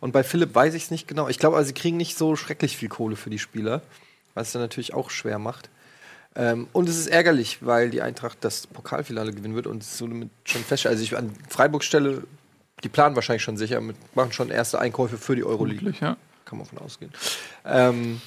Und 0.00 0.12
bei 0.12 0.22
Philipp 0.22 0.54
weiß 0.54 0.74
ich 0.74 0.84
es 0.84 0.90
nicht 0.90 1.08
genau. 1.08 1.28
Ich 1.28 1.38
glaube, 1.38 1.56
also, 1.56 1.68
sie 1.68 1.74
kriegen 1.74 1.96
nicht 1.96 2.18
so 2.18 2.36
schrecklich 2.36 2.76
viel 2.76 2.88
Kohle 2.88 3.16
für 3.16 3.30
die 3.30 3.38
Spieler, 3.38 3.80
was 4.34 4.48
es 4.48 4.52
dann 4.52 4.60
natürlich 4.62 4.92
auch 4.92 5.08
schwer 5.10 5.38
macht. 5.38 5.70
Ähm, 6.34 6.68
und 6.72 6.88
es 6.88 6.98
ist 6.98 7.06
ärgerlich, 7.06 7.58
weil 7.64 7.88
die 7.88 8.02
Eintracht 8.02 8.38
das 8.42 8.66
Pokalfinale 8.66 9.32
gewinnen 9.32 9.54
wird 9.54 9.66
und 9.66 9.82
es 9.82 9.96
somit 9.96 10.28
schon 10.44 10.62
feststellt. 10.62 10.92
Also 10.92 11.04
ich 11.04 11.16
an 11.16 11.32
Freiburgs 11.48 11.86
Stelle, 11.86 12.24
die 12.84 12.90
planen 12.90 13.14
wahrscheinlich 13.16 13.42
schon 13.42 13.56
sicher, 13.56 13.80
mit, 13.80 13.96
machen 14.14 14.32
schon 14.32 14.50
erste 14.50 14.78
Einkäufe 14.78 15.16
für 15.16 15.34
die 15.34 15.44
Euroleague 15.44 15.80
Wirklich, 15.80 16.00
ja. 16.00 16.18
kann 16.44 16.58
man 16.58 16.66
von 16.66 16.76
ausgehen. 16.78 17.10
Ähm, 17.64 18.20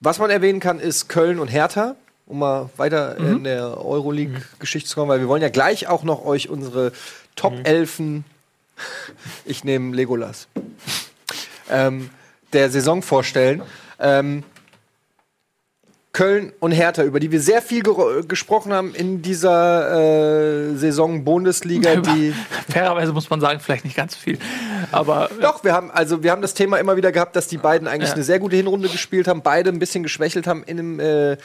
was 0.00 0.18
man 0.18 0.28
erwähnen 0.28 0.60
kann, 0.60 0.78
ist 0.78 1.08
Köln 1.08 1.38
und 1.38 1.48
Hertha, 1.48 1.96
um 2.30 2.38
mal 2.38 2.70
weiter 2.76 3.16
in 3.16 3.44
der 3.44 3.84
Euroleague-Geschichte 3.84 4.88
zu 4.88 4.94
kommen, 4.94 5.08
weil 5.08 5.20
wir 5.20 5.28
wollen 5.28 5.42
ja 5.42 5.48
gleich 5.48 5.88
auch 5.88 6.04
noch 6.04 6.24
euch 6.24 6.48
unsere 6.48 6.92
Top-Elfen, 7.34 8.24
ich 9.44 9.64
nehme 9.64 9.94
Legolas, 9.94 10.46
ähm, 11.68 12.10
der 12.52 12.70
Saison 12.70 13.02
vorstellen. 13.02 13.62
Ähm, 13.98 14.44
Köln 16.12 16.52
und 16.58 16.72
Hertha, 16.72 17.04
über 17.04 17.20
die 17.20 17.30
wir 17.30 17.40
sehr 17.40 17.62
viel 17.62 17.82
gesprochen 18.26 18.72
haben 18.72 18.94
in 18.94 19.22
dieser 19.22 20.70
äh, 20.70 20.74
Saison 20.76 21.24
Bundesliga, 21.24 21.96
die 21.96 22.34
Fairerweise 22.68 23.12
muss 23.12 23.30
man 23.30 23.40
sagen, 23.40 23.60
vielleicht 23.60 23.84
nicht 23.84 23.96
ganz 23.96 24.16
viel. 24.16 24.38
Aber 24.92 25.28
Doch, 25.40 25.64
wir 25.64 25.72
haben 25.72 25.90
also 25.90 26.22
wir 26.22 26.30
haben 26.30 26.42
das 26.42 26.54
Thema 26.54 26.78
immer 26.78 26.96
wieder 26.96 27.12
gehabt, 27.12 27.36
dass 27.36 27.48
die 27.48 27.58
beiden 27.58 27.86
eigentlich 27.88 28.10
Ja. 28.10 28.14
eine 28.14 28.24
sehr 28.24 28.38
gute 28.38 28.56
Hinrunde 28.56 28.88
gespielt 28.88 29.28
haben, 29.28 29.42
beide 29.42 29.70
ein 29.70 29.78
bisschen 29.78 30.02
geschwächelt 30.02 30.46
haben 30.46 30.62
in 30.64 30.76
dem, 30.76 31.00
äh, 31.00 31.36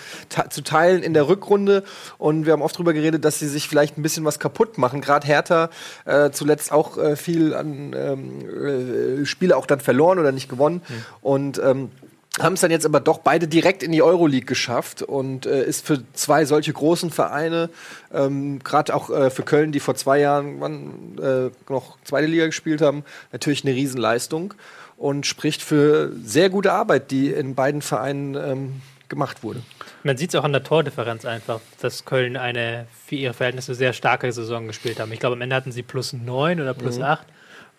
zu 0.50 0.62
Teilen 0.64 1.04
in 1.04 1.14
der 1.14 1.28
Rückrunde 1.28 1.84
und 2.18 2.46
wir 2.46 2.54
haben 2.54 2.62
oft 2.62 2.76
darüber 2.76 2.94
geredet, 2.94 3.26
dass 3.26 3.40
sie 3.40 3.48
sich 3.48 3.68
vielleicht 3.68 3.98
ein 3.98 4.02
bisschen 4.02 4.26
was 4.26 4.40
kaputt 4.40 4.78
machen. 4.78 5.02
Gerade 5.02 5.28
Hertha 5.28 5.70
äh, 6.06 6.32
zuletzt 6.32 6.72
auch 6.72 6.98
äh, 6.98 7.16
viel 7.16 7.54
an 7.54 7.94
ähm, 7.96 9.22
äh, 9.22 9.26
Spiele 9.26 9.56
auch 9.58 9.66
dann 9.66 9.80
verloren 9.80 10.20
oder 10.20 10.32
nicht 10.32 10.50
gewonnen 10.50 10.82
und 11.22 11.60
ähm, 11.64 11.92
haben 12.40 12.54
es 12.54 12.62
dann 12.62 12.72
jetzt 12.72 12.86
aber 12.86 13.00
doch 13.00 13.20
beide 13.20 13.48
direkt 13.48 13.82
in 13.82 13.92
die 13.92 14.02
Euroleague 14.02 14.46
geschafft 14.46 15.02
und 15.02 15.46
äh, 15.46 15.64
ist 15.64 15.86
für 15.86 16.04
zwei 16.14 16.46
solche 16.46 16.74
großen 16.74 17.10
Vereine, 17.10 17.70
ähm, 18.14 18.60
gerade 18.60 18.94
auch 18.94 19.10
äh, 19.10 19.30
für 19.30 19.44
Köln, 19.44 19.72
die 19.72 19.80
vor 19.80 19.96
zwei 19.96 20.20
Jahren 20.20 20.60
wann, 20.60 21.18
äh, 21.22 21.72
noch 21.72 21.98
zweite 22.04 22.28
Liga 22.28 22.46
gespielt 22.46 22.82
haben, 22.82 23.04
natürlich 23.32 23.64
eine 23.64 23.74
Riesenleistung 23.74 24.54
und 24.98 25.26
spricht 25.26 25.62
für 25.62 26.12
sehr 26.24 26.50
gute 26.50 26.74
Arbeit, 26.74 27.12
die 27.12 27.30
in 27.30 27.56
beiden 27.56 27.82
Vereinen 27.82 28.36
ähm, 28.36 28.82
gemacht 29.08 29.44
wurde. 29.44 29.62
Man 30.04 30.18
sieht 30.18 30.30
es 30.30 30.36
auch 30.36 30.44
an 30.44 30.54
der 30.54 30.64
Tordifferenz 30.64 31.26
einfach, 31.26 31.62
dass 31.80 32.06
Köln 32.06 32.38
eine 32.38 32.86
für 33.06 33.16
ihre 33.16 33.34
Verhältnisse 33.34 33.76
sehr 33.76 33.94
starke 33.94 34.32
Saison 34.32 34.68
gespielt 34.68 35.00
haben. 35.00 35.12
Ich 35.12 35.20
glaube, 35.20 35.36
am 35.36 35.42
Ende 35.42 35.56
hatten 35.56 35.72
sie 35.72 35.84
plus 35.84 36.14
9 36.14 36.60
oder 36.60 36.74
plus 36.74 37.00
8, 37.00 37.26
äh, 37.28 37.32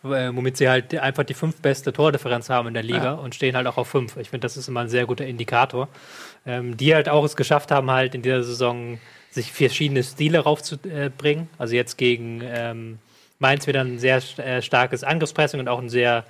womit 0.08 0.56
sie 0.56 0.68
halt 0.68 0.94
einfach 0.98 1.24
die 1.24 1.34
fünf 1.34 1.60
beste 1.60 1.92
Tordifferenz 1.92 2.50
haben 2.50 2.68
in 2.68 2.74
der 2.74 2.82
Liga 2.82 3.12
und 3.12 3.34
stehen 3.34 3.56
halt 3.56 3.66
auch 3.66 3.76
auf 3.76 3.88
5. 3.88 4.16
Ich 4.16 4.30
finde, 4.30 4.44
das 4.44 4.56
ist 4.56 4.68
immer 4.68 4.80
ein 4.80 4.88
sehr 4.88 5.06
guter 5.06 5.26
Indikator. 5.26 5.88
Ähm, 6.46 6.76
die 6.76 6.94
halt 6.94 7.08
auch 7.08 7.24
es 7.24 7.36
geschafft 7.36 7.70
haben, 7.70 7.90
halt 7.90 8.14
in 8.14 8.22
dieser 8.22 8.42
Saison 8.42 8.98
sich 9.30 9.52
verschiedene 9.52 10.02
Stile 10.02 10.40
raufzubringen. 10.40 11.48
Also 11.58 11.74
jetzt 11.74 11.98
gegen 11.98 12.40
ähm, 12.44 12.98
Mainz 13.38 13.66
wieder 13.66 13.80
ein 13.82 13.98
sehr 13.98 14.22
äh, 14.38 14.62
starkes 14.62 15.04
Angriffspressing 15.04 15.60
und 15.60 15.68
auch 15.68 15.80
ein 15.80 15.88
sehr 15.88 16.24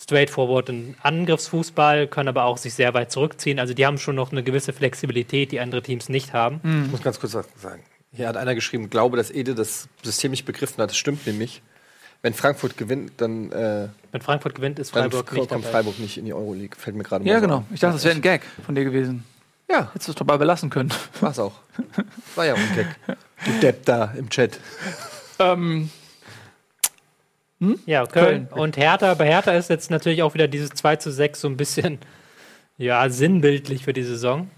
straightforward 0.00 0.72
Angriffsfußball, 1.02 2.06
können 2.06 2.28
aber 2.28 2.44
auch 2.44 2.56
sich 2.56 2.74
sehr 2.74 2.94
weit 2.94 3.10
zurückziehen. 3.10 3.58
Also 3.58 3.74
die 3.74 3.84
haben 3.84 3.98
schon 3.98 4.14
noch 4.14 4.32
eine 4.32 4.42
gewisse 4.42 4.72
Flexibilität, 4.72 5.52
die 5.52 5.60
andere 5.60 5.82
Teams 5.82 6.08
nicht 6.08 6.32
haben. 6.32 6.60
Ich 6.86 6.90
muss 6.90 7.02
ganz 7.02 7.18
kurz 7.18 7.34
was 7.34 7.48
sagen. 7.56 7.82
Hier 8.12 8.28
hat 8.28 8.36
einer 8.36 8.54
geschrieben, 8.54 8.90
glaube, 8.90 9.16
dass 9.16 9.30
Ede 9.30 9.54
das 9.54 9.88
System 10.02 10.30
nicht 10.30 10.44
begriffen 10.44 10.80
hat. 10.82 10.90
Das 10.90 10.96
stimmt 10.96 11.26
nämlich. 11.26 11.62
Wenn 12.22 12.34
Frankfurt 12.34 12.76
gewinnt, 12.76 13.12
dann, 13.18 13.52
äh, 13.52 13.88
Wenn 14.10 14.20
Frankfurt 14.20 14.54
gewinnt, 14.56 14.78
ist 14.80 14.94
dann 14.94 15.04
Freiburg 15.10 15.32
nicht 15.32 15.48
kommt 15.48 15.64
dabei. 15.64 15.72
Freiburg 15.72 15.98
nicht 16.00 16.18
in 16.18 16.24
die 16.24 16.32
Euroleague. 16.32 16.76
Fällt 16.76 16.96
mir 16.96 17.04
gerade 17.04 17.24
mal 17.24 17.30
Ja, 17.30 17.36
so 17.36 17.42
genau. 17.42 17.56
auf. 17.58 17.64
Ich 17.72 17.80
dachte, 17.80 17.94
das 17.94 18.04
wäre 18.04 18.14
ein 18.16 18.22
Gag 18.22 18.42
von 18.66 18.74
dir 18.74 18.84
gewesen. 18.84 19.24
Ja, 19.70 19.90
Hättest 19.92 20.08
du 20.08 20.12
es 20.12 20.16
dabei 20.16 20.36
belassen 20.36 20.68
können. 20.70 20.90
war's 21.20 21.38
auch. 21.38 21.52
War 22.34 22.46
ja 22.46 22.54
auch 22.54 22.58
ein 22.58 22.74
Gag. 22.74 22.86
Du 23.44 23.52
Depp 23.60 23.84
da 23.84 24.12
im 24.16 24.28
Chat. 24.30 24.58
ähm, 25.38 25.90
Ja, 27.86 28.06
Köln. 28.06 28.48
Und 28.50 28.76
Hertha, 28.76 29.14
bei 29.14 29.26
Hertha 29.26 29.52
ist 29.52 29.68
jetzt 29.70 29.90
natürlich 29.90 30.22
auch 30.22 30.34
wieder 30.34 30.48
dieses 30.48 30.70
2 30.70 30.96
zu 30.96 31.10
6 31.12 31.40
so 31.40 31.48
ein 31.48 31.56
bisschen 31.56 31.98
ja, 32.78 33.08
sinnbildlich 33.10 33.84
für 33.84 33.92
die 33.92 34.02
Saison. 34.04 34.50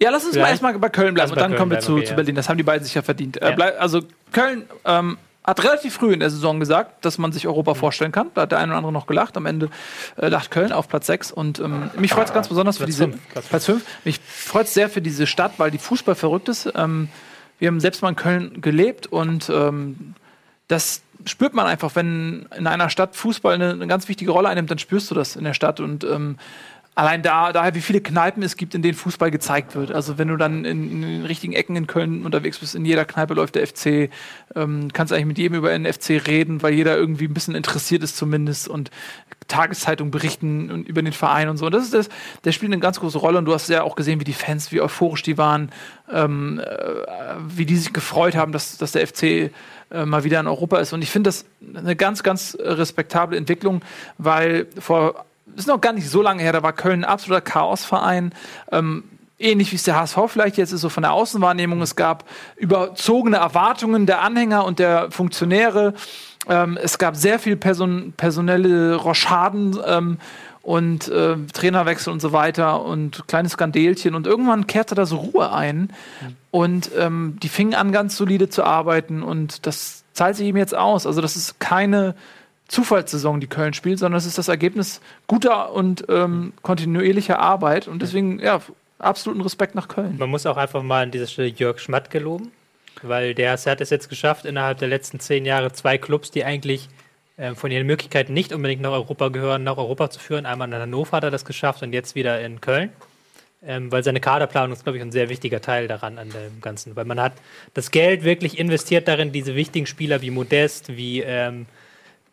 Ja, 0.00 0.10
lass 0.10 0.24
uns 0.24 0.32
mal 0.34 0.40
Vielleicht- 0.40 0.50
erstmal 0.52 0.78
bei 0.78 0.88
Köln 0.88 1.14
bleiben 1.14 1.28
Lass 1.28 1.30
und 1.30 1.38
dann 1.40 1.50
Köln 1.52 1.58
kommen 1.58 1.70
wir 1.70 1.80
zu, 1.80 1.92
okay, 1.94 2.04
zu 2.04 2.10
ja. 2.10 2.16
Berlin. 2.16 2.34
Das 2.34 2.48
haben 2.48 2.56
die 2.58 2.62
beiden 2.64 2.84
sich 2.84 2.94
ja 2.94 3.02
verdient. 3.02 3.40
Äh, 3.40 3.50
Ja. 3.50 3.54
bleib, 3.54 3.80
also 3.80 4.02
Köln 4.32 4.64
ähm, 4.84 5.16
hat 5.44 5.64
relativ 5.64 5.94
früh 5.94 6.12
in 6.12 6.20
der 6.20 6.30
Saison 6.30 6.60
gesagt, 6.60 7.04
dass 7.04 7.18
man 7.18 7.32
sich 7.32 7.44
Mhm. 7.44 7.50
Europa 7.50 7.74
vorstellen 7.74 8.12
kann. 8.12 8.30
Da 8.34 8.42
hat 8.42 8.52
der 8.52 8.58
eine 8.58 8.72
oder 8.72 8.78
andere 8.78 8.92
noch 8.92 9.06
gelacht. 9.06 9.36
Am 9.36 9.46
Ende 9.46 9.70
äh, 10.16 10.28
lacht 10.28 10.50
Köln 10.50 10.72
auf 10.72 10.88
Platz 10.88 11.06
6. 11.06 11.32
Und 11.32 11.58
ähm, 11.58 11.90
mich 11.98 12.12
freut 12.12 12.26
es 12.26 12.32
ganz 12.32 12.48
besonders 12.48 12.76
für 12.76 12.84
Platz 12.84 12.96
diese 12.96 13.08
fünf, 13.08 13.28
Platz 13.30 13.46
Platz 13.46 13.66
5. 13.66 13.84
Mich 14.04 14.20
freut 14.20 14.66
es 14.66 14.74
sehr 14.74 14.88
für 14.88 15.02
diese 15.02 15.26
Stadt, 15.26 15.54
weil 15.58 15.70
die 15.70 15.78
Fußball 15.78 16.14
verrückt 16.14 16.48
ist. 16.48 16.72
Ähm, 16.74 17.08
wir 17.58 17.68
haben 17.68 17.80
selbst 17.80 18.02
mal 18.02 18.10
in 18.10 18.16
Köln 18.16 18.60
gelebt 18.60 19.06
und 19.06 19.50
ähm, 19.50 20.14
das 20.68 21.02
spürt 21.26 21.54
man 21.54 21.66
einfach, 21.66 21.94
wenn 21.94 22.48
in 22.56 22.66
einer 22.66 22.90
Stadt 22.90 23.14
Fußball 23.14 23.54
eine, 23.54 23.70
eine 23.70 23.86
ganz 23.86 24.08
wichtige 24.08 24.30
Rolle 24.32 24.48
einnimmt, 24.48 24.70
dann 24.70 24.78
spürst 24.78 25.10
du 25.10 25.14
das 25.14 25.36
in 25.36 25.44
der 25.44 25.54
Stadt 25.54 25.80
und 25.80 26.04
ähm, 26.04 26.38
allein 26.94 27.22
da, 27.22 27.52
daher, 27.52 27.74
wie 27.74 27.80
viele 27.80 28.00
Kneipen 28.00 28.42
es 28.42 28.56
gibt, 28.56 28.74
in 28.74 28.82
denen 28.82 28.94
Fußball 28.94 29.30
gezeigt 29.30 29.74
wird. 29.74 29.92
Also 29.92 30.18
wenn 30.18 30.28
du 30.28 30.36
dann 30.36 30.64
in, 30.64 30.90
in 30.90 31.02
den 31.02 31.24
richtigen 31.24 31.54
Ecken 31.54 31.74
in 31.74 31.86
Köln 31.86 32.24
unterwegs 32.26 32.58
bist, 32.58 32.74
in 32.74 32.84
jeder 32.84 33.04
Kneipe 33.04 33.34
läuft 33.34 33.54
der 33.54 33.66
FC, 33.66 34.10
ähm, 34.54 34.92
kannst 34.92 35.12
eigentlich 35.12 35.26
mit 35.26 35.38
jedem 35.38 35.56
über 35.56 35.70
den 35.70 35.90
FC 35.90 36.26
reden, 36.26 36.62
weil 36.62 36.74
jeder 36.74 36.96
irgendwie 36.96 37.24
ein 37.24 37.34
bisschen 37.34 37.54
interessiert 37.54 38.02
ist 38.02 38.16
zumindest 38.16 38.68
und 38.68 38.90
Tageszeitungen 39.48 40.10
berichten 40.10 40.70
und 40.70 40.88
über 40.88 41.02
den 41.02 41.12
Verein 41.12 41.48
und 41.48 41.56
so. 41.56 41.66
Und 41.66 41.72
das 41.72 41.84
ist 41.84 41.94
das, 41.94 42.08
der 42.44 42.52
spielt 42.52 42.72
eine 42.72 42.80
ganz 42.80 43.00
große 43.00 43.18
Rolle 43.18 43.38
und 43.38 43.46
du 43.46 43.54
hast 43.54 43.68
ja 43.68 43.82
auch 43.82 43.96
gesehen, 43.96 44.20
wie 44.20 44.24
die 44.24 44.32
Fans, 44.34 44.70
wie 44.70 44.80
euphorisch 44.80 45.22
die 45.22 45.38
waren, 45.38 45.72
ähm, 46.10 46.60
äh, 46.60 46.66
wie 47.48 47.64
die 47.64 47.76
sich 47.76 47.92
gefreut 47.92 48.36
haben, 48.36 48.52
dass, 48.52 48.76
dass 48.76 48.92
der 48.92 49.06
FC 49.06 49.22
äh, 49.22 49.50
mal 50.04 50.24
wieder 50.24 50.40
in 50.40 50.46
Europa 50.46 50.78
ist. 50.78 50.92
Und 50.92 51.02
ich 51.02 51.10
finde 51.10 51.28
das 51.28 51.46
eine 51.74 51.96
ganz, 51.96 52.22
ganz 52.22 52.56
respektable 52.60 53.36
Entwicklung, 53.36 53.82
weil 54.18 54.66
vor, 54.78 55.24
ist 55.56 55.68
noch 55.68 55.80
gar 55.80 55.92
nicht 55.92 56.08
so 56.08 56.22
lange 56.22 56.42
her, 56.42 56.52
da 56.52 56.62
war 56.62 56.72
Köln 56.72 57.04
ein 57.04 57.10
absoluter 57.10 57.40
Chaosverein. 57.40 58.32
Ähm, 58.70 59.04
ähnlich 59.38 59.72
wie 59.72 59.76
es 59.76 59.82
der 59.82 59.96
HSV 59.96 60.18
vielleicht 60.28 60.56
jetzt 60.56 60.72
ist, 60.72 60.80
so 60.80 60.88
von 60.88 61.02
der 61.02 61.12
Außenwahrnehmung. 61.12 61.82
Es 61.82 61.96
gab 61.96 62.24
überzogene 62.56 63.36
Erwartungen 63.36 64.06
der 64.06 64.22
Anhänger 64.22 64.64
und 64.64 64.78
der 64.78 65.10
Funktionäre. 65.10 65.94
Ähm, 66.48 66.78
es 66.80 66.98
gab 66.98 67.16
sehr 67.16 67.38
viel 67.38 67.56
Person 67.56 68.14
personelle 68.16 68.96
Rochaden 68.96 69.78
ähm, 69.84 70.18
und 70.62 71.08
äh, 71.08 71.36
Trainerwechsel 71.52 72.12
und 72.12 72.20
so 72.20 72.32
weiter 72.32 72.84
und 72.84 73.26
kleine 73.26 73.48
Skandelchen. 73.48 74.14
Und 74.14 74.26
irgendwann 74.26 74.66
kehrte 74.66 74.94
da 74.94 75.06
so 75.06 75.16
Ruhe 75.16 75.52
ein 75.52 75.92
und 76.50 76.90
ähm, 76.96 77.38
die 77.42 77.48
fingen 77.48 77.74
an, 77.74 77.92
ganz 77.92 78.16
solide 78.16 78.48
zu 78.48 78.64
arbeiten. 78.64 79.22
Und 79.22 79.66
das 79.66 80.04
zahlt 80.12 80.36
sich 80.36 80.46
eben 80.46 80.58
jetzt 80.58 80.74
aus. 80.74 81.06
Also, 81.06 81.20
das 81.20 81.36
ist 81.36 81.58
keine 81.58 82.14
Zufallssaison, 82.72 83.38
die 83.38 83.48
Köln 83.48 83.74
spielt, 83.74 83.98
sondern 83.98 84.16
es 84.16 84.24
ist 84.24 84.38
das 84.38 84.48
Ergebnis 84.48 85.02
guter 85.26 85.72
und 85.72 86.06
ähm, 86.08 86.54
kontinuierlicher 86.62 87.38
Arbeit. 87.38 87.86
Und 87.86 88.00
deswegen, 88.00 88.38
ja, 88.38 88.62
absoluten 88.98 89.42
Respekt 89.42 89.74
nach 89.74 89.88
Köln. 89.88 90.16
Man 90.18 90.30
muss 90.30 90.46
auch 90.46 90.56
einfach 90.56 90.82
mal 90.82 91.02
an 91.02 91.10
dieser 91.10 91.26
Stelle 91.26 91.48
Jörg 91.48 91.78
Schmatke 91.80 92.18
loben, 92.18 92.50
weil 93.02 93.34
der 93.34 93.52
hat 93.52 93.80
es 93.82 93.90
jetzt 93.90 94.08
geschafft, 94.08 94.46
innerhalb 94.46 94.78
der 94.78 94.88
letzten 94.88 95.20
zehn 95.20 95.44
Jahre 95.44 95.72
zwei 95.72 95.98
Clubs, 95.98 96.30
die 96.30 96.46
eigentlich 96.46 96.88
äh, 97.36 97.54
von 97.54 97.70
ihren 97.70 97.86
Möglichkeiten 97.86 98.32
nicht 98.32 98.54
unbedingt 98.54 98.80
nach 98.80 98.92
Europa 98.92 99.28
gehören, 99.28 99.64
nach 99.64 99.76
Europa 99.76 100.08
zu 100.08 100.18
führen. 100.18 100.46
Einmal 100.46 100.72
in 100.72 100.74
Hannover 100.74 101.18
hat 101.18 101.24
er 101.24 101.30
das 101.30 101.44
geschafft 101.44 101.82
und 101.82 101.92
jetzt 101.92 102.14
wieder 102.14 102.40
in 102.40 102.62
Köln. 102.62 102.90
Ähm, 103.64 103.92
weil 103.92 104.02
seine 104.02 104.18
Kaderplanung 104.18 104.72
ist, 104.72 104.84
glaube 104.84 104.96
ich, 104.96 105.02
ein 105.02 105.12
sehr 105.12 105.28
wichtiger 105.28 105.60
Teil 105.60 105.88
daran 105.88 106.18
an 106.18 106.30
dem 106.30 106.62
Ganzen. 106.62 106.96
Weil 106.96 107.04
man 107.04 107.20
hat 107.20 107.34
das 107.74 107.90
Geld 107.90 108.24
wirklich 108.24 108.58
investiert 108.58 109.08
darin, 109.08 109.30
diese 109.30 109.54
wichtigen 109.54 109.86
Spieler 109.86 110.22
wie 110.22 110.30
Modest, 110.30 110.96
wie 110.96 111.20
ähm, 111.20 111.66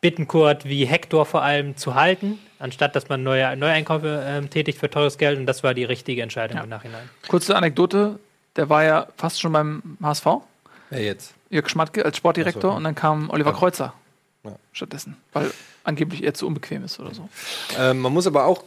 Bittenkurt, 0.01 0.65
wie 0.65 0.85
Hector 0.85 1.25
vor 1.25 1.41
allem 1.41 1.75
zu 1.75 1.95
halten, 1.95 2.39
anstatt 2.59 2.95
dass 2.95 3.09
man 3.09 3.23
neue 3.23 3.55
Neueinkäufe 3.57 4.23
ähm, 4.25 4.49
tätigt 4.49 4.79
für 4.79 4.89
teures 4.89 5.17
Geld. 5.17 5.37
Und 5.37 5.45
das 5.45 5.63
war 5.63 5.73
die 5.73 5.83
richtige 5.83 6.21
Entscheidung 6.21 6.57
Ja. 6.57 6.63
im 6.63 6.69
Nachhinein. 6.69 7.09
Kurze 7.27 7.55
Anekdote, 7.55 8.17
der 8.55 8.69
war 8.69 8.83
ja 8.83 9.07
fast 9.17 9.39
schon 9.41 9.51
beim 9.51 9.97
HSV, 10.01 10.25
Wer 10.91 11.03
jetzt? 11.03 11.33
Jörg 11.51 11.69
Schmatke 11.69 12.03
als 12.05 12.17
Sportdirektor, 12.17 12.71
so. 12.71 12.77
und 12.77 12.83
dann 12.83 12.95
kam 12.95 13.29
Oliver 13.29 13.51
Ja. 13.51 13.55
Kreuzer 13.57 13.93
Ja. 14.43 14.51
stattdessen, 14.73 15.17
weil 15.33 15.51
angeblich 15.83 16.23
er 16.23 16.33
zu 16.33 16.47
unbequem 16.47 16.83
ist 16.85 16.99
oder 16.99 17.13
so. 17.13 17.27
Ähm, 17.77 17.99
man 17.99 18.13
muss 18.13 18.25
aber 18.25 18.45
auch 18.45 18.63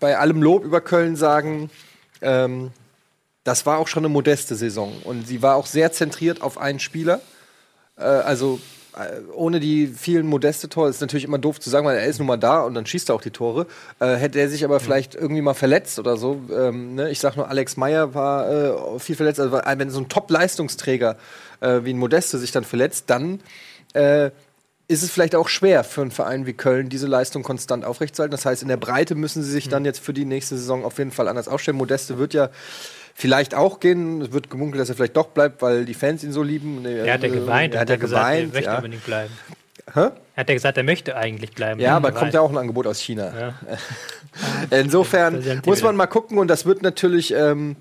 bei 0.00 0.16
allem 0.18 0.42
Lob 0.42 0.62
über 0.64 0.80
Köln 0.80 1.16
sagen, 1.16 1.70
ähm, 2.20 2.70
das 3.44 3.66
war 3.66 3.78
auch 3.78 3.88
schon 3.88 4.02
eine 4.04 4.08
modeste 4.12 4.54
Saison. 4.56 4.92
Und 5.04 5.26
sie 5.26 5.42
war 5.42 5.56
auch 5.56 5.66
sehr 5.66 5.92
zentriert 5.92 6.40
auf 6.42 6.56
einen 6.58 6.80
Spieler. 6.80 7.20
Äh, 7.96 8.02
also 8.04 8.60
ohne 9.34 9.60
die 9.60 9.88
vielen 9.88 10.26
modeste 10.26 10.68
Tore, 10.68 10.88
ist 10.88 11.00
natürlich 11.00 11.24
immer 11.24 11.38
doof 11.38 11.58
zu 11.58 11.68
sagen, 11.68 11.86
weil 11.86 11.96
er 11.96 12.06
ist 12.06 12.18
nun 12.18 12.28
mal 12.28 12.36
da 12.36 12.62
und 12.62 12.74
dann 12.74 12.86
schießt 12.86 13.08
er 13.08 13.14
auch 13.14 13.20
die 13.20 13.30
Tore. 13.30 13.66
Äh, 13.98 14.14
hätte 14.14 14.38
er 14.38 14.48
sich 14.48 14.64
aber 14.64 14.78
vielleicht 14.78 15.14
irgendwie 15.14 15.42
mal 15.42 15.54
verletzt 15.54 15.98
oder 15.98 16.16
so. 16.16 16.40
Ähm, 16.52 16.94
ne? 16.94 17.10
Ich 17.10 17.20
sag 17.20 17.36
nur, 17.36 17.48
Alex 17.48 17.76
Meyer 17.76 18.14
war 18.14 18.48
äh, 18.48 18.98
viel 19.00 19.16
verletzt. 19.16 19.40
Also 19.40 19.52
wenn 19.52 19.90
so 19.90 20.00
ein 20.00 20.08
Top-Leistungsträger 20.08 21.16
äh, 21.60 21.80
wie 21.82 21.92
ein 21.92 21.98
Modeste 21.98 22.38
sich 22.38 22.52
dann 22.52 22.64
verletzt, 22.64 23.04
dann 23.08 23.40
äh, 23.94 24.30
ist 24.86 25.02
es 25.02 25.10
vielleicht 25.10 25.34
auch 25.34 25.48
schwer 25.48 25.82
für 25.82 26.02
einen 26.02 26.10
Verein 26.10 26.46
wie 26.46 26.52
Köln, 26.52 26.88
diese 26.88 27.06
Leistung 27.06 27.42
konstant 27.42 27.84
aufrechtzuerhalten. 27.84 28.36
Das 28.36 28.44
heißt, 28.44 28.62
in 28.62 28.68
der 28.68 28.76
Breite 28.76 29.14
müssen 29.14 29.42
sie 29.42 29.50
sich 29.50 29.68
dann 29.68 29.84
jetzt 29.84 30.00
für 30.00 30.12
die 30.12 30.26
nächste 30.26 30.56
Saison 30.56 30.84
auf 30.84 30.98
jeden 30.98 31.10
Fall 31.10 31.26
anders 31.26 31.48
aufstellen. 31.48 31.78
Modeste 31.78 32.18
wird 32.18 32.34
ja 32.34 32.50
vielleicht 33.14 33.54
auch 33.54 33.80
gehen. 33.80 34.20
Es 34.22 34.32
wird 34.32 34.50
gemunkelt, 34.50 34.80
dass 34.80 34.88
er 34.88 34.96
vielleicht 34.96 35.16
doch 35.16 35.28
bleibt, 35.28 35.62
weil 35.62 35.84
die 35.84 35.94
Fans 35.94 36.22
ihn 36.24 36.32
so 36.32 36.42
lieben. 36.42 36.84
Er 36.84 37.14
hat 37.14 37.22
ja 37.22 37.28
geweint 37.30 37.74
Er 37.74 37.80
hat 37.82 37.90
hat 37.90 38.00
gesagt, 38.00 38.24
er 38.26 38.32
geweint. 38.42 38.52
möchte 38.54 38.70
Ja, 38.70 38.76
unbedingt 38.76 39.04
bleiben. 39.06 39.32
Hä? 39.92 40.00
Er 40.00 40.12
hat 40.40 40.48
ja 40.48 40.54
gesagt, 40.54 40.76
er 40.78 40.82
möchte 40.84 41.14
eigentlich 41.16 41.52
bleiben. 41.52 41.80
ja 41.80 41.94
aber 41.96 42.08
Geweint. 42.08 42.18
kommt 42.18 42.34
ja 42.34 42.40
auch 42.40 42.50
ein 42.50 42.58
Angebot 42.58 42.86
aus 42.86 42.98
China. 43.00 43.32
Ja. 43.38 43.54
Insofern 44.78 45.42
muss 45.64 45.82
man 45.82 45.94
mal 45.96 46.06
gucken 46.06 46.38
und 46.38 46.48
das 46.48 46.66
wird 46.66 46.82
natürlich 46.82 47.32
ähm, 47.34 47.76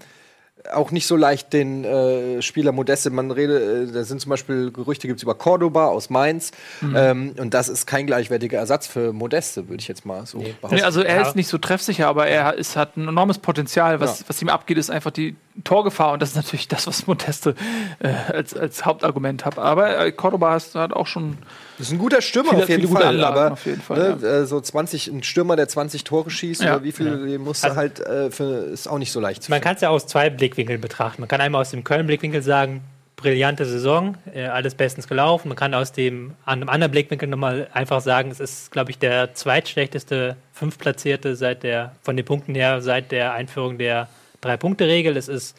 auch 0.72 0.92
nicht 0.92 1.08
so 1.08 1.16
leicht 1.18 1.52
den 1.52 1.84
äh, 1.84 2.42
Spieler 2.42 2.72
Modeste. 2.72 3.10
Man 3.10 3.32
redet, 3.32 3.90
äh, 3.90 3.92
da 3.92 4.04
sind 4.06 4.22
zum 4.22 4.30
Beispiel 4.30 4.72
Gerüchte 4.72 5.08
gibt's 5.08 5.22
über 5.24 5.36
Cordoba 5.36 5.88
aus 5.88 6.10
Mainz 6.10 6.52
Mhm. 6.82 6.96
ähm, 6.96 7.36
und 7.38 7.54
das 7.54 7.68
ist 7.70 7.86
kein 7.86 8.08
gleichwertiger 8.08 8.60
Ersatz 8.60 8.88
für 8.88 9.12
Modeste, 9.14 9.68
würde 9.68 9.82
ich 9.82 9.88
jetzt 9.88 10.06
mal 10.06 10.26
so 10.26 10.40
behaupten. 10.40 10.76
Nee, 10.76 10.82
also 10.84 11.02
er 11.02 11.18
Ja. 11.18 11.22
ist 11.28 11.36
nicht 11.36 11.48
so 11.50 11.58
treffsicher, 11.58 12.08
aber 12.08 12.28
er 12.28 12.54
ist, 12.54 12.76
hat 12.78 12.96
ein 12.98 13.08
enormes 13.08 13.40
Potenzial. 13.40 14.00
Was, 14.00 14.22
Ja. 14.22 14.26
was 14.30 14.42
ihm 14.42 14.50
abgeht, 14.50 14.78
ist 14.78 14.90
einfach 14.90 15.12
die 15.12 15.36
Torgefahr 15.64 16.14
und 16.14 16.22
das 16.22 16.30
ist 16.30 16.36
natürlich 16.36 16.68
das, 16.68 16.88
was 16.88 17.08
Modeste 17.08 17.56
äh, 18.00 18.10
als, 18.34 18.56
als 18.56 18.86
Hauptargument 18.86 19.46
hat. 19.46 19.58
Aber 19.60 19.98
äh, 20.00 20.12
Cordoba 20.12 20.56
ist, 20.56 20.76
hat 20.76 20.94
auch 20.94 21.08
schon 21.08 21.38
Das 21.84 21.90
ist 21.90 21.96
ein 21.96 22.00
guter 22.00 22.22
Stürmer 22.22 22.52
Viele- 22.52 22.64
auf 22.64 22.70
jeden 22.70 22.88
Fall, 22.88 23.04
Anlagen 23.04 23.38
aber 23.38 23.52
auf 23.52 23.66
jeden 23.66 23.82
Fall, 23.82 24.16
ne, 24.16 24.26
äh, 24.26 24.46
so 24.46 24.62
20 24.62 25.08
ein 25.08 25.22
Stürmer, 25.22 25.58
der 25.58 25.68
20 25.68 26.06
Tore 26.06 26.30
schießt 26.30 26.64
Ja. 26.64 26.76
oder 26.76 26.84
wie 26.86 26.94
viel 26.94 27.38
musst 27.40 27.64
du 27.64 27.68
Also- 27.68 27.78
halt 27.78 28.00
äh, 28.00 28.32
für, 28.32 28.64
ist 28.72 28.88
auch 28.88 28.98
nicht 29.00 29.12
so 29.12 29.20
leicht. 29.20 29.44
zu 29.44 29.52
Man 29.52 29.60
kann 29.60 29.76
es 29.76 29.82
ja 29.82 29.90
aus 29.90 30.08
zwei 30.08 30.30
Blickwinkeln 30.30 30.80
betrachten. 30.80 31.22
Man 31.22 31.28
kann 31.28 31.42
einmal 31.42 31.60
aus 31.60 31.72
dem 31.72 31.84
Köln-Blickwinkel 31.84 32.42
sagen, 32.42 32.82
brillante 33.18 33.66
Saison, 33.66 34.16
äh, 34.34 34.46
alles 34.46 34.76
bestens 34.76 35.10
gelaufen. 35.10 35.50
Man 35.50 35.58
kann 35.58 35.74
aus 35.74 35.92
dem 35.92 36.32
an 36.46 36.62
einem 36.62 36.70
anderen 36.70 36.92
Blickwinkel 36.92 37.28
nochmal 37.28 37.68
einfach 37.74 38.00
sagen, 38.00 38.32
es 38.32 38.40
ist, 38.40 38.72
glaube 38.72 38.92
ich, 38.92 38.98
der 38.98 39.34
zweitschlechteste 39.34 40.38
Fünftplatzierte 40.54 41.36
seit 41.36 41.64
der, 41.64 41.92
von 42.02 42.16
den 42.16 42.26
Punkten 42.26 42.56
her, 42.56 42.82
seit 42.82 43.12
der 43.12 43.34
Einführung 43.34 43.78
der 43.78 44.08
Drei-Punkte-Regel. 44.42 45.16
Es 45.18 45.28
ist, 45.28 45.56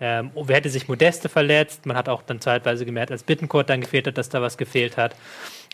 ähm, 0.00 0.30
oh, 0.34 0.44
wer 0.46 0.56
hätte 0.56 0.68
sich 0.68 0.88
Modeste 0.88 1.28
verletzt? 1.28 1.86
Man 1.86 1.96
hat 1.96 2.08
auch 2.08 2.22
dann 2.22 2.40
zeitweise 2.40 2.84
gemerkt, 2.84 3.10
als 3.12 3.22
Bittenkurt 3.22 3.70
dann 3.70 3.80
gefehlt 3.80 4.06
hat, 4.06 4.18
dass 4.18 4.28
da 4.28 4.42
was 4.42 4.58
gefehlt 4.58 4.96
hat. 4.96 5.14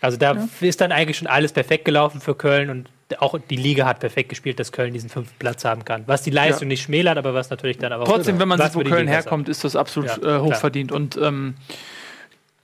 Also 0.01 0.17
da 0.17 0.47
ist 0.61 0.81
dann 0.81 0.91
eigentlich 0.91 1.17
schon 1.17 1.27
alles 1.27 1.51
perfekt 1.53 1.85
gelaufen 1.85 2.19
für 2.21 2.35
Köln 2.35 2.69
und 2.69 2.89
auch 3.19 3.37
die 3.49 3.55
Liga 3.55 3.85
hat 3.85 3.99
perfekt 3.99 4.29
gespielt, 4.29 4.59
dass 4.59 4.71
Köln 4.71 4.93
diesen 4.93 5.09
fünften 5.09 5.37
Platz 5.39 5.65
haben 5.65 5.85
kann. 5.85 6.03
Was 6.07 6.23
die 6.23 6.29
Leistung 6.31 6.67
Ja. 6.67 6.69
nicht 6.69 6.83
schmälert, 6.83 7.17
aber 7.17 7.33
was 7.33 7.49
natürlich 7.49 7.77
dann 7.77 7.91
aber 7.93 8.03
auch 8.03 8.07
Trotzdem, 8.07 8.39
wenn 8.39 8.47
man 8.47 8.59
sieht, 8.59 8.75
wo 8.75 8.81
Köln 8.81 9.07
herkommt, 9.07 9.49
ist 9.49 9.63
das 9.63 9.75
absolut 9.75 10.09
Ja, 10.09 10.15
äh, 10.17 10.19
klar. 10.19 10.41
hochverdient. 10.41 10.91
Und 10.91 11.17
ähm, 11.17 11.55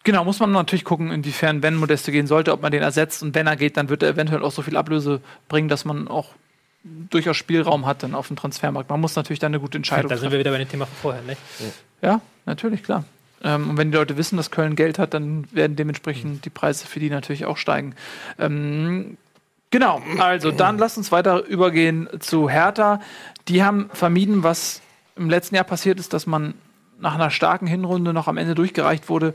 genau, 0.04 0.24
muss 0.26 0.40
man 0.40 0.52
natürlich 0.52 0.86
gucken, 0.86 1.12
inwiefern, 1.12 1.62
wenn 1.62 1.76
Modeste 1.76 2.12
gehen 2.12 2.28
sollte, 2.28 2.52
ob 2.52 2.62
man 2.62 2.72
den 2.72 2.82
ersetzt. 2.82 3.22
Und 3.22 3.36
wenn 3.36 3.48
er 3.48 3.56
geht, 3.56 3.78
dann 3.78 3.90
wird 3.90 4.04
er 4.04 4.10
eventuell 4.10 4.44
auch 4.44 4.52
so 4.52 4.62
viel 4.62 4.76
Ablöse 4.78 5.22
bringen, 5.50 5.68
dass 5.70 5.86
man 5.86 6.08
auch 6.08 6.34
durchaus 6.84 7.38
Spielraum 7.38 7.86
hat 7.86 8.04
dann 8.04 8.16
auf 8.16 8.28
dem 8.28 8.36
Transfermarkt. 8.38 8.90
Man 8.90 9.02
muss 9.02 9.16
natürlich 9.16 9.40
dann 9.40 9.52
eine 9.52 9.60
gute 9.60 9.78
Entscheidung 9.78 10.10
Da 10.10 10.16
sind 10.16 10.22
treffen. 10.24 10.32
wir 10.34 10.40
wieder 10.40 10.52
bei 10.52 10.58
dem 10.58 10.70
Thema 10.70 10.86
von 10.86 10.96
vorher, 11.02 11.22
nicht? 11.24 11.40
Ja, 12.02 12.22
natürlich, 12.46 12.84
klar. 12.84 13.04
Ähm, 13.44 13.70
und 13.72 13.78
wenn 13.78 13.92
die 13.92 13.98
Leute 13.98 14.18
wissen, 14.18 14.38
dass 14.38 14.52
Köln 14.52 14.76
Geld 14.76 15.00
hat, 15.00 15.14
dann 15.14 15.48
werden 15.52 15.76
dementsprechend 15.76 16.46
die 16.46 16.50
Preise 16.50 16.88
für 16.88 17.00
die 17.00 17.10
natürlich 17.10 17.46
auch 17.46 17.58
steigen. 17.58 17.96
Ähm, 18.38 19.18
genau, 19.72 20.02
also 20.20 20.52
dann 20.52 20.78
lasst 20.78 20.98
uns 20.98 21.12
weiter 21.12 21.46
übergehen 21.46 22.08
zu 22.20 22.50
Hertha. 22.50 23.02
Die 23.48 23.64
haben 23.64 23.90
vermieden, 23.94 24.44
was 24.44 24.82
im 25.16 25.30
letzten 25.30 25.56
Jahr 25.56 25.64
passiert 25.66 26.00
ist, 26.00 26.14
dass 26.14 26.28
man 26.28 26.54
nach 27.00 27.16
einer 27.16 27.32
starken 27.32 27.68
Hinrunde 27.68 28.14
noch 28.14 28.28
am 28.28 28.38
Ende 28.38 28.56
durchgereicht 28.56 29.10
wurde 29.10 29.34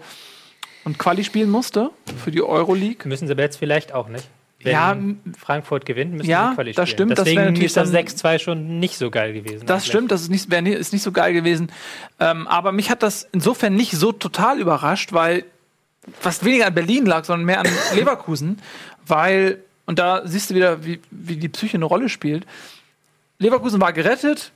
und 0.85 0.99
Quali 0.99 1.25
spielen 1.25 1.51
musste 1.51 1.91
für 2.23 2.31
die 2.31 2.43
Euroleague. 2.43 3.09
Müssen 3.09 3.27
sie 3.27 3.33
aber 3.33 3.43
jetzt 3.43 3.57
vielleicht 3.57 3.93
auch 3.93 4.09
nicht. 4.09 4.29
Wenn 4.65 4.73
Ja, 4.73 4.97
Frankfurt 5.39 5.85
gewinnt, 5.87 6.15
müssen 6.15 6.29
Ja, 6.29 6.49
sie 6.51 6.55
Quali 6.57 6.73
das 6.73 6.89
spielen. 6.89 6.97
stimmt, 7.09 7.19
das 7.19 7.25
Deswegen 7.25 7.41
natürlich 7.43 7.65
ist 7.65 7.77
das 7.77 7.91
dann- 7.93 8.07
6-2 8.07 8.39
schon 8.39 8.79
nicht 8.81 8.97
so 8.97 9.11
geil 9.11 9.33
gewesen. 9.33 9.67
Das 9.67 9.83
eigentlich. 9.83 9.87
stimmt, 9.89 10.11
das 10.11 10.23
ist 10.23 10.31
nicht, 10.31 10.51
wär, 10.51 10.67
ist 10.67 10.93
nicht 10.93 11.03
so 11.03 11.13
geil 11.13 11.33
gewesen. 11.35 11.71
Ähm, 12.19 12.47
aber 12.49 12.73
mich 12.73 12.91
hat 12.91 13.03
das 13.03 13.29
insofern 13.33 13.75
nicht 13.75 13.93
so 13.93 14.11
total 14.13 14.59
überrascht, 14.61 15.13
weil 15.13 15.45
fast 16.21 16.45
weniger 16.45 16.67
an 16.67 16.75
Berlin 16.75 17.07
lag, 17.07 17.25
sondern 17.25 17.45
mehr 17.47 17.61
an 17.61 17.67
Leverkusen. 17.95 18.59
Weil, 19.07 19.59
und 19.87 19.99
da 19.99 20.23
siehst 20.27 20.51
du 20.51 20.55
wieder, 20.55 20.85
wie, 20.85 21.01
wie 21.11 21.37
die 21.37 21.49
Psyche 21.49 21.77
eine 21.77 21.85
Rolle 21.85 22.09
spielt. 22.09 22.47
Leverkusen 23.39 23.81
war 23.81 23.93
gerettet, 23.93 24.53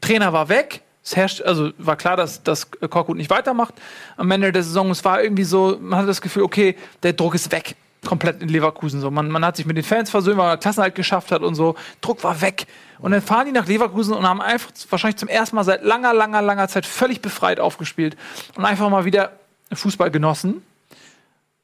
Trainer 0.00 0.32
war 0.32 0.48
weg. 0.48 0.82
Es 1.04 1.16
herrscht, 1.16 1.42
also 1.42 1.70
war 1.78 1.96
klar, 1.96 2.16
dass, 2.16 2.42
dass 2.44 2.70
Korkut 2.70 3.16
nicht 3.16 3.30
weitermacht 3.30 3.74
am 4.16 4.30
Ende 4.30 4.52
der 4.52 4.62
Saison. 4.62 4.90
Es 4.90 5.04
war 5.04 5.22
irgendwie 5.22 5.42
so, 5.44 5.76
man 5.80 5.98
hatte 5.98 6.06
das 6.06 6.20
Gefühl, 6.22 6.42
okay, 6.44 6.76
der 7.02 7.12
Druck 7.12 7.34
ist 7.34 7.50
weg. 7.50 7.74
Komplett 8.04 8.42
in 8.42 8.48
Leverkusen. 8.48 9.00
So. 9.00 9.10
Man, 9.10 9.30
man 9.30 9.44
hat 9.44 9.56
sich 9.56 9.66
mit 9.66 9.76
den 9.76 9.84
Fans 9.84 10.10
versöhnt, 10.10 10.36
weil 10.36 10.48
man 10.48 10.60
Klassenhalt 10.60 10.94
geschafft 10.94 11.30
hat 11.30 11.42
und 11.42 11.54
so. 11.54 11.76
Druck 12.00 12.24
war 12.24 12.40
weg. 12.40 12.66
Und 12.98 13.12
dann 13.12 13.22
fahren 13.22 13.46
die 13.46 13.52
nach 13.52 13.66
Leverkusen 13.66 14.14
und 14.14 14.26
haben 14.26 14.40
einfach 14.40 14.70
wahrscheinlich 14.90 15.16
zum 15.16 15.28
ersten 15.28 15.56
Mal 15.56 15.64
seit 15.64 15.84
langer, 15.84 16.12
langer, 16.12 16.42
langer 16.42 16.68
Zeit 16.68 16.86
völlig 16.86 17.20
befreit 17.20 17.60
aufgespielt 17.60 18.16
und 18.56 18.64
einfach 18.64 18.88
mal 18.90 19.04
wieder 19.04 19.32
Fußball 19.72 20.10
genossen. 20.10 20.62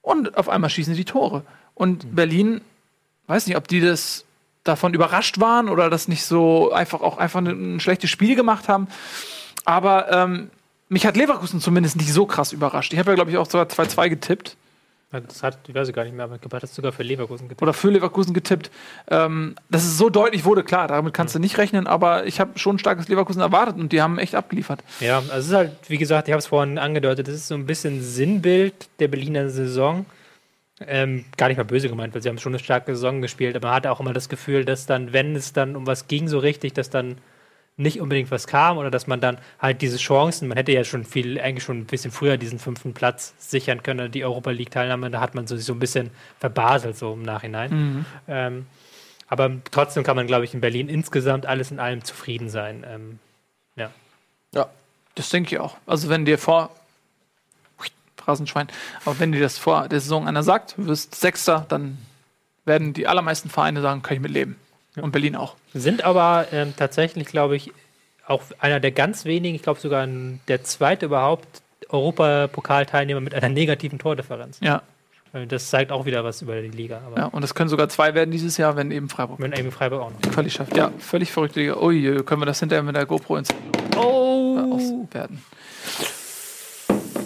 Und 0.02 0.36
auf 0.36 0.48
einmal 0.48 0.70
schießen 0.70 0.94
sie 0.94 1.04
die 1.04 1.10
Tore. 1.10 1.42
Und 1.74 2.14
Berlin, 2.14 2.60
weiß 3.26 3.46
nicht, 3.46 3.56
ob 3.56 3.68
die 3.68 3.80
das 3.80 4.24
davon 4.64 4.94
überrascht 4.94 5.40
waren 5.40 5.68
oder 5.68 5.90
das 5.90 6.08
nicht 6.08 6.24
so 6.24 6.72
einfach 6.72 7.00
auch 7.00 7.18
einfach 7.18 7.40
ein, 7.40 7.76
ein 7.76 7.80
schlechtes 7.80 8.10
Spiel 8.10 8.34
gemacht 8.36 8.68
haben. 8.68 8.88
Aber 9.64 10.10
ähm, 10.10 10.50
mich 10.88 11.06
hat 11.06 11.16
Leverkusen 11.16 11.60
zumindest 11.60 11.96
nicht 11.96 12.12
so 12.12 12.26
krass 12.26 12.52
überrascht. 12.52 12.92
Ich 12.92 12.98
habe 12.98 13.10
ja, 13.10 13.14
glaube 13.14 13.30
ich, 13.30 13.36
auch 13.36 13.48
sogar 13.48 13.66
2-2 13.66 14.08
getippt. 14.08 14.56
Das 15.10 15.42
hat, 15.42 15.58
ich 15.66 15.74
weiß 15.74 15.90
gar 15.94 16.04
nicht 16.04 16.14
mehr, 16.14 16.24
aber 16.24 16.36
Gebhardt 16.36 16.64
hat 16.64 16.70
sogar 16.70 16.92
für 16.92 17.02
Leverkusen 17.02 17.48
getippt. 17.48 17.62
Oder 17.62 17.72
für 17.72 17.88
Leverkusen 17.88 18.34
getippt. 18.34 18.70
Ähm, 19.10 19.54
dass 19.70 19.84
es 19.84 19.96
so 19.96 20.10
deutlich 20.10 20.44
wurde, 20.44 20.62
klar, 20.62 20.86
damit 20.86 21.14
kannst 21.14 21.34
du 21.34 21.38
nicht 21.38 21.56
rechnen, 21.56 21.86
aber 21.86 22.26
ich 22.26 22.40
habe 22.40 22.58
schon 22.58 22.76
ein 22.76 22.78
starkes 22.78 23.08
Leverkusen 23.08 23.40
erwartet 23.40 23.76
und 23.76 23.92
die 23.92 24.02
haben 24.02 24.18
echt 24.18 24.34
abgeliefert. 24.34 24.80
Ja, 25.00 25.18
also 25.18 25.32
es 25.32 25.46
ist 25.46 25.54
halt, 25.54 25.72
wie 25.88 25.96
gesagt, 25.96 26.28
ich 26.28 26.32
habe 26.32 26.40
es 26.40 26.46
vorhin 26.46 26.76
angedeutet, 26.76 27.26
das 27.26 27.34
ist 27.36 27.48
so 27.48 27.54
ein 27.54 27.64
bisschen 27.64 28.02
Sinnbild 28.02 28.74
der 28.98 29.08
Berliner 29.08 29.48
Saison. 29.48 30.04
Ähm, 30.86 31.24
gar 31.38 31.48
nicht 31.48 31.56
mal 31.56 31.64
böse 31.64 31.88
gemeint, 31.88 32.14
weil 32.14 32.22
sie 32.22 32.28
haben 32.28 32.38
schon 32.38 32.52
eine 32.52 32.62
starke 32.62 32.94
Saison 32.94 33.22
gespielt, 33.22 33.56
aber 33.56 33.68
man 33.68 33.76
hatte 33.76 33.90
auch 33.90 34.00
immer 34.00 34.12
das 34.12 34.28
Gefühl, 34.28 34.66
dass 34.66 34.84
dann, 34.84 35.14
wenn 35.14 35.34
es 35.34 35.54
dann 35.54 35.74
um 35.74 35.86
was 35.86 36.06
ging 36.06 36.28
so 36.28 36.38
richtig, 36.38 36.74
dass 36.74 36.90
dann 36.90 37.16
nicht 37.78 38.00
unbedingt 38.00 38.30
was 38.30 38.46
kam 38.46 38.76
oder 38.76 38.90
dass 38.90 39.06
man 39.06 39.20
dann 39.20 39.38
halt 39.60 39.80
diese 39.82 39.96
Chancen, 39.96 40.48
man 40.48 40.58
hätte 40.58 40.72
ja 40.72 40.84
schon 40.84 41.04
viel, 41.04 41.40
eigentlich 41.40 41.64
schon 41.64 41.78
ein 41.78 41.86
bisschen 41.86 42.10
früher 42.10 42.36
diesen 42.36 42.58
fünften 42.58 42.92
Platz 42.92 43.34
sichern 43.38 43.82
können, 43.82 44.10
die 44.10 44.24
Europa 44.24 44.50
League 44.50 44.72
Teilnahme, 44.72 45.10
da 45.10 45.20
hat 45.20 45.34
man 45.34 45.46
so, 45.46 45.56
sich 45.56 45.64
so 45.64 45.72
ein 45.72 45.78
bisschen 45.78 46.10
verbaselt 46.40 46.96
so 46.96 47.12
im 47.14 47.22
Nachhinein. 47.22 48.04
Ähm, 48.26 48.66
aber 49.28 49.50
trotzdem 49.70 50.02
kann 50.02 50.16
man, 50.16 50.26
glaube 50.26 50.44
ich, 50.44 50.54
in 50.54 50.60
Berlin 50.60 50.88
insgesamt 50.88 51.46
alles 51.46 51.70
in 51.70 51.78
allem 51.78 52.02
zufrieden 52.02 52.50
sein. 52.50 52.84
Ähm, 52.86 53.18
ja. 53.76 53.90
Ja. 54.52 54.68
Das 55.14 55.28
denke 55.28 55.54
ich 55.54 55.60
auch. 55.60 55.76
Also 55.86 56.08
wenn 56.08 56.24
dir 56.24 56.38
vor 56.38 56.70
Phrasenschwein, 58.16 58.68
aber 59.04 59.18
wenn 59.20 59.32
dir 59.32 59.40
das 59.40 59.56
vor 59.56 59.88
der 59.88 60.00
Saison 60.00 60.26
einer 60.26 60.42
sagt, 60.42 60.76
du 60.76 60.86
wirst 60.86 61.14
Sechster, 61.14 61.64
dann 61.68 61.96
werden 62.64 62.92
die 62.92 63.06
allermeisten 63.06 63.48
Vereine 63.50 63.80
sagen, 63.80 64.02
kann 64.02 64.16
ich 64.16 64.20
mit 64.20 64.32
leben. 64.98 65.04
Und 65.06 65.12
Berlin 65.12 65.36
auch. 65.36 65.54
Sind 65.74 66.04
aber 66.04 66.46
ähm, 66.52 66.74
tatsächlich, 66.76 67.26
glaube 67.26 67.56
ich, 67.56 67.72
auch 68.26 68.42
einer 68.60 68.78
der 68.80 68.92
ganz 68.92 69.24
wenigen, 69.24 69.54
ich 69.56 69.62
glaube 69.62 69.80
sogar 69.80 70.06
der 70.06 70.62
zweite 70.64 71.06
überhaupt 71.06 71.46
Europapokalteilnehmer 71.88 73.20
mit 73.20 73.34
einer 73.34 73.48
negativen 73.48 73.98
Tordifferenz. 73.98 74.58
Ja, 74.60 74.82
Äh, 75.32 75.46
Das 75.46 75.70
zeigt 75.70 75.90
auch 75.92 76.04
wieder 76.06 76.24
was 76.24 76.42
über 76.42 76.60
die 76.60 76.68
Liga. 76.68 77.00
Ja. 77.16 77.26
Und 77.26 77.42
das 77.42 77.54
können 77.54 77.70
sogar 77.70 77.88
zwei 77.88 78.14
werden 78.14 78.30
dieses 78.30 78.56
Jahr, 78.58 78.76
wenn 78.76 78.90
eben 78.90 79.08
Freiburg 79.08 79.38
mit 79.38 79.58
eben 79.58 79.70
Freiburg 79.72 80.02
auch 80.02 80.10
noch. 80.10 80.20
Quali 80.32 80.50
schafft. 80.50 80.76
Ja, 80.76 80.90
völlig 80.98 81.32
verrückte 81.32 81.60
Liga. 81.60 81.76
Ui, 81.80 82.22
können 82.24 82.42
wir 82.42 82.46
das 82.46 82.60
hinterher 82.60 82.82
mit 82.82 82.96
der 82.96 83.06
GoPro 83.06 83.36
ins 83.36 83.48
Oh! 83.96 85.06
werden. 85.12 85.42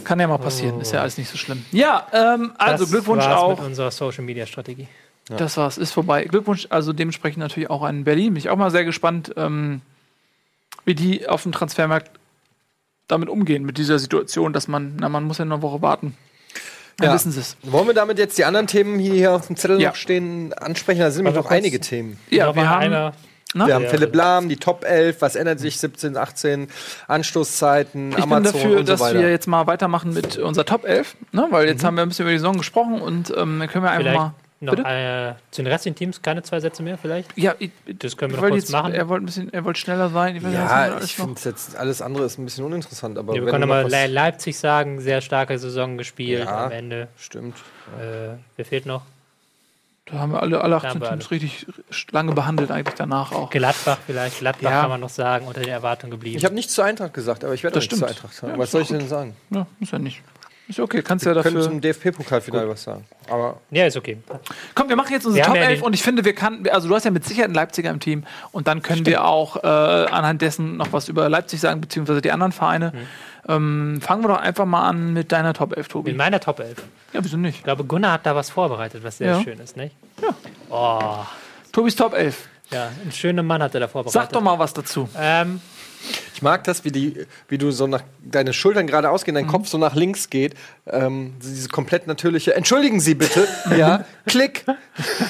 Kann 0.04 0.18
ja 0.20 0.26
mal 0.26 0.38
passieren, 0.38 0.80
ist 0.80 0.92
ja 0.92 1.00
alles 1.00 1.16
nicht 1.18 1.28
so 1.30 1.36
schlimm. 1.36 1.64
Ja, 1.70 2.06
ähm, 2.12 2.52
also 2.58 2.84
Das 2.84 2.90
Glückwunsch 2.92 3.24
auch. 3.24 3.58
mit 3.58 3.66
unserer 3.66 3.90
Social 3.90 4.24
Media 4.24 4.46
Strategie. 4.46 4.88
Das 5.28 5.56
war's, 5.56 5.78
ist 5.78 5.92
vorbei. 5.92 6.24
Glückwunsch, 6.24 6.66
also 6.70 6.92
dementsprechend 6.92 7.38
natürlich 7.38 7.70
auch 7.70 7.82
an 7.82 8.04
Berlin. 8.04 8.34
Bin 8.34 8.38
ich 8.38 8.50
auch 8.50 8.56
mal 8.56 8.70
sehr 8.70 8.84
gespannt, 8.84 9.32
ähm, 9.36 9.80
wie 10.84 10.94
die 10.94 11.28
auf 11.28 11.42
dem 11.44 11.52
Transfermarkt 11.52 12.10
damit 13.08 13.28
umgehen, 13.28 13.64
mit 13.64 13.78
dieser 13.78 13.98
Situation, 13.98 14.52
dass 14.52 14.68
man, 14.68 14.96
na, 14.98 15.08
man 15.08 15.24
muss 15.24 15.38
ja 15.38 15.44
noch 15.44 15.56
eine 15.56 15.62
Woche 15.62 15.80
warten. 15.82 16.16
Dann 16.98 17.08
Ja. 17.08 17.14
wissen 17.14 17.32
sie 17.32 17.40
es. 17.40 17.56
Wollen 17.62 17.86
wir 17.86 17.94
damit 17.94 18.18
jetzt 18.18 18.36
die 18.36 18.44
anderen 18.44 18.66
Themen, 18.66 18.98
die 18.98 19.10
hier 19.10 19.32
auf 19.32 19.46
dem 19.46 19.56
Zettel 19.56 19.80
Ja. 19.80 19.90
noch 19.90 19.96
stehen, 19.96 20.52
ansprechen? 20.54 21.00
Da 21.00 21.10
sind 21.10 21.24
noch 21.24 21.32
kurz- 21.34 21.46
einige 21.50 21.80
Themen. 21.80 22.18
Ja, 22.30 22.54
wir 22.54 22.68
haben, 22.68 22.82
einer- 22.82 23.12
ne? 23.54 23.66
Wir 23.66 23.74
haben 23.74 23.84
Ja. 23.84 23.88
Philipp 23.90 24.14
Lahm, 24.14 24.48
die 24.48 24.56
Top 24.56 24.84
11, 24.84 25.20
was 25.20 25.36
ändert 25.36 25.60
sich, 25.60 25.78
17, 25.78 26.16
18, 26.16 26.68
Anstoßzeiten, 27.08 28.10
ich 28.10 28.14
bin 28.16 28.24
Amazon 28.24 28.44
dafür, 28.52 28.70
und 28.80 28.86
so 28.86 28.92
dass 28.96 29.14
wir 29.14 29.30
jetzt 29.30 29.46
mal 29.46 29.66
weitermachen 29.66 30.12
mit 30.12 30.36
unserer 30.38 30.64
Top 30.66 30.84
11, 30.84 31.16
ne? 31.32 31.46
weil 31.50 31.66
jetzt 31.68 31.84
haben 31.84 31.96
wir 31.96 32.02
ein 32.02 32.08
bisschen 32.08 32.24
über 32.24 32.32
die 32.32 32.38
Saison 32.38 32.56
gesprochen 32.58 33.00
und 33.00 33.30
ähm, 33.36 33.58
dann 33.60 33.68
können 33.68 33.84
wir 33.84 33.90
einfach 33.90 34.00
Vielleicht 34.02 34.18
mal. 34.18 34.34
Noch 34.62 34.78
äh, 34.78 35.34
zu 35.50 35.62
den 35.62 35.70
restlichen 35.72 35.94
Teams 35.96 36.22
keine 36.22 36.42
zwei 36.42 36.60
Sätze 36.60 36.82
mehr, 36.82 36.96
vielleicht? 36.98 37.36
Ja, 37.36 37.54
ich, 37.58 37.70
Das 37.98 38.16
können 38.16 38.32
wir 38.32 38.40
noch 38.40 38.48
kurz 38.48 38.62
jetzt, 38.62 38.70
machen. 38.72 38.94
Er 38.94 39.08
wollte 39.08 39.24
ein 39.24 39.26
bisschen, 39.26 39.52
er 39.52 39.64
wollte 39.64 39.80
schneller 39.80 40.08
sein. 40.08 40.36
Ich 40.36 40.42
weiß 40.42 40.52
ja, 40.54 40.98
ich 41.02 41.14
finde 41.16 41.40
jetzt 41.44 41.76
alles 41.76 42.00
andere 42.02 42.24
ist 42.24 42.38
ein 42.38 42.44
bisschen 42.44 42.64
uninteressant, 42.64 43.18
aber 43.18 43.34
Ja, 43.34 43.40
wir 43.40 43.46
wenn 43.46 43.52
können 43.60 43.68
was- 43.68 43.90
Le 43.90 44.06
Leipzig 44.06 44.56
sagen, 44.58 45.00
sehr 45.00 45.20
starke 45.20 45.58
Saison 45.58 45.98
gespielt 45.98 46.44
Ja. 46.44 46.66
am 46.66 46.70
Ende. 46.72 47.08
Stimmt. 47.16 47.56
Äh, 48.00 48.36
wer 48.56 48.64
fehlt 48.64 48.86
noch? 48.86 49.02
Da 50.06 50.18
haben 50.18 50.32
wir 50.32 50.42
alle, 50.42 50.60
alle 50.60 50.70
Da 50.72 50.76
18 50.78 50.90
haben 50.90 51.00
wir 51.00 51.08
Teams 51.10 51.30
richtig 51.30 51.66
lange 52.10 52.32
behandelt, 52.32 52.70
eigentlich 52.72 52.96
danach 52.96 53.30
auch. 53.32 53.50
Gladbach 53.50 53.98
vielleicht. 54.04 54.40
Gladbach 54.40 54.70
Ja. 54.70 54.80
kann 54.80 54.90
man 54.90 55.00
noch 55.00 55.08
sagen, 55.10 55.46
unter 55.46 55.60
den 55.60 55.68
Erwartungen 55.70 56.10
geblieben. 56.10 56.36
Ich 56.38 56.44
habe 56.44 56.54
nichts 56.56 56.74
zur 56.74 56.84
Eintracht 56.84 57.14
gesagt, 57.14 57.44
aber 57.44 57.54
ich 57.54 57.62
werde 57.62 57.74
Das 57.76 57.82
nichts 57.84 57.98
zur 57.98 58.08
stimmt. 58.08 58.18
Eintracht 58.24 58.34
sagen. 58.34 58.52
Ja, 58.54 58.58
was 58.58 58.70
soll 58.72 58.82
ich 58.82 58.88
denn 58.88 59.06
sagen? 59.08 59.36
Ja, 59.50 59.64
muss 59.78 59.90
ja 59.92 59.98
nicht. 60.00 60.20
Ist 60.68 60.78
okay, 60.80 61.02
kannst 61.02 61.26
ja 61.26 61.34
Wir 61.34 61.42
können 61.42 61.56
dafür. 61.56 61.70
zum 61.70 61.80
DFB-Pokalfinale 61.80 62.68
was 62.68 62.84
sagen. 62.84 63.04
Aber 63.28 63.60
ja, 63.70 63.86
ist 63.86 63.96
okay. 63.96 64.16
Komm, 64.74 64.88
wir 64.88 64.96
machen 64.96 65.12
jetzt 65.12 65.26
unsere 65.26 65.44
Wir 65.44 65.46
Top 65.46 65.56
ja 65.56 65.62
11 65.68 65.80
den- 65.80 65.84
und 65.86 65.92
ich 65.92 66.02
finde, 66.02 66.24
wir 66.24 66.34
kann, 66.34 66.66
also 66.70 66.88
du 66.88 66.94
hast 66.94 67.04
ja 67.04 67.10
mit 67.10 67.24
Sicherheit 67.24 67.46
einen 67.46 67.54
Leipziger 67.54 67.90
im 67.90 67.98
Team 68.00 68.24
und 68.52 68.68
dann 68.68 68.80
können 68.80 69.04
wir 69.04 69.24
auch 69.24 69.56
äh, 69.62 69.66
anhand 69.66 70.40
dessen 70.40 70.76
noch 70.76 70.92
was 70.92 71.08
über 71.08 71.28
Leipzig 71.28 71.60
sagen, 71.60 71.80
beziehungsweise 71.80 72.20
die 72.22 72.30
anderen 72.30 72.52
Vereine. 72.52 72.92
Ähm, 73.48 74.00
fangen 74.00 74.22
wir 74.22 74.28
doch 74.28 74.38
einfach 74.40 74.64
mal 74.64 74.88
an 74.88 75.12
mit 75.12 75.32
deiner 75.32 75.52
Top 75.52 75.76
11, 75.76 75.88
Tobi. 75.88 76.10
In 76.12 76.16
meiner 76.16 76.38
Top 76.38 76.60
11. 76.60 76.76
Ja, 77.12 77.20
wieso 77.24 77.36
nicht? 77.36 77.56
Ich 77.58 77.64
glaube, 77.64 77.82
Gunnar 77.84 78.12
hat 78.12 78.24
da 78.26 78.36
was 78.36 78.48
vorbereitet, 78.50 79.02
was 79.02 79.18
sehr 79.18 79.32
Ja. 79.32 79.42
schön 79.42 79.58
ist, 79.58 79.76
nicht? 79.76 79.96
Ja. 80.22 80.28
Oh, 80.70 81.26
Tobis 81.72 81.96
Top 81.96 82.14
11. 82.14 82.48
ja, 82.70 82.88
ein 83.04 83.10
schöner 83.10 83.42
Mann 83.42 83.62
hat 83.62 83.74
er 83.74 83.80
da 83.80 83.88
vorbereitet. 83.88 84.12
Sag 84.14 84.30
doch 84.32 84.40
mal 84.40 84.58
was 84.60 84.72
dazu. 84.72 85.08
Ähm, 85.18 85.60
ich 86.34 86.42
mag 86.42 86.64
das, 86.64 86.84
wie, 86.84 86.90
die, 86.90 87.26
wie 87.48 87.58
du 87.58 87.70
so 87.70 87.86
nach 87.86 88.02
deine 88.24 88.52
Schultern 88.52 88.86
gerade 88.86 89.10
ausgehen, 89.10 89.34
dein 89.34 89.46
Kopf 89.46 89.68
so 89.68 89.78
nach 89.78 89.94
links 89.94 90.30
geht. 90.30 90.54
Ähm, 90.86 91.34
diese 91.42 91.68
komplett 91.68 92.06
natürliche. 92.06 92.54
Entschuldigen 92.54 93.00
Sie 93.00 93.14
bitte. 93.14 93.46
ja, 93.76 94.04
Klick. 94.26 94.64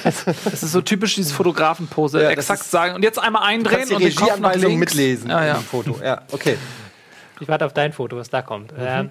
Das 0.05 0.62
ist 0.62 0.73
so 0.73 0.81
typisch 0.81 1.14
dieses 1.14 1.33
Fotografenpose. 1.33 2.18
Ja, 2.23 2.31
das 2.31 2.45
exakt 2.47 2.62
ist- 2.62 2.70
sagen 2.70 2.95
und 2.95 3.03
jetzt 3.03 3.18
einmal 3.18 3.43
Du 3.43 3.49
eindrehen 3.49 3.79
kannst 3.79 3.91
die 3.91 3.95
und 3.97 4.03
den 4.05 4.14
Kopf 4.14 4.20
nach 4.29 4.35
Regieanweisung 4.51 4.70
links. 4.70 4.81
mitlesen 4.95 5.31
Ja, 5.31 5.45
ja. 5.45 5.55
im 5.57 5.62
Foto. 5.62 5.99
Ja, 6.03 6.23
okay. 6.33 6.57
ich 7.41 7.49
warte 7.49 7.66
auf 7.66 7.73
dein 7.75 7.93
Foto, 7.93 8.16
was 8.16 8.31
da 8.31 8.43
kommt. 8.43 8.73
Mhm. 8.73 8.79
Ähm, 8.85 9.11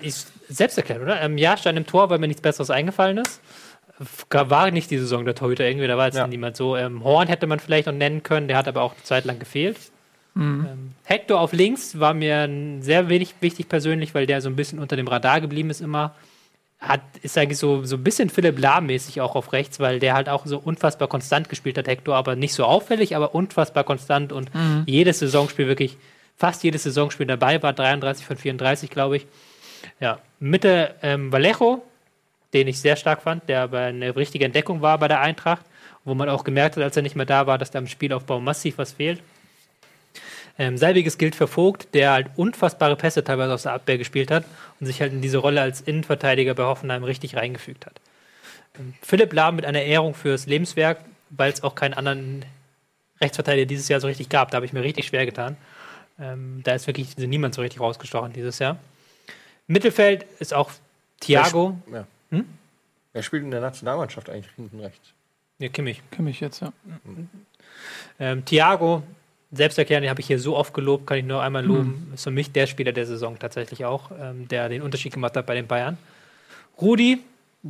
ich, 0.00 0.14
selbst 0.48 0.76
erklärt, 0.78 1.02
oder? 1.02 1.20
Ähm, 1.20 1.36
ja, 1.38 1.56
stand 1.56 1.76
im 1.78 1.86
Tor, 1.86 2.08
weil 2.10 2.18
mir 2.18 2.28
nichts 2.28 2.42
Besseres 2.42 2.70
eingefallen 2.70 3.18
ist. 3.18 3.40
War 4.30 4.70
nicht 4.70 4.90
die 4.90 4.98
Saison 4.98 5.24
der 5.24 5.34
Torhüter 5.34 5.64
irgendwie, 5.64 5.86
da 5.86 5.96
war 5.96 6.06
jetzt 6.06 6.16
Ja. 6.16 6.26
niemand 6.26 6.56
so. 6.56 6.76
Ähm, 6.76 7.04
Horn 7.04 7.28
hätte 7.28 7.46
man 7.46 7.60
vielleicht 7.60 7.86
noch 7.86 7.94
nennen 7.94 8.22
können, 8.22 8.48
der 8.48 8.56
hat 8.56 8.66
aber 8.68 8.82
auch 8.82 8.92
eine 8.94 9.02
Zeit 9.04 9.24
lang 9.24 9.38
gefehlt. 9.38 9.76
Mhm. 10.34 10.66
Ähm, 10.68 10.92
Hector 11.04 11.40
auf 11.40 11.52
links 11.52 11.98
war 11.98 12.14
mir 12.14 12.48
sehr 12.80 13.08
wenig 13.08 13.34
wichtig 13.40 13.68
persönlich, 13.68 14.14
weil 14.14 14.26
der 14.26 14.40
so 14.40 14.48
ein 14.48 14.56
bisschen 14.56 14.78
unter 14.78 14.96
dem 14.96 15.08
Radar 15.08 15.40
geblieben 15.40 15.70
ist 15.70 15.80
immer. 15.80 16.14
Hat, 16.80 17.00
ist 17.22 17.38
eigentlich 17.38 17.58
so, 17.58 17.84
so 17.84 17.96
ein 17.96 18.04
bisschen 18.04 18.28
Philipp 18.28 18.58
Lahm-mäßig 18.58 19.20
auch 19.22 19.36
auf 19.36 19.52
rechts, 19.52 19.80
weil 19.80 20.00
der 20.00 20.14
halt 20.14 20.28
auch 20.28 20.44
so 20.44 20.58
unfassbar 20.58 21.08
konstant 21.08 21.48
gespielt 21.48 21.78
hat, 21.78 21.86
Hector, 21.86 22.14
aber 22.14 22.36
nicht 22.36 22.52
so 22.52 22.64
auffällig, 22.64 23.16
aber 23.16 23.34
unfassbar 23.34 23.84
konstant 23.84 24.32
und 24.32 24.50
jedes 24.84 25.20
Saisonspiel 25.20 25.66
wirklich, 25.66 25.96
fast 26.36 26.62
jedes 26.62 26.82
Saisonspiel 26.82 27.26
dabei 27.26 27.62
war, 27.62 27.72
33 27.72 28.26
von 28.26 28.36
34, 28.36 28.90
glaube 28.90 29.16
ich. 29.16 29.26
Ja, 29.98 30.18
Mitte 30.40 30.94
ähm, 31.00 31.32
Vallejo, 31.32 31.82
den 32.52 32.68
ich 32.68 32.80
sehr 32.80 32.96
stark 32.96 33.22
fand, 33.22 33.48
der 33.48 33.62
aber 33.62 33.80
eine 33.80 34.14
richtige 34.14 34.44
Entdeckung 34.44 34.82
war 34.82 34.98
bei 34.98 35.08
der 35.08 35.20
Eintracht, 35.20 35.64
wo 36.04 36.14
man 36.14 36.28
auch 36.28 36.44
gemerkt 36.44 36.76
hat, 36.76 36.82
als 36.82 36.96
er 36.96 37.02
nicht 37.02 37.16
mehr 37.16 37.24
da 37.24 37.46
war, 37.46 37.56
dass 37.56 37.70
da 37.70 37.78
im 37.78 37.86
Spielaufbau 37.86 38.40
massiv 38.40 38.76
was 38.76 38.92
fehlt. 38.92 39.22
Ähm, 40.56 40.78
selbiges 40.78 41.18
gilt 41.18 41.34
für 41.34 41.48
Vogt, 41.48 41.88
der 41.94 42.12
halt 42.12 42.30
unfassbare 42.36 42.94
Pässe 42.94 43.24
teilweise 43.24 43.54
aus 43.54 43.64
der 43.64 43.72
Abwehr 43.72 43.98
gespielt 43.98 44.30
hat 44.30 44.44
und 44.78 44.86
sich 44.86 45.00
halt 45.00 45.12
in 45.12 45.20
diese 45.20 45.38
Rolle 45.38 45.60
als 45.60 45.80
Innenverteidiger 45.80 46.54
bei 46.54 46.62
Hoffenheim 46.64 47.02
richtig 47.02 47.36
reingefügt 47.36 47.86
hat. 47.86 48.00
Ähm, 48.78 48.94
Philipp 49.02 49.32
Lahm 49.32 49.56
mit 49.56 49.64
einer 49.64 49.82
Ehrung 49.82 50.14
fürs 50.14 50.46
Lebenswerk, 50.46 51.00
weil 51.30 51.52
es 51.52 51.62
auch 51.64 51.74
keinen 51.74 51.94
anderen 51.94 52.44
Rechtsverteidiger 53.20 53.66
dieses 53.66 53.88
Jahr 53.88 54.00
so 54.00 54.06
richtig 54.06 54.28
gab. 54.28 54.50
Da 54.50 54.56
habe 54.56 54.66
ich 54.66 54.72
mir 54.72 54.82
richtig 54.82 55.06
schwer 55.06 55.26
getan. 55.26 55.56
Ähm, 56.20 56.60
da 56.62 56.74
ist 56.74 56.86
wirklich 56.86 57.16
niemand 57.16 57.54
so 57.54 57.62
richtig 57.62 57.80
rausgestochen 57.80 58.32
dieses 58.32 58.60
Jahr. 58.60 58.78
Mittelfeld 59.66 60.24
ist 60.38 60.54
auch 60.54 60.70
Thiago. 61.20 61.78
Ja. 61.92 62.06
Hm? 62.30 62.46
Er 63.12 63.22
spielt 63.22 63.42
in 63.42 63.50
der 63.50 63.60
Nationalmannschaft 63.60 64.30
eigentlich 64.30 64.52
hinten 64.54 64.80
rechts. 64.80 65.12
Ja, 65.58 65.68
Kimmich. 65.68 66.02
Kenn 66.10 66.24
mich 66.24 66.40
jetzt, 66.40 66.60
ja. 66.60 66.72
Ähm, 68.18 68.44
Thiago, 68.44 69.02
selbsterklärend, 69.54 70.04
den 70.04 70.10
habe 70.10 70.20
ich 70.20 70.26
hier 70.26 70.38
so 70.38 70.56
oft 70.56 70.74
gelobt, 70.74 71.06
kann 71.06 71.18
ich 71.18 71.24
nur 71.24 71.42
einmal 71.42 71.64
loben. 71.64 72.10
Ist 72.14 72.24
für 72.24 72.30
mich 72.30 72.52
der 72.52 72.66
Spieler 72.66 72.92
der 72.92 73.06
Saison 73.06 73.38
tatsächlich 73.38 73.84
auch, 73.84 74.10
ähm, 74.20 74.48
der 74.48 74.68
den 74.68 74.82
Unterschied 74.82 75.12
gemacht 75.12 75.36
hat 75.36 75.46
bei 75.46 75.54
den 75.54 75.66
Bayern. 75.66 75.98
Rudi, 76.80 77.20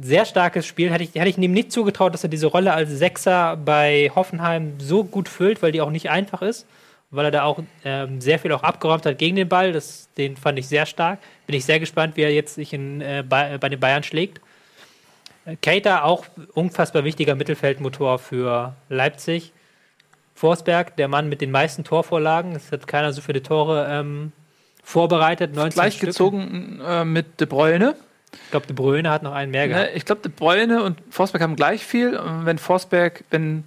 sehr 0.01 0.25
starkes 0.25 0.67
Spiel. 0.67 0.91
Hätte 0.91 1.05
ich, 1.05 1.15
hätte 1.15 1.29
ich 1.29 1.39
ihm 1.39 1.53
nicht 1.53 1.71
zugetraut, 1.71 2.15
dass 2.15 2.25
er 2.25 2.31
diese 2.31 2.47
Rolle 2.47 2.73
als 2.73 2.91
Sechser 2.91 3.57
bei 3.57 4.11
Hoffenheim 4.15 4.75
so 4.79 5.05
gut 5.05 5.29
füllt, 5.29 5.63
weil 5.63 5.73
die 5.73 5.81
auch 5.81 5.91
nicht 5.91 6.11
einfach 6.11 6.43
ist. 6.43 6.67
Weil 7.11 7.27
er 7.27 7.31
da 7.31 7.45
auch 7.45 7.63
ähm, 7.85 8.21
sehr 8.21 8.41
viel 8.41 8.51
auch 8.53 8.65
abgeräumt 8.65 9.07
hat 9.07 9.19
gegen 9.19 9.37
den 9.37 9.49
Ball. 9.49 9.73
Das, 9.73 10.09
den 10.17 10.37
fand 10.37 10.59
ich 10.59 10.67
sehr 10.67 10.85
stark. 10.85 11.21
Bin 11.47 11.55
ich 11.55 11.65
sehr 11.65 11.79
gespannt, 11.79 12.17
wie 12.17 12.23
er 12.23 12.33
jetzt 12.33 12.57
sich 12.57 12.73
in, 12.73 13.01
äh, 13.01 13.23
bei, 13.29 13.57
bei 13.59 13.69
den 13.69 13.79
Bayern 13.79 14.03
schlägt. 14.03 14.41
Äh, 15.45 15.57
Keita 15.63 16.03
auch 16.03 16.25
unfassbar 16.55 17.05
wichtiger 17.05 17.37
Mittelfeldmotor 17.37 18.19
für 18.19 18.75
Leipzig. 18.89 19.53
Forsberg, 20.35 20.97
der 20.97 21.09
Mann 21.09 21.29
mit 21.29 21.41
den 21.41 21.51
meisten 21.51 21.85
Torvorlagen. 21.85 22.55
Es 22.57 22.73
hat 22.73 22.87
keiner 22.87 23.13
so 23.13 23.21
viele 23.21 23.43
Tore 23.43 23.87
ähm, 23.89 24.33
vorbereitet. 24.83 25.55
19 25.55 25.71
Gleich 25.75 25.95
Stück. 25.97 26.09
gezogen 26.11 26.81
äh, 26.85 27.05
mit 27.05 27.41
De 27.41 27.47
Bruyne. 27.47 27.95
Ich 28.45 28.51
glaube, 28.51 28.67
De 28.67 28.75
Bruyne 28.75 29.11
hat 29.11 29.23
noch 29.23 29.33
einen 29.33 29.53
mehr 29.53 29.67
Ne, 29.67 29.75
gehabt. 29.75 29.91
ich 29.95 30.05
glaube, 30.05 30.23
De 30.23 30.33
Bruyne 30.35 30.83
und 30.83 31.01
Forsberg 31.11 31.43
haben 31.43 31.57
gleich 31.57 31.85
viel. 31.85 32.17
Und 32.17 32.47
Wenn 32.47 32.59
Forsberg, 32.59 33.23
wenn 33.31 33.65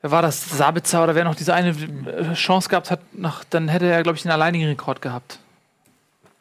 wer 0.00 0.12
war 0.12 0.22
das, 0.22 0.56
Sabitzer 0.56 1.02
oder 1.02 1.16
wer 1.16 1.24
noch 1.24 1.34
diese 1.34 1.52
eine 1.54 1.70
äh, 1.70 2.34
Chance 2.34 2.68
gehabt 2.68 2.90
hat, 2.92 3.00
nach, 3.12 3.42
dann 3.50 3.66
hätte 3.68 3.86
er, 3.86 4.02
glaube 4.04 4.16
ich, 4.16 4.22
den 4.22 4.30
alleinigen 4.30 4.66
Rekord 4.68 5.02
gehabt. 5.02 5.40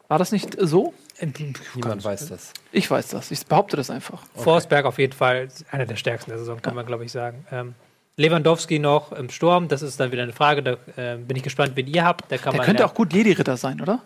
War 0.08 0.20
das 0.20 0.32
nicht 0.32 0.56
so? 0.60 0.94
Niemand 1.74 2.04
weiß 2.04 2.30
das. 2.30 2.54
Ich 2.72 2.90
weiß 2.92 3.08
das. 3.08 3.32
Ich 3.32 3.44
behaupte 3.48 3.76
das 3.76 3.90
einfach. 3.90 4.22
Forsberg 4.36 4.86
auf 4.86 5.00
jeden 5.00 5.14
Fall 5.14 5.48
einer 5.72 5.88
der 5.88 5.96
stärksten 5.96 6.30
der 6.30 6.38
Saison, 6.38 6.62
kann 6.62 6.76
man 6.76 6.86
glaube 6.86 7.04
ich 7.06 7.12
sagen. 7.12 7.46
Ähm, 7.52 7.74
Lewandowski 8.18 8.80
noch 8.80 9.12
im 9.12 9.30
Sturm, 9.30 9.68
das 9.68 9.84
ist 9.84 10.00
dann 10.00 10.12
wieder 10.12 10.24
eine 10.24 10.34
Frage, 10.34 10.64
da 10.64 10.72
äh, 10.96 11.18
bin 11.18 11.38
ich 11.38 11.44
gespannt, 11.44 11.74
wen 11.76 11.86
ihr 11.88 12.04
habt. 12.04 12.32
Da 12.32 12.38
kann 12.38 12.52
Der 12.52 12.60
man 12.60 12.66
könnte 12.66 12.82
ja, 12.82 12.90
auch 12.90 12.96
gut 12.96 13.14
Jedi-Ritter 13.14 13.58
sein, 13.58 13.80
oder? 13.80 14.02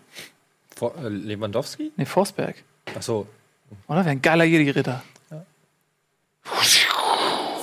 Vor, 0.76 0.94
äh, 0.98 1.08
Lewandowski? 1.08 1.92
Nee, 1.96 2.06
Forsberg. 2.06 2.56
Achso. 2.94 3.26
Oder? 3.88 4.00
Wäre 4.00 4.10
ein 4.10 4.22
geiler 4.22 4.44
Jedi-Ritter. 4.44 5.02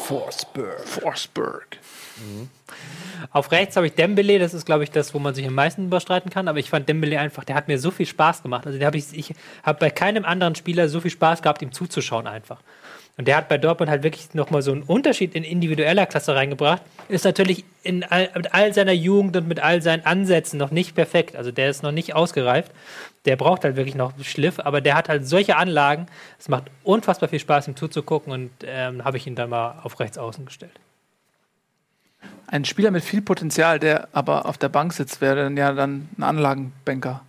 Forsberg. 0.08 0.80
Forsberg. 0.86 1.78
Auf 3.30 3.52
rechts 3.52 3.76
habe 3.76 3.86
ich 3.86 3.92
Dembele, 3.92 4.38
das 4.38 4.54
ist 4.54 4.64
glaube 4.64 4.84
ich 4.84 4.90
das, 4.90 5.12
wo 5.12 5.18
man 5.18 5.34
sich 5.34 5.46
am 5.46 5.54
meisten 5.54 5.86
überstreiten 5.86 6.30
kann, 6.30 6.48
aber 6.48 6.58
ich 6.58 6.70
fand 6.70 6.88
Dembele 6.88 7.20
einfach, 7.20 7.44
der 7.44 7.56
hat 7.56 7.68
mir 7.68 7.78
so 7.78 7.90
viel 7.90 8.06
Spaß 8.06 8.42
gemacht. 8.42 8.66
Also 8.66 8.78
der 8.78 8.86
hab 8.86 8.94
ich, 8.94 9.12
ich 9.12 9.34
habe 9.62 9.78
bei 9.78 9.90
keinem 9.90 10.24
anderen 10.24 10.54
Spieler 10.54 10.88
so 10.88 11.00
viel 11.00 11.10
Spaß 11.10 11.42
gehabt, 11.42 11.60
ihm 11.60 11.72
zuzuschauen 11.72 12.26
einfach. 12.26 12.60
Und 13.18 13.26
der 13.26 13.36
hat 13.36 13.48
bei 13.48 13.58
Dortmund 13.58 13.90
halt 13.90 14.04
wirklich 14.04 14.32
nochmal 14.34 14.62
so 14.62 14.70
einen 14.70 14.84
Unterschied 14.84 15.34
in 15.34 15.42
individueller 15.42 16.06
Klasse 16.06 16.36
reingebracht. 16.36 16.82
Ist 17.08 17.24
natürlich 17.24 17.64
in 17.82 18.04
all, 18.04 18.30
mit 18.32 18.54
all 18.54 18.72
seiner 18.72 18.92
Jugend 18.92 19.36
und 19.36 19.48
mit 19.48 19.58
all 19.58 19.82
seinen 19.82 20.06
Ansätzen 20.06 20.56
noch 20.56 20.70
nicht 20.70 20.94
perfekt. 20.94 21.34
Also 21.34 21.50
der 21.50 21.68
ist 21.68 21.82
noch 21.82 21.90
nicht 21.90 22.14
ausgereift. 22.14 22.70
Der 23.24 23.34
braucht 23.34 23.64
halt 23.64 23.74
wirklich 23.74 23.96
noch 23.96 24.12
Schliff, 24.22 24.60
aber 24.60 24.80
der 24.80 24.94
hat 24.94 25.08
halt 25.08 25.26
solche 25.26 25.56
Anlagen. 25.56 26.06
Es 26.38 26.48
macht 26.48 26.70
unfassbar 26.84 27.28
viel 27.28 27.40
Spaß, 27.40 27.66
ihm 27.66 27.74
zuzugucken 27.74 28.32
und 28.32 28.50
ähm, 28.64 29.04
habe 29.04 29.16
ich 29.16 29.26
ihn 29.26 29.34
dann 29.34 29.50
mal 29.50 29.80
auf 29.82 29.98
rechts 29.98 30.16
außen 30.16 30.46
gestellt. 30.46 30.78
Ein 32.46 32.64
Spieler 32.64 32.92
mit 32.92 33.02
viel 33.02 33.20
Potenzial, 33.20 33.80
der 33.80 34.08
aber 34.12 34.46
auf 34.46 34.58
der 34.58 34.68
Bank 34.68 34.92
sitzt, 34.92 35.20
wäre 35.20 35.34
dann 35.34 35.56
ja 35.56 35.72
dann 35.72 36.08
ein 36.16 36.22
Anlagenbanker. 36.22 37.24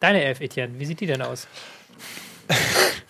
Deine 0.00 0.24
Elf, 0.24 0.40
Etienne, 0.40 0.72
wie 0.78 0.86
sieht 0.86 1.00
die 1.00 1.06
denn 1.06 1.20
aus? 1.20 1.46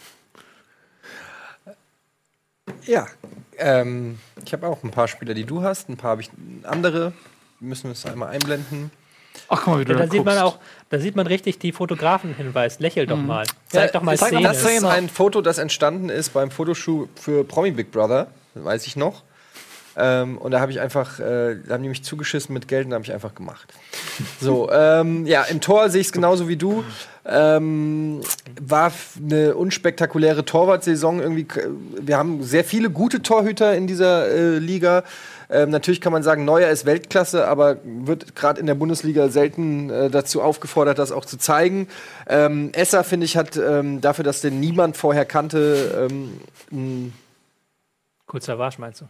Ja. 2.87 3.07
Ähm, 3.59 4.19
ich 4.45 4.53
habe 4.53 4.67
auch 4.67 4.83
ein 4.83 4.91
paar 4.91 5.09
Spieler, 5.09 5.35
die 5.35 5.45
du 5.45 5.63
hast. 5.63 5.89
Ein 5.89 5.97
paar 5.97 6.13
habe 6.13 6.23
ich 6.23 6.31
andere. 6.65 7.13
Wir 7.61 7.69
müssen 7.69 7.91
es 7.91 8.05
einmal 8.07 8.31
einblenden. 8.31 8.91
Ach, 9.49 9.63
guck 9.65 9.75
mal, 9.75 9.81
wie 9.81 9.85
du 9.85 9.93
Ja, 9.93 9.99
da 9.99 10.05
da 10.07 10.11
sieht 10.11 10.25
man 10.25 10.39
auch, 10.39 10.59
da 10.91 10.99
sieht 10.99 11.17
man 11.17 11.27
richtig 11.27 11.59
die 11.59 11.73
Fotografenhinweis. 11.73 12.79
Lächel 12.79 13.07
doch 13.07 13.17
mal. 13.17 13.47
Zeig 13.69 13.93
doch 13.93 14.03
mal 14.03 14.17
das, 14.17 14.29
Szene. 14.29 14.43
das 14.43 14.63
ist 14.63 14.85
ein 14.85 15.09
Foto, 15.09 15.41
das 15.41 15.59
entstanden 15.59 16.09
ist 16.09 16.33
beim 16.33 16.51
Fotoshoot 16.51 17.09
für 17.19 17.45
Promi 17.45 17.73
Big 17.73 17.91
Brother. 17.91 18.29
Weiß 18.55 18.87
ich 18.87 18.97
noch. 18.97 19.23
Ähm, 19.97 20.39
und 20.39 20.51
da 20.51 20.61
habe 20.61 20.73
ich 20.73 20.81
einfach, 20.81 21.21
äh, 21.21 21.57
da 21.67 21.75
haben 21.75 21.83
die 21.83 21.89
mich 21.89 22.03
zugeschissen 22.03 22.53
mit 22.53 22.69
Geld 22.69 22.87
und 22.87 22.91
da 22.91 22.95
habe 22.95 23.05
ich 23.05 23.13
einfach 23.13 23.35
gemacht. 23.35 23.73
So, 24.41 24.71
ähm, 24.71 25.27
ja, 25.27 25.43
im 25.43 25.61
Tor 25.61 25.89
sehe 25.91 26.01
ich 26.01 26.09
es 26.09 26.13
genauso 26.13 26.49
wie 26.49 26.57
du. 26.57 26.85
Ähm, 27.27 28.21
war 28.61 28.93
eine 29.17 29.55
unspektakuläre 29.55 30.45
Torwartsaison 30.45 31.21
irgendwie. 31.21 31.47
Wir 32.01 32.19
haben 32.19 32.43
sehr 32.43 32.65
viele 32.65 32.91
gute 32.91 33.23
Torhüter 33.23 33.75
in 33.75 33.87
dieser 33.87 34.29
äh, 34.29 34.59
Liga. 34.59 35.05
Ähm, 35.49 35.71
natürlich 35.71 36.01
kann 36.01 36.13
man 36.13 36.23
sagen, 36.23 36.45
Neuer 36.45 36.69
ist 36.69 36.85
Weltklasse, 36.85 37.47
aber 37.47 37.77
wird 37.85 38.35
gerade 38.35 38.61
in 38.61 38.67
der 38.67 38.75
Bundesliga 38.75 39.29
selten 39.29 39.91
äh, 39.91 40.11
dazu 40.11 40.43
aufgefordert, 40.43 40.99
das 40.99 41.13
auch 41.13 41.25
zu 41.25 41.39
zeigen. 41.39 41.89
Ähm, 42.29 42.71
Esser, 42.73 43.05
finde 43.05 43.27
ich, 43.27 43.37
hat 43.37 43.57
ähm, 43.57 44.01
dafür, 44.01 44.25
dass 44.25 44.41
den 44.41 44.61
niemand 44.61 44.97
vorher 44.97 45.25
kannte, 45.25 46.09
ähm, 46.71 47.13
Kurzer 48.27 48.59
Wasch, 48.59 48.79
meinst 48.79 49.03
du? 49.03 49.05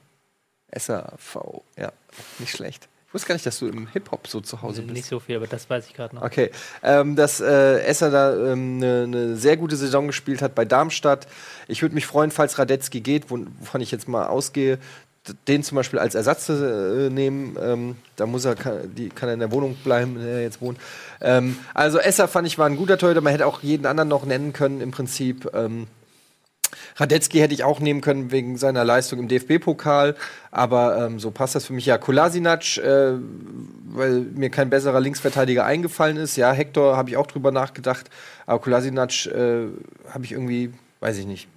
SAV. 0.78 1.62
Ja, 1.78 1.92
nicht 2.38 2.52
schlecht. 2.56 2.88
Ich 3.08 3.14
wusste 3.14 3.28
gar 3.28 3.34
nicht, 3.36 3.46
dass 3.46 3.60
du 3.60 3.68
im 3.68 3.86
Hip-Hop 3.86 4.26
so 4.26 4.40
zu 4.40 4.60
Hause 4.62 4.82
bist. 4.82 4.94
Nicht 4.94 5.06
so 5.08 5.20
viel, 5.20 5.36
aber 5.36 5.46
das 5.46 5.70
weiß 5.70 5.86
ich 5.86 5.94
gerade 5.94 6.16
noch. 6.16 6.22
Okay, 6.22 6.50
ähm, 6.82 7.14
dass 7.14 7.40
äh, 7.40 7.78
Esser 7.84 8.10
da 8.10 8.32
eine 8.32 8.52
ähm, 8.52 8.78
ne- 8.78 9.06
ne 9.06 9.36
sehr 9.36 9.56
gute 9.56 9.76
Saison 9.76 10.08
gespielt 10.08 10.42
hat 10.42 10.56
bei 10.56 10.64
Darmstadt. 10.64 11.28
Ich 11.68 11.80
würde 11.82 11.94
mich 11.94 12.06
freuen, 12.06 12.32
falls 12.32 12.58
Radetzky 12.58 13.00
geht, 13.00 13.30
wo- 13.30 13.46
wovon 13.60 13.80
ich 13.80 13.92
jetzt 13.92 14.08
mal 14.08 14.26
ausgehe, 14.26 14.78
den 15.46 15.62
zum 15.62 15.76
Beispiel 15.76 16.00
als 16.00 16.16
Ersatz 16.16 16.48
äh, 16.48 17.08
nehmen. 17.08 17.56
Ähm, 17.62 17.96
da 18.16 18.26
muss 18.26 18.44
er, 18.44 18.56
kann, 18.56 18.92
die, 18.96 19.10
kann 19.10 19.28
er 19.28 19.34
in 19.34 19.40
der 19.40 19.52
Wohnung 19.52 19.76
bleiben, 19.84 20.16
in 20.16 20.24
der 20.24 20.34
er 20.34 20.42
jetzt 20.42 20.60
wohnt. 20.60 20.78
Ähm, 21.20 21.56
also 21.72 21.98
Esser 22.00 22.26
fand 22.26 22.48
ich 22.48 22.58
war 22.58 22.66
ein 22.66 22.76
guter 22.76 22.98
Torhüter. 22.98 23.20
Man 23.20 23.30
hätte 23.30 23.46
auch 23.46 23.62
jeden 23.62 23.86
anderen 23.86 24.08
noch 24.08 24.26
nennen 24.26 24.52
können 24.52 24.80
im 24.80 24.90
Prinzip. 24.90 25.48
Ähm, 25.54 25.86
Radetzky 26.96 27.38
hätte 27.38 27.54
ich 27.54 27.64
auch 27.64 27.80
nehmen 27.80 28.00
können 28.00 28.30
wegen 28.30 28.56
seiner 28.56 28.84
Leistung 28.84 29.18
im 29.18 29.28
DFB-Pokal, 29.28 30.16
aber 30.50 31.06
ähm, 31.06 31.20
so 31.20 31.30
passt 31.30 31.54
das 31.54 31.66
für 31.66 31.72
mich. 31.72 31.86
Ja, 31.86 31.98
Kolasinac, 31.98 32.78
äh, 32.78 33.12
weil 33.86 34.20
mir 34.20 34.50
kein 34.50 34.70
besserer 34.70 35.00
Linksverteidiger 35.00 35.64
eingefallen 35.64 36.16
ist. 36.16 36.36
Ja, 36.36 36.52
Hector 36.52 36.96
habe 36.96 37.10
ich 37.10 37.16
auch 37.16 37.26
drüber 37.26 37.50
nachgedacht, 37.50 38.10
aber 38.46 38.60
Kolasinac 38.60 39.26
äh, 39.26 39.66
habe 40.10 40.24
ich 40.24 40.32
irgendwie, 40.32 40.72
weiß 41.00 41.18
ich 41.18 41.26
nicht, 41.26 41.48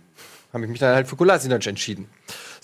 habe 0.54 0.64
ich 0.66 0.70
mich 0.70 0.80
dann 0.80 0.96
halt 0.96 1.08
für 1.08 1.16
Kolasinac 1.16 1.66
entschieden. 1.68 2.08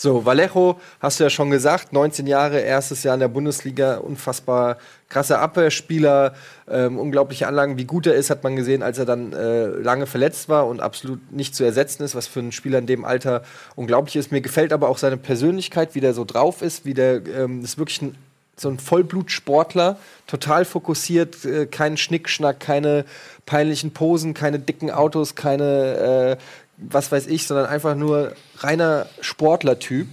So, 0.04 0.26
Vallejo, 0.26 0.82
hast 1.00 1.22
du 1.22 1.24
ja 1.24 1.30
schon 1.30 1.50
gesagt, 1.50 1.94
19 1.94 2.28
Jahre, 2.28 2.60
erstes 2.60 3.04
Jahr 3.04 3.14
in 3.14 3.22
der 3.22 3.30
Bundesliga, 3.30 4.00
unfassbar 4.00 4.78
krasser 5.08 5.40
Abwehrspieler, 5.40 6.34
ähm, 6.70 7.00
unglaubliche 7.00 7.48
Anlagen. 7.48 7.78
Wie 7.78 7.86
gut 7.86 8.06
er 8.06 8.14
ist, 8.14 8.30
hat 8.30 8.44
man 8.44 8.58
gesehen, 8.58 8.84
als 8.84 8.98
er 8.98 9.06
dann 9.06 9.32
äh, 9.32 9.68
lange 9.68 10.06
verletzt 10.06 10.50
war 10.50 10.68
und 10.68 10.82
absolut 10.82 11.32
nicht 11.32 11.56
zu 11.56 11.64
ersetzen 11.64 12.04
ist, 12.04 12.16
was 12.16 12.28
für 12.28 12.42
einen 12.42 12.52
Spieler 12.52 12.80
in 12.80 12.86
dem 12.86 13.06
Alter 13.06 13.44
unglaublich 13.78 14.18
ist. 14.18 14.34
Mir 14.34 14.42
gefällt 14.42 14.74
aber 14.74 14.90
auch 14.90 14.98
seine 14.98 15.16
Persönlichkeit, 15.16 15.96
wie 15.96 16.02
der 16.02 16.14
so 16.14 16.26
drauf 16.26 16.62
ist, 16.62 16.84
wie 16.84 16.96
der 16.96 17.26
ähm, 17.26 17.64
ist 17.64 17.78
wirklich 17.78 18.02
ein 18.02 18.18
so 18.56 18.70
ein 18.70 18.78
Vollblutsportler, 18.78 19.98
total 20.28 20.64
fokussiert, 20.64 21.44
äh, 21.44 21.66
kein 21.66 21.98
Schnickschnack, 21.98 22.60
keine 22.60 23.06
peinlichen 23.46 23.94
Posen, 23.94 24.34
keine 24.34 24.60
dicken 24.60 24.92
Autos, 24.92 25.36
keine 25.36 26.38
äh, 26.38 26.44
was 26.78 27.12
weiß 27.12 27.28
ich, 27.28 27.48
sondern 27.48 27.68
einfach 27.68 27.96
nur 27.96 28.34
reiner 28.58 29.08
Sportlertyp. 29.22 30.08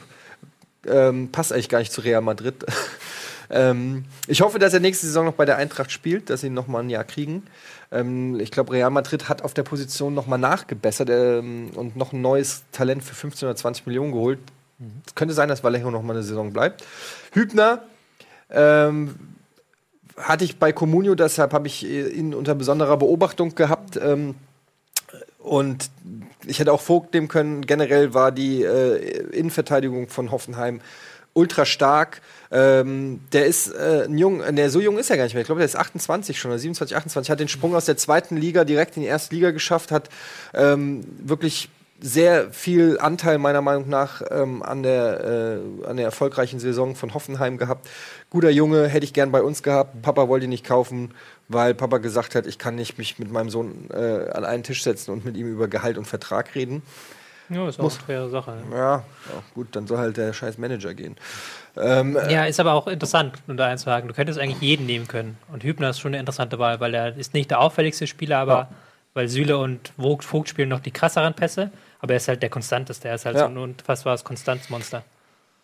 Ähm, 0.86 1.30
passt 1.30 1.52
eigentlich 1.52 1.68
gar 1.68 1.78
nicht 1.78 1.92
zu 1.92 2.00
Real 2.00 2.22
Madrid. 2.22 2.64
ähm, 3.50 4.04
ich 4.26 4.40
hoffe, 4.40 4.58
dass 4.58 4.72
er 4.72 4.80
nächste 4.80 5.06
Saison 5.06 5.26
noch 5.26 5.34
bei 5.34 5.44
der 5.44 5.56
Eintracht 5.56 5.92
spielt, 5.92 6.30
dass 6.30 6.40
sie 6.40 6.46
ihn 6.46 6.54
noch 6.54 6.68
mal 6.68 6.80
ein 6.80 6.90
Jahr 6.90 7.04
kriegen. 7.04 7.42
Ähm, 7.92 8.38
ich 8.40 8.50
glaube, 8.50 8.72
Real 8.72 8.90
Madrid 8.90 9.28
hat 9.28 9.42
auf 9.42 9.52
der 9.52 9.62
Position 9.62 10.14
noch 10.14 10.26
mal 10.26 10.38
nachgebessert 10.38 11.10
ähm, 11.10 11.70
und 11.74 11.96
noch 11.96 12.12
ein 12.12 12.22
neues 12.22 12.62
Talent 12.72 13.02
für 13.02 13.14
15 13.14 13.48
oder 13.48 13.56
20 13.56 13.86
Millionen 13.86 14.12
geholt. 14.12 14.38
Es 15.06 15.14
könnte 15.14 15.34
sein, 15.34 15.48
dass 15.48 15.62
Vallejo 15.62 15.90
noch 15.90 16.02
mal 16.02 16.14
eine 16.14 16.22
Saison 16.22 16.52
bleibt. 16.52 16.84
Hübner 17.32 17.82
ähm, 18.48 19.14
hatte 20.16 20.44
ich 20.44 20.58
bei 20.58 20.72
Comunio, 20.72 21.14
deshalb 21.14 21.52
habe 21.52 21.66
ich 21.66 21.86
ihn 21.86 22.34
unter 22.34 22.54
besonderer 22.54 22.96
Beobachtung 22.96 23.54
gehabt. 23.54 23.98
Ähm, 24.02 24.36
und 25.42 25.90
ich 26.46 26.58
hätte 26.58 26.72
auch 26.72 26.80
Vogt 26.80 27.14
nehmen 27.14 27.28
können. 27.28 27.66
Generell 27.66 28.14
war 28.14 28.32
die 28.32 28.62
äh, 28.62 29.20
Innenverteidigung 29.32 30.08
von 30.08 30.30
Hoffenheim 30.30 30.80
ultra 31.32 31.64
stark. 31.64 32.20
Ähm, 32.50 33.20
der 33.32 33.46
ist 33.46 33.68
äh, 33.68 34.04
ein 34.04 34.18
jung, 34.18 34.42
äh, 34.42 34.52
der 34.52 34.70
so 34.70 34.80
jung 34.80 34.98
ist 34.98 35.10
er 35.10 35.16
gar 35.16 35.24
nicht 35.24 35.34
mehr. 35.34 35.42
Ich 35.42 35.46
glaube, 35.46 35.60
der 35.60 35.66
ist 35.66 35.76
28 35.76 36.38
schon 36.38 36.50
oder 36.50 36.58
27, 36.58 36.96
28. 36.96 37.30
Hat 37.30 37.40
den 37.40 37.48
Sprung 37.48 37.74
aus 37.74 37.84
der 37.84 37.96
zweiten 37.96 38.36
Liga 38.36 38.64
direkt 38.64 38.96
in 38.96 39.02
die 39.02 39.08
erste 39.08 39.34
Liga 39.34 39.50
geschafft. 39.50 39.92
Hat 39.92 40.08
ähm, 40.54 41.04
wirklich 41.18 41.70
sehr 42.00 42.50
viel 42.50 42.98
Anteil 42.98 43.38
meiner 43.38 43.60
Meinung 43.60 43.88
nach 43.88 44.22
ähm, 44.30 44.62
an, 44.62 44.82
der, 44.82 45.24
äh, 45.84 45.86
an 45.86 45.96
der 45.96 46.06
erfolgreichen 46.06 46.58
Saison 46.58 46.94
von 46.94 47.12
Hoffenheim 47.14 47.58
gehabt. 47.58 47.88
Guter 48.30 48.50
Junge, 48.50 48.88
hätte 48.88 49.04
ich 49.04 49.12
gern 49.12 49.32
bei 49.32 49.42
uns 49.42 49.62
gehabt. 49.62 50.00
Papa 50.02 50.28
wollte 50.28 50.44
ihn 50.44 50.50
nicht 50.50 50.64
kaufen, 50.66 51.12
weil 51.48 51.74
Papa 51.74 51.98
gesagt 51.98 52.34
hat, 52.34 52.46
ich 52.46 52.58
kann 52.58 52.74
nicht 52.76 52.96
mich 52.98 53.18
mit 53.18 53.30
meinem 53.30 53.50
Sohn 53.50 53.88
äh, 53.92 54.30
an 54.30 54.44
einen 54.44 54.62
Tisch 54.62 54.82
setzen 54.82 55.10
und 55.12 55.24
mit 55.24 55.36
ihm 55.36 55.50
über 55.50 55.68
Gehalt 55.68 55.98
und 55.98 56.06
Vertrag 56.06 56.54
reden. 56.54 56.82
Ja, 57.50 57.68
ist 57.68 57.80
auch 57.80 57.90
eine 57.90 58.00
faire 58.06 58.28
Sache. 58.30 58.54
Ja, 58.70 58.78
ja 58.98 59.02
gut, 59.54 59.68
dann 59.72 59.88
soll 59.88 59.98
halt 59.98 60.16
der 60.16 60.32
scheiß 60.32 60.56
Manager 60.58 60.94
gehen. 60.94 61.16
Ähm, 61.76 62.16
Ja, 62.28 62.44
ist 62.44 62.60
aber 62.60 62.74
auch 62.74 62.86
interessant, 62.86 63.34
nur 63.48 63.56
da 63.56 63.66
einzuhaken. 63.66 64.06
Du 64.08 64.14
könntest 64.14 64.38
eigentlich 64.38 64.60
jeden 64.60 64.86
nehmen 64.86 65.08
können. 65.08 65.36
Und 65.52 65.64
Hübner 65.64 65.90
ist 65.90 65.98
schon 65.98 66.10
eine 66.10 66.20
interessante 66.20 66.60
Wahl, 66.60 66.78
weil 66.78 66.94
er 66.94 67.16
ist 67.16 67.34
nicht 67.34 67.50
der 67.50 67.60
auffälligste 67.60 68.06
Spieler, 68.06 68.38
aber 68.38 68.52
Ja. 68.54 68.68
weil 69.14 69.28
Süle 69.28 69.58
und 69.58 69.92
Vogt, 69.98 70.24
Vogt 70.24 70.48
spielen 70.48 70.68
noch 70.68 70.78
die 70.78 70.92
krasseren 70.92 71.34
Pässe, 71.34 71.72
aber 72.00 72.12
er 72.14 72.16
ist 72.18 72.28
halt 72.28 72.42
der 72.42 72.50
konstanteste. 72.50 73.08
Er 73.08 73.14
ist 73.16 73.24
halt 73.26 73.36
Ja. 73.36 73.42
so 73.42 73.48
ein 73.48 73.58
unfassbares 73.58 74.24
Konstanzmonster. 74.24 75.02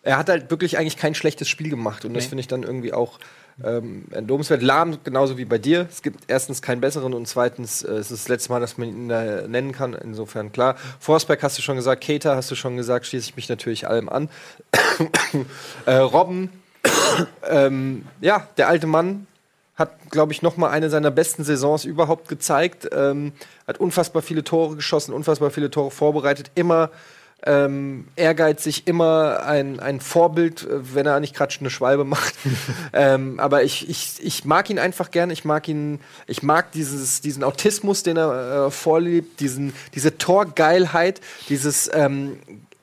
er 0.03 0.17
hat 0.17 0.29
halt 0.29 0.49
wirklich 0.51 0.77
eigentlich 0.77 0.95
kein 0.97 1.15
schlechtes 1.15 1.49
Spiel 1.49 1.69
gemacht 1.69 2.05
und 2.05 2.13
das 2.13 2.23
Nee. 2.25 2.29
finde 2.29 2.39
ich 2.41 2.47
dann 2.47 2.63
irgendwie 2.63 2.93
auch 2.93 3.19
ähm, 3.63 4.05
lobenswert. 4.11 4.61
Lahm 4.61 4.99
genauso 5.03 5.37
wie 5.39 5.43
bei 5.45 5.57
dir. 5.57 5.87
Es 5.89 6.03
gibt 6.03 6.25
erstens 6.27 6.61
keinen 6.61 6.79
besseren 6.79 7.13
und 7.15 7.27
zweitens 7.27 7.81
äh, 7.83 7.91
es 7.93 8.11
ist 8.11 8.23
das 8.25 8.27
letzte 8.29 8.51
Mal, 8.51 8.59
dass 8.59 8.77
man 8.77 8.87
ihn 8.87 9.09
da 9.09 9.47
nennen 9.47 9.71
kann. 9.71 9.93
Insofern 9.93 10.51
klar. 10.51 10.75
Forsberg 10.99 11.41
hast 11.41 11.57
du 11.57 11.61
schon 11.63 11.75
gesagt, 11.75 12.03
Keita 12.05 12.35
hast 12.35 12.51
du 12.51 12.55
schon 12.55 12.77
gesagt, 12.77 13.07
schließe 13.07 13.29
ich 13.31 13.35
mich 13.35 13.49
natürlich 13.49 13.87
allem 13.87 14.07
an. 14.09 14.29
äh, 15.85 15.95
Robben, 15.95 16.51
ähm, 17.49 18.05
ja, 18.21 18.47
der 18.57 18.67
alte 18.67 18.87
Mann 18.87 19.25
hat, 19.77 20.09
glaube 20.09 20.33
ich, 20.33 20.41
noch 20.41 20.57
mal 20.57 20.69
eine 20.69 20.89
seiner 20.89 21.11
besten 21.11 21.43
Saisons 21.43 21.85
überhaupt 21.85 22.27
gezeigt. 22.27 22.89
Ähm, 22.91 23.31
hat 23.67 23.79
unfassbar 23.79 24.21
viele 24.21 24.43
Tore 24.43 24.75
geschossen, 24.75 25.13
unfassbar 25.13 25.51
viele 25.51 25.69
Tore 25.69 25.91
vorbereitet. 25.91 26.51
Immer 26.55 26.89
ähm, 27.45 28.07
ehrgeizig, 28.15 28.87
immer 28.87 29.43
ein, 29.45 29.79
ein 29.79 30.01
Vorbild, 30.01 30.63
äh, 30.63 30.95
wenn 30.95 31.05
er 31.05 31.19
nicht 31.19 31.35
gerade 31.35 31.53
eine 31.59 31.69
Schwalbe 31.69 32.03
macht. 32.03 32.33
ähm, 32.93 33.39
aber 33.39 33.63
ich, 33.63 33.87
ich, 33.87 34.15
ich 34.19 34.43
mag 34.43 34.69
ihn 34.71 34.79
einfach 34.79 35.11
gern. 35.11 35.29
Ich 35.29 35.45
mag 35.45 35.67
ihn, 35.67 35.99
ich 36.25 36.41
mag 36.41 36.71
dieses, 36.71 37.21
diesen 37.21 37.43
Autismus, 37.43 38.01
den 38.01 38.17
er 38.17 38.67
äh, 38.67 38.71
vorlebt, 38.71 39.39
diesen, 39.39 39.73
diese 39.93 40.17
Torgeilheit, 40.17 41.21
dieses 41.49 41.89
ähm, 41.93 42.39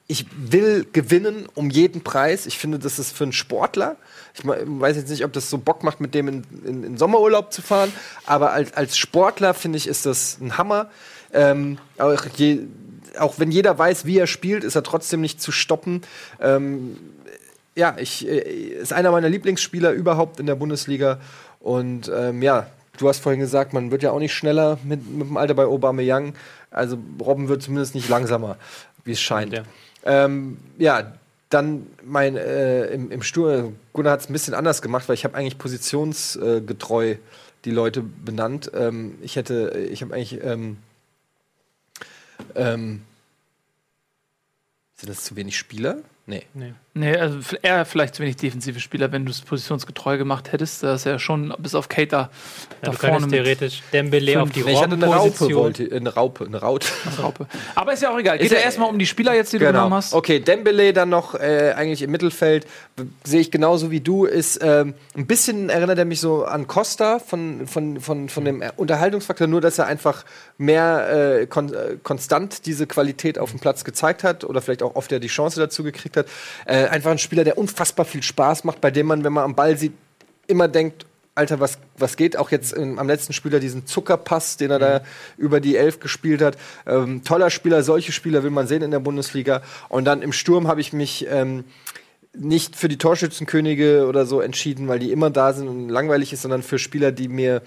ich 0.07 0.27
will 0.37 0.87
gewinnen 0.93 1.49
um 1.55 1.71
jeden 1.71 2.05
Preis. 2.05 2.47
Ich 2.47 2.59
finde, 2.59 2.79
das 2.79 2.99
ist 2.99 3.17
für 3.17 3.25
einen 3.25 3.33
Sportler. 3.33 3.97
Ich 4.37 4.41
weiß 4.45 4.97
jetzt 4.97 5.11
nicht, 5.11 5.25
ob 5.25 5.33
das 5.33 5.49
so 5.49 5.59
Bock 5.59 5.85
macht, 5.85 6.01
mit 6.01 6.13
dem 6.13 6.27
in, 6.27 6.43
in, 6.65 6.85
in 6.85 6.99
Sommerurlaub 6.99 7.53
zu 7.53 7.63
fahren, 7.63 7.93
aber 8.27 8.53
als, 8.53 8.75
als 8.75 8.97
Sportler 8.97 9.55
finde 9.55 9.79
ich, 9.79 9.87
ist 9.87 10.07
das 10.07 10.39
ein 10.41 10.59
Hammer. 10.59 10.91
Ähm, 11.33 11.79
auch, 11.99 12.27
je, 12.37 12.61
auch 13.19 13.39
wenn 13.39 13.51
jeder 13.51 13.79
weiß, 13.79 14.07
wie 14.07 14.19
er 14.19 14.27
spielt, 14.27 14.65
ist 14.65 14.75
er 14.75 14.83
trotzdem 14.83 15.21
nicht 15.21 15.41
zu 15.41 15.53
stoppen. 15.53 16.03
Ähm, 16.41 16.97
ja, 17.77 17.97
ich 17.99 18.27
äh, 18.29 18.39
ist 18.39 18.93
einer 18.93 19.11
meiner 19.11 19.29
Lieblingsspieler 19.29 19.93
überhaupt 19.93 20.41
in 20.41 20.47
der 20.47 20.55
Bundesliga. 20.55 21.21
Und 21.61 22.11
ähm, 22.15 22.43
ja, 22.43 22.67
du 22.99 23.09
hast 23.09 23.21
vorhin 23.21 23.41
gesagt, 23.41 23.73
man 23.73 23.91
wird 23.91 24.03
ja 24.03 24.11
auch 24.11 24.19
nicht 24.19 24.35
schneller 24.35 24.79
mit, 24.85 25.09
mit 25.09 25.29
dem 25.29 25.37
Alter 25.37 25.55
bei 25.55 25.65
Aubameyang. 25.65 26.35
Also 26.71 26.99
Robben 27.21 27.49
wird 27.49 27.63
zumindest 27.63 27.95
nicht 27.95 28.09
langsamer, 28.09 28.57
wie 29.05 29.13
es 29.13 29.21
scheint. 29.21 29.53
Ja. 29.53 29.63
Ähm, 30.05 30.59
ja, 30.79 31.15
dann 31.55 31.87
mein 32.05 32.37
äh, 32.37 32.87
im, 32.87 33.11
im 33.11 33.23
Sturm, 33.23 33.77
Gunnar 33.93 34.15
hat 34.15 34.21
es 34.21 34.29
ein 34.29 34.33
bisschen 34.33 34.55
anders 34.55 34.83
gemacht, 34.83 35.09
weil 35.09 35.15
ich 35.15 35.25
habe 35.25 35.37
eigentlich 35.37 35.59
positionsgetreu 35.59 36.61
getreu 36.61 37.17
die 37.65 37.71
Leute 37.71 38.03
benannt. 38.03 38.71
Ähm, 38.75 39.17
ich 39.23 39.37
hätte, 39.37 39.71
ich 39.91 40.03
habe 40.03 40.15
eigentlich 40.15 40.43
ähm, 40.43 40.77
ähm, 42.55 43.03
sind 44.97 45.09
das 45.09 45.25
zu 45.25 45.37
wenig 45.37 45.57
Spieler? 45.57 45.99
Nee. 46.27 46.45
Nee. 46.55 46.75
Nee, 46.97 47.17
also 47.17 47.39
eher 47.61 47.85
vielleicht 47.87 48.15
zu 48.15 48.23
wenig 48.23 48.37
defensive 48.37 48.79
Spieler, 48.79 49.11
wenn 49.11 49.25
du 49.25 49.33
es 49.33 49.41
positionsgetreu 49.41 50.17
gemacht 50.17 50.53
hättest. 50.53 50.85
Da 50.85 50.95
ist 50.95 51.05
ja 51.05 51.19
schon 51.19 51.53
bis 51.59 51.75
auf 51.75 51.89
Cater 51.89 52.31
Ja, 52.71 52.77
da 52.83 52.91
du 52.93 52.97
vorne 52.97 53.27
theoretisch 53.27 53.83
Dembele 53.93 54.41
auf 54.41 54.53
die 54.53 54.63
Nee, 54.63 54.75
ich 54.75 54.81
hatte 54.81 54.95
eine 54.95 55.07
Raupe, 55.07 55.53
wollte, 55.57 55.91
eine 55.93 56.15
Raupe, 56.15 56.45
eine 56.45 56.61
Raute. 56.61 56.87
Raupe. 57.21 57.49
Aber 57.75 57.95
ist 57.95 58.03
ja 58.03 58.13
auch 58.13 58.19
egal. 58.19 58.39
Geht 58.39 58.47
Ist 58.47 58.53
ja 58.53 58.61
erstmal 58.61 58.89
um 58.89 59.01
die 59.01 59.07
Spieler 59.07 59.35
jetzt, 59.35 59.53
die 59.53 59.59
du 59.59 59.67
genommen 59.67 59.93
hast. 59.93 60.15
Okay, 60.15 60.39
Dembele 60.39 60.93
dann 60.93 61.09
noch 61.09 61.35
äh, 61.35 61.73
eigentlich 61.77 62.01
im 62.03 62.13
Mittelfeld 62.13 62.65
sehe 63.25 63.41
ich 63.41 63.51
genauso 63.51 63.91
wie 63.91 64.01
du. 64.01 64.25
Ist 64.25 64.61
ähm, 64.63 64.95
ein 65.17 65.27
bisschen 65.27 65.71
erinnert 65.71 65.99
er 65.99 66.05
mich 66.05 66.21
so 66.21 66.45
an 66.45 66.69
Costa 66.69 67.19
von, 67.19 67.67
von, 67.67 68.01
von, 68.01 68.29
von 68.29 68.45
dem 68.45 68.63
Unterhaltungsfaktor, 68.77 69.49
nur 69.49 69.61
dass 69.61 69.81
er 69.81 69.87
einfach 69.89 70.25
mehr 70.59 71.41
äh, 71.41 71.47
kon 71.47 71.75
äh, 71.75 71.97
konstant 72.05 72.67
diese 72.67 72.87
Qualität 72.87 73.41
auf 73.41 73.51
dem 73.51 73.59
Platz 73.59 73.83
gezeigt 73.83 74.23
hat 74.23 74.45
oder 74.45 74.63
vielleicht 74.63 74.85
auch 74.85 74.95
oft 74.95 75.11
er 75.11 75.19
die 75.19 75.27
Chance 75.27 75.59
dazu 75.59 75.83
gekriegt 75.83 76.17
hat. 76.17 76.27
Äh, 76.67 76.84
einfach 76.91 77.11
ein 77.11 77.19
Spieler, 77.19 77.45
der 77.45 77.59
unfassbar 77.59 78.05
viel 78.05 78.23
Spaß 78.23 78.65
macht, 78.65 78.81
bei 78.81 78.91
dem 78.91 79.07
man, 79.07 79.25
wenn 79.25 79.33
man 79.33 79.45
am 79.45 79.55
Ball 79.55 79.77
sieht, 79.77 79.93
immer 80.47 80.69
denkt, 80.69 81.07
Alter, 81.37 81.59
was, 81.59 81.79
was 81.99 82.17
geht? 82.17 82.37
Auch 82.37 82.51
jetzt 82.53 82.77
ähm, 82.77 82.99
am 82.99 83.09
letzten 83.09 83.33
Spieler 83.33 83.59
diesen 83.59 83.87
Zuckerpass, 83.87 84.57
den 84.57 84.71
er 84.71 84.79
da 84.79 85.01
über 85.37 85.61
die 85.61 85.77
Elf 85.77 85.99
gespielt 85.99 86.41
hat. 86.41 86.57
Ähm, 86.87 87.25
toller 87.25 87.51
Spieler, 87.51 87.83
solche 87.83 88.13
Spieler 88.13 88.45
will 88.45 88.51
man 88.51 88.69
sehen 88.69 88.83
in 88.83 88.93
der 88.93 89.01
Bundesliga. 89.01 89.63
Und 89.89 90.05
dann 90.05 90.23
im 90.23 90.33
Sturm 90.33 90.69
habe 90.69 90.81
ich 90.81 90.93
mich 90.93 91.27
ähm, 91.29 91.65
nicht 92.37 92.77
für 92.77 92.89
die 92.89 92.99
Torschützenkönige 92.99 94.07
oder 94.07 94.27
so 94.27 94.41
entschieden, 94.41 94.87
weil 94.87 95.01
die 95.01 95.11
immer 95.11 95.31
da 95.31 95.53
sind 95.53 95.67
und 95.67 95.89
langweilig 95.89 96.33
ist, 96.33 96.43
sondern 96.43 96.63
für 96.63 96.79
Spieler, 96.79 97.11
die 97.11 97.29
mir 97.29 97.63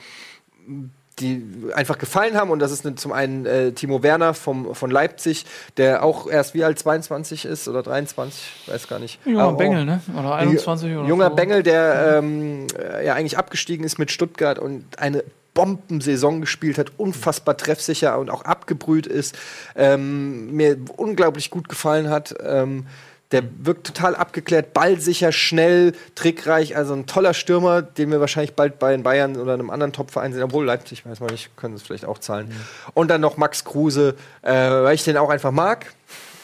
die 1.20 1.44
einfach 1.74 1.98
gefallen 1.98 2.36
haben. 2.38 2.52
Und 2.52 2.60
das 2.60 2.72
ist 2.72 2.86
ne- 2.86 2.96
zum 2.96 3.12
einen 3.12 3.46
äh, 3.46 3.72
Timo 3.72 4.04
Werner 4.04 4.34
vom, 4.34 4.76
von 4.76 4.92
Leipzig, 4.92 5.46
der 5.78 6.04
auch 6.04 6.28
erst 6.30 6.54
wie 6.54 6.64
alt 6.64 6.78
22 6.80 7.46
ist 7.46 7.68
oder 7.68 7.84
23, 7.84 8.40
weiß 8.68 8.88
gar 8.88 9.00
nicht. 9.00 9.20
Junger 9.26 9.44
Aber 9.44 9.54
auch- 9.54 9.58
Bengel, 9.58 9.86
ne? 9.86 10.02
Oder 10.18 10.36
21 10.36 10.96
oder 10.96 11.08
Junger 11.08 11.30
so. 11.30 11.36
Bengel, 11.36 11.64
der 11.64 12.18
ähm, 12.20 12.68
äh, 12.78 13.06
ja 13.06 13.14
eigentlich 13.16 13.38
abgestiegen 13.38 13.86
ist 13.86 13.98
mit 14.00 14.12
Stuttgart 14.12 14.60
und 14.60 14.86
eine 15.00 15.24
Bombensaison 15.54 16.40
gespielt 16.42 16.78
hat, 16.78 16.92
unfassbar 16.98 17.58
treffsicher 17.58 18.20
und 18.20 18.30
auch 18.30 18.44
abgebrüht 18.44 19.08
ist, 19.08 19.36
ähm, 19.76 20.52
mir 20.56 20.78
unglaublich 20.98 21.50
gut 21.50 21.68
gefallen 21.68 22.10
hat. 22.12 22.36
Ähm, 22.46 22.86
der 23.32 23.44
wirkt 23.60 23.88
total 23.88 24.16
abgeklärt, 24.16 24.74
ballsicher, 24.74 25.32
schnell, 25.32 25.94
trickreich, 26.16 26.78
also 26.78 26.94
ein 26.94 27.06
toller 27.06 27.34
Stürmer, 27.34 27.82
den 27.82 28.12
wir 28.12 28.20
wahrscheinlich 28.20 28.54
bald 28.54 28.80
bei 28.80 28.92
den 28.92 29.04
Bayern 29.04 29.36
oder 29.36 29.54
einem 29.54 29.70
anderen 29.70 29.94
Topverein 29.94 30.34
sehen, 30.34 30.44
obwohl 30.44 30.66
Leipzig, 30.66 31.06
weiß 31.06 31.20
man 31.20 31.32
nicht, 31.32 31.56
können 31.58 31.76
es 31.76 31.84
vielleicht 31.84 32.06
auch 32.06 32.20
zahlen. 32.20 32.52
Und 32.94 33.10
dann 33.10 33.22
noch 33.22 33.38
Max 33.38 33.66
Kruse, 33.66 34.16
äh, 34.44 34.54
weil 34.54 34.96
ich 34.96 35.04
den 35.04 35.18
auch 35.18 35.30
einfach 35.30 35.52
mag 35.52 35.88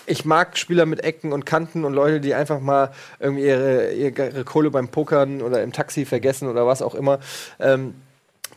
ich 0.06 0.26
mag 0.26 0.58
Spieler 0.58 0.86
mit 0.86 1.04
Ecken 1.04 1.32
und 1.32 1.46
Kanten 1.46 1.86
und 1.86 1.94
Leute, 1.94 2.20
die 2.20 2.34
einfach 2.34 2.60
mal 2.60 2.92
irgendwie 3.20 3.46
ihre, 3.46 3.94
ihre 3.94 4.44
Kohle 4.44 4.72
beim 4.72 4.90
Pokern 4.90 5.42
oder 5.42 5.64
im 5.64 5.72
Taxi 5.72 6.06
vergessen 6.06 6.50
oder 6.50 6.68
was 6.68 6.82
auch 6.82 6.96
immer. 6.96 7.20
Ähm, 7.60 7.96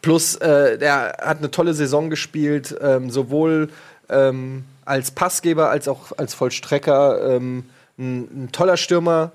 plus, 0.02 0.36
äh, 0.36 0.78
der 0.78 1.16
hat 1.20 1.38
eine 1.38 1.50
tolle 1.50 1.74
Saison 1.74 2.10
gespielt, 2.10 2.76
ähm, 2.80 3.10
sowohl 3.10 3.68
ähm, 4.08 4.64
als 4.84 5.10
Passgeber 5.10 5.70
als 5.70 5.88
auch 5.88 6.12
als 6.16 6.34
Vollstrecker. 6.34 7.36
Ähm, 7.36 7.64
ein, 7.98 8.44
ein 8.44 8.52
toller 8.52 8.76
Stürmer, 8.76 9.32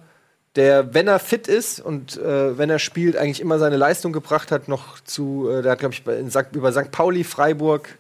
der, 0.56 0.94
wenn 0.94 1.08
er 1.08 1.20
fit 1.20 1.48
ist 1.48 1.80
und 1.80 2.18
äh, 2.18 2.58
wenn 2.58 2.70
er 2.70 2.80
spielt, 2.80 3.16
eigentlich 3.16 3.40
immer 3.42 3.58
seine 3.58 3.78
Leistung 3.78 4.12
gebracht 4.12 4.52
hat, 4.52 4.68
noch 4.68 5.00
zu, 5.02 5.50
äh, 5.50 5.62
der 5.62 5.72
hat, 5.74 5.80
glaube 5.80 5.94
ich, 5.94 6.04
bei- 6.04 6.18
in 6.18 6.30
St. 6.30 6.48
über 6.54 6.72
St. 6.74 6.92
Pauli, 6.92 7.24
Freiburg, 7.24 7.98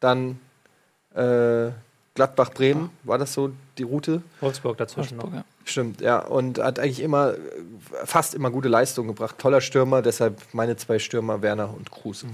dann 0.00 0.38
äh, 1.14 1.70
Gladbach, 2.14 2.50
Bremen, 2.50 2.90
war 3.02 3.18
das 3.18 3.32
so 3.32 3.50
die 3.76 3.82
Route? 3.82 4.22
Wolfsburg 4.40 4.76
dazwischen 4.76 5.16
noch. 5.18 5.32
Ja. 5.32 5.44
Stimmt, 5.64 6.00
ja. 6.00 6.18
Und 6.20 6.58
hat 6.60 6.78
eigentlich 6.78 7.00
immer, 7.00 7.34
fast 8.04 8.34
immer 8.34 8.50
gute 8.52 8.68
Leistung 8.68 9.08
gebracht. 9.08 9.36
Toller 9.38 9.60
Stürmer, 9.60 10.00
deshalb 10.00 10.40
meine 10.52 10.76
zwei 10.76 11.00
Stürmer, 11.00 11.42
Werner 11.42 11.74
und 11.74 11.90
Kruse. 11.90 12.26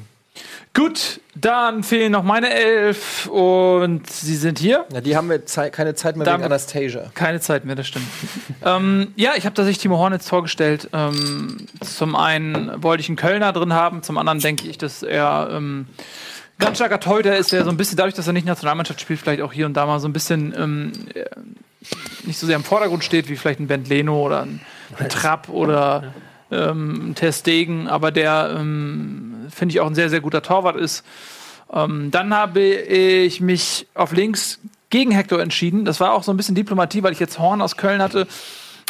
Gut, 0.72 1.20
dann 1.34 1.82
fehlen 1.82 2.12
noch 2.12 2.22
meine 2.22 2.50
elf 2.50 3.26
und 3.26 4.08
sie 4.08 4.36
sind 4.36 4.60
hier. 4.60 4.86
Ja, 4.92 5.00
die 5.00 5.16
haben 5.16 5.28
wir 5.28 5.44
Zei 5.44 5.68
keine 5.70 5.94
Zeit 5.94 6.16
mehr 6.16 6.24
Damit- 6.24 6.42
wegen 6.44 6.52
Anastasia. 6.52 7.10
Keine 7.14 7.40
Zeit 7.40 7.64
mehr, 7.64 7.74
das 7.74 7.88
stimmt. 7.88 8.06
ähm, 8.64 9.12
ja, 9.16 9.32
ich 9.36 9.46
habe 9.46 9.54
tatsächlich 9.54 9.82
Timo 9.82 9.98
Hornitz 9.98 10.28
vorgestellt. 10.28 10.88
Ähm, 10.92 11.66
zum 11.80 12.14
einen 12.14 12.82
wollte 12.82 13.00
ich 13.00 13.08
einen 13.08 13.16
Kölner 13.16 13.52
drin 13.52 13.72
haben, 13.72 14.02
zum 14.04 14.16
anderen 14.16 14.38
denke 14.38 14.68
ich, 14.68 14.78
dass 14.78 15.02
er 15.02 15.48
ähm, 15.52 15.86
ganz 16.60 16.78
starker 16.78 17.00
Torhüter 17.00 17.36
ist, 17.36 17.50
der 17.50 17.64
so 17.64 17.70
ein 17.70 17.76
bisschen 17.76 17.96
dadurch, 17.96 18.14
dass 18.14 18.28
er 18.28 18.32
nicht 18.32 18.46
Nationalmannschaft 18.46 19.00
spielt, 19.00 19.18
vielleicht 19.18 19.42
auch 19.42 19.52
hier 19.52 19.66
und 19.66 19.74
da 19.74 19.86
mal 19.86 19.98
so 19.98 20.06
ein 20.06 20.12
bisschen 20.12 20.54
ähm, 20.56 20.92
äh, 21.14 21.24
nicht 22.24 22.38
so 22.38 22.46
sehr 22.46 22.56
im 22.56 22.64
Vordergrund 22.64 23.02
steht, 23.02 23.28
wie 23.28 23.36
vielleicht 23.36 23.58
ein 23.58 23.66
Ben 23.66 23.84
Leno 23.84 24.24
oder 24.24 24.42
ein, 24.42 24.60
ein 24.98 25.08
Trapp 25.08 25.48
oder 25.48 26.14
ähm, 26.52 27.10
ein 27.10 27.14
Ter 27.16 27.32
Stegen, 27.32 27.88
aber 27.88 28.12
der 28.12 28.54
ähm, 28.58 29.29
finde 29.52 29.74
ich 29.74 29.80
auch 29.80 29.86
ein 29.86 29.94
sehr, 29.94 30.10
sehr 30.10 30.20
guter 30.20 30.42
Torwart 30.42 30.76
ist. 30.76 31.04
Ähm, 31.72 32.10
dann 32.10 32.34
habe 32.34 32.60
ich 32.60 33.40
mich 33.40 33.86
auf 33.94 34.12
links 34.12 34.58
gegen 34.90 35.12
Hector 35.12 35.40
entschieden. 35.40 35.84
Das 35.84 36.00
war 36.00 36.12
auch 36.12 36.22
so 36.22 36.32
ein 36.32 36.36
bisschen 36.36 36.54
Diplomatie, 36.54 37.02
weil 37.02 37.12
ich 37.12 37.20
jetzt 37.20 37.38
Horn 37.38 37.62
aus 37.62 37.76
Köln 37.76 38.02
hatte. 38.02 38.26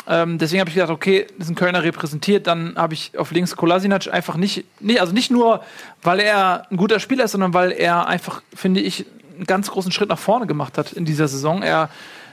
Ähm, 0.06 0.38
deswegen 0.38 0.60
habe 0.60 0.70
ich 0.70 0.74
gedacht, 0.74 0.90
okay, 0.90 1.26
das 1.36 1.46
ist 1.46 1.52
ein 1.52 1.56
Kölner 1.56 1.82
repräsentiert. 1.82 2.46
Dann 2.46 2.74
habe 2.76 2.94
ich 2.94 3.18
auf 3.18 3.30
links 3.32 3.54
Kolasinac 3.54 4.12
einfach 4.12 4.36
nicht, 4.36 4.64
nicht, 4.80 5.00
also 5.00 5.12
nicht 5.12 5.30
nur, 5.30 5.62
weil 6.02 6.20
er 6.20 6.66
ein 6.70 6.76
guter 6.78 7.00
Spieler 7.00 7.24
ist, 7.24 7.32
sondern 7.32 7.54
weil 7.54 7.70
er 7.70 8.08
einfach, 8.08 8.42
finde 8.54 8.80
ich, 8.80 9.06
einen 9.36 9.46
ganz 9.46 9.70
großen 9.70 9.92
Schritt 9.92 10.08
nach 10.08 10.18
vorne 10.18 10.46
gemacht 10.46 10.78
hat 10.78 10.92
in 10.92 11.04
dieser 11.04 11.28
Saison. 11.28 11.62
Er 11.62 11.90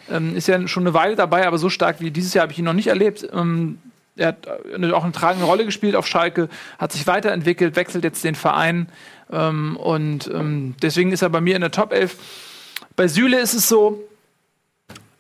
ähm, 0.10 0.36
ist 0.36 0.48
ja 0.48 0.66
schon 0.68 0.84
eine 0.84 0.94
Weile 0.94 1.16
dabei, 1.16 1.46
aber 1.46 1.58
so 1.58 1.70
stark 1.70 2.00
wie 2.00 2.12
dieses 2.12 2.34
Jahr 2.34 2.44
habe 2.44 2.54
ich 2.54 2.60
ihn 2.60 2.66
noch 2.66 2.74
nicht 2.74 2.88
erlebt. 2.88 3.28
Ähm, 3.34 3.80
er 4.18 4.30
hat 4.30 4.48
äh, 4.48 4.92
auch 4.92 5.04
eine 5.04 5.14
tragende 5.14 5.46
Rolle 5.46 5.66
gespielt 5.66 5.96
auf 5.96 6.08
Schalke, 6.08 6.50
hat 6.78 6.92
sich 6.92 7.08
weiterentwickelt, 7.08 7.76
wechselt 7.76 8.04
jetzt 8.04 8.24
den 8.24 8.36
Verein 8.36 8.90
ähm, 9.32 9.78
und 9.78 10.30
ähm, 10.34 10.76
deswegen 10.82 11.12
ist 11.12 11.22
er 11.22 11.30
bei 11.30 11.42
mir 11.42 11.56
in 11.56 11.62
der 11.62 11.72
Top 11.72 11.94
11. 11.94 12.18
Bei 12.96 13.08
Süle 13.08 13.40
ist 13.40 13.54
es 13.54 13.68
so, 13.68 14.04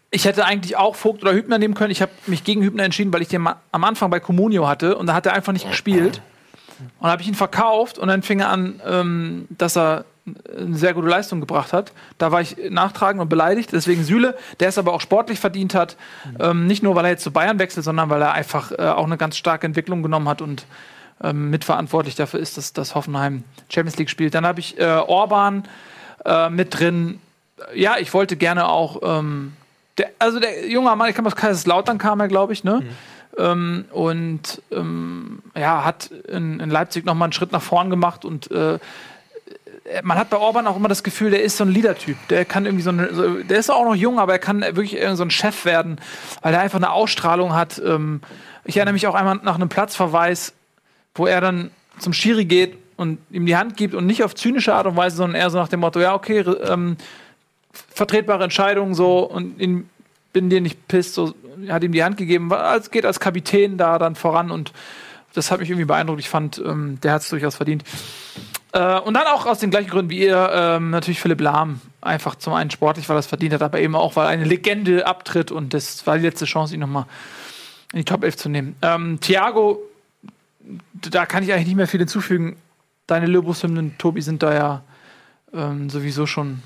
ich 0.09 0.25
hätte 0.25 0.45
eigentlich 0.45 0.77
auch 0.77 0.95
Vogt 0.95 1.21
oder 1.21 1.33
Hübner 1.33 1.57
nehmen 1.57 1.73
können. 1.73 1.91
Ich 1.91 2.01
habe 2.01 2.11
mich 2.27 2.43
gegen 2.43 2.63
Hübner 2.63 2.83
entschieden, 2.83 3.11
weil 3.13 3.21
ich 3.21 3.27
den 3.27 3.45
am 3.45 3.83
Anfang 3.83 4.09
bei 4.09 4.19
Comunio 4.19 4.67
hatte 4.67 4.97
und 4.97 5.07
da 5.07 5.13
hat 5.13 5.25
er 5.25 5.33
einfach 5.33 5.53
nicht 5.53 5.69
gespielt. 5.69 6.21
Und 6.79 7.03
dann 7.03 7.11
habe 7.11 7.21
ich 7.21 7.27
ihn 7.27 7.35
verkauft 7.35 7.97
und 7.97 8.07
dann 8.07 8.21
fing 8.21 8.39
er 8.39 8.49
an, 8.49 8.81
ähm, 8.85 9.47
dass 9.49 9.75
er 9.75 10.05
eine 10.57 10.75
sehr 10.75 10.93
gute 10.93 11.07
Leistung 11.07 11.39
gebracht 11.39 11.73
hat. 11.73 11.91
Da 12.17 12.31
war 12.31 12.41
ich 12.41 12.57
nachtragend 12.69 13.21
und 13.21 13.29
beleidigt. 13.29 13.71
Deswegen 13.71 14.03
Süle, 14.03 14.37
der 14.59 14.69
es 14.69 14.77
aber 14.77 14.93
auch 14.93 15.01
sportlich 15.01 15.39
verdient 15.39 15.73
hat. 15.73 15.97
Ähm, 16.39 16.67
nicht 16.67 16.83
nur, 16.83 16.95
weil 16.95 17.05
er 17.05 17.11
jetzt 17.11 17.23
zu 17.23 17.31
Bayern 17.31 17.59
wechselt, 17.59 17.85
sondern 17.85 18.09
weil 18.09 18.21
er 18.21 18.33
einfach 18.33 18.71
äh, 18.71 18.81
auch 18.81 19.05
eine 19.05 19.17
ganz 19.17 19.37
starke 19.37 19.65
Entwicklung 19.65 20.03
genommen 20.03 20.27
hat 20.27 20.41
und 20.41 20.65
ähm, 21.23 21.49
mitverantwortlich 21.49 22.15
dafür 22.15 22.39
ist, 22.39 22.57
dass, 22.57 22.73
dass 22.73 22.95
Hoffenheim 22.95 23.43
Champions 23.69 23.97
League 23.97 24.09
spielt. 24.09 24.35
Dann 24.35 24.45
habe 24.45 24.59
ich 24.59 24.79
äh, 24.79 24.85
Orban 24.85 25.63
äh, 26.25 26.49
mit 26.49 26.77
drin. 26.79 27.19
Ja, 27.73 27.95
ich 27.97 28.13
wollte 28.13 28.37
gerne 28.37 28.67
auch. 28.67 29.01
Ähm, 29.03 29.53
der, 29.97 30.11
also 30.19 30.39
der 30.39 30.69
junge 30.69 30.95
Mann, 30.95 31.09
ich 31.09 31.15
kam 31.15 31.25
aus 31.25 31.35
Kaiserslautern, 31.35 31.97
kam 31.97 32.19
er, 32.19 32.27
glaube 32.27 32.53
ich, 32.53 32.63
ne? 32.63 32.83
Ähm, 33.37 33.85
und 33.91 34.61
ähm, 34.71 35.39
ja, 35.55 35.83
hat 35.83 36.11
in, 36.27 36.59
in 36.59 36.69
Leipzig 36.69 37.05
noch 37.05 37.13
mal 37.13 37.25
einen 37.25 37.33
Schritt 37.33 37.51
nach 37.51 37.61
vorn 37.61 37.89
gemacht 37.89 38.25
und 38.25 38.49
äh, 38.51 38.79
man 40.03 40.17
hat 40.17 40.29
bei 40.29 40.37
Orban 40.37 40.67
auch 40.67 40.75
immer 40.75 40.89
das 40.89 41.03
Gefühl, 41.03 41.31
der 41.31 41.43
ist 41.43 41.57
so 41.57 41.63
ein 41.63 41.71
Leader-Typ. 41.71 42.17
Der 42.29 42.45
kann 42.45 42.65
irgendwie 42.65 42.83
so, 42.83 42.89
eine, 42.89 43.13
so 43.13 43.43
der 43.43 43.57
ist 43.57 43.69
auch 43.69 43.85
noch 43.85 43.95
jung, 43.95 44.19
aber 44.19 44.33
er 44.33 44.39
kann 44.39 44.61
wirklich 44.61 44.97
so 45.13 45.23
ein 45.23 45.31
Chef 45.31 45.65
werden, 45.65 45.99
weil 46.41 46.53
er 46.53 46.59
einfach 46.59 46.77
eine 46.79 46.91
Ausstrahlung 46.91 47.53
hat. 47.53 47.81
Ähm, 47.83 48.21
ich 48.65 48.77
erinnere 48.77 48.93
mich 48.93 49.07
auch 49.07 49.15
einmal 49.15 49.39
nach 49.43 49.55
einem 49.55 49.69
Platzverweis, 49.69 50.53
wo 51.15 51.25
er 51.25 51.41
dann 51.41 51.71
zum 51.99 52.13
Schiri 52.13 52.45
geht 52.45 52.77
und 52.97 53.19
ihm 53.31 53.45
die 53.45 53.55
Hand 53.55 53.77
gibt 53.77 53.93
und 53.93 54.05
nicht 54.05 54.23
auf 54.23 54.35
zynische 54.35 54.73
Art 54.73 54.87
und 54.87 54.95
Weise, 54.97 55.15
sondern 55.15 55.39
eher 55.39 55.49
so 55.49 55.57
nach 55.57 55.69
dem 55.69 55.79
Motto, 55.79 55.99
ja, 55.99 56.13
okay, 56.13 56.39
ähm, 56.39 56.97
vertretbare 57.93 58.43
Entscheidung 58.43 58.93
so 58.93 59.19
und 59.19 59.59
ihn, 59.59 59.89
bin 60.33 60.49
dir 60.49 60.61
nicht 60.61 60.87
pisst, 60.87 61.13
so 61.13 61.33
hat 61.69 61.83
ihm 61.83 61.91
die 61.91 62.03
Hand 62.03 62.17
gegeben, 62.17 62.51
als 62.51 62.91
geht 62.91 63.05
als 63.05 63.19
Kapitän 63.19 63.77
da 63.77 63.97
dann 63.97 64.15
voran 64.15 64.51
und 64.51 64.73
das 65.33 65.51
hat 65.51 65.59
mich 65.59 65.69
irgendwie 65.69 65.85
beeindruckt. 65.85 66.19
Ich 66.19 66.29
fand, 66.29 66.61
ähm, 66.65 66.99
der 67.01 67.13
hat 67.13 67.21
es 67.21 67.29
durchaus 67.29 67.55
verdient. 67.55 67.83
Äh, 68.77 68.99
und 68.99 69.15
dann 69.15 69.25
auch 69.25 69.47
aus 69.47 69.57
den 69.57 69.71
gleichen 69.71 69.89
Gründen 69.89 70.11
wie 70.11 70.19
ihr, 70.19 70.51
ähm, 70.53 70.91
natürlich 70.91 71.19
Philipp 71.19 71.41
Lahm. 71.41 71.81
Einfach 71.99 72.35
zum 72.35 72.53
einen 72.53 72.69
sportlich, 72.69 73.09
weil 73.09 73.17
er 73.17 73.21
es 73.21 73.25
verdient 73.25 73.53
hat, 73.53 73.63
aber 73.63 73.79
eben 73.79 73.95
auch, 73.95 74.15
weil 74.15 74.27
eine 74.27 74.43
Legende 74.43 75.07
abtritt 75.07 75.51
und 75.51 75.73
das 75.73 76.05
war 76.05 76.17
die 76.17 76.23
letzte 76.23 76.45
Chance, 76.45 76.75
ihn 76.75 76.81
nochmal 76.81 77.05
in 77.91 77.99
die 77.99 78.05
Top 78.05 78.23
11 78.23 78.37
zu 78.37 78.49
nehmen. 78.49 78.75
Ähm, 78.83 79.19
Thiago, 79.19 79.81
da 80.93 81.25
kann 81.25 81.41
ich 81.41 81.51
eigentlich 81.51 81.67
nicht 81.67 81.75
mehr 81.75 81.87
viel 81.87 82.01
hinzufügen. 82.01 82.55
Deine 83.07 83.25
Löbus-Hymnen, 83.25 83.97
Tobi, 83.97 84.21
sind 84.21 84.43
da 84.43 84.53
ja 84.53 84.81
ähm, 85.53 85.89
sowieso 85.89 86.27
schon 86.27 86.61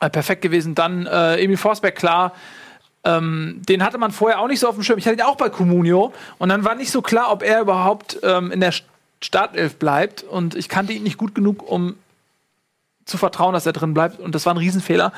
äh, 0.00 0.08
perfekt 0.08 0.40
gewesen. 0.40 0.74
Dann 0.74 1.04
äh, 1.06 1.36
Emil 1.36 1.58
Forsberg, 1.58 1.96
klar. 1.96 2.32
Ähm, 3.04 3.60
den 3.68 3.84
hatte 3.84 3.98
man 3.98 4.10
vorher 4.10 4.40
auch 4.40 4.48
nicht 4.48 4.60
so 4.60 4.68
auf 4.68 4.76
dem 4.76 4.84
Schirm. 4.84 4.98
Ich 4.98 5.06
hatte 5.06 5.16
ihn 5.16 5.22
auch 5.22 5.36
bei 5.36 5.50
Comunio. 5.50 6.14
Und 6.38 6.48
dann 6.48 6.64
war 6.64 6.76
nicht 6.76 6.92
so 6.92 7.02
klar, 7.02 7.30
ob 7.30 7.42
er 7.42 7.60
überhaupt 7.60 8.18
ähm, 8.22 8.50
in 8.52 8.60
der 8.60 8.72
Startelf 9.22 9.76
bleibt. 9.76 10.22
Und 10.22 10.54
ich 10.54 10.68
kannte 10.68 10.92
ihn 10.92 11.02
nicht 11.02 11.18
gut 11.18 11.34
genug, 11.34 11.68
um 11.68 11.94
zu 13.04 13.18
vertrauen, 13.18 13.52
dass 13.54 13.66
er 13.66 13.72
drin 13.72 13.94
bleibt. 13.94 14.20
Und 14.20 14.34
das 14.34 14.46
war 14.46 14.54
ein 14.54 14.58
Riesenfehler. 14.58 15.12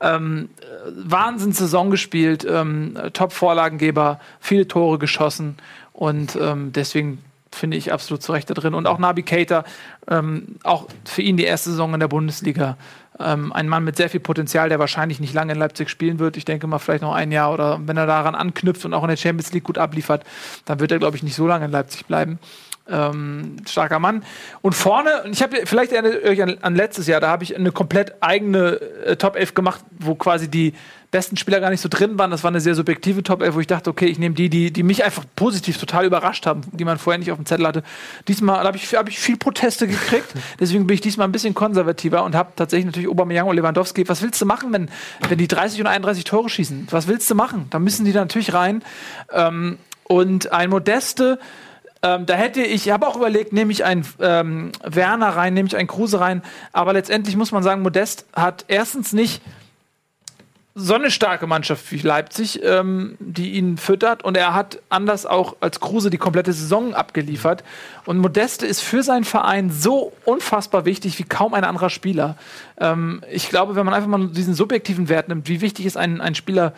Ähm, 0.00 0.48
äh, 0.60 0.90
Wahnsinns-Saison 1.04 1.90
gespielt, 1.90 2.46
ähm, 2.48 2.96
Top-Vorlagengeber, 3.12 4.20
viele 4.40 4.66
Tore 4.66 4.98
geschossen. 4.98 5.56
Und 5.92 6.36
ähm, 6.40 6.72
deswegen 6.72 7.22
finde 7.52 7.76
ich 7.76 7.92
absolut 7.92 8.22
zu 8.22 8.32
Recht 8.32 8.48
da 8.48 8.54
drin. 8.54 8.74
Und 8.74 8.86
auch 8.86 8.98
Nabi 8.98 9.22
Keita, 9.22 9.64
ähm, 10.08 10.56
auch 10.62 10.86
für 11.04 11.22
ihn 11.22 11.36
die 11.36 11.44
erste 11.44 11.70
Saison 11.70 11.92
in 11.94 12.00
der 12.00 12.08
Bundesliga. 12.08 12.76
Ähm, 13.18 13.52
ein 13.52 13.68
Mann 13.68 13.84
mit 13.84 13.96
sehr 13.96 14.08
viel 14.08 14.20
Potenzial, 14.20 14.68
der 14.68 14.78
wahrscheinlich 14.78 15.20
nicht 15.20 15.34
lange 15.34 15.52
in 15.52 15.58
Leipzig 15.58 15.90
spielen 15.90 16.18
wird. 16.18 16.36
Ich 16.36 16.44
denke 16.44 16.66
mal 16.66 16.78
vielleicht 16.78 17.02
noch 17.02 17.12
ein 17.12 17.32
Jahr 17.32 17.52
oder 17.52 17.80
wenn 17.86 17.96
er 17.96 18.06
daran 18.06 18.34
anknüpft 18.34 18.84
und 18.84 18.94
auch 18.94 19.02
in 19.02 19.10
der 19.10 19.16
Champions 19.16 19.52
League 19.52 19.64
gut 19.64 19.78
abliefert, 19.78 20.24
dann 20.64 20.80
wird 20.80 20.92
er, 20.92 20.98
glaube 20.98 21.16
ich, 21.16 21.22
nicht 21.22 21.34
so 21.34 21.46
lange 21.46 21.66
in 21.66 21.70
Leipzig 21.70 22.06
bleiben. 22.06 22.38
Ähm, 22.90 23.56
starker 23.68 23.98
Mann. 23.98 24.24
Und 24.62 24.74
vorne, 24.74 25.22
und 25.24 25.32
ich 25.32 25.42
habe 25.42 25.64
vielleicht 25.64 25.92
erinnert 25.92 26.24
euch 26.24 26.42
an, 26.42 26.58
an 26.60 26.74
letztes 26.74 27.06
Jahr, 27.06 27.20
da 27.20 27.28
habe 27.28 27.44
ich 27.44 27.54
eine 27.54 27.72
komplett 27.72 28.14
eigene 28.20 28.80
äh, 29.04 29.16
Top 29.16 29.36
11 29.36 29.54
gemacht, 29.54 29.84
wo 29.98 30.14
quasi 30.14 30.48
die 30.48 30.74
besten 31.10 31.36
Spieler 31.36 31.60
gar 31.60 31.70
nicht 31.70 31.80
so 31.80 31.88
drin 31.88 32.18
waren. 32.18 32.30
Das 32.30 32.44
war 32.44 32.50
eine 32.50 32.60
sehr 32.60 32.74
subjektive 32.74 33.22
Top 33.22 33.42
11, 33.42 33.54
wo 33.54 33.60
ich 33.60 33.66
dachte, 33.66 33.90
okay, 33.90 34.06
ich 34.06 34.18
nehme 34.18 34.34
die, 34.34 34.48
die, 34.48 34.72
die 34.72 34.82
mich 34.82 35.04
einfach 35.04 35.24
positiv 35.36 35.78
total 35.78 36.04
überrascht 36.04 36.46
haben, 36.46 36.62
die 36.72 36.84
man 36.84 36.98
vorher 36.98 37.18
nicht 37.18 37.32
auf 37.32 37.38
dem 37.38 37.46
Zettel 37.46 37.66
hatte. 37.66 37.82
Diesmal 38.28 38.64
habe 38.64 38.76
ich, 38.76 38.94
hab 38.94 39.08
ich 39.08 39.18
viel 39.18 39.36
Proteste 39.36 39.86
gekriegt, 39.86 40.28
deswegen 40.60 40.86
bin 40.86 40.94
ich 40.94 41.00
diesmal 41.00 41.26
ein 41.26 41.32
bisschen 41.32 41.54
konservativer 41.54 42.22
und 42.24 42.34
habe 42.34 42.52
tatsächlich 42.54 42.86
natürlich 42.86 43.08
Aubameyang 43.08 43.48
und 43.48 43.56
Lewandowski. 43.56 44.08
Was 44.08 44.22
willst 44.22 44.40
du 44.40 44.46
machen, 44.46 44.72
wenn, 44.72 44.88
wenn 45.28 45.38
die 45.38 45.48
30 45.48 45.80
und 45.80 45.86
31 45.86 46.24
Tore 46.24 46.48
schießen? 46.48 46.88
Was 46.90 47.08
willst 47.08 47.28
du 47.30 47.34
machen? 47.34 47.66
Da 47.70 47.78
müssen 47.78 48.04
die 48.04 48.12
da 48.12 48.20
natürlich 48.20 48.54
rein. 48.54 48.82
Ähm, 49.32 49.78
und 50.04 50.52
ein 50.52 50.70
Modeste, 50.70 51.38
ähm, 52.02 52.26
da 52.26 52.34
hätte 52.34 52.62
ich, 52.62 52.86
ich 52.86 52.92
habe 52.92 53.06
auch 53.06 53.16
überlegt, 53.16 53.52
nehme 53.52 53.72
ich 53.72 53.84
einen 53.84 54.06
ähm, 54.20 54.72
Werner 54.82 55.28
rein, 55.30 55.54
nehme 55.54 55.68
ich 55.68 55.76
einen 55.76 55.88
Kruse 55.88 56.20
rein, 56.20 56.42
aber 56.72 56.92
letztendlich 56.92 57.36
muss 57.36 57.52
man 57.52 57.62
sagen, 57.62 57.82
Modest 57.82 58.26
hat 58.34 58.64
erstens 58.68 59.12
nicht 59.12 59.42
so 60.74 60.94
eine 60.94 61.10
starke 61.10 61.46
Mannschaft 61.46 61.90
wie 61.90 61.98
Leipzig, 61.98 62.62
ähm, 62.62 63.16
die 63.18 63.52
ihn 63.52 63.76
füttert. 63.76 64.24
Und 64.24 64.36
er 64.36 64.54
hat 64.54 64.80
anders 64.88 65.26
auch 65.26 65.56
als 65.60 65.80
Kruse 65.80 66.10
die 66.10 66.18
komplette 66.18 66.52
Saison 66.52 66.94
abgeliefert. 66.94 67.64
Und 68.06 68.18
Modeste 68.18 68.66
ist 68.66 68.80
für 68.80 69.02
seinen 69.02 69.24
Verein 69.24 69.70
so 69.70 70.12
unfassbar 70.24 70.84
wichtig 70.84 71.18
wie 71.18 71.24
kaum 71.24 71.54
ein 71.54 71.64
anderer 71.64 71.90
Spieler. 71.90 72.36
Ähm, 72.78 73.22
ich 73.30 73.48
glaube, 73.48 73.74
wenn 73.74 73.84
man 73.84 73.94
einfach 73.94 74.08
mal 74.08 74.28
diesen 74.28 74.54
subjektiven 74.54 75.08
Wert 75.08 75.28
nimmt, 75.28 75.48
wie 75.48 75.60
wichtig 75.60 75.86
ist 75.86 75.96
ein, 75.96 76.20
ein 76.20 76.34
Spieler 76.34 76.72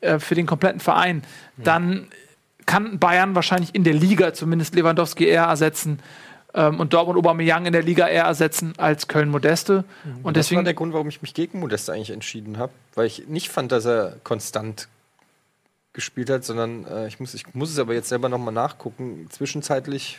äh, 0.00 0.18
für 0.18 0.34
den 0.34 0.46
kompletten 0.46 0.80
Verein, 0.80 1.22
dann 1.58 2.08
kann 2.66 2.98
Bayern 2.98 3.34
wahrscheinlich 3.34 3.74
in 3.74 3.84
der 3.84 3.94
Liga 3.94 4.34
zumindest 4.34 4.74
Lewandowski 4.74 5.24
eher 5.24 5.44
ersetzen 5.44 6.00
ähm, 6.54 6.80
und 6.80 6.92
Dortmund 6.92 7.18
Aubameyang 7.18 7.66
in 7.66 7.72
der 7.72 7.82
Liga 7.82 8.08
eher 8.08 8.24
ersetzen 8.24 8.72
als 8.76 9.08
Köln 9.08 9.28
Modeste. 9.28 9.84
Und 10.04 10.14
Das 10.16 10.24
war 10.24 10.32
deswegen 10.32 10.64
der 10.64 10.74
Grund, 10.74 10.92
warum 10.92 11.08
ich 11.08 11.22
mich 11.22 11.34
gegen 11.34 11.60
Modest 11.60 11.88
eigentlich 11.90 12.10
entschieden 12.10 12.58
habe, 12.58 12.72
weil 12.94 13.06
ich 13.06 13.28
nicht 13.28 13.50
fand, 13.50 13.72
dass 13.72 13.86
er 13.86 14.16
konstant 14.24 14.88
gespielt 15.92 16.28
hat, 16.28 16.44
sondern 16.44 16.84
äh, 16.86 17.06
ich, 17.06 17.20
muss, 17.20 17.34
ich 17.34 17.54
muss 17.54 17.70
es 17.70 17.78
aber 17.78 17.94
jetzt 17.94 18.08
selber 18.08 18.28
nochmal 18.28 18.52
nachgucken. 18.52 19.28
Zwischenzeitlich 19.30 20.18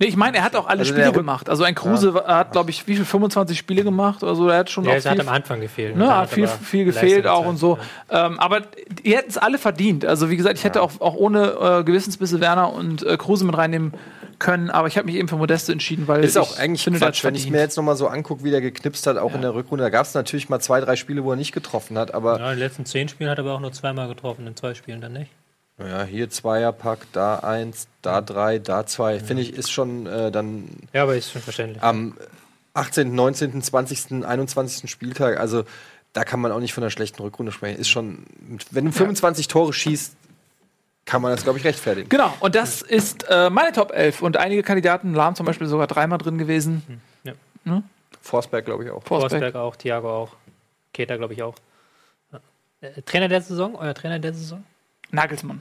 Nee, 0.00 0.06
ich 0.06 0.16
meine, 0.16 0.38
er 0.38 0.42
hat 0.44 0.56
auch 0.56 0.66
alle 0.66 0.80
Also 0.80 0.92
Spiele 0.92 1.12
gemacht. 1.12 1.48
Also 1.48 1.62
ein 1.62 1.74
Kruse 1.76 2.14
war- 2.14 2.26
hat, 2.26 2.50
glaube 2.52 2.70
ich, 2.70 2.86
wie 2.88 2.96
viel 2.96 3.04
25 3.04 3.56
Spiele 3.56 3.84
gemacht 3.84 4.22
oder 4.24 4.34
so. 4.34 4.48
Er 4.48 4.58
hat 4.58 4.70
schon 4.70 4.84
Ja, 4.84 4.90
auch 4.92 4.96
es 4.96 5.06
hat 5.06 5.12
viel, 5.12 5.20
am 5.20 5.28
Anfang 5.28 5.60
gefehlt. 5.60 5.96
ne, 5.96 6.04
Dann 6.06 6.16
hat 6.16 6.30
viel, 6.30 6.44
aber 6.46 6.52
viel 6.58 6.84
gefehlt 6.84 7.26
auch 7.28 7.46
und 7.46 7.56
so. 7.58 7.74
gezeigt, 7.76 7.90
Ähm, 8.10 8.40
aber 8.40 8.62
die 9.04 9.16
hätten 9.16 9.30
es 9.30 9.38
alle 9.38 9.56
verdient. 9.58 10.04
Also 10.04 10.30
wie 10.30 10.36
gesagt, 10.36 10.58
ich 10.58 10.64
hätte 10.64 10.82
auch, 10.82 11.00
auch 11.00 11.14
ohne 11.14 11.80
äh, 11.80 11.84
Gewissensbisse 11.84 12.40
Werner 12.40 12.72
und 12.72 13.04
äh, 13.06 13.16
Kruse 13.16 13.44
mit 13.44 13.56
reinnehmen 13.56 13.94
können. 14.40 14.68
Aber 14.70 14.88
ich 14.88 14.96
habe 14.98 15.06
mich 15.06 15.14
eben 15.14 15.28
für 15.28 15.36
Modeste 15.36 15.70
entschieden, 15.70 16.08
weil 16.08 16.24
ist 16.24 16.32
ich 16.34 16.42
auch 16.42 16.58
eigentlich 16.58 16.82
finde, 16.82 16.98
Quatsch, 16.98 17.22
wenn 17.22 17.36
ich 17.36 17.48
mir 17.48 17.60
jetzt 17.60 17.76
nochmal 17.76 17.94
so 17.96 18.08
angucke, 18.08 18.42
wie 18.42 18.50
der 18.50 18.60
geknipst 18.60 19.06
hat, 19.06 19.16
auch 19.16 19.32
in 19.34 19.42
der 19.42 19.54
Rückrunde. 19.54 19.84
Da 19.84 19.90
gab 19.90 20.06
es 20.06 20.14
natürlich 20.14 20.48
mal 20.48 20.58
zwei, 20.58 20.80
drei 20.80 20.96
Spiele, 20.96 21.22
wo 21.22 21.30
er 21.30 21.36
nicht 21.36 21.52
getroffen 21.52 21.96
hat, 21.98 22.12
aber 22.12 22.38
Ja, 22.40 22.46
in 22.50 22.56
den 22.56 22.58
letzten 22.58 22.84
zehn 22.84 23.08
Spielen 23.08 23.30
hat 23.30 23.38
er 23.38 23.44
aber 23.44 23.54
auch 23.54 23.60
nur 23.60 23.72
zweimal 23.72 24.08
getroffen, 24.08 24.44
in 24.48 24.56
zwei 24.56 24.74
Spielen 24.74 25.00
dann 25.00 25.12
nicht. 25.12 25.30
Ja, 25.78 26.04
hier 26.04 26.30
Zweierpack, 26.30 27.00
da 27.12 27.38
eins, 27.40 27.88
da 28.02 28.20
drei, 28.20 28.58
da 28.58 28.86
zwei. 28.86 29.18
Finde 29.20 29.42
ich, 29.42 29.54
ist 29.54 29.70
schon 29.72 30.06
äh, 30.06 30.30
dann 30.30 30.68
Ja, 30.92 31.02
aber 31.02 31.16
ist 31.16 31.32
schon 31.32 31.42
verständlich. 31.42 31.82
am 31.82 32.16
18., 32.74 33.14
19., 33.14 33.62
20., 33.62 34.24
21. 34.24 34.90
Spieltag, 34.90 35.38
also 35.38 35.64
da 36.12 36.24
kann 36.24 36.40
man 36.40 36.52
auch 36.52 36.60
nicht 36.60 36.72
von 36.74 36.82
einer 36.82 36.90
schlechten 36.90 37.22
Rückrunde 37.22 37.52
sprechen. 37.52 37.80
Ist 37.80 37.88
schon, 37.88 38.24
wenn 38.70 38.84
du 38.84 38.92
25 38.92 39.48
Tore 39.48 39.72
schießt, 39.72 40.14
kann 41.06 41.20
man 41.20 41.32
das, 41.32 41.42
glaube 41.42 41.58
ich, 41.58 41.64
rechtfertigen. 41.64 42.08
Genau, 42.08 42.32
und 42.40 42.54
das 42.54 42.80
ist 42.80 43.26
äh, 43.28 43.50
meine 43.50 43.72
Top 43.72 43.92
11. 43.92 44.22
Und 44.22 44.36
einige 44.36 44.62
Kandidaten, 44.62 45.12
Lahm 45.12 45.34
zum 45.34 45.44
Beispiel 45.44 45.66
sogar 45.66 45.86
dreimal 45.86 46.18
drin 46.18 46.38
gewesen. 46.38 47.02
Forsberg, 48.22 48.64
glaube 48.64 48.84
ich, 48.84 48.90
auch. 48.90 49.02
Forsberg. 49.02 49.32
Forsberg 49.32 49.54
auch, 49.56 49.76
Thiago 49.76 50.08
auch, 50.10 50.36
Keter 50.94 51.18
glaube 51.18 51.34
ich 51.34 51.42
auch. 51.42 51.56
Ja. 52.32 52.40
Äh, 52.80 53.02
Trainer 53.02 53.28
der 53.28 53.42
Saison? 53.42 53.76
Euer 53.76 53.92
Trainer 53.92 54.18
der 54.18 54.32
Saison? 54.32 54.64
Nagelsmann. 55.14 55.60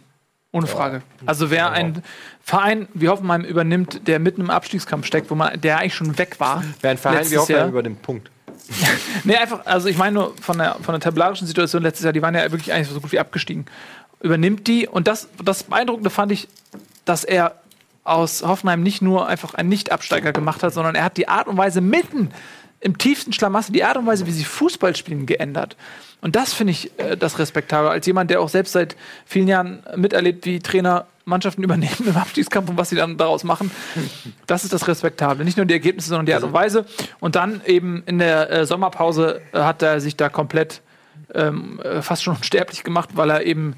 Ohne 0.51 0.67
Frage. 0.67 1.01
Also 1.25 1.49
wer 1.49 1.71
ein 1.71 2.03
Verein 2.43 2.87
wie 2.93 3.09
Hoffenheim 3.09 3.43
übernimmt, 3.43 4.07
der 4.07 4.19
mitten 4.19 4.41
im 4.41 4.51
Abstiegskampf 4.51 5.07
steckt, 5.07 5.31
wo 5.31 5.35
man, 5.35 5.59
der 5.59 5.79
eigentlich 5.79 5.95
schon 5.95 6.15
weg 6.19 6.39
war. 6.39 6.63
Wer 6.81 6.91
ein 6.91 6.97
Verein 6.99 7.29
wie 7.31 7.37
Hoffenheim 7.37 7.61
Jahr. 7.61 7.69
über 7.69 7.83
den 7.83 7.95
Punkt. 7.95 8.29
Nee, 9.25 9.35
einfach, 9.35 9.65
also 9.65 9.87
ich 9.87 9.97
meine 9.97 10.13
nur 10.13 10.35
von 10.41 10.57
der, 10.57 10.75
von 10.81 10.93
der 10.93 10.99
tabellarischen 10.99 11.47
Situation 11.47 11.81
letztes 11.81 12.03
Jahr, 12.03 12.13
die 12.13 12.21
waren 12.21 12.35
ja 12.35 12.51
wirklich 12.51 12.73
eigentlich 12.73 12.89
so 12.89 12.99
gut 12.99 13.11
wie 13.11 13.19
abgestiegen. 13.19 13.65
übernimmt 14.21 14.67
die. 14.67 14.87
Und 14.87 15.07
das, 15.07 15.29
das 15.43 15.63
Beeindruckende 15.63 16.09
fand 16.09 16.31
ich, 16.31 16.47
dass 17.05 17.23
er 17.23 17.55
aus 18.03 18.43
Hoffenheim 18.43 18.83
nicht 18.83 19.01
nur 19.01 19.27
einfach 19.27 19.53
einen 19.53 19.69
Nicht-Absteiger 19.69 20.33
gemacht 20.33 20.61
hat, 20.61 20.73
sondern 20.73 20.95
er 20.95 21.05
hat 21.05 21.17
die 21.17 21.27
Art 21.29 21.47
und 21.47 21.57
Weise 21.57 21.81
mitten 21.81 22.31
im 22.83 22.97
tiefsten 22.97 23.33
Schlamassel, 23.33 23.73
die 23.73 23.83
Art 23.83 23.97
und 23.97 24.05
Weise, 24.05 24.27
wie 24.27 24.31
sie 24.31 24.43
Fußball 24.43 24.95
spielen, 24.95 25.25
geändert. 25.25 25.77
Und 26.21 26.35
das 26.35 26.53
finde 26.53 26.71
ich 26.71 26.97
äh, 26.99 27.17
das 27.17 27.39
respektabel. 27.39 27.89
Als 27.89 28.05
jemand, 28.05 28.29
der 28.29 28.41
auch 28.41 28.49
selbst 28.49 28.73
seit 28.73 28.95
vielen 29.25 29.47
Jahren 29.47 29.83
miterlebt, 29.95 30.45
wie 30.45 30.59
Trainer 30.59 31.05
Mannschaften 31.25 31.63
übernehmen 31.63 32.05
im 32.05 32.15
Abstiegskampf 32.15 32.69
und 32.69 32.77
was 32.77 32.89
sie 32.89 32.95
dann 32.95 33.17
daraus 33.17 33.43
machen. 33.43 33.71
Das 34.45 34.63
ist 34.63 34.73
das 34.73 34.87
Respektable. 34.87 35.45
Nicht 35.45 35.57
nur 35.57 35.65
die 35.65 35.73
Ergebnisse, 35.73 36.09
sondern 36.09 36.25
die 36.25 36.33
Art 36.33 36.43
und 36.43 36.53
Weise. 36.53 36.85
Und 37.19 37.35
dann 37.35 37.61
eben 37.65 38.03
in 38.05 38.19
der 38.19 38.51
äh, 38.51 38.65
Sommerpause 38.65 39.41
äh, 39.53 39.59
hat 39.59 39.81
er 39.81 40.01
sich 40.01 40.17
da 40.17 40.29
komplett 40.29 40.81
ähm, 41.33 41.79
äh, 41.81 42.01
fast 42.01 42.23
schon 42.23 42.35
unsterblich 42.37 42.83
gemacht, 42.83 43.11
weil 43.13 43.29
er 43.29 43.45
eben 43.45 43.75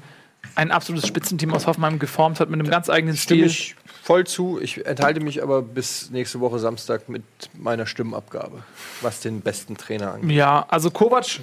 ein 0.54 0.70
absolutes 0.70 1.06
Spitzenteam 1.06 1.52
aus 1.52 1.66
Hoffenheim 1.66 1.98
geformt 1.98 2.40
hat 2.40 2.50
mit 2.50 2.60
einem 2.60 2.70
ganz 2.70 2.88
eigenen 2.88 3.16
Stimme 3.16 3.48
Stil. 3.48 3.74
ich 3.74 3.76
voll 4.06 4.24
zu. 4.24 4.60
Ich 4.62 4.86
enthalte 4.86 5.20
mich 5.20 5.42
aber 5.42 5.62
bis 5.62 6.10
nächste 6.10 6.38
Woche 6.40 6.58
Samstag 6.60 7.08
mit 7.08 7.24
meiner 7.54 7.86
Stimmabgabe, 7.86 8.62
was 9.02 9.20
den 9.20 9.40
besten 9.40 9.76
Trainer 9.76 10.14
angeht. 10.14 10.30
Ja, 10.30 10.64
also 10.68 10.90
Kovac 10.92 11.40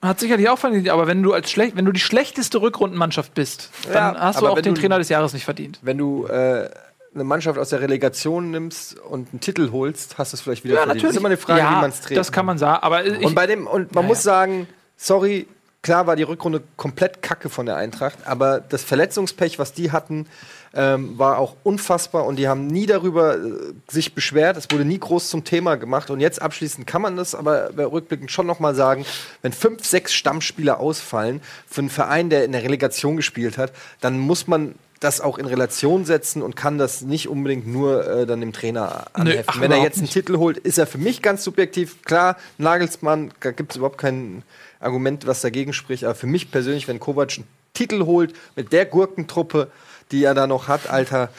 hat 0.00 0.20
sicherlich 0.20 0.48
auch 0.48 0.58
verdient, 0.58 0.88
aber 0.90 1.06
wenn 1.08 1.22
du 1.22 1.32
als 1.32 1.50
schlecht, 1.50 1.76
wenn 1.76 1.84
du 1.86 1.92
die 1.92 2.00
schlechteste 2.00 2.60
Rückrundenmannschaft 2.62 3.34
bist, 3.34 3.70
dann 3.92 4.14
Ja, 4.14 4.20
hast 4.20 4.40
du 4.40 4.46
auch 4.46 4.60
den 4.60 4.74
du- 4.74 4.80
Trainer 4.80 4.98
des 4.98 5.08
Jahres 5.08 5.32
nicht 5.32 5.44
verdient. 5.44 5.78
Wenn 5.82 5.98
du 5.98 6.26
äh, 6.26 6.70
eine 7.14 7.24
Mannschaft 7.24 7.58
aus 7.58 7.70
der 7.70 7.80
Relegation 7.80 8.50
nimmst 8.50 8.96
und 9.00 9.30
einen 9.32 9.40
Titel 9.40 9.70
holst, 9.72 10.16
hast 10.18 10.32
du 10.32 10.36
es 10.36 10.40
vielleicht 10.42 10.62
wieder 10.64 10.76
verdient. 10.76 11.02
Das 11.04 11.10
ist 11.12 11.16
immer 11.16 11.28
eine 11.28 11.36
Frage, 11.36 11.60
ja, 11.60 11.70
wie 11.70 11.80
man 11.80 11.90
es 11.90 12.00
dreht. 12.00 12.16
Das 12.18 12.30
kann 12.32 12.44
man 12.46 12.58
sagen, 12.58 12.82
aber 12.82 13.04
ich, 13.04 13.24
Und 13.24 13.34
bei 13.34 13.46
dem, 13.46 13.66
und 13.66 13.94
man 13.94 14.06
muss 14.06 14.22
sagen, 14.22 14.66
sorry, 14.96 15.46
klar 15.84 16.06
war 16.08 16.16
die 16.16 16.22
Rückrunde 16.24 16.62
komplett 16.76 17.22
kacke 17.22 17.48
von 17.50 17.66
der 17.66 17.76
Eintracht, 17.76 18.18
aber 18.24 18.58
das 18.58 18.82
Verletzungspech, 18.82 19.58
was 19.58 19.74
die 19.74 19.92
hatten, 19.92 20.26
ähm, 20.74 21.16
war 21.18 21.38
auch 21.38 21.54
unfassbar 21.62 22.24
und 22.24 22.36
die 22.36 22.48
haben 22.48 22.66
nie 22.66 22.86
darüber 22.86 23.36
äh, 23.36 23.50
sich 23.86 24.14
beschwert. 24.14 24.56
Es 24.56 24.66
wurde 24.72 24.84
nie 24.84 24.98
groß 24.98 25.28
zum 25.28 25.44
Thema 25.44 25.76
gemacht 25.76 26.10
und 26.10 26.20
jetzt 26.20 26.42
abschließend 26.42 26.86
kann 26.86 27.02
man 27.02 27.16
das 27.16 27.34
aber 27.34 27.70
rückblickend 27.76 28.32
schon 28.32 28.46
noch 28.46 28.58
mal 28.58 28.74
sagen, 28.74 29.04
wenn 29.42 29.52
fünf, 29.52 29.84
sechs 29.84 30.14
Stammspieler 30.14 30.80
ausfallen 30.80 31.40
für 31.68 31.82
einen 31.82 31.90
Verein, 31.90 32.30
der 32.30 32.44
in 32.44 32.52
der 32.52 32.64
Relegation 32.64 33.16
gespielt 33.16 33.58
hat, 33.58 33.72
dann 34.00 34.18
muss 34.18 34.48
man 34.48 34.74
das 35.00 35.20
auch 35.20 35.36
in 35.36 35.44
Relation 35.44 36.06
setzen 36.06 36.40
und 36.40 36.56
kann 36.56 36.78
das 36.78 37.02
nicht 37.02 37.28
unbedingt 37.28 37.66
nur 37.66 38.06
äh, 38.06 38.26
dann 38.26 38.40
dem 38.40 38.54
Trainer 38.54 39.06
anheften. 39.12 39.44
ach, 39.46 39.60
Wenn 39.60 39.70
er 39.70 39.82
jetzt 39.82 39.98
einen 39.98 40.08
Titel 40.08 40.38
holt, 40.38 40.56
ist 40.56 40.78
er 40.78 40.86
für 40.86 40.98
mich 40.98 41.20
ganz 41.20 41.44
subjektiv. 41.44 42.02
Klar, 42.04 42.36
Nagelsmann, 42.56 43.32
da 43.40 43.50
gibt 43.50 43.72
es 43.72 43.76
überhaupt 43.76 43.98
kein 43.98 44.42
Argument, 44.84 45.26
was 45.26 45.40
dagegen 45.40 45.72
spricht. 45.72 46.04
Aber 46.04 46.14
für 46.14 46.26
mich 46.26 46.50
persönlich, 46.50 46.86
wenn 46.88 47.00
Kovac 47.00 47.32
einen 47.36 47.46
Titel 47.72 48.04
holt 48.06 48.34
mit 48.56 48.72
der 48.72 48.86
Gurkentruppe, 48.86 49.70
die 50.10 50.22
er 50.24 50.34
da 50.34 50.46
noch 50.46 50.68
hat, 50.68 50.88
Alter, 50.90 51.30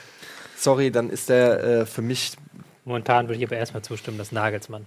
sorry, 0.58 0.92
dann 0.92 1.10
ist 1.10 1.30
der 1.30 1.64
äh, 1.64 1.86
für 1.86 2.02
mich, 2.02 2.34
Momentan 2.84 3.28
würde 3.28 3.40
ich 3.40 3.46
aber 3.48 3.58
erstmal 3.58 3.82
zustimmen, 3.84 4.18
dass 4.18 4.32
Nagelsmann. 4.32 4.86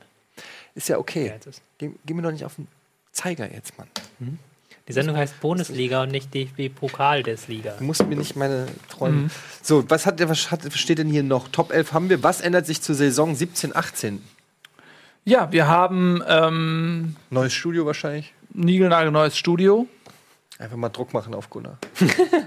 ist 0.74 0.89
ja 0.89 0.98
okay. 0.98 1.32
Ist- 1.48 1.62
Geh, 1.78 1.90
geh 2.06 2.14
mir 2.14 2.22
doch 2.22 2.30
nicht 2.32 2.44
auf 2.44 2.55
den 2.56 2.68
Zeiger 3.12 3.52
jetzt, 3.52 3.76
Mann. 3.78 3.89
Die 4.86 4.93
Sendung 4.93 5.16
heißt 5.16 5.40
Bundesliga 5.40 6.02
und 6.05 6.10
nicht 6.12 6.32
DFB 6.32 6.68
Pokal 6.74 7.22
des 7.22 7.48
Liga. 7.48 7.74
Du 7.78 7.85
musst 7.85 8.06
mir 8.06 8.14
nicht 8.16 8.36
meine 8.36 8.66
Träume. 8.89 9.16
Mhm. 9.22 9.30
So, 9.62 9.85
was, 9.90 10.06
hat, 10.06 10.20
der- 10.20 10.28
was, 10.28 10.51
hat, 10.51 10.60
steht 10.74 10.98
denn 10.98 11.09
hier 11.09 11.22
noch? 11.24 11.48
Top 11.48 11.72
11 11.72 11.93
haben 11.93 12.09
wir. 12.09 12.22
Was 12.22 12.40
ändert 12.40 12.66
sich 12.66 12.80
zur 12.82 12.94
Saison 12.94 13.35
17, 13.35 13.74
18? 13.74 14.22
ja, 15.24 15.52
wir 15.52 15.66
haben 15.66 16.22
ähm, 16.26 17.16
Neues 17.30 17.52
Studio 17.52 17.85
wahrscheinlich. 17.85 18.32
Neues 18.55 19.37
Studio. 19.37 19.87
Einfach 20.59 20.77
mal 20.77 20.89
Druck 20.89 21.15
machen 21.15 21.35
auf 21.35 21.51
Gunnar. 21.51 21.79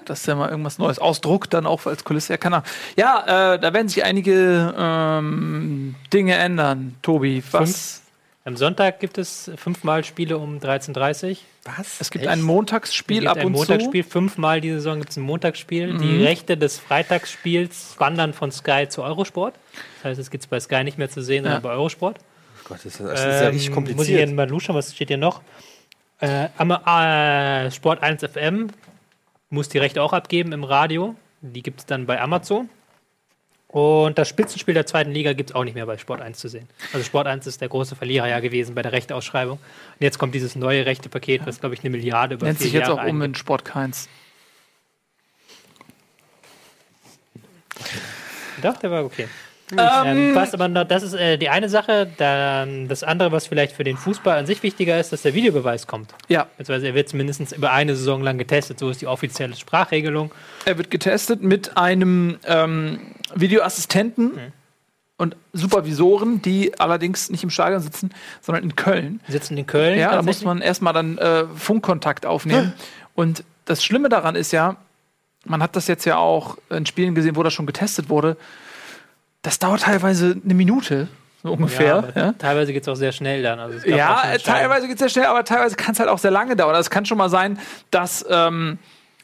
Das 0.05 0.19
ist 0.21 0.25
ja 0.25 0.35
mal 0.35 0.49
irgendwas 0.49 0.77
Neues. 0.77 0.99
Ausdruck 0.99 1.49
dann 1.49 1.65
auch 1.65 1.85
als 1.85 2.03
Kulisse. 2.03 2.33
Ja, 2.33 2.37
kann 2.37 2.53
er. 2.53 2.63
Ja, 2.97 3.53
äh, 3.53 3.59
da 3.59 3.73
werden 3.73 3.87
sich 3.87 4.03
einige 4.03 4.73
ähm, 4.77 5.95
Dinge 6.11 6.35
ändern. 6.35 6.95
Tobi, 7.01 7.41
was? 7.51 8.01
Am 8.43 8.57
Sonntag 8.57 8.99
gibt 8.99 9.17
es 9.17 9.51
fünfmal 9.55 10.03
Spiele 10.03 10.37
um 10.39 10.57
13.30 10.57 11.29
Uhr. 11.31 11.37
Was? 11.77 12.01
Es 12.01 12.09
gibt 12.11 12.25
Echt? 12.25 12.33
ein 12.33 12.41
Montagsspiel 12.41 13.17
Es 13.17 13.21
gibt 13.21 13.31
ab 13.31 13.37
ein 13.37 13.45
und 13.45 13.51
Montagsspiel. 13.53 14.03
Fünfmal 14.03 14.59
diese 14.61 14.77
Saison 14.77 14.97
gibt 14.97 15.11
es 15.11 15.17
ein 15.17 15.21
Montagsspiel. 15.23 15.95
Die 15.99 16.23
Rechte 16.23 16.57
des 16.57 16.79
Freitagsspiels 16.79 17.95
wandern 17.99 18.33
von 18.33 18.51
Sky 18.51 18.87
zu 18.89 19.03
Eurosport. 19.03 19.53
Das 20.01 20.05
heißt, 20.09 20.19
es 20.19 20.31
gibt 20.31 20.43
es 20.43 20.47
bei 20.47 20.59
Sky 20.59 20.83
nicht 20.83 20.97
mehr 20.97 21.09
zu 21.09 21.21
sehen, 21.21 21.43
sondern 21.43 21.61
Ja. 21.61 21.67
bei 21.69 21.73
Eurosport. 21.75 22.17
Gott, 22.67 22.77
das 22.77 22.85
ist, 22.87 22.99
ja- 22.99 23.05
das 23.07 23.19
ist 23.19 23.25
ja 23.25 23.47
richtig 23.47 23.47
Ähm, 23.47 23.51
Muss 23.51 23.57
ich 23.59 23.65
hier 23.67 23.73
kompliziert. 23.75 24.35
mal 24.35 24.49
luschen, 24.49 24.75
was 24.75 24.93
steht 24.93 25.09
hier 25.09 25.17
noch? 25.17 25.41
Äh, 26.21 26.49
am, 26.57 26.69
äh, 26.69 27.71
Sport 27.71 28.03
1 28.03 28.23
FM 28.23 28.69
muss 29.49 29.69
die 29.69 29.79
Rechte 29.79 30.01
auch 30.01 30.13
abgeben 30.13 30.51
im 30.53 30.63
Radio. 30.63 31.15
Die 31.41 31.63
gibt 31.63 31.79
es 31.79 31.85
dann 31.87 32.05
bei 32.05 32.21
Amazon. 32.21 32.69
Und 33.67 34.17
das 34.17 34.29
Spitzenspiel 34.29 34.73
der 34.73 34.85
zweiten 34.85 35.11
Liga 35.11 35.33
gibt 35.33 35.49
es 35.49 35.55
auch 35.55 35.63
nicht 35.63 35.73
mehr 35.73 35.85
bei 35.85 35.97
Sport 35.97 36.21
1 36.21 36.37
zu 36.37 36.47
sehen. 36.47 36.67
Also 36.93 37.03
Sport 37.05 37.25
1 37.25 37.47
ist 37.47 37.61
der 37.61 37.69
große 37.69 37.95
Verlierer 37.95 38.27
ja 38.27 38.39
gewesen 38.39 38.75
bei 38.75 38.81
der 38.81 38.91
Rechteausschreibung. 38.91 39.57
Und 39.57 40.01
jetzt 40.01 40.19
kommt 40.19 40.35
dieses 40.35 40.55
neue 40.55 40.85
Rechtepaket, 40.85 41.47
was 41.47 41.59
glaube 41.59 41.73
ich 41.73 41.81
eine 41.81 41.89
Milliarde 41.89 42.35
über 42.35 42.45
Nennt 42.45 42.57
vier 42.57 42.65
sich 42.65 42.73
jetzt 42.73 42.89
Jahre 42.89 43.01
auch 43.01 43.07
um 43.07 43.21
in 43.21 43.33
Sport 43.33 43.65
Keins. 43.65 44.09
Doch, 48.61 48.77
der 48.77 48.91
war 48.91 49.05
okay. 49.05 49.27
Ähm, 49.77 50.35
was 50.35 50.53
aber 50.53 50.67
noch, 50.67 50.83
das 50.85 51.03
ist 51.03 51.13
äh, 51.13 51.37
die 51.37 51.49
eine 51.49 51.69
Sache. 51.69 52.07
Dann 52.17 52.87
das 52.87 53.03
andere, 53.03 53.31
was 53.31 53.47
vielleicht 53.47 53.75
für 53.75 53.83
den 53.83 53.97
Fußball 53.97 54.37
an 54.37 54.45
sich 54.45 54.63
wichtiger 54.63 54.99
ist, 54.99 55.11
dass 55.11 55.21
der 55.21 55.33
Videobeweis 55.33 55.87
kommt. 55.87 56.13
Ja, 56.27 56.47
Beziehungsweise 56.57 56.87
er 56.87 56.95
wird 56.95 57.13
mindestens 57.13 57.51
über 57.51 57.71
eine 57.71 57.95
Saison 57.95 58.21
lang 58.21 58.37
getestet. 58.37 58.79
So 58.79 58.89
ist 58.89 59.01
die 59.01 59.07
offizielle 59.07 59.55
Sprachregelung. 59.55 60.31
er 60.65 60.77
wird 60.77 60.91
getestet 60.91 61.41
mit 61.41 61.77
einem 61.77 62.37
ähm, 62.45 62.99
Videoassistenten 63.35 64.51
und 65.17 65.35
Supervisoren, 65.53 66.41
die 66.41 66.79
allerdings 66.79 67.29
nicht 67.29 67.43
im 67.43 67.51
Stadion 67.51 67.79
sitzen, 67.79 68.09
sondern 68.41 68.63
in 68.63 68.75
Köln. 68.75 69.21
Sitzen 69.27 69.55
in 69.55 69.67
Köln. 69.67 69.99
Ja, 69.99 70.15
da 70.15 70.23
muss 70.23 70.43
man 70.43 70.61
erstmal 70.61 70.93
dann 70.93 71.17
äh, 71.19 71.45
Funkkontakt 71.55 72.25
aufnehmen. 72.25 72.73
Und 73.13 73.43
das 73.65 73.83
Schlimme 73.83 74.09
daran 74.09 74.35
ist 74.35 74.51
ja, 74.51 74.77
man 75.45 75.61
hat 75.61 75.75
das 75.75 75.87
jetzt 75.87 76.05
ja 76.05 76.17
auch 76.17 76.57
in 76.69 76.85
Spielen 76.87 77.13
gesehen, 77.13 77.35
wo 77.35 77.43
das 77.43 77.53
schon 77.53 77.67
getestet 77.67 78.09
wurde. 78.09 78.35
Das 79.41 79.59
dauert 79.59 79.81
teilweise 79.81 80.39
eine 80.43 80.53
Minute, 80.53 81.07
so 81.41 81.49
ja, 81.49 81.55
ungefähr. 81.55 81.95
aber 81.95 82.15
Ja, 82.15 82.33
Teilweise 82.33 82.73
geht 82.73 82.83
es 82.83 82.87
auch 82.87 82.95
sehr 82.95 83.11
schnell 83.11 83.41
dann. 83.41 83.59
Also 83.59 83.87
ja 83.87 84.37
teilweise 84.43 84.87
geht 84.87 84.95
es 84.95 84.99
sehr 84.99 85.09
schnell, 85.09 85.25
aber 85.25 85.43
teilweise 85.43 85.75
kann 85.75 85.93
es 85.93 85.99
halt 85.99 86.09
auch 86.09 86.19
sehr 86.19 86.31
lange 86.31 86.55
dauern. 86.55 86.75
Es 86.75 86.89
kann 86.89 87.05
schon 87.05 87.17
mal 87.17 87.29
sein, 87.29 87.59
dass 87.89 88.25
ähm, 88.29 88.77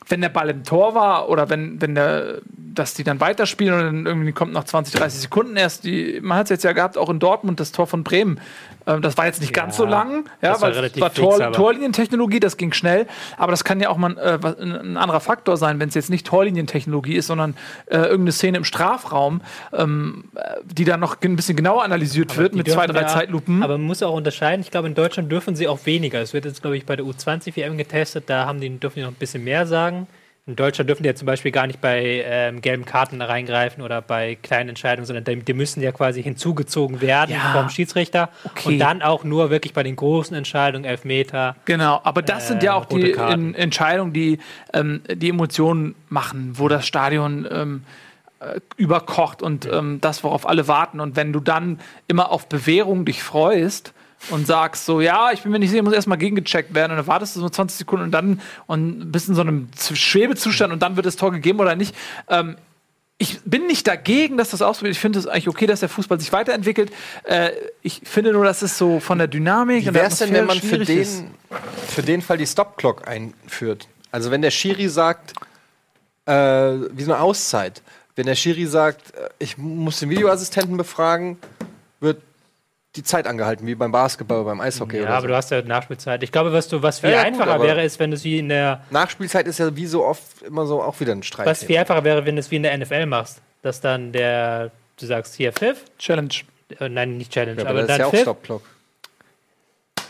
wenn 0.10 0.22
der 0.22 0.30
Ball 0.30 0.49
im 0.49 0.64
Tor 0.64 0.95
war 0.95 1.30
oder 1.30 1.49
wenn, 1.49 1.81
wenn 1.81 1.95
der, 1.95 2.39
dass 2.56 2.94
die 2.94 3.03
dann 3.03 3.19
weiterspielen 3.19 3.73
und 3.73 3.85
dann 3.85 4.06
irgendwie 4.06 4.31
kommt 4.31 4.53
nach 4.53 4.64
20, 4.64 4.95
30 4.95 5.22
Sekunden 5.22 5.56
erst 5.57 5.84
die, 5.84 6.19
man 6.22 6.38
hat 6.38 6.45
es 6.45 6.49
jetzt 6.52 6.64
ja 6.64 6.72
gehabt, 6.72 6.98
auch 6.98 7.10
in 7.10 7.19
Dortmund, 7.19 7.60
das 7.60 7.72
Tor 7.72 7.88
von 7.88 8.03
Bremen. 8.03 8.39
Ähm, 8.88 9.01
das 9.01 9.18
war 9.18 9.26
jetzt 9.26 9.41
nicht 9.41 9.53
ganz 9.53 9.76
so 9.77 9.85
lang, 9.85 10.26
ja, 10.41 10.51
das 10.51 10.61
war 10.61 10.68
weil 10.68 10.72
es 10.72 10.77
relativ 10.77 11.01
war 11.01 11.09
fix, 11.09 11.19
Tor, 11.22 11.41
aber- 11.41 11.51
Torlinientechnologie, 11.51 12.39
das 12.39 12.57
ging 12.57 12.72
schnell, 12.73 13.05
aber 13.38 13.51
das 13.51 13.64
kann 13.64 13.80
ja 13.80 13.89
auch 13.89 13.97
mal 13.97 14.18
äh, 14.18 14.64
ein, 14.64 14.97
anderer 14.97 15.19
Faktor 15.19 15.57
sein, 15.57 15.80
wenn 15.80 15.89
es 15.89 15.95
jetzt 15.95 16.09
nicht 16.09 16.26
Torlinientechnologie 16.26 17.15
ist, 17.15 17.27
sondern 17.27 17.55
äh, 17.88 17.97
irgendeine 17.97 18.31
Szene 18.31 18.57
im 18.57 18.64
Strafraum, 18.64 19.41
ähm, 19.73 20.26
äh, 20.35 20.41
die 20.65 20.85
dann 20.85 21.01
noch 21.01 21.18
ein 21.22 21.35
bisschen 21.35 21.57
genauer 21.57 21.84
analysiert 21.84 22.38
wird 22.38 22.53
Die 22.53 22.57
mit 22.59 22.72
zwei, 22.72 22.88
drei 22.88 23.01
ja- 23.01 23.07
Zeitlupen. 23.07 23.61
Aber 23.61 23.77
man 23.77 23.85
muss 23.88 24.01
auch 24.01 24.14
unterscheiden. 24.15 24.61
Ich 24.61 24.72
glaube, 24.72 24.88
in 24.88 24.95
Deutschland 24.95 25.31
dürfen 25.31 25.55
sie 25.55 25.68
auch 25.68 25.85
weniger. 25.85 26.22
Es 26.22 26.34
wird 26.34 26.45
jetzt, 26.45 26.61
glaube 26.61 26.77
ich, 26.77 26.85
bei 26.85 26.95
der 26.95 27.05
U20 27.05 27.55
WM 27.55 27.77
getestet. 27.77 28.26
Da 28.27 28.45
haben 28.45 28.61
die, 28.61 28.69
dürfen 28.80 28.99
die 28.99 29.01
noch 29.01 29.11
ein 29.11 29.15
bisschen 29.15 29.43
mehr 29.43 29.68
sagen. 29.68 30.07
In 30.48 30.56
Deutschland 30.56 30.90
dürfen 30.90 31.03
die 31.03 31.07
ja 31.07 31.15
zum 31.15 31.26
Beispiel 31.26 31.52
gar 31.52 31.68
nicht 31.68 31.82
bei 31.82 32.24
ähm, 32.26 32.61
gelben 32.61 32.86
Karten 32.86 33.22
reingreifen 33.22 33.84
oder 33.84 34.02
bei 34.02 34.38
kleinen 34.41 34.69
Entscheidungen, 34.69 35.06
sondern 35.06 35.26
die, 35.26 35.44
die 35.44 35.53
müssen 35.53 35.82
ja 35.82 35.91
quasi 35.91 36.24
hinzugezogen 36.24 37.02
werden 37.02 37.36
Ja. 37.36 37.52
vom 37.52 37.69
Schiedsrichter. 37.69 38.30
Okay. 38.45 38.69
Und 38.69 38.80
dann 38.80 39.02
auch 39.02 39.26
nur 39.26 39.49
wirklich 39.49 39.74
bei 39.74 39.84
den 39.84 39.98
großen 39.98 40.36
Entscheidungen, 40.38 40.86
Elfmeter. 40.86 41.57
Genau, 41.65 41.99
aber 42.02 42.22
das 42.22 42.48
sind 42.48 42.64
ja 42.64 42.76
auch 42.76 42.90
rote 42.90 43.07
die 43.07 43.11
in, 43.11 43.56
Entscheidungen, 43.56 44.14
die 44.14 44.40
ähm, 44.74 45.02
die 45.14 45.28
Emotionen 45.30 45.95
machen, 46.07 46.53
wo 46.53 46.69
das 46.69 46.88
Stadion 46.88 47.45
ähm, 47.52 47.84
äh, 48.40 48.61
überkocht 48.78 49.41
und 49.41 49.65
ähm, 49.65 49.99
das, 49.99 50.24
worauf 50.24 50.48
alle 50.48 50.69
warten. 50.69 51.02
Und 51.02 51.18
wenn 51.18 51.34
du 51.34 51.41
dann 51.41 51.80
immer 52.07 52.32
auf 52.32 52.48
Bewährung 52.48 53.03
dich 53.03 53.22
freust 53.22 53.94
und 54.30 54.48
sagst 54.48 54.85
so, 54.85 55.02
ja, 55.02 55.31
ich 55.31 55.44
bin 55.44 55.52
mir 55.52 55.60
nicht 55.60 55.72
sicher, 55.72 55.84
muss 55.84 55.94
erstmal 55.94 56.18
gegengecheckt 56.18 56.73
werden 56.73 56.91
und 56.91 56.98
dann 56.98 57.07
wartest 57.07 57.35
du 57.35 57.39
so 57.39 57.49
20 57.49 57.77
Sekunden 57.77 58.06
und 58.06 58.11
dann 58.11 58.41
und 58.65 59.11
bist 59.11 59.30
in 59.30 59.35
so 59.35 59.41
einem 59.41 59.69
Schwebezustand 59.77 60.73
und 60.73 60.81
dann 60.81 60.95
wird 60.95 61.06
das 61.06 61.15
Tor 61.15 61.31
gegeben 61.31 61.60
oder 61.60 61.76
nicht. 61.76 61.95
Ähm, 62.30 62.57
ich 63.19 63.39
bin 63.45 63.65
nicht 63.65 63.88
dagegen, 63.88 64.38
dass 64.38 64.52
das 64.52 64.61
ausprobiert. 64.61 64.95
Ich 64.95 64.99
finde 64.99 65.18
es 65.18 65.26
eigentlich 65.26 65.48
okay, 65.48 65.65
dass 65.65 65.80
der 65.80 65.89
Fußball 65.89 66.19
sich 66.19 66.31
weiterentwickelt. 66.31 66.91
Äh, 67.23 67.52
ich 67.81 68.02
finde 68.03 68.31
nur, 68.31 68.45
dass 68.45 68.61
es 68.61 68.77
so 68.77 68.99
von 68.99 69.18
der 69.18 69.27
Dynamik 69.27 69.84
Wie 69.84 69.88
und 69.88 69.94
der 69.95 70.03
wäre 70.03 70.11
es 70.11 70.19
denn, 70.19 70.34
wenn 70.34 70.45
man 70.45 70.60
für 70.60 70.68
schwierig 70.68 70.89
ist. 70.89 71.22
den, 71.22 71.31
für 71.88 72.03
den 72.03 72.22
Fall 72.22 72.38
die 72.38 72.45
Stop-Clock 72.45 73.07
einführt? 73.07 73.88
Also 74.11 74.30
wenn 74.30 74.44
der 74.44 74.52
Schiri 74.52 74.88
sagt, 74.88 75.34
äh, 76.26 76.34
wie 76.34 77.03
so 77.03 77.14
eine 77.14 77.22
Auszeit, 77.22 77.81
wenn 78.15 78.27
der 78.27 78.35
Schiri 78.35 78.68
sagt, 78.68 79.15
äh, 79.15 79.30
ich 79.39 79.57
muss 79.57 79.99
den 79.99 80.11
Videoassistenten 80.11 80.77
befragen, 80.77 81.39
die 82.98 83.03
Zeit 83.03 83.28
angehalten, 83.28 83.65
wie 83.68 83.76
beim 83.76 83.91
Basketball, 83.91 84.44
beim 84.44 84.60
Eishockey 84.60 84.98
Ja, 84.98 85.03
oder 85.03 85.11
aber 85.14 85.22
so. 85.22 85.28
du 85.28 85.36
hast 85.36 85.52
ja 85.52 85.61
Nachspielzeit. 85.61 86.24
Ich 86.24 86.32
glaube, 86.32 86.52
was, 86.52 86.68
du, 86.68 86.82
was 86.82 86.99
viel 86.99 87.10
Ja, 87.11 87.18
ja, 87.18 87.24
gut, 87.24 87.34
einfacher 87.34 87.52
aber- 87.56 87.64
wäre, 87.64 87.84
ist, 87.84 87.99
wenn 87.99 88.11
du 88.11 88.15
es 88.18 88.24
wie 88.24 88.40
in 88.40 88.49
der. 88.49 88.84
Nachspielzeit 88.90 89.48
ist 89.48 89.60
ja 89.60 89.76
wie 89.76 89.86
so 89.86 90.03
oft 90.06 90.41
immer 90.41 90.65
so 90.65 90.82
auch 90.82 90.99
wieder 90.99 91.14
ein 91.14 91.24
Streit. 91.24 91.45
Was 91.45 91.64
viel 91.64 91.78
einfacher 91.78 92.03
wäre, 92.03 92.26
wenn 92.26 92.36
du 92.36 92.40
es 92.41 92.52
wie 92.52 92.57
in 92.57 92.64
der 92.64 92.74
NFL 92.78 93.06
machst. 93.06 93.41
Dass 93.61 93.80
dann 93.82 94.11
der. 94.11 94.72
Du 94.99 95.06
sagst 95.06 95.36
hier 95.36 95.53
Pfiff. 95.53 95.84
Challenge. 95.99 96.30
Äh, 96.80 96.90
nein, 96.90 97.18
nicht 97.18 97.32
Challenge, 97.32 97.56
ja, 97.57 97.61
aber, 97.61 97.69
aber 97.69 97.80
das 97.82 97.88
dann 97.88 97.95
ist 97.95 97.99
ja 97.99 98.06
auch 98.07 98.11
Pfiff. 98.11 98.22
Stoppklock. 98.22 98.61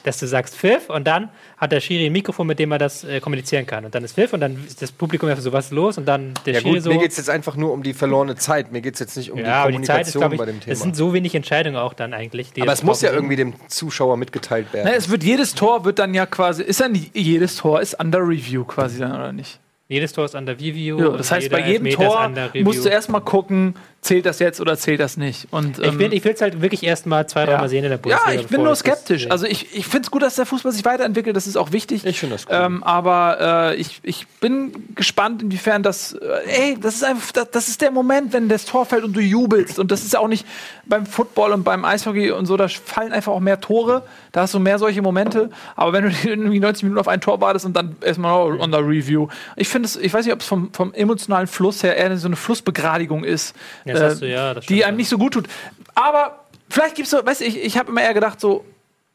Dass 0.07 0.19
du 0.19 0.25
sagst 0.25 0.55
Pfiff 0.55 0.89
und 0.89 1.05
dann 1.05 1.27
hat 1.57 1.73
der 1.73 1.81
Schiri 1.81 2.05
ein 2.05 2.13
Mikrofon, 2.13 2.47
mit 2.47 2.59
dem 2.59 2.71
er 2.71 2.77
das 2.77 3.03
äh, 3.03 3.19
kommunizieren 3.19 3.65
kann. 3.65 3.83
Und 3.83 3.93
dann 3.93 4.05
ist 4.05 4.15
Pfiff 4.15 4.31
und 4.31 4.39
dann 4.39 4.63
ist 4.65 4.81
das 4.81 4.89
Publikum 4.89 5.27
einfach 5.27 5.43
so, 5.43 5.51
was 5.51 5.69
los? 5.71 5.97
Und 5.97 6.05
dann 6.05 6.33
der 6.45 6.53
Ja 6.53 6.61
Schiri 6.61 6.75
gut, 6.75 6.83
so. 6.83 6.89
mir 6.91 6.99
geht 6.99 7.11
es 7.11 7.17
jetzt 7.17 7.29
einfach 7.29 7.57
nur 7.57 7.73
um 7.73 7.83
die 7.83 7.93
verlorene 7.93 8.35
Zeit. 8.35 8.71
Mir 8.71 8.79
geht 8.79 8.93
es 8.93 9.01
jetzt 9.01 9.17
nicht 9.17 9.31
um 9.31 9.39
ja, 9.39 9.43
die 9.43 9.49
aber 9.49 9.71
die 9.73 9.81
Zeit 9.81 10.07
ist, 10.07 10.13
Kommunikation 10.13 10.31
ich, 10.31 10.37
bei 10.39 10.45
dem 10.45 10.59
Thema. 10.61 10.73
es 10.73 10.79
sind 10.79 10.95
so 10.95 11.13
wenig 11.13 11.35
Entscheidungen 11.35 11.75
auch 11.75 11.93
dann 11.93 12.13
eigentlich. 12.13 12.53
Die 12.53 12.61
aber 12.61 12.71
es 12.71 12.83
muss 12.83 13.01
ja 13.01 13.11
irgendwie 13.11 13.35
dem 13.35 13.53
Zuschauer 13.67 14.15
mitgeteilt 14.15 14.71
werden. 14.71 14.87
Na, 14.89 14.95
es 14.95 15.09
wird 15.09 15.23
jedes 15.23 15.55
Tor 15.55 15.83
wird 15.83 15.99
dann 15.99 16.13
ja 16.13 16.25
quasi, 16.25 16.63
ist 16.63 16.81
nicht 16.89 17.13
jedes 17.13 17.57
Tor 17.57 17.81
ist 17.81 17.99
under 17.99 18.19
review 18.19 18.63
quasi 18.63 18.99
dann 18.99 19.11
oder 19.11 19.33
nicht? 19.33 19.59
Jedes 19.89 20.11
Tor 20.11 20.25
ist 20.25 20.35
under 20.35 20.53
Review. 20.53 20.99
Ja, 20.99 21.09
das 21.11 21.31
heißt, 21.31 21.49
bei 21.49 21.65
jedem 21.65 21.89
Tor 21.91 22.29
musst 22.55 22.83
du 22.83 22.89
erstmal 22.89 23.21
gucken, 23.21 23.75
zählt 24.07 24.25
das 24.25 24.39
jetzt 24.39 24.59
oder 24.61 24.77
zählt 24.77 24.99
das 24.99 25.17
nicht. 25.17 25.47
Und, 25.51 25.77
Ich, 25.79 25.85
ähm, 25.85 25.97
bin- 25.97 26.11
ich 26.11 26.23
will 26.23 26.33
es 26.33 26.41
halt 26.41 26.61
wirklich 26.61 26.83
erst 26.83 27.05
mal 27.05 27.27
zwei, 27.27 27.45
dreimal 27.45 27.63
ja. 27.63 27.69
sehen 27.69 27.83
in 27.83 27.89
der 27.91 27.97
Bundesliga. 27.97 28.33
Ja, 28.33 28.39
ich 28.41 28.47
bin 28.47 28.63
nur 28.63 28.75
skeptisch. 28.75 29.29
Also 29.29 29.45
ich, 29.45 29.75
ich 29.75 29.85
finde 29.85 30.05
es 30.05 30.11
gut, 30.11 30.21
dass 30.21 30.35
der 30.35 30.45
Fußball 30.45 30.71
sich 30.71 30.85
weiterentwickelt, 30.85 31.35
das 31.35 31.45
ist 31.47 31.57
auch 31.57 31.71
wichtig. 31.71 32.05
Ich 32.05 32.19
finde 32.19 32.35
das 32.35 32.45
cool. 32.47 32.55
Ähm, 32.55 32.83
aber 32.83 33.73
äh, 33.73 33.75
ich, 33.75 33.99
ich 34.03 34.25
bin 34.41 34.71
gespannt, 34.95 35.41
inwiefern 35.43 35.83
das. 35.83 36.13
Äh, 36.13 36.27
ey, 36.71 36.77
das 36.81 36.95
ist 36.95 37.03
einfach, 37.03 37.31
das, 37.33 37.51
das 37.51 37.67
ist 37.67 37.81
der 37.81 37.91
Moment, 37.91 38.33
wenn 38.33 38.49
das 38.49 38.65
Tor 38.65 38.85
fällt 38.85 39.03
und 39.03 39.13
du 39.13 39.19
jubelst. 39.19 39.77
Und 39.79 39.91
das 39.91 40.03
ist 40.03 40.13
ja 40.13 40.19
auch 40.19 40.27
nicht 40.27 40.45
beim 40.89 41.05
Football 41.05 41.53
und 41.53 41.63
beim 41.63 41.85
Eishockey 41.85 42.31
und 42.31 42.45
so, 42.45 42.57
da 42.57 42.67
fallen 42.67 43.11
einfach 43.11 43.31
auch 43.31 43.39
mehr 43.39 43.59
Tore. 43.59 44.03
Da 44.31 44.41
hast 44.41 44.53
du 44.53 44.59
mehr 44.59 44.79
solche 44.79 45.01
Momente. 45.01 45.49
Aber 45.75 45.93
wenn 45.93 46.03
du 46.03 46.09
irgendwie 46.23 46.59
90 46.59 46.83
Minuten 46.83 46.99
auf 46.99 47.07
ein 47.07 47.21
Tor 47.21 47.41
wartest 47.41 47.65
und 47.65 47.75
dann 47.75 47.95
erstmal 48.01 48.59
on 48.59 48.71
the 48.71 48.79
Review. 48.79 49.27
Ich 49.55 49.67
finde 49.67 49.87
es, 49.87 49.95
ich 49.95 50.13
weiß 50.13 50.25
nicht, 50.25 50.33
ob 50.33 50.41
es 50.41 50.47
vom, 50.47 50.71
vom 50.73 50.93
emotionalen 50.93 51.47
Fluss 51.47 51.83
her 51.83 51.95
eher 51.95 52.15
so 52.17 52.27
eine 52.27 52.35
Flussbegradigung 52.35 53.23
ist. 53.23 53.55
Hast 53.87 54.21
du, 54.21 54.27
ja, 54.27 54.53
die 54.55 54.85
einem 54.85 54.97
nicht 54.97 55.09
so 55.09 55.17
gut 55.17 55.33
tut. 55.33 55.47
Aber 55.95 56.45
vielleicht 56.69 56.95
gibt 56.95 57.07
es 57.07 57.11
so, 57.11 57.25
weißt 57.25 57.41
du, 57.41 57.45
ich, 57.45 57.63
ich 57.63 57.77
habe 57.77 57.91
immer 57.91 58.01
eher 58.01 58.13
gedacht, 58.13 58.39
so, 58.39 58.65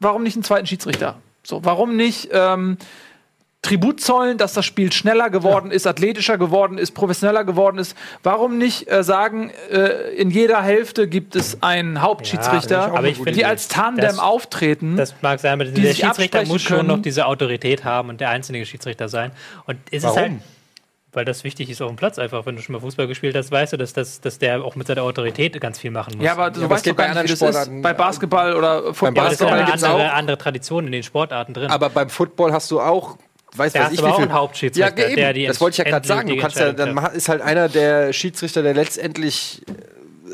warum 0.00 0.22
nicht 0.22 0.36
einen 0.36 0.44
zweiten 0.44 0.66
Schiedsrichter? 0.66 1.16
So, 1.44 1.64
warum 1.64 1.96
nicht 1.96 2.28
ähm, 2.32 2.76
Tribut 3.62 4.00
zollen, 4.00 4.38
dass 4.38 4.54
das 4.54 4.66
Spiel 4.66 4.92
schneller 4.92 5.30
geworden 5.30 5.70
ist, 5.70 5.86
athletischer 5.86 6.36
geworden 6.36 6.78
ist, 6.78 6.92
professioneller 6.92 7.44
geworden 7.44 7.78
ist? 7.78 7.96
Warum 8.24 8.58
nicht 8.58 8.90
äh, 8.90 9.04
sagen, 9.04 9.50
äh, 9.70 10.12
in 10.16 10.30
jeder 10.30 10.60
Hälfte 10.62 11.06
gibt 11.06 11.36
es 11.36 11.62
einen 11.62 12.02
Hauptschiedsrichter, 12.02 12.88
Ja, 12.88 12.94
aber 12.94 13.06
ich 13.06 13.22
die 13.22 13.44
als 13.44 13.68
Tandem 13.68 14.04
das- 14.04 14.18
auftreten? 14.18 14.96
Das 14.96 15.14
mag 15.22 15.38
sein, 15.38 15.52
aber 15.52 15.64
der 15.66 15.94
Schiedsrichter 15.94 16.44
muss 16.44 16.60
schon 16.62 16.78
können. 16.78 16.88
noch 16.88 17.02
diese 17.02 17.24
Autorität 17.26 17.84
haben 17.84 18.08
und 18.08 18.20
der 18.20 18.30
einzelne 18.30 18.66
Schiedsrichter 18.66 19.08
sein. 19.08 19.30
Und 19.66 19.78
es 19.92 20.02
Warum? 20.02 20.16
ist 20.16 20.22
halt, 20.22 20.32
weil 21.12 21.24
das 21.24 21.44
wichtig 21.44 21.70
ist 21.70 21.80
auf 21.82 21.88
dem 21.88 21.96
Platz 21.96 22.18
einfach. 22.18 22.44
Wenn 22.46 22.56
du 22.56 22.62
schon 22.62 22.72
mal 22.72 22.80
Fußball 22.80 23.06
gespielt 23.06 23.36
hast, 23.36 23.52
weißt 23.52 23.74
du, 23.74 23.76
dass, 23.76 23.92
dass, 23.92 24.20
dass 24.20 24.38
der 24.40 24.64
auch 24.64 24.74
mit 24.74 24.88
seiner 24.88 25.02
Autorität 25.04 25.60
ganz 25.60 25.78
viel 25.78 25.92
machen 25.92 26.14
muss. 26.16 26.24
ja, 26.24 26.32
aber 26.32 26.50
du 26.50 26.62
es 26.64 26.68
weißt 26.70 26.82
geht 26.84 26.94
doch 26.94 26.96
gar 26.96 27.14
bei 27.14 27.22
nicht, 27.22 27.24
wie 27.24 27.38
das 27.38 27.42
anderen 27.42 27.54
ist. 27.54 27.62
Sportarten- 27.66 27.82
Bei 27.82 27.92
Basketball 27.94 28.56
oder 28.56 28.92
Football. 28.94 29.24
das 29.24 29.32
ist 29.34 29.40
ja 29.40 29.46
Basketball 29.46 29.58
eine 29.58 29.66
gibt's 29.66 29.84
andere, 29.84 30.10
auch. 30.10 30.14
andere 30.14 30.38
Tradition 30.38 30.86
in 30.86 30.92
den 30.92 31.02
Sportarten 31.04 31.54
drin. 31.54 31.70
Aber 31.70 31.90
beim 31.90 32.08
Football 32.10 32.52
hast 32.52 32.68
du 32.72 32.80
auch, 32.80 33.18
weiß 33.54 33.72
Da 33.72 33.84
was 33.84 33.92
ich, 33.92 33.98
aber 33.98 34.08
wie 34.08 34.12
auch 34.12 34.16
viel. 34.16 34.24
einen 34.24 34.32
Hauptschiedsrichter, 34.32 35.02
ja, 35.02 35.08
eben. 35.08 35.34
der 35.34 35.48
das 35.48 35.60
wollte 35.60 35.74
ich 35.74 35.78
ja 35.78 35.84
gerade 35.84 36.06
sagen. 36.06 36.28
Du 36.28 36.36
kannst 36.36 36.58
ja, 36.58 36.72
dann 36.72 36.96
ist 37.14 37.28
halt 37.28 37.42
einer 37.42 37.68
der 37.68 38.12
Schiedsrichter, 38.12 38.62
der 38.62 38.74
letztendlich 38.74 39.62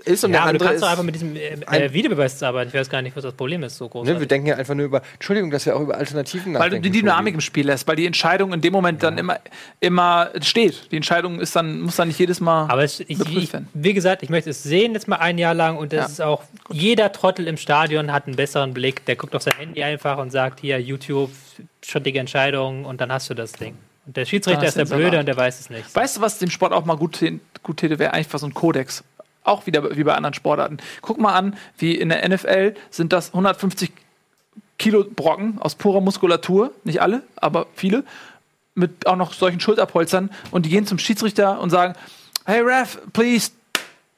ist 0.04 0.24
und 0.24 0.32
ja, 0.32 0.38
der 0.38 0.42
aber 0.42 0.52
du 0.52 0.54
andere 0.56 0.68
kannst 0.68 0.74
ist. 0.76 0.82
doch 0.82 0.90
einfach 0.90 1.02
mit 1.04 1.14
diesem 1.14 1.36
äh, 1.36 1.54
äh, 1.84 1.92
Videobeweis 1.92 2.42
arbeiten. 2.42 2.68
Ich 2.68 2.74
weiß 2.74 2.90
gar 2.90 3.00
nicht, 3.02 3.16
was 3.16 3.22
das 3.24 3.34
Problem 3.34 3.62
ist, 3.62 3.76
so 3.78 3.88
groß. 3.88 4.06
Ne, 4.06 4.20
wir 4.20 4.26
denken 4.26 4.46
ja 4.48 4.56
einfach 4.56 4.74
nur 4.74 4.84
über. 4.86 5.02
Entschuldigung, 5.14 5.50
dass 5.50 5.64
wir 5.66 5.74
auch 5.76 5.80
über 5.80 5.96
Alternativen 5.96 6.54
Weil 6.54 6.70
du 6.70 6.76
nachdenken. 6.76 6.82
die 6.82 6.90
Dynamik 7.00 7.34
im 7.34 7.40
Spiel 7.40 7.66
lässt, 7.66 7.88
weil 7.88 7.96
die 7.96 8.06
Entscheidung 8.06 8.52
in 8.52 8.60
dem 8.60 8.72
Moment 8.72 9.02
dann 9.02 9.16
immer, 9.18 9.38
immer 9.80 10.30
steht. 10.42 10.90
Die 10.92 10.96
Entscheidung 10.96 11.40
ist 11.40 11.56
dann, 11.56 11.80
muss 11.80 11.96
dann 11.96 12.08
nicht 12.08 12.18
jedes 12.18 12.40
Mal. 12.40 12.68
Aber 12.68 12.84
es, 12.84 13.00
ich, 13.00 13.10
Überprüft 13.10 13.54
ich, 13.54 13.60
wie 13.74 13.94
gesagt, 13.94 14.22
ich 14.22 14.28
möchte 14.30 14.50
es 14.50 14.62
sehen 14.62 14.92
jetzt 14.92 15.08
mal 15.08 15.16
ein 15.16 15.38
Jahr 15.38 15.54
lang 15.54 15.76
und 15.78 15.92
das 15.92 15.98
Ja. 15.98 16.06
ist 16.06 16.20
auch, 16.22 16.42
jeder 16.70 17.12
Trottel 17.12 17.46
im 17.48 17.56
Stadion 17.56 18.12
hat 18.12 18.26
einen 18.26 18.36
besseren 18.36 18.74
Blick. 18.74 19.04
Der 19.06 19.16
guckt 19.16 19.34
auf 19.34 19.42
sein 19.42 19.54
Handy 19.58 19.82
einfach 19.82 20.18
und 20.18 20.30
sagt, 20.30 20.60
hier, 20.60 20.80
YouTube, 20.80 21.30
schottige 21.84 22.18
Entscheidung 22.18 22.84
und 22.84 23.00
dann 23.00 23.10
hast 23.12 23.30
du 23.30 23.34
das 23.34 23.52
Ding. 23.52 23.74
Und 24.06 24.16
der 24.16 24.24
Schiedsrichter 24.24 24.64
ist 24.66 24.76
der 24.76 24.84
du 24.86 24.96
Blöde 24.96 25.18
und 25.18 25.26
der 25.26 25.36
weiß 25.36 25.60
es 25.60 25.70
nicht. 25.70 25.94
Weißt 25.94 26.16
du, 26.16 26.20
was 26.22 26.38
dem 26.38 26.50
Sport 26.50 26.72
auch 26.72 26.84
mal 26.84 26.96
gut, 26.96 27.22
gut 27.62 27.76
täte, 27.76 27.98
wäre 27.98 28.12
einfach 28.14 28.38
so 28.38 28.46
ein 28.46 28.54
Kodex. 28.54 29.04
Auch 29.48 29.66
wieder 29.66 29.96
wie 29.96 30.04
bei 30.04 30.14
anderen 30.14 30.34
Sportarten. 30.34 30.76
Guck 31.00 31.18
mal 31.18 31.34
an, 31.34 31.56
wie 31.78 31.94
in 31.94 32.10
der 32.10 32.28
NFL 32.28 32.74
sind 32.90 33.12
das 33.12 33.28
150 33.28 33.90
Kilo 34.78 35.04
Brocken 35.04 35.58
aus 35.58 35.74
purer 35.74 36.00
Muskulatur. 36.00 36.72
Nicht 36.84 37.00
alle, 37.00 37.22
aber 37.36 37.66
viele. 37.74 38.04
Mit 38.74 39.06
auch 39.06 39.16
noch 39.16 39.32
solchen 39.32 39.58
Schulterpolstern. 39.58 40.30
Und 40.50 40.66
die 40.66 40.70
gehen 40.70 40.86
zum 40.86 40.98
Schiedsrichter 40.98 41.60
und 41.60 41.70
sagen: 41.70 41.94
Hey 42.44 42.60
Ref, 42.60 42.98
please, 43.12 43.50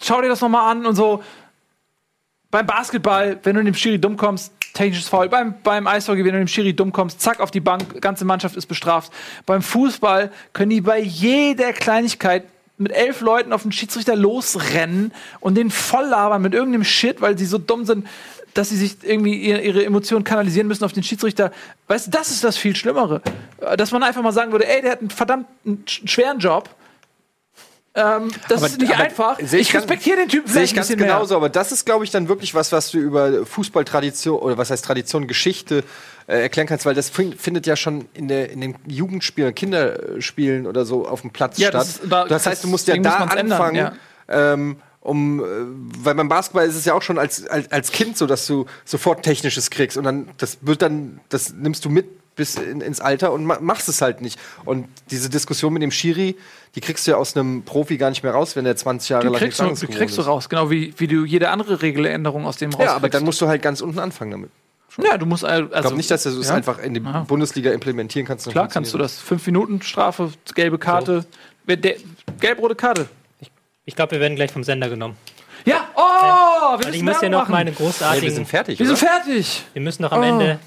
schau 0.03 0.21
dir 0.21 0.29
das 0.29 0.41
nochmal 0.41 0.71
an 0.71 0.85
und 0.85 0.97
so. 0.97 1.23
Beim 2.51 2.67
Basketball, 2.67 3.39
wenn 3.45 3.55
du 3.55 3.63
dem 3.63 3.75
Schiri 3.75 4.01
dumm 4.01 4.17
kommst, 4.17 4.53
technisches 4.75 5.09
Foul. 5.09 5.29
Beim, 5.29 5.55
beim 5.63 5.87
Eishockey, 5.87 6.25
wenn 6.25 6.33
du 6.33 6.39
dem 6.39 6.49
Schiri 6.49 6.75
dumm 6.75 6.93
kommst, 6.93 7.21
zack, 7.21 7.39
auf 7.39 7.53
die 7.53 7.61
Bank, 7.61 8.03
ganze 8.03 8.25
Mannschaft 8.25 8.57
ist 8.57 8.67
bestraft. 8.67 9.13
Beim 9.47 9.63
Fußball 9.63 10.33
können 10.53 10.71
die 10.71 10.81
bei 10.81 10.99
jeder 10.99 11.73
Kleinigkeit 11.73 12.45
mit 12.81 12.93
elf 12.93 13.21
Leuten 13.21 13.53
auf 13.53 13.63
den 13.63 13.73
Schiedsrichter 13.73 14.17
losrennen 14.17 15.13
und 15.41 15.55
den 15.57 15.71
voll 15.71 16.07
labern 16.07 16.43
mit 16.43 16.55
irgendeinem 16.55 16.85
Shit, 16.85 17.21
weil 17.21 17.37
sie 17.39 17.47
so 17.47 17.59
dumm 17.59 17.85
sind, 17.85 18.07
dass 18.55 18.71
sie 18.71 18.77
sich 18.77 18.97
irgendwie 19.03 19.35
ihre, 19.37 19.85
Emotionen 19.85 20.25
kanalisieren 20.25 20.67
müssen 20.67 20.85
auf 20.85 20.93
den 20.93 21.03
Schiedsrichter. 21.03 21.53
Weißt 21.87 22.09
du, 22.09 22.11
das 22.11 22.31
ist 22.31 22.43
das 22.43 22.57
viel 22.57 22.75
Schlimmere. 22.75 23.23
Dass 23.77 23.93
man 23.93 24.03
einfach 24.03 24.23
mal 24.23 24.33
sagen 24.33 24.51
würde, 24.51 24.67
ey, 24.67 24.83
der 24.83 24.93
hat 24.93 25.01
einen 25.01 25.11
verdammt 25.11 25.47
einen 25.65 25.85
sch- 25.87 26.09
schweren 26.09 26.39
Job. 26.41 26.69
Ähm, 27.93 28.31
das 28.49 28.59
Aber- 28.59 28.67
ist 28.69 28.79
nicht 28.81 28.95
einfach. 28.95 29.39
Ich, 29.41 29.53
ich 29.53 29.75
respektiere 29.75 30.19
den 30.19 30.29
Typen 30.29 30.47
ich 30.47 30.53
vielleicht 30.53 30.73
ein 30.75 30.77
ganz 30.77 30.87
bisschen 30.89 31.01
mehr. 31.01 31.09
genauso, 31.15 31.35
aber 31.37 31.49
das 31.49 31.73
ist, 31.73 31.85
glaube 31.85 32.05
ich, 32.05 32.11
dann 32.13 32.29
wirklich 32.29 32.55
was, 32.55 32.71
was 32.71 32.91
du 32.93 32.99
über 32.99 33.45
Fußballtradition 33.45 34.39
oder 34.39 34.57
was 34.57 34.71
heißt 34.71 34.85
Tradition, 34.85 35.27
Geschichte 35.27 35.83
äh, 36.29 36.43
erklären 36.43 36.69
kannst, 36.69 36.87
weil 36.87 36.95
das 36.95 37.11
fin- 37.11 37.33
findet 37.37 37.67
ja 37.67 37.75
schon 37.75 38.07
in, 38.15 38.29
der, 38.29 38.51
in 38.51 38.61
den 38.61 38.77
Jugendspielen, 38.87 39.53
Kinderspielen 39.55 40.67
oder 40.69 40.85
so 40.85 41.07
auf 41.09 41.23
dem 41.23 41.31
Platz 41.31 41.59
Ja, 41.59 41.69
statt. 41.71 41.81
das 41.81 42.01
da- 42.09 42.25
das 42.27 42.47
heißt, 42.47 42.63
du 42.63 42.69
musst 42.69 42.87
ja 42.87 42.97
da 42.97 43.19
man's 43.19 43.35
ändern, 43.35 43.53
anfangen, 43.61 43.91
ähm, 44.29 44.77
um, 45.01 45.41
äh, 45.41 45.45
weil 46.05 46.15
beim 46.15 46.29
Basketball 46.29 46.67
ist 46.69 46.77
es 46.77 46.85
ja 46.85 46.95
auch 46.95 47.03
schon 47.03 47.19
als, 47.19 47.47
als, 47.49 47.73
als 47.73 47.91
Kind 47.91 48.17
so, 48.17 48.27
dass 48.27 48.47
du 48.47 48.67
sofort 48.85 49.25
Technisches 49.25 49.71
kriegst 49.71 49.97
und 49.97 50.05
dann, 50.05 50.29
das 50.37 50.59
wird 50.61 50.83
dann, 50.83 51.19
das 51.31 51.53
nimmst 51.55 51.85
du 51.85 51.89
mit 51.89 52.07
bis 52.41 52.55
in, 52.57 52.81
ins 52.81 53.01
Alter 53.01 53.33
und 53.33 53.45
ma 53.45 53.59
machst 53.61 53.89
es 53.91 54.01
halt 54.01 54.23
nicht. 54.23 54.39
Und 54.65 54.89
diese 55.11 55.29
Diskussion 55.29 55.73
mit 55.75 55.83
dem 55.83 55.91
Schiri, 55.91 56.37
die 56.75 56.81
kriegst 56.81 57.07
du 57.07 57.11
ja 57.11 57.17
aus 57.19 57.37
einem 57.37 57.63
Profi 57.63 57.99
gar 57.99 58.09
nicht 58.09 58.23
mehr 58.23 58.33
raus, 58.33 58.57
wenn 58.57 58.65
der 58.65 58.77
20 58.77 59.09
Jahre 59.11 59.23
Die 59.27 59.29
lang 59.29 59.39
kriegst, 59.41 59.61
du, 59.61 59.75
die 59.75 59.87
kriegst 59.87 60.17
du 60.17 60.23
raus, 60.23 60.49
genau 60.49 60.71
wie, 60.71 60.95
wie 60.97 61.07
du 61.07 61.25
jede 61.27 61.51
andere 61.51 61.83
Regeländerung 61.83 62.47
aus 62.47 62.57
dem 62.57 62.73
raus. 62.73 62.83
Ja, 62.85 62.95
aber 62.97 63.11
dann 63.11 63.25
musst 63.25 63.41
du 63.43 63.47
halt 63.47 63.61
ganz 63.61 63.81
unten 63.83 63.99
anfangen 63.99 64.31
damit. 64.31 64.51
Ja, 65.05 65.19
du 65.19 65.27
musst 65.27 65.45
also. 65.45 65.67
Ich 65.73 65.81
glaube 65.81 65.97
nicht, 65.97 66.11
dass 66.11 66.23
du 66.25 66.31
es 66.31 66.49
ja. 66.49 66.55
einfach 66.55 66.79
in 66.81 66.95
die 66.95 67.01
Ja. 67.01 67.21
Bundesliga 67.21 67.71
implementieren 67.73 68.27
kannst. 68.27 68.49
Klar 68.49 68.69
kannst 68.69 68.93
du 68.95 68.99
das. 68.99 69.19
Fünf 69.21 69.47
Minuten 69.47 69.83
Strafe, 69.83 70.33
gelbe 70.55 70.79
Karte. 70.79 71.25
Der- 71.69 71.97
Gelb-rote 72.41 72.75
Karte. 72.75 73.09
Ich 73.85 73.95
glaube, 73.95 74.13
wir 74.13 74.21
werden 74.21 74.35
gleich 74.35 74.51
vom 74.51 74.65
Sender 74.65 74.89
genommen. 74.89 75.17
Ja, 75.65 75.89
oh, 75.95 76.79
wir 76.79 76.89
ich 76.89 77.03
müssen 77.03 77.05
muss 77.05 77.21
ja 77.23 77.29
noch 77.29 77.41
machen. 77.43 77.53
meine 77.53 77.73
großartigen. 77.73 78.23
wir 78.29 78.35
sind 78.35 78.49
fertig. 78.49 78.79
Wir 78.79 78.87
sind 78.87 78.99
fertig. 78.99 79.65
wir 79.75 79.83
müssen 79.83 80.03
noch 80.03 80.13
am 80.13 80.21
Oh. 80.21 80.25
Ende. 80.25 80.59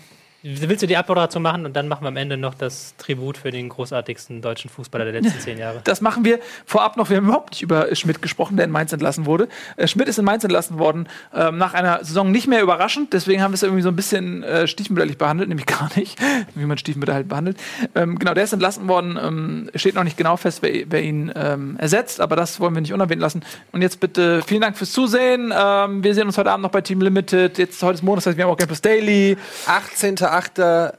Willst 0.45 0.83
du 0.83 0.87
die 0.87 0.97
Abmoderation 0.97 1.41
machen 1.41 1.65
und 1.65 1.73
dann 1.73 1.87
machen 1.87 2.03
wir 2.03 2.09
am 2.09 2.17
Ende 2.17 2.35
noch 2.35 2.53
das 2.53 2.95
Tribut 2.97 3.37
für 3.37 3.49
den 3.49 3.69
großartigsten 3.69 4.41
deutschen 4.41 4.69
Fußballer 4.69 5.05
der 5.05 5.21
letzten 5.21 5.39
zehn 5.39 5.57
Jahre? 5.57 5.79
Das 5.85 6.01
machen 6.01 6.25
wir 6.25 6.39
vorab 6.65 6.97
noch. 6.97 7.09
Wir 7.09 7.15
haben 7.15 7.27
überhaupt 7.27 7.51
nicht 7.51 7.61
über 7.61 7.95
Schmidt 7.95 8.21
gesprochen, 8.21 8.57
der 8.57 8.65
in 8.65 8.71
Mainz 8.71 8.91
entlassen 8.91 9.25
wurde. 9.25 9.47
Äh, 9.77 9.87
Schmidt 9.87 10.09
ist 10.09 10.19
in 10.19 10.25
Mainz 10.25 10.43
entlassen 10.43 10.79
worden, 10.79 11.07
äh, 11.33 11.49
nach 11.51 11.73
einer 11.73 12.03
Saison 12.03 12.29
nicht 12.29 12.47
mehr 12.47 12.61
überraschend. 12.61 13.13
Deswegen 13.13 13.41
haben 13.41 13.53
wir 13.53 13.55
es 13.55 13.63
irgendwie 13.63 13.83
so 13.83 13.87
ein 13.87 13.95
bisschen 13.95 14.43
äh, 14.43 14.67
stiefmütterlich 14.67 15.17
behandelt, 15.17 15.47
nämlich 15.47 15.65
gar 15.65 15.89
nicht, 15.95 16.19
wie 16.55 16.65
man 16.65 16.77
stiefmütterlich 16.77 17.25
behandelt. 17.25 17.55
Ähm, 17.95 18.19
genau, 18.19 18.33
der 18.33 18.43
ist 18.43 18.51
entlassen 18.51 18.89
worden. 18.89 19.17
Ähm, 19.21 19.69
steht 19.75 19.95
noch 19.95 20.03
nicht 20.03 20.17
genau 20.17 20.35
fest, 20.35 20.61
wer, 20.61 20.73
wer 20.87 21.03
ihn 21.03 21.31
ähm, 21.37 21.77
ersetzt, 21.77 22.19
aber 22.19 22.35
das 22.35 22.59
wollen 22.59 22.73
wir 22.73 22.81
nicht 22.81 22.91
unerwähnt 22.91 23.21
lassen. 23.21 23.43
Und 23.71 23.81
jetzt 23.81 24.01
bitte 24.01 24.41
vielen 24.45 24.59
Dank 24.59 24.77
fürs 24.77 24.91
Zusehen. 24.91 25.53
Ähm, 25.57 26.03
wir 26.03 26.13
sehen 26.13 26.27
uns 26.27 26.37
heute 26.37 26.51
Abend 26.51 26.63
noch 26.63 26.71
bei 26.71 26.81
Team 26.81 26.99
Limited. 26.99 27.57
Jetzt 27.57 27.81
heute 27.81 27.93
ist 27.93 28.03
Montag, 28.03 28.35
wir 28.35 28.43
haben 28.43 28.51
auch 28.51 28.57
Campus 28.57 28.81
Daily. 28.81 29.37
18. 29.67 30.32
7.8. 30.41 30.93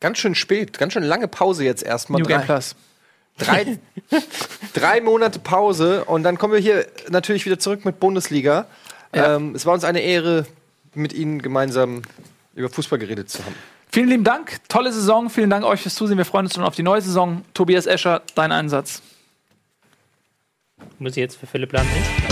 ganz 0.00 0.18
schön 0.18 0.34
spät, 0.34 0.78
ganz 0.78 0.92
schön 0.92 1.02
lange 1.02 1.28
Pause 1.28 1.64
jetzt 1.64 1.82
erstmal. 1.82 2.20
New 2.20 2.26
drei, 2.26 2.36
Game 2.36 2.46
Plus. 2.46 2.76
Drei, 3.38 3.78
drei 4.74 5.00
Monate 5.00 5.38
Pause 5.38 6.04
und 6.04 6.22
dann 6.22 6.38
kommen 6.38 6.52
wir 6.52 6.60
hier 6.60 6.86
natürlich 7.08 7.44
wieder 7.46 7.58
zurück 7.58 7.84
mit 7.84 7.98
Bundesliga. 8.00 8.66
Ja. 9.14 9.36
Ähm, 9.36 9.54
es 9.54 9.66
war 9.66 9.74
uns 9.74 9.84
eine 9.84 10.00
Ehre, 10.00 10.46
mit 10.94 11.12
Ihnen 11.12 11.42
gemeinsam 11.42 12.02
über 12.54 12.68
Fußball 12.68 12.98
geredet 12.98 13.30
zu 13.30 13.44
haben. 13.44 13.54
Vielen 13.90 14.08
lieben 14.08 14.24
Dank, 14.24 14.58
tolle 14.68 14.92
Saison, 14.92 15.30
vielen 15.30 15.50
Dank 15.50 15.64
euch 15.64 15.82
fürs 15.82 15.94
Zusehen. 15.94 16.18
Wir 16.18 16.24
freuen 16.24 16.46
uns 16.46 16.54
schon 16.54 16.64
auf 16.64 16.74
die 16.74 16.82
neue 16.82 17.00
Saison. 17.00 17.44
Tobias 17.54 17.86
Escher, 17.86 18.22
dein 18.34 18.50
Einsatz. 18.52 19.02
Muss 20.98 21.12
ich 21.12 21.18
jetzt 21.18 21.36
für 21.36 21.46
Philipp 21.46 21.72
Lahm 21.72 21.86
nicht? 21.86 22.23